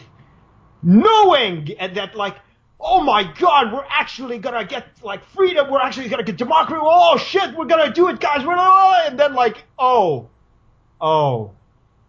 knowing 0.82 1.70
that 1.80 2.16
like 2.16 2.38
oh 2.80 3.02
my 3.02 3.24
god 3.40 3.74
we're 3.74 3.86
actually 3.90 4.38
gonna 4.38 4.66
get 4.66 4.86
like 5.04 5.24
freedom 5.30 5.70
we're 5.70 5.82
actually 5.82 6.10
gonna 6.10 6.24
get 6.24 6.38
democracy 6.38 6.80
oh 6.82 7.18
shit 7.18 7.56
we're 7.56 7.66
gonna 7.66 7.92
do 7.92 8.08
it 8.10 8.20
guys 8.20 8.46
we're 8.46 8.56
gonna 8.56 9.08
and 9.08 9.20
then 9.20 9.34
like 9.34 9.64
oh 9.78 10.30
oh 11.02 11.52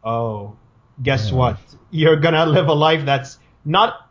oh 0.04 0.56
guess 1.02 1.30
yeah. 1.30 1.36
what 1.36 1.58
you're 1.90 2.16
gonna 2.16 2.46
live 2.46 2.68
a 2.68 2.74
life 2.74 3.04
that's 3.04 3.38
not 3.64 4.08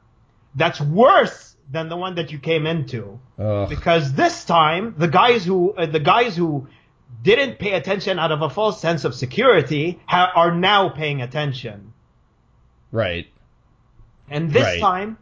that's 0.56 0.82
worse 0.82 1.56
than 1.72 1.90
the 1.90 1.98
one 1.98 2.16
that 2.16 2.32
you 2.32 2.40
came 2.40 2.66
into. 2.66 3.20
Ugh. 3.38 3.70
Because 3.70 4.14
this 4.14 4.46
time, 4.46 4.96
the 4.98 5.08
guys 5.08 5.46
who 5.46 5.74
uh, 5.74 5.86
the 5.86 6.00
guys 6.00 6.36
who 6.36 6.68
didn't 7.24 7.60
pay 7.60 7.74
attention 7.74 8.20
out 8.20 8.32
of 8.32 8.42
a 8.42 8.50
false 8.50 8.80
sense 8.80 9.04
of 9.04 9.14
security 9.16 10.00
ha- 10.06 10.32
are 10.36 10.54
now 10.54 10.90
paying 10.90 11.22
attention. 11.22 11.94
Right. 12.92 13.28
And 14.30 14.52
this 14.52 14.64
Right. 14.64 14.80
time, 14.80 15.18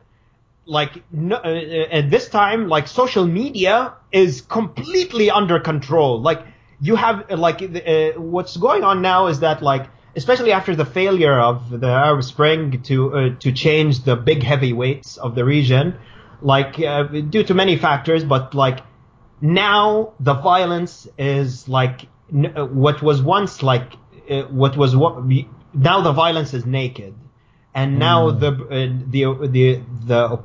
like, 0.65 1.03
no, 1.11 1.35
uh, 1.35 1.39
uh, 1.47 1.95
and 1.95 2.11
this 2.11 2.27
time, 2.29 2.67
like, 2.67 2.87
social 2.87 3.25
media 3.25 3.93
is 4.11 4.41
completely 4.41 5.29
under 5.29 5.59
control. 5.59 6.21
Like, 6.21 6.41
you 6.81 6.95
have, 6.95 7.29
like, 7.29 7.61
uh, 7.61 8.19
what's 8.19 8.57
going 8.57 8.83
on 8.83 9.01
now 9.01 9.27
is 9.27 9.39
that, 9.41 9.61
like, 9.61 9.85
especially 10.15 10.51
after 10.51 10.75
the 10.75 10.85
failure 10.85 11.37
of 11.39 11.69
the 11.69 11.87
Arab 11.87 12.23
Spring 12.23 12.81
to 12.83 13.15
uh, 13.17 13.29
to 13.39 13.51
change 13.51 14.03
the 14.03 14.15
big 14.15 14.43
heavyweights 14.43 15.17
of 15.17 15.35
the 15.35 15.43
region, 15.45 15.95
like, 16.41 16.79
uh, 16.79 17.03
due 17.03 17.43
to 17.43 17.53
many 17.53 17.77
factors, 17.77 18.23
but 18.23 18.53
like, 18.55 18.79
now 19.41 20.13
the 20.19 20.33
violence 20.33 21.07
is 21.17 21.67
like 21.67 22.07
uh, 22.33 22.65
what 22.65 23.01
was 23.01 23.21
once 23.21 23.61
like 23.61 23.93
uh, 24.29 24.43
what 24.43 24.75
was 24.77 24.95
what 24.95 25.23
now 25.73 26.01
the 26.01 26.11
violence 26.11 26.53
is 26.53 26.65
naked. 26.65 27.13
And 27.73 27.99
now 27.99 28.31
the 28.31 28.47
uh, 28.47 29.03
the 29.09 29.47
the 29.47 29.81
the 30.05 30.39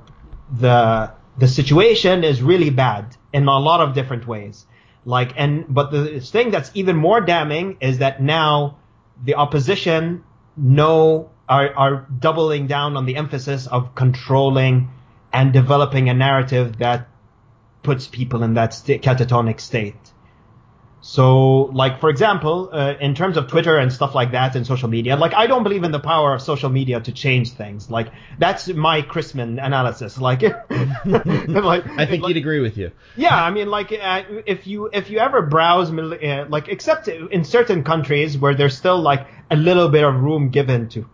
the 0.53 1.13
the 1.39 1.49
situation 1.49 2.25
is 2.25 2.43
really 2.43 2.71
bad 2.71 3.17
in 3.33 3.47
a 3.47 3.59
lot 3.59 3.81
of 3.81 3.95
different 3.95 4.27
ways. 4.27 4.67
Like 5.05 5.33
and 5.37 5.65
but 5.69 5.93
the 5.93 6.21
thing 6.21 6.51
that's 6.51 6.71
even 6.75 6.97
more 6.97 7.21
damning 7.21 7.77
is 7.81 7.99
that 7.99 8.21
now 8.21 8.79
the 9.25 9.37
opposition 9.37 10.25
know 10.57 11.31
are 11.49 11.73
are 11.75 12.07
doubling 12.19 12.67
down 12.67 12.97
on 12.97 13.07
the 13.07 13.17
emphasis 13.17 13.69
of 13.69 13.95
controlling 13.95 14.91
and 15.33 15.53
developing 15.53 16.09
a 16.09 16.15
narrative 16.15 16.79
that 16.79 17.09
puts 17.83 18.07
people 18.07 18.43
in 18.43 18.55
that 18.55 18.75
sta- 18.75 18.99
catatonic 18.99 19.61
state. 19.61 19.95
So, 21.03 21.63
like 21.73 21.99
for 22.01 22.11
example, 22.11 22.69
uh, 22.71 22.93
in 23.01 23.15
terms 23.15 23.39
of 23.39 23.47
Twitter 23.49 23.79
and 23.79 23.91
stuff 23.91 24.15
like 24.15 24.33
that 24.33 24.55
and 24.55 24.67
social 24.67 24.87
media, 24.89 25.17
like 25.17 25.33
I 25.33 25.47
don't 25.47 25.63
believe 25.63 25.83
in 25.83 25.93
the 25.93 25.99
power 25.99 26.35
of 26.35 26.43
social 26.43 26.69
media 26.69 27.01
to 27.01 27.11
change 27.13 27.53
things. 27.53 27.89
Like 27.91 28.09
that's 28.39 28.69
my 28.69 29.01
Christman 29.01 29.65
analysis. 29.65 30.19
Like, 30.19 30.43
like 31.07 31.87
I 31.87 32.05
think 32.05 32.23
like- 32.23 32.35
he'd 32.35 32.37
agree 32.37 32.61
with 32.61 32.77
you. 32.77 32.91
yeah, 33.17 33.35
I 33.35 33.51
mean, 33.51 33.69
like 33.71 33.93
uh, 33.93 34.25
if 34.45 34.67
you 34.67 34.91
if 34.93 35.09
you 35.09 35.21
ever 35.21 35.41
browse, 35.41 35.91
uh, 35.91 36.45
like 36.51 36.69
except 36.69 37.09
in 37.09 37.45
certain 37.45 37.83
countries 37.83 38.37
where 38.37 38.55
there's 38.55 38.77
still 38.77 39.01
like 39.01 39.27
a 39.51 39.57
little 39.57 39.89
bit 39.89 40.05
of 40.05 40.15
room 40.17 40.51
given 40.51 40.91
to 40.91 41.09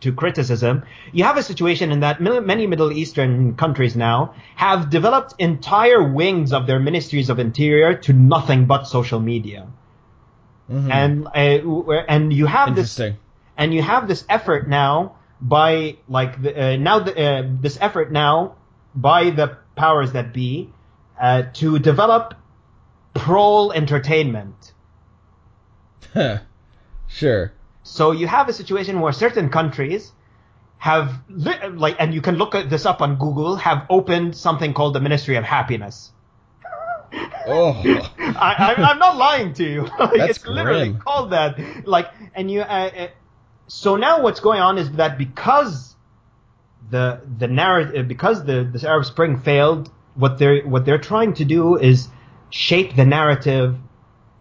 to 0.00 0.12
criticism, 0.12 0.84
you 1.12 1.24
have 1.24 1.36
a 1.36 1.42
situation 1.42 1.90
in 1.90 2.00
that 2.00 2.20
many 2.20 2.66
Middle 2.66 2.92
Eastern 2.92 3.54
countries 3.56 3.96
now 3.96 4.34
have 4.54 4.90
developed 4.90 5.34
entire 5.38 6.02
wings 6.02 6.52
of 6.52 6.66
their 6.66 6.78
ministries 6.78 7.30
of 7.30 7.38
interior 7.38 7.94
to 7.94 8.12
nothing 8.12 8.66
but 8.66 8.84
social 8.84 9.20
media, 9.20 9.66
and 10.90 11.26
uh, 11.26 11.92
and 12.08 12.32
you 12.32 12.46
have 12.46 12.74
this 12.74 13.00
and 13.56 13.72
you 13.72 13.82
have 13.82 14.08
this 14.08 14.24
effort 14.28 14.68
now 14.68 15.16
by 15.40 15.96
like 16.08 16.42
the, 16.42 16.60
uh, 16.60 16.76
now 16.76 17.00
the, 17.00 17.18
uh, 17.18 17.42
this 17.60 17.78
effort 17.80 18.12
now 18.12 18.56
by 18.94 19.30
the 19.30 19.56
powers 19.76 20.12
that 20.12 20.32
be 20.32 20.70
uh, 21.20 21.42
to 21.54 21.78
develop 21.78 22.34
prole 23.14 23.72
entertainment. 23.72 24.72
sure. 27.08 27.52
So 27.86 28.10
you 28.10 28.26
have 28.26 28.48
a 28.48 28.52
situation 28.52 29.00
where 29.00 29.12
certain 29.12 29.48
countries 29.48 30.12
have 30.78 31.22
li- 31.28 31.68
like, 31.68 31.94
and 32.00 32.12
you 32.12 32.20
can 32.20 32.34
look 32.34 32.56
at 32.56 32.68
this 32.68 32.84
up 32.84 33.00
on 33.00 33.16
Google, 33.16 33.54
have 33.54 33.86
opened 33.88 34.36
something 34.36 34.74
called 34.74 34.92
the 34.92 35.00
Ministry 35.00 35.36
of 35.36 35.44
Happiness. 35.44 36.10
Oh. 37.46 37.80
I, 38.18 38.74
I'm 38.76 38.98
not 38.98 39.16
lying 39.16 39.54
to 39.54 39.64
you. 39.64 39.82
Like, 40.00 40.14
That's 40.16 40.38
it's 40.38 40.46
literally 40.46 40.94
called 40.94 41.30
that. 41.30 41.86
Like, 41.86 42.08
and 42.34 42.50
you. 42.50 42.62
Uh, 42.62 42.64
uh, 42.64 43.08
so 43.68 43.94
now 43.94 44.20
what's 44.20 44.40
going 44.40 44.60
on 44.60 44.78
is 44.78 44.90
that 44.92 45.16
because 45.16 45.94
the 46.90 47.20
the 47.38 47.46
narrative, 47.46 48.08
because 48.08 48.44
the 48.44 48.68
this 48.72 48.82
Arab 48.82 49.04
Spring 49.04 49.38
failed, 49.38 49.92
what 50.16 50.38
they're 50.38 50.62
what 50.62 50.84
they're 50.84 50.98
trying 51.12 51.34
to 51.34 51.44
do 51.44 51.76
is 51.76 52.08
shape 52.50 52.96
the 52.96 53.04
narrative 53.04 53.76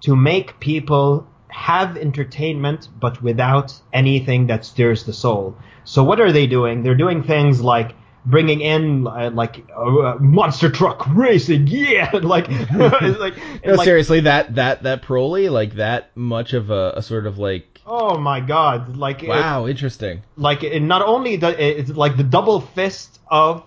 to 0.02 0.16
make 0.16 0.60
people 0.60 1.28
have 1.56 1.96
entertainment, 1.98 2.90
but 3.00 3.24
without 3.24 3.74
anything 3.94 4.48
that 4.48 4.66
stirs 4.66 5.06
the 5.06 5.14
soul. 5.14 5.58
So 5.86 6.04
what 6.04 6.20
are 6.20 6.32
they 6.34 6.48
doing? 6.48 6.84
They're 6.84 6.96
doing 6.96 7.24
things 7.24 7.62
like 7.62 7.96
bringing 8.26 8.60
in 8.60 9.08
uh, 9.08 9.32
like 9.34 9.66
uh, 9.76 10.16
monster 10.20 10.70
truck 10.70 11.08
racing, 11.08 11.68
yeah, 11.72 12.12
like 12.12 12.50
like, 12.76 13.38
No, 13.66 13.74
like 13.74 13.86
seriously, 13.86 14.20
that 14.22 14.56
that 14.56 14.84
that 14.84 15.02
Proly, 15.02 15.48
like 15.50 15.76
that 15.76 16.16
much 16.16 16.54
of 16.54 16.70
a, 16.72 16.94
a 16.98 17.02
sort 17.02 17.26
of 17.26 17.38
like 17.38 17.80
oh 17.86 18.18
my 18.18 18.42
god, 18.42 18.98
like 18.98 19.24
it- 19.24 19.30
wow, 19.30 19.66
interesting. 19.68 20.24
like 20.36 20.64
it, 20.64 20.82
not 20.82 21.02
only 21.04 21.38
the 21.38 21.80
it's 21.80 21.90
like 21.90 22.18
the 22.18 22.24
double 22.24 22.60
fist 22.60 23.20
of 23.32 23.64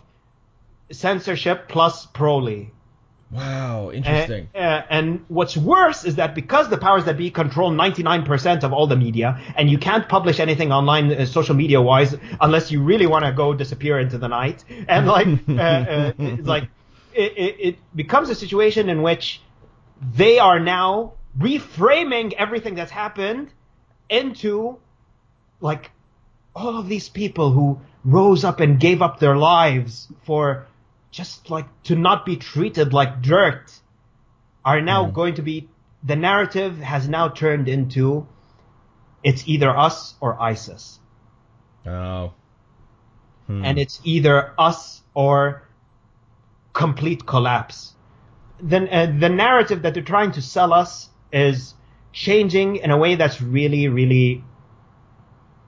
censorship 0.90 1.69
plus 1.69 2.05
proly. 2.06 2.73
Wow, 3.31 3.89
And, 3.89 4.07
interesting. 4.07 4.49
uh, 4.55 4.83
and 4.89 5.25
what's 5.29 5.57
worse 5.57 6.05
is 6.05 6.17
that 6.17 6.35
because 6.35 6.71
the 6.71 6.79
powers 6.79 7.05
that 7.05 7.19
be 7.19 7.31
control 7.31 7.71
99% 7.71 8.65
of 8.65 8.73
all 8.73 8.87
the 8.87 8.97
media, 8.97 9.39
and 9.55 9.71
you 9.71 9.77
can't 9.77 10.09
publish 10.09 10.41
anything 10.41 10.73
online, 10.73 11.13
uh, 11.13 11.27
social 11.27 11.55
media 11.55 11.81
wise, 11.81 12.17
unless 12.41 12.73
you 12.73 12.83
really 12.83 13.07
want 13.07 13.27
to 13.27 13.33
go 13.33 13.53
disappear 13.53 13.99
into 13.99 14.17
the 14.17 14.29
night. 14.29 14.65
And 14.89 15.07
like, 15.07 15.27
uh, 15.49 15.53
uh, 15.53 16.13
it's 16.19 16.49
like 16.49 16.71
it, 17.13 17.33
it, 17.37 17.57
it 17.61 17.79
becomes 17.95 18.31
a 18.31 18.35
situation 18.35 18.89
in 18.89 19.03
which 19.03 19.43
they 20.15 20.39
are 20.39 20.59
now 20.59 21.13
reframing 21.39 22.33
everything 22.33 22.75
that's 22.75 22.91
happened 22.91 23.51
into 24.09 24.79
like 25.61 25.91
all 26.55 26.79
of 26.79 26.89
these 26.89 27.09
people 27.09 27.53
who 27.53 27.79
rose 28.05 28.45
up 28.45 28.61
and 28.61 28.81
gave 28.81 29.03
up 29.03 29.21
their 29.21 29.37
lives 29.37 30.09
for 30.23 30.67
just 31.10 31.51
like 31.51 31.66
to 31.85 31.97
not 31.97 32.26
be 32.26 32.36
treated 32.36 32.93
like 32.93 33.22
dirt 33.22 33.72
are 34.64 34.80
now 34.80 35.06
going 35.06 35.35
to 35.35 35.43
be 35.43 35.68
the 36.05 36.16
narrative 36.16 36.78
has 36.78 37.09
now 37.09 37.28
turned 37.28 37.68
into 37.68 38.26
it's 39.24 39.43
either 39.47 39.70
us 39.70 40.14
or 40.20 40.40
ISIS 40.40 40.98
oh. 41.86 42.32
Hmm. 43.47 43.64
and 43.64 43.78
it's 43.78 44.01
either 44.05 44.52
us 44.59 45.02
or 45.14 45.68
complete 46.78 47.26
collapse. 47.26 47.94
Then 48.60 48.89
uh, 48.89 49.06
the 49.18 49.28
narrative 49.28 49.82
that 49.82 49.94
they're 49.94 50.10
trying 50.14 50.32
to 50.32 50.43
sell 50.43 50.72
us 50.72 51.09
is 51.32 51.74
changing 52.12 52.76
in 52.76 52.90
a 52.93 52.97
way 52.97 53.16
that's 53.16 53.43
really, 53.43 53.89
really 53.89 54.44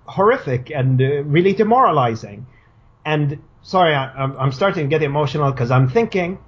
horrific 0.05 0.71
and 0.71 1.03
uh, 1.03 1.25
really 1.25 1.53
demoralizing. 1.53 2.47
And 3.05 3.43
sorry, 3.63 3.95
I, 3.95 4.13
I'm, 4.13 4.37
I'm 4.39 4.53
starting 4.53 4.85
to 4.85 4.89
get 4.89 5.03
emotional 5.03 5.51
because 5.51 5.71
I'm 5.71 5.89
thinking, 5.89 6.39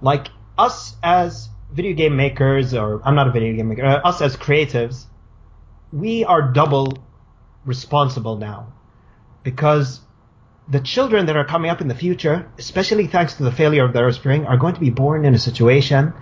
like 0.00 0.28
us 0.56 0.94
as 1.02 1.48
video 1.72 1.94
game 1.94 2.16
makers, 2.16 2.74
or 2.74 3.00
I'm 3.04 3.14
not 3.14 3.28
a 3.28 3.32
video 3.32 3.54
game 3.54 3.68
maker, 3.68 3.84
uh, 3.84 4.00
us 4.00 4.20
as 4.22 4.36
creatives, 4.36 5.06
we 5.92 6.24
are 6.24 6.52
double 6.52 6.98
responsible 7.64 8.36
now 8.36 8.72
because 9.42 10.00
the 10.68 10.80
children 10.80 11.26
that 11.26 11.36
are 11.36 11.44
coming 11.44 11.70
up 11.70 11.80
in 11.80 11.88
the 11.88 11.94
future, 11.94 12.50
especially 12.58 13.06
thanks 13.06 13.34
to 13.34 13.42
the 13.42 13.52
failure 13.52 13.84
of 13.84 13.92
the 13.92 13.98
Arab 14.00 14.14
Spring, 14.14 14.46
are 14.46 14.56
going 14.56 14.74
to 14.74 14.80
be 14.80 14.90
born 14.90 15.24
in 15.24 15.34
a 15.34 15.38
situation 15.38 16.12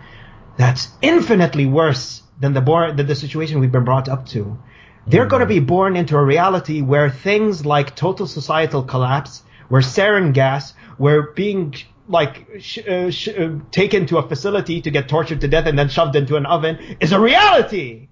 that's 0.57 0.89
infinitely 1.03 1.67
worse 1.67 2.23
than 2.41 2.53
the 2.53 2.61
born 2.61 2.97
than 2.97 3.07
the 3.07 3.15
situation 3.15 3.61
we've 3.61 3.73
been 3.73 3.85
brought 3.85 4.09
up 4.09 4.27
to. 4.27 4.59
They're 5.07 5.27
going 5.27 5.41
to 5.41 5.47
be 5.47 5.61
born 5.61 5.97
into 5.97 6.17
a 6.17 6.25
reality 6.25 6.81
where 6.81 7.11
things 7.11 7.65
like 7.65 7.95
total 7.95 8.27
societal 8.27 8.83
collapse, 8.83 9.43
where 9.69 9.83
sarin 9.83 10.33
gas, 10.33 10.75
where 10.99 11.33
being 11.33 11.75
like 12.09 12.47
sh- 12.61 12.87
uh, 12.87 13.11
sh- 13.11 13.29
uh, 13.29 13.51
taken 13.71 14.07
to 14.07 14.19
a 14.19 14.29
facility 14.29 14.81
to 14.81 14.91
get 14.91 15.09
tortured 15.09 15.41
to 15.41 15.49
death 15.49 15.67
and 15.67 15.79
then 15.79 15.89
shoved 15.89 16.15
into 16.17 16.37
an 16.37 16.47
oven 16.47 16.97
is 17.01 17.13
a 17.13 17.21
reality. 17.21 18.09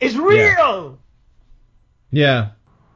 Is 0.00 0.16
real. 0.18 0.98
yeah. 2.10 2.50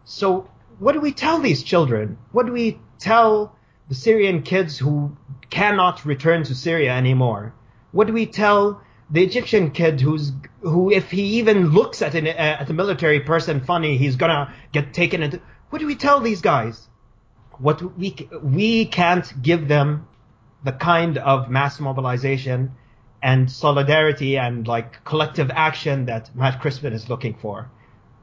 So 0.04 0.50
what 0.78 0.92
do 0.92 1.00
we 1.00 1.12
tell 1.12 1.38
these 1.38 1.62
children? 1.62 2.18
What 2.32 2.46
do 2.46 2.52
we 2.52 2.78
tell 2.98 3.56
the 3.88 3.94
Syrian 3.94 4.42
kids 4.42 4.78
who 4.78 5.16
cannot 5.50 6.04
return 6.04 6.42
to 6.44 6.54
Syria 6.54 6.92
anymore? 6.92 7.54
What 7.92 8.06
do 8.06 8.12
we 8.12 8.26
tell 8.26 8.82
the 9.10 9.22
Egyptian 9.22 9.70
kid 9.70 10.00
who's 10.00 10.32
who, 10.60 10.90
if 10.90 11.10
he 11.10 11.38
even 11.38 11.70
looks 11.70 12.02
at 12.02 12.14
an 12.14 12.26
at 12.26 12.68
a 12.68 12.74
military 12.74 13.20
person 13.20 13.60
funny, 13.60 13.96
he's 13.96 14.16
gonna 14.16 14.52
get 14.72 14.92
taken 14.92 15.22
into? 15.22 15.40
What 15.76 15.80
do 15.80 15.88
we 15.88 15.96
tell 15.96 16.20
these 16.20 16.40
guys? 16.40 16.88
What 17.58 17.98
we 17.98 18.16
we 18.42 18.86
can't 18.86 19.30
give 19.42 19.68
them 19.68 20.08
the 20.64 20.72
kind 20.72 21.18
of 21.18 21.50
mass 21.50 21.78
mobilization 21.80 22.72
and 23.22 23.52
solidarity 23.52 24.38
and 24.38 24.66
like 24.66 25.04
collective 25.04 25.50
action 25.50 26.06
that 26.06 26.34
Matt 26.34 26.62
Christman 26.62 26.94
is 26.94 27.10
looking 27.10 27.34
for, 27.34 27.70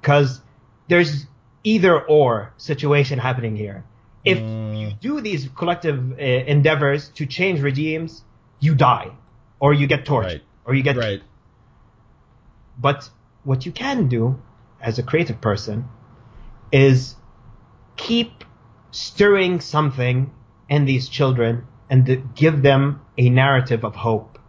because 0.02 0.42
there's 0.88 1.28
either 1.64 2.02
or 2.02 2.54
situation 2.58 3.20
happening 3.20 3.56
here. 3.56 3.84
If 4.26 4.40
mm. 4.40 4.80
you 4.80 4.94
do 5.00 5.22
these 5.22 5.48
collective 5.56 6.14
uh, 6.14 6.16
endeavors 6.24 7.10
to 7.10 7.28
change 7.28 7.62
regimes, 7.62 8.24
you 8.62 8.74
die, 8.74 9.12
or 9.60 9.76
you 9.76 9.86
get 9.86 10.06
tortured, 10.06 10.28
right. 10.28 10.42
or 10.66 10.74
you 10.74 10.82
get. 10.82 10.98
Right. 10.98 11.22
But 12.80 13.08
what 13.44 13.68
you 13.68 13.72
can 13.72 14.08
do 14.08 14.42
as 14.82 14.98
a 14.98 15.04
creative 15.04 15.40
person 15.40 15.86
is 16.72 17.16
keep 17.96 18.44
stirring 18.92 19.60
something 19.60 20.32
in 20.70 20.86
these 20.86 21.10
children 21.10 21.66
and 21.90 22.36
give 22.36 22.62
them 22.62 23.02
a 23.18 23.30
narrative 23.30 23.84
of 23.84 23.96
hope. 23.96 24.40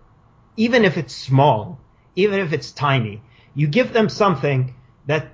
Even 0.57 0.85
if 0.85 0.97
it's 0.97 1.15
small, 1.15 1.79
even 2.15 2.41
if 2.41 2.53
it's 2.53 2.73
tiny, 2.73 3.23
you 3.55 3.66
give 3.66 3.93
them 3.93 4.09
something 4.09 4.75
that, 5.07 5.29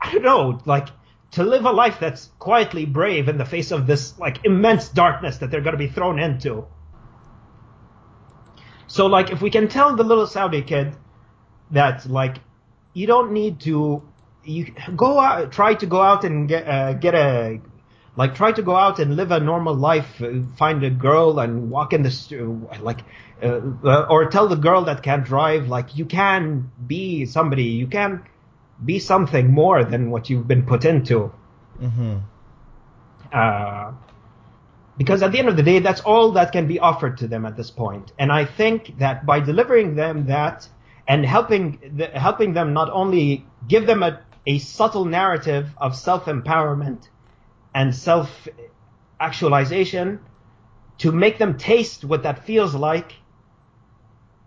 I 0.00 0.12
don't 0.12 0.22
know, 0.22 0.60
like 0.64 0.88
to 1.32 1.44
live 1.44 1.64
a 1.64 1.70
life 1.70 1.98
that's 1.98 2.30
quietly 2.38 2.84
brave 2.84 3.28
in 3.28 3.38
the 3.38 3.44
face 3.44 3.70
of 3.70 3.86
this 3.86 4.18
like 4.18 4.44
immense 4.44 4.88
darkness 4.88 5.38
that 5.38 5.50
they're 5.50 5.60
going 5.60 5.72
to 5.72 5.78
be 5.78 5.88
thrown 5.88 6.18
into. 6.18 6.66
So 8.86 9.06
like 9.06 9.30
if 9.30 9.40
we 9.40 9.50
can 9.50 9.68
tell 9.68 9.96
the 9.96 10.04
little 10.04 10.26
Saudi 10.26 10.62
kid 10.62 10.94
that 11.70 12.06
like 12.06 12.36
you 12.92 13.06
don't 13.06 13.32
need 13.32 13.60
to 13.60 14.02
you 14.44 14.72
go 14.96 15.18
out 15.18 15.52
try 15.52 15.74
to 15.74 15.86
go 15.86 16.00
out 16.00 16.24
and 16.24 16.48
get 16.48 16.66
uh, 16.66 16.92
get 16.94 17.14
a 17.14 17.60
like 18.16 18.34
try 18.34 18.52
to 18.52 18.62
go 18.62 18.76
out 18.76 18.98
and 18.98 19.16
live 19.16 19.30
a 19.30 19.40
normal 19.40 19.74
life 19.74 20.20
uh, 20.20 20.30
find 20.56 20.82
a 20.84 20.90
girl 20.90 21.38
and 21.38 21.70
walk 21.70 21.92
in 21.92 22.02
the 22.02 22.10
street 22.10 22.44
like 22.80 23.00
uh, 23.42 23.60
uh, 23.84 24.06
or 24.08 24.28
tell 24.28 24.48
the 24.48 24.56
girl 24.56 24.84
that 24.84 25.02
can't 25.02 25.24
drive 25.24 25.68
like 25.68 25.96
you 25.96 26.04
can 26.04 26.70
be 26.86 27.24
somebody 27.26 27.64
you 27.64 27.86
can 27.86 28.22
be 28.84 28.98
something 28.98 29.50
more 29.50 29.84
than 29.84 30.10
what 30.10 30.28
you've 30.28 30.48
been 30.48 30.64
put 30.64 30.84
into 30.84 31.32
mm-hmm. 31.80 32.18
uh, 33.32 33.92
because 34.98 35.22
at 35.22 35.32
the 35.32 35.38
end 35.38 35.48
of 35.48 35.56
the 35.56 35.62
day 35.62 35.78
that's 35.78 36.00
all 36.00 36.32
that 36.32 36.52
can 36.52 36.66
be 36.66 36.78
offered 36.78 37.18
to 37.18 37.28
them 37.28 37.46
at 37.46 37.56
this 37.56 37.70
point. 37.70 38.06
point 38.06 38.12
and 38.18 38.32
i 38.32 38.44
think 38.44 38.98
that 38.98 39.24
by 39.24 39.38
delivering 39.40 39.94
them 39.94 40.26
that 40.26 40.68
and 41.08 41.24
helping 41.24 41.78
the, 41.96 42.06
helping 42.06 42.52
them 42.54 42.72
not 42.72 42.90
only 42.90 43.44
give 43.68 43.86
them 43.86 44.02
a, 44.02 44.20
a 44.46 44.58
subtle 44.58 45.04
narrative 45.04 45.70
of 45.76 45.96
self 45.96 46.24
empowerment 46.26 47.08
and 47.74 47.94
self 47.94 48.48
actualization 49.20 50.20
to 50.98 51.12
make 51.12 51.38
them 51.38 51.56
taste 51.56 52.04
what 52.04 52.24
that 52.24 52.44
feels 52.44 52.74
like. 52.74 53.12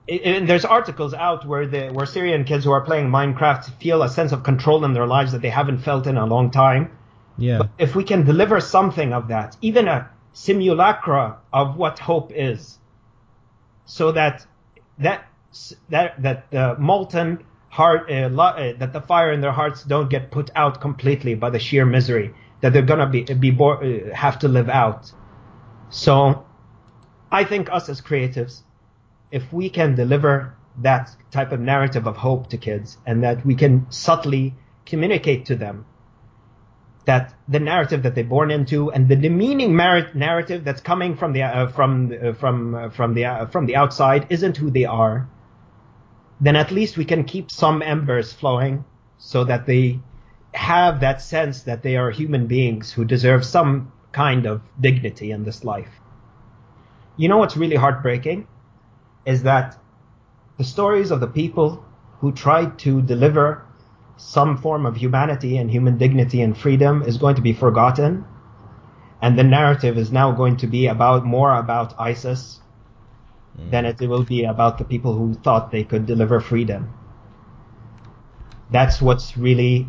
And 0.07 0.47
there's 0.47 0.65
articles 0.65 1.15
out 1.15 1.47
where 1.47 1.65
the 1.65 1.89
where 1.89 2.05
Syrian 2.05 2.43
kids 2.43 2.63
who 2.63 2.71
are 2.71 2.81
playing 2.81 3.07
Minecraft 3.09 3.81
feel 3.81 4.03
a 4.03 4.09
sense 4.09 4.31
of 4.31 4.43
control 4.43 4.85
in 4.85 4.93
their 4.93 5.07
lives 5.07 5.31
that 5.31 5.41
they 5.41 5.49
haven't 5.49 5.79
felt 5.79 6.05
in 6.05 6.17
a 6.17 6.25
long 6.25 6.51
time. 6.51 6.95
Yeah. 7.37 7.57
But 7.59 7.69
if 7.79 7.95
we 7.95 8.03
can 8.03 8.23
deliver 8.23 8.59
something 8.59 9.13
of 9.13 9.29
that, 9.29 9.57
even 9.61 9.87
a 9.87 10.09
simulacra 10.33 11.39
of 11.51 11.75
what 11.75 11.97
hope 11.97 12.31
is, 12.35 12.77
so 13.85 14.11
that 14.11 14.45
that 14.99 15.25
that 15.89 16.21
that 16.21 16.51
the 16.51 16.75
molten 16.77 17.43
heart 17.75 18.09
uh, 18.09 18.29
that 18.79 18.93
the 18.93 19.01
fire 19.01 19.33
in 19.33 19.41
their 19.41 19.51
hearts 19.51 19.83
don't 19.83 20.09
get 20.09 20.31
put 20.31 20.49
out 20.55 20.79
completely 20.79 21.35
by 21.35 21.49
the 21.49 21.59
sheer 21.59 21.85
misery 21.85 22.33
that 22.61 22.71
they're 22.71 22.89
gonna 22.93 23.09
be 23.09 23.23
be 23.23 23.51
uh, 23.59 24.15
have 24.15 24.39
to 24.39 24.47
live 24.47 24.69
out. 24.69 25.11
So, 25.89 26.45
I 27.29 27.43
think 27.43 27.69
us 27.71 27.89
as 27.89 27.99
creatives, 28.01 28.61
if 29.29 29.51
we 29.51 29.69
can 29.69 29.93
deliver 29.95 30.55
that 30.81 31.09
type 31.31 31.51
of 31.51 31.59
narrative 31.59 32.07
of 32.07 32.15
hope 32.15 32.49
to 32.51 32.57
kids, 32.57 32.97
and 33.05 33.23
that 33.23 33.45
we 33.45 33.55
can 33.55 33.87
subtly 33.89 34.55
communicate 34.85 35.45
to 35.47 35.55
them 35.55 35.85
that 37.05 37.33
the 37.49 37.59
narrative 37.59 38.03
that 38.03 38.15
they're 38.15 38.33
born 38.37 38.51
into 38.51 38.89
and 38.91 39.09
the 39.09 39.17
demeaning 39.17 39.75
narrative 39.75 40.63
that's 40.63 40.81
coming 40.81 41.17
from 41.17 41.33
the 41.33 41.43
uh, 41.43 41.67
from 41.67 41.89
uh, 42.13 42.33
from 42.33 42.73
uh, 42.73 42.89
from 42.89 43.13
the 43.15 43.49
from 43.51 43.65
the 43.65 43.75
outside 43.75 44.27
isn't 44.29 44.55
who 44.55 44.71
they 44.71 44.85
are 44.85 45.27
then 46.39 46.55
at 46.55 46.71
least 46.71 46.97
we 46.97 47.05
can 47.05 47.23
keep 47.23 47.49
some 47.49 47.81
embers 47.81 48.33
flowing 48.33 48.83
so 49.17 49.43
that 49.43 49.65
they 49.65 49.99
have 50.53 50.99
that 50.99 51.21
sense 51.21 51.63
that 51.63 51.83
they 51.83 51.97
are 51.97 52.11
human 52.11 52.47
beings 52.47 52.91
who 52.91 53.05
deserve 53.05 53.45
some 53.45 53.91
kind 54.11 54.45
of 54.45 54.61
dignity 54.79 55.31
in 55.31 55.43
this 55.43 55.63
life. 55.63 55.89
You 57.17 57.29
know 57.29 57.37
what's 57.37 57.57
really 57.57 57.75
heartbreaking? 57.75 58.47
Is 59.25 59.43
that 59.43 59.77
the 60.57 60.63
stories 60.63 61.11
of 61.11 61.19
the 61.19 61.27
people 61.27 61.83
who 62.19 62.31
tried 62.31 62.79
to 62.79 63.01
deliver 63.01 63.65
some 64.17 64.57
form 64.57 64.85
of 64.85 64.95
humanity 64.95 65.57
and 65.57 65.69
human 65.69 65.97
dignity 65.97 66.41
and 66.41 66.57
freedom 66.57 67.03
is 67.03 67.17
going 67.17 67.35
to 67.35 67.41
be 67.41 67.53
forgotten. 67.53 68.25
And 69.21 69.37
the 69.37 69.43
narrative 69.43 69.97
is 69.97 70.11
now 70.11 70.31
going 70.31 70.57
to 70.57 70.67
be 70.67 70.87
about 70.87 71.25
more 71.25 71.53
about 71.53 71.99
ISIS 71.99 72.61
mm. 73.59 73.71
than 73.71 73.85
it 73.85 73.99
will 73.99 74.23
be 74.23 74.43
about 74.43 74.77
the 74.77 74.83
people 74.83 75.15
who 75.15 75.33
thought 75.33 75.71
they 75.71 75.83
could 75.83 76.05
deliver 76.05 76.39
freedom. 76.39 76.93
That's 78.71 79.01
what's 79.01 79.37
really 79.37 79.87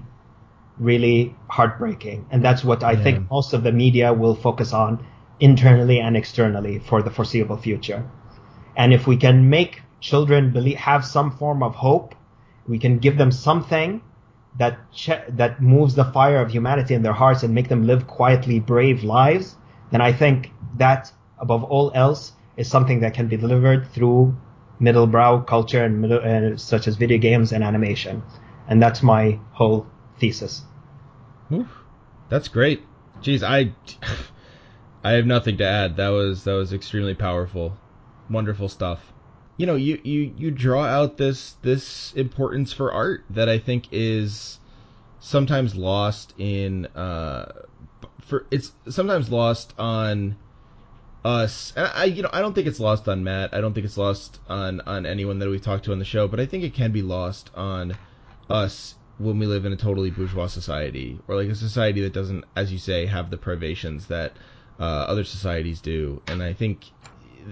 really 0.78 1.34
heartbreaking. 1.48 2.26
And 2.30 2.44
that's 2.44 2.62
what 2.62 2.84
I 2.84 2.92
yeah. 2.92 3.02
think 3.02 3.30
most 3.30 3.52
of 3.52 3.62
the 3.62 3.72
media 3.72 4.12
will 4.12 4.34
focus 4.34 4.72
on 4.72 5.04
internally 5.40 6.00
and 6.00 6.16
externally 6.16 6.78
for 6.78 7.02
the 7.02 7.10
foreseeable 7.10 7.56
future. 7.56 8.08
And 8.76 8.92
if 8.92 9.06
we 9.06 9.16
can 9.16 9.48
make 9.48 9.82
children 10.00 10.52
believe, 10.52 10.76
have 10.76 11.04
some 11.04 11.30
form 11.30 11.62
of 11.62 11.74
hope, 11.74 12.14
we 12.68 12.78
can 12.78 12.98
give 12.98 13.16
them 13.16 13.32
something 13.32 14.02
that 14.58 14.78
that 15.28 15.60
moves 15.60 15.94
the 15.94 16.04
fire 16.04 16.40
of 16.40 16.50
humanity 16.50 16.94
in 16.94 17.02
their 17.02 17.12
hearts 17.12 17.42
and 17.42 17.54
make 17.54 17.68
them 17.68 17.86
live 17.86 18.06
quietly 18.06 18.58
brave 18.58 19.04
lives, 19.04 19.56
then 19.90 20.00
I 20.00 20.12
think 20.12 20.50
that 20.78 21.12
above 21.38 21.62
all 21.64 21.92
else 21.94 22.32
is 22.56 22.68
something 22.68 23.00
that 23.00 23.14
can 23.14 23.28
be 23.28 23.36
delivered 23.36 23.86
through 23.92 24.36
middle 24.78 25.06
brow 25.06 25.40
culture 25.40 25.84
and 25.84 26.00
middle, 26.00 26.20
uh, 26.20 26.56
such 26.56 26.86
as 26.86 26.96
video 26.96 27.18
games 27.18 27.52
and 27.52 27.62
animation. 27.64 28.22
And 28.68 28.82
that's 28.82 29.02
my 29.02 29.38
whole 29.52 29.86
thesis. 30.18 30.62
Oof, 31.52 31.68
that's 32.28 32.48
great. 32.48 32.82
Jeez, 33.20 33.42
I 33.42 33.72
I 35.04 35.12
have 35.12 35.26
nothing 35.26 35.56
to 35.58 35.64
add. 35.64 35.96
That 35.96 36.08
was 36.08 36.44
that 36.44 36.54
was 36.54 36.72
extremely 36.72 37.14
powerful. 37.14 37.76
Wonderful 38.28 38.68
stuff. 38.68 39.12
You 39.56 39.64
know, 39.64 39.76
you, 39.76 39.98
you, 40.04 40.34
you 40.36 40.50
draw 40.50 40.84
out 40.84 41.16
this 41.16 41.52
this 41.62 42.12
importance 42.14 42.72
for 42.72 42.92
art 42.92 43.24
that 43.30 43.48
I 43.48 43.58
think 43.58 43.86
is 43.92 44.58
sometimes 45.20 45.74
lost 45.74 46.34
in 46.36 46.86
uh 46.86 47.52
for 48.20 48.46
it's 48.50 48.72
sometimes 48.88 49.30
lost 49.30 49.72
on 49.78 50.36
us 51.26 51.72
and 51.74 51.90
I 51.92 52.04
you 52.04 52.22
know 52.22 52.30
I 52.32 52.40
don't 52.40 52.54
think 52.54 52.68
it's 52.68 52.78
lost 52.78 53.08
on 53.08 53.24
Matt. 53.24 53.52
I 53.52 53.60
don't 53.60 53.74
think 53.74 53.84
it's 53.84 53.98
lost 53.98 54.38
on 54.48 54.80
on 54.82 55.04
anyone 55.04 55.40
that 55.40 55.48
we've 55.48 55.60
talked 55.60 55.86
to 55.86 55.92
on 55.92 55.98
the 55.98 56.04
show, 56.04 56.28
but 56.28 56.38
I 56.38 56.46
think 56.46 56.62
it 56.62 56.72
can 56.72 56.92
be 56.92 57.02
lost 57.02 57.50
on 57.54 57.96
us 58.48 58.94
when 59.18 59.38
we 59.38 59.46
live 59.46 59.64
in 59.64 59.72
a 59.72 59.76
totally 59.76 60.10
bourgeois 60.10 60.46
society 60.46 61.18
or 61.26 61.36
like 61.36 61.48
a 61.48 61.54
society 61.54 62.02
that 62.02 62.12
doesn't 62.12 62.44
as 62.54 62.70
you 62.70 62.78
say 62.78 63.06
have 63.06 63.30
the 63.30 63.36
privations 63.36 64.06
that 64.06 64.32
uh, 64.78 64.82
other 64.82 65.24
societies 65.24 65.80
do 65.80 66.20
and 66.26 66.42
i 66.42 66.52
think 66.52 66.90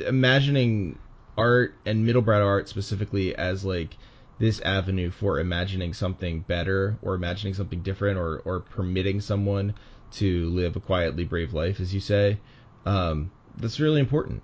imagining 0.06 0.98
art 1.38 1.74
and 1.86 2.06
middlebrow 2.06 2.44
art 2.44 2.68
specifically 2.68 3.34
as 3.34 3.64
like 3.64 3.96
this 4.38 4.60
avenue 4.60 5.10
for 5.10 5.40
imagining 5.40 5.94
something 5.94 6.40
better 6.40 6.98
or 7.00 7.14
imagining 7.14 7.54
something 7.54 7.80
different 7.80 8.18
or, 8.18 8.40
or 8.44 8.60
permitting 8.60 9.20
someone 9.20 9.72
to 10.10 10.50
live 10.50 10.76
a 10.76 10.80
quietly 10.80 11.24
brave 11.24 11.54
life 11.54 11.80
as 11.80 11.94
you 11.94 12.00
say 12.00 12.38
um, 12.84 13.30
that's 13.56 13.80
really 13.80 14.00
important 14.00 14.42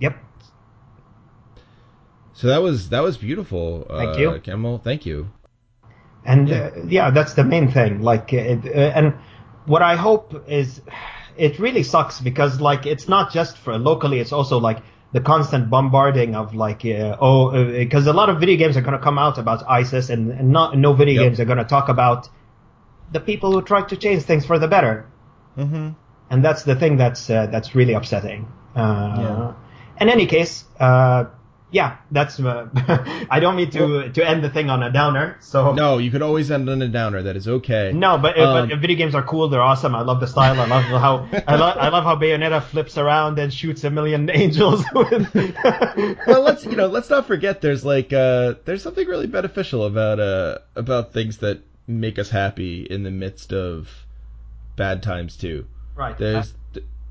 yep 0.00 0.16
so 2.32 2.46
that 2.48 2.62
was 2.62 2.88
that 2.90 3.00
was 3.00 3.16
beautiful 3.16 3.86
thank 3.88 4.16
uh, 4.16 4.18
you 4.18 4.40
Kamel. 4.40 4.78
thank 4.78 5.06
you 5.06 5.30
and 6.28 6.48
yeah, 6.48 6.56
uh, 6.56 6.84
yeah 6.86 7.10
that's 7.10 7.34
the 7.34 7.44
main 7.44 7.70
thing. 7.70 8.02
Like, 8.02 8.32
it, 8.32 8.64
uh, 8.64 8.98
and 8.98 9.14
what 9.66 9.82
I 9.82 9.96
hope 9.96 10.44
is, 10.48 10.80
it 11.36 11.58
really 11.58 11.82
sucks 11.82 12.20
because 12.20 12.60
like 12.60 12.86
it's 12.86 13.08
not 13.08 13.32
just 13.32 13.56
for 13.56 13.78
locally. 13.78 14.20
It's 14.20 14.32
also 14.32 14.58
like 14.58 14.78
the 15.12 15.20
constant 15.20 15.70
bombarding 15.70 16.34
of 16.34 16.54
like 16.54 16.84
uh, 16.84 17.16
oh 17.20 17.64
because 17.64 18.06
uh, 18.06 18.12
a 18.12 18.14
lot 18.14 18.28
of 18.28 18.40
video 18.40 18.56
games 18.56 18.76
are 18.76 18.82
going 18.82 18.98
to 18.98 19.02
come 19.02 19.18
out 19.18 19.38
about 19.38 19.64
ISIS 19.68 20.10
and, 20.10 20.30
and 20.30 20.50
not 20.50 20.76
no 20.76 20.92
video 20.92 21.14
yep. 21.14 21.30
games 21.30 21.40
are 21.40 21.46
going 21.46 21.58
to 21.58 21.64
talk 21.64 21.88
about 21.88 22.28
the 23.10 23.20
people 23.20 23.52
who 23.52 23.62
tried 23.62 23.88
to 23.88 23.96
change 23.96 24.22
things 24.24 24.44
for 24.44 24.58
the 24.58 24.68
better. 24.68 25.06
Mm-hmm. 25.56 25.90
And 26.30 26.44
that's 26.44 26.62
the 26.64 26.76
thing 26.76 26.96
that's 26.96 27.30
uh, 27.30 27.46
that's 27.46 27.74
really 27.74 27.94
upsetting. 27.94 28.46
Uh, 28.76 29.16
yeah. 29.18 29.54
In 30.00 30.08
any 30.08 30.26
case, 30.26 30.64
uh, 30.78 31.24
yeah, 31.70 31.98
that's. 32.10 32.38
Uh, 32.40 32.68
I 33.30 33.40
don't 33.40 33.56
mean 33.56 33.70
to 33.72 34.10
to 34.12 34.26
end 34.26 34.42
the 34.44 34.50
thing 34.50 34.70
on 34.70 34.82
a 34.82 34.90
downer. 34.92 35.36
So 35.40 35.72
no, 35.72 35.98
you 35.98 36.10
could 36.10 36.22
always 36.22 36.50
end 36.50 36.68
on 36.68 36.80
a 36.82 36.88
downer. 36.88 37.22
That 37.22 37.36
is 37.36 37.48
okay. 37.48 37.92
No, 37.92 38.18
but, 38.18 38.38
um, 38.38 38.68
but 38.68 38.78
video 38.78 38.96
games 38.96 39.14
are 39.14 39.22
cool. 39.22 39.48
They're 39.48 39.62
awesome. 39.62 39.94
I 39.94 40.02
love 40.02 40.20
the 40.20 40.26
style. 40.26 40.58
I 40.60 40.66
love 40.66 40.82
how 40.84 41.28
I, 41.46 41.56
lo- 41.56 41.66
I 41.66 41.88
love 41.88 42.04
how 42.04 42.16
Bayonetta 42.16 42.62
flips 42.62 42.96
around 42.96 43.38
and 43.38 43.52
shoots 43.52 43.84
a 43.84 43.90
million 43.90 44.30
angels. 44.32 44.84
well, 44.94 46.42
let's 46.42 46.64
you 46.64 46.76
know 46.76 46.86
let's 46.86 47.10
not 47.10 47.26
forget 47.26 47.60
there's 47.60 47.84
like 47.84 48.12
uh 48.12 48.54
there's 48.64 48.82
something 48.82 49.06
really 49.06 49.26
beneficial 49.26 49.84
about 49.84 50.20
uh 50.20 50.58
about 50.74 51.12
things 51.12 51.38
that 51.38 51.62
make 51.86 52.18
us 52.18 52.30
happy 52.30 52.82
in 52.82 53.02
the 53.02 53.10
midst 53.10 53.52
of 53.52 53.88
bad 54.76 55.02
times 55.02 55.36
too. 55.36 55.66
Right. 55.98 56.16
There's 56.16 56.54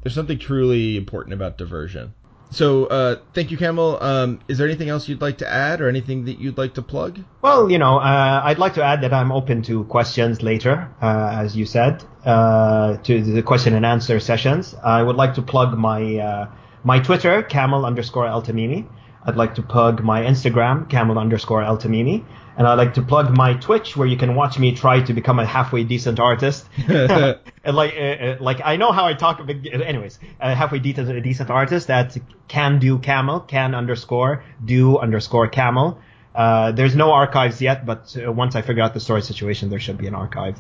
there's 0.01 0.15
something 0.15 0.39
truly 0.39 0.95
important 0.95 1.34
about 1.34 1.57
diversion. 1.57 2.14
So, 2.49 2.85
uh, 2.85 3.18
thank 3.34 3.51
you, 3.51 3.57
Kamel. 3.57 4.01
Um, 4.01 4.39
is 4.47 4.57
there 4.57 4.65
anything 4.65 4.88
else 4.88 5.09
you'd 5.09 5.19
like 5.19 5.39
to 5.39 5.51
add, 5.51 5.81
or 5.81 5.89
anything 5.89 6.23
that 6.26 6.39
you'd 6.39 6.57
like 6.57 6.76
to 6.76 6.81
plug? 6.81 7.19
Well, 7.41 7.69
you 7.69 7.77
know, 7.77 7.97
uh, 7.97 8.41
I'd 8.45 8.57
like 8.57 8.76
to 8.76 8.84
add 8.84 9.01
that 9.01 9.14
I'm 9.14 9.34
open 9.34 9.64
to 9.64 9.84
questions 9.84 10.41
later, 10.41 10.89
uh, 11.01 11.30
as 11.34 11.57
you 11.57 11.65
said, 11.65 12.05
uh, 12.26 12.95
to 13.03 13.22
the 13.22 13.43
question 13.43 13.73
and 13.73 13.85
answer 13.85 14.22
sessions. 14.22 14.73
I 14.81 15.03
would 15.03 15.18
like 15.18 15.34
to 15.34 15.41
plug 15.41 15.77
my 15.77 16.15
uh, 16.15 16.47
my 16.85 16.99
Twitter, 16.99 17.43
camel 17.43 17.85
underscore 17.85 18.27
eltamimi. 18.27 18.88
I'd 19.26 19.35
like 19.35 19.55
to 19.55 19.61
plug 19.61 20.01
my 20.01 20.22
Instagram, 20.22 20.89
camel 20.89 21.19
underscore 21.19 21.61
eltamimi. 21.61 22.23
And 22.58 22.68
I'd 22.68 22.74
like 22.74 22.96
to 22.96 23.04
plug 23.04 23.38
my 23.38 23.54
Twitch, 23.54 23.96
where 23.96 24.08
you 24.08 24.18
can 24.18 24.34
watch 24.34 24.58
me 24.58 24.74
try 24.74 25.00
to 25.02 25.14
become 25.14 25.38
a 25.38 25.46
halfway 25.46 25.84
decent 25.84 26.20
artist. 26.20 26.66
and 26.88 27.38
like, 27.64 27.94
uh, 27.94 28.02
uh, 28.02 28.38
like 28.40 28.62
I 28.66 28.78
know 28.78 28.92
how 28.92 29.06
I 29.06 29.14
talk. 29.14 29.46
But 29.46 29.58
anyways, 29.66 30.18
a 30.40 30.56
halfway 30.56 30.80
decent, 30.80 31.08
a 31.10 31.22
decent 31.22 31.52
artist. 31.52 31.86
That's 31.86 32.18
can 32.48 32.80
do 32.80 32.98
camel, 32.98 33.42
can 33.42 33.76
underscore 33.76 34.44
do 34.66 34.98
underscore 34.98 35.48
camel. 35.48 36.00
Uh, 36.34 36.72
there's 36.72 36.96
no 36.96 37.12
archives 37.12 37.62
yet, 37.62 37.86
but 37.86 38.16
uh, 38.18 38.32
once 38.32 38.56
I 38.56 38.62
figure 38.62 38.84
out 38.84 38.94
the 38.94 39.00
story 39.00 39.22
situation, 39.22 39.70
there 39.70 39.80
should 39.80 39.98
be 39.98 40.08
an 40.08 40.16
archive. 40.16 40.60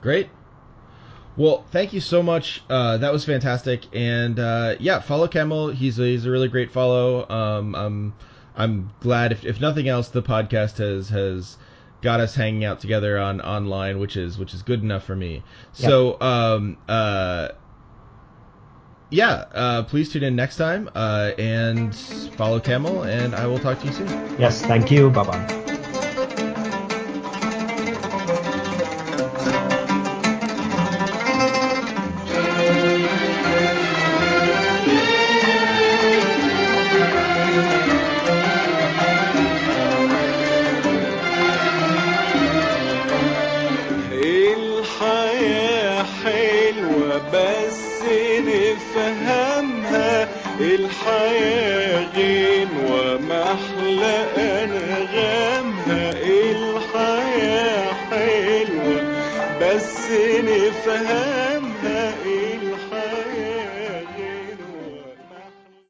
Great. 0.00 0.28
Well, 1.36 1.64
thank 1.70 1.92
you 1.92 2.00
so 2.00 2.22
much. 2.22 2.62
Uh, 2.68 2.98
that 2.98 3.12
was 3.12 3.24
fantastic. 3.24 3.86
And 3.94 4.38
uh, 4.38 4.76
yeah, 4.80 5.00
follow 5.00 5.28
Kamel. 5.28 5.68
He's 5.68 5.98
a, 5.98 6.04
he's 6.04 6.26
a 6.26 6.30
really 6.30 6.48
great 6.48 6.72
follow. 6.72 7.28
Um, 7.28 7.74
I'm 7.74 8.14
I'm 8.56 8.90
glad 9.00 9.32
if, 9.32 9.44
if 9.44 9.60
nothing 9.60 9.88
else, 9.88 10.08
the 10.08 10.22
podcast 10.22 10.78
has 10.78 11.08
has 11.08 11.56
got 12.00 12.20
us 12.20 12.34
hanging 12.34 12.64
out 12.64 12.80
together 12.80 13.18
on 13.18 13.40
online, 13.40 13.98
which 13.98 14.16
is 14.16 14.38
which 14.38 14.54
is 14.54 14.62
good 14.62 14.82
enough 14.82 15.04
for 15.04 15.16
me. 15.16 15.42
Yep. 15.76 15.90
So 15.90 16.20
um 16.20 16.76
uh 16.88 17.48
yeah, 19.12 19.44
uh, 19.52 19.82
please 19.82 20.10
tune 20.10 20.22
in 20.22 20.34
next 20.34 20.56
time 20.56 20.88
uh, 20.94 21.32
and 21.36 21.94
follow 21.94 22.58
Kamel, 22.58 23.02
and 23.02 23.34
I 23.34 23.46
will 23.46 23.58
talk 23.58 23.78
to 23.80 23.86
you 23.86 23.92
soon. 23.92 24.08
Yes, 24.38 24.62
thank 24.62 24.90
you. 24.90 25.10
Bye 25.10 25.24
bye. 25.24 25.78
الحياة 60.71 60.71
حلوة 60.71 60.71
بس 60.87 60.87
نفهمها 60.87 61.50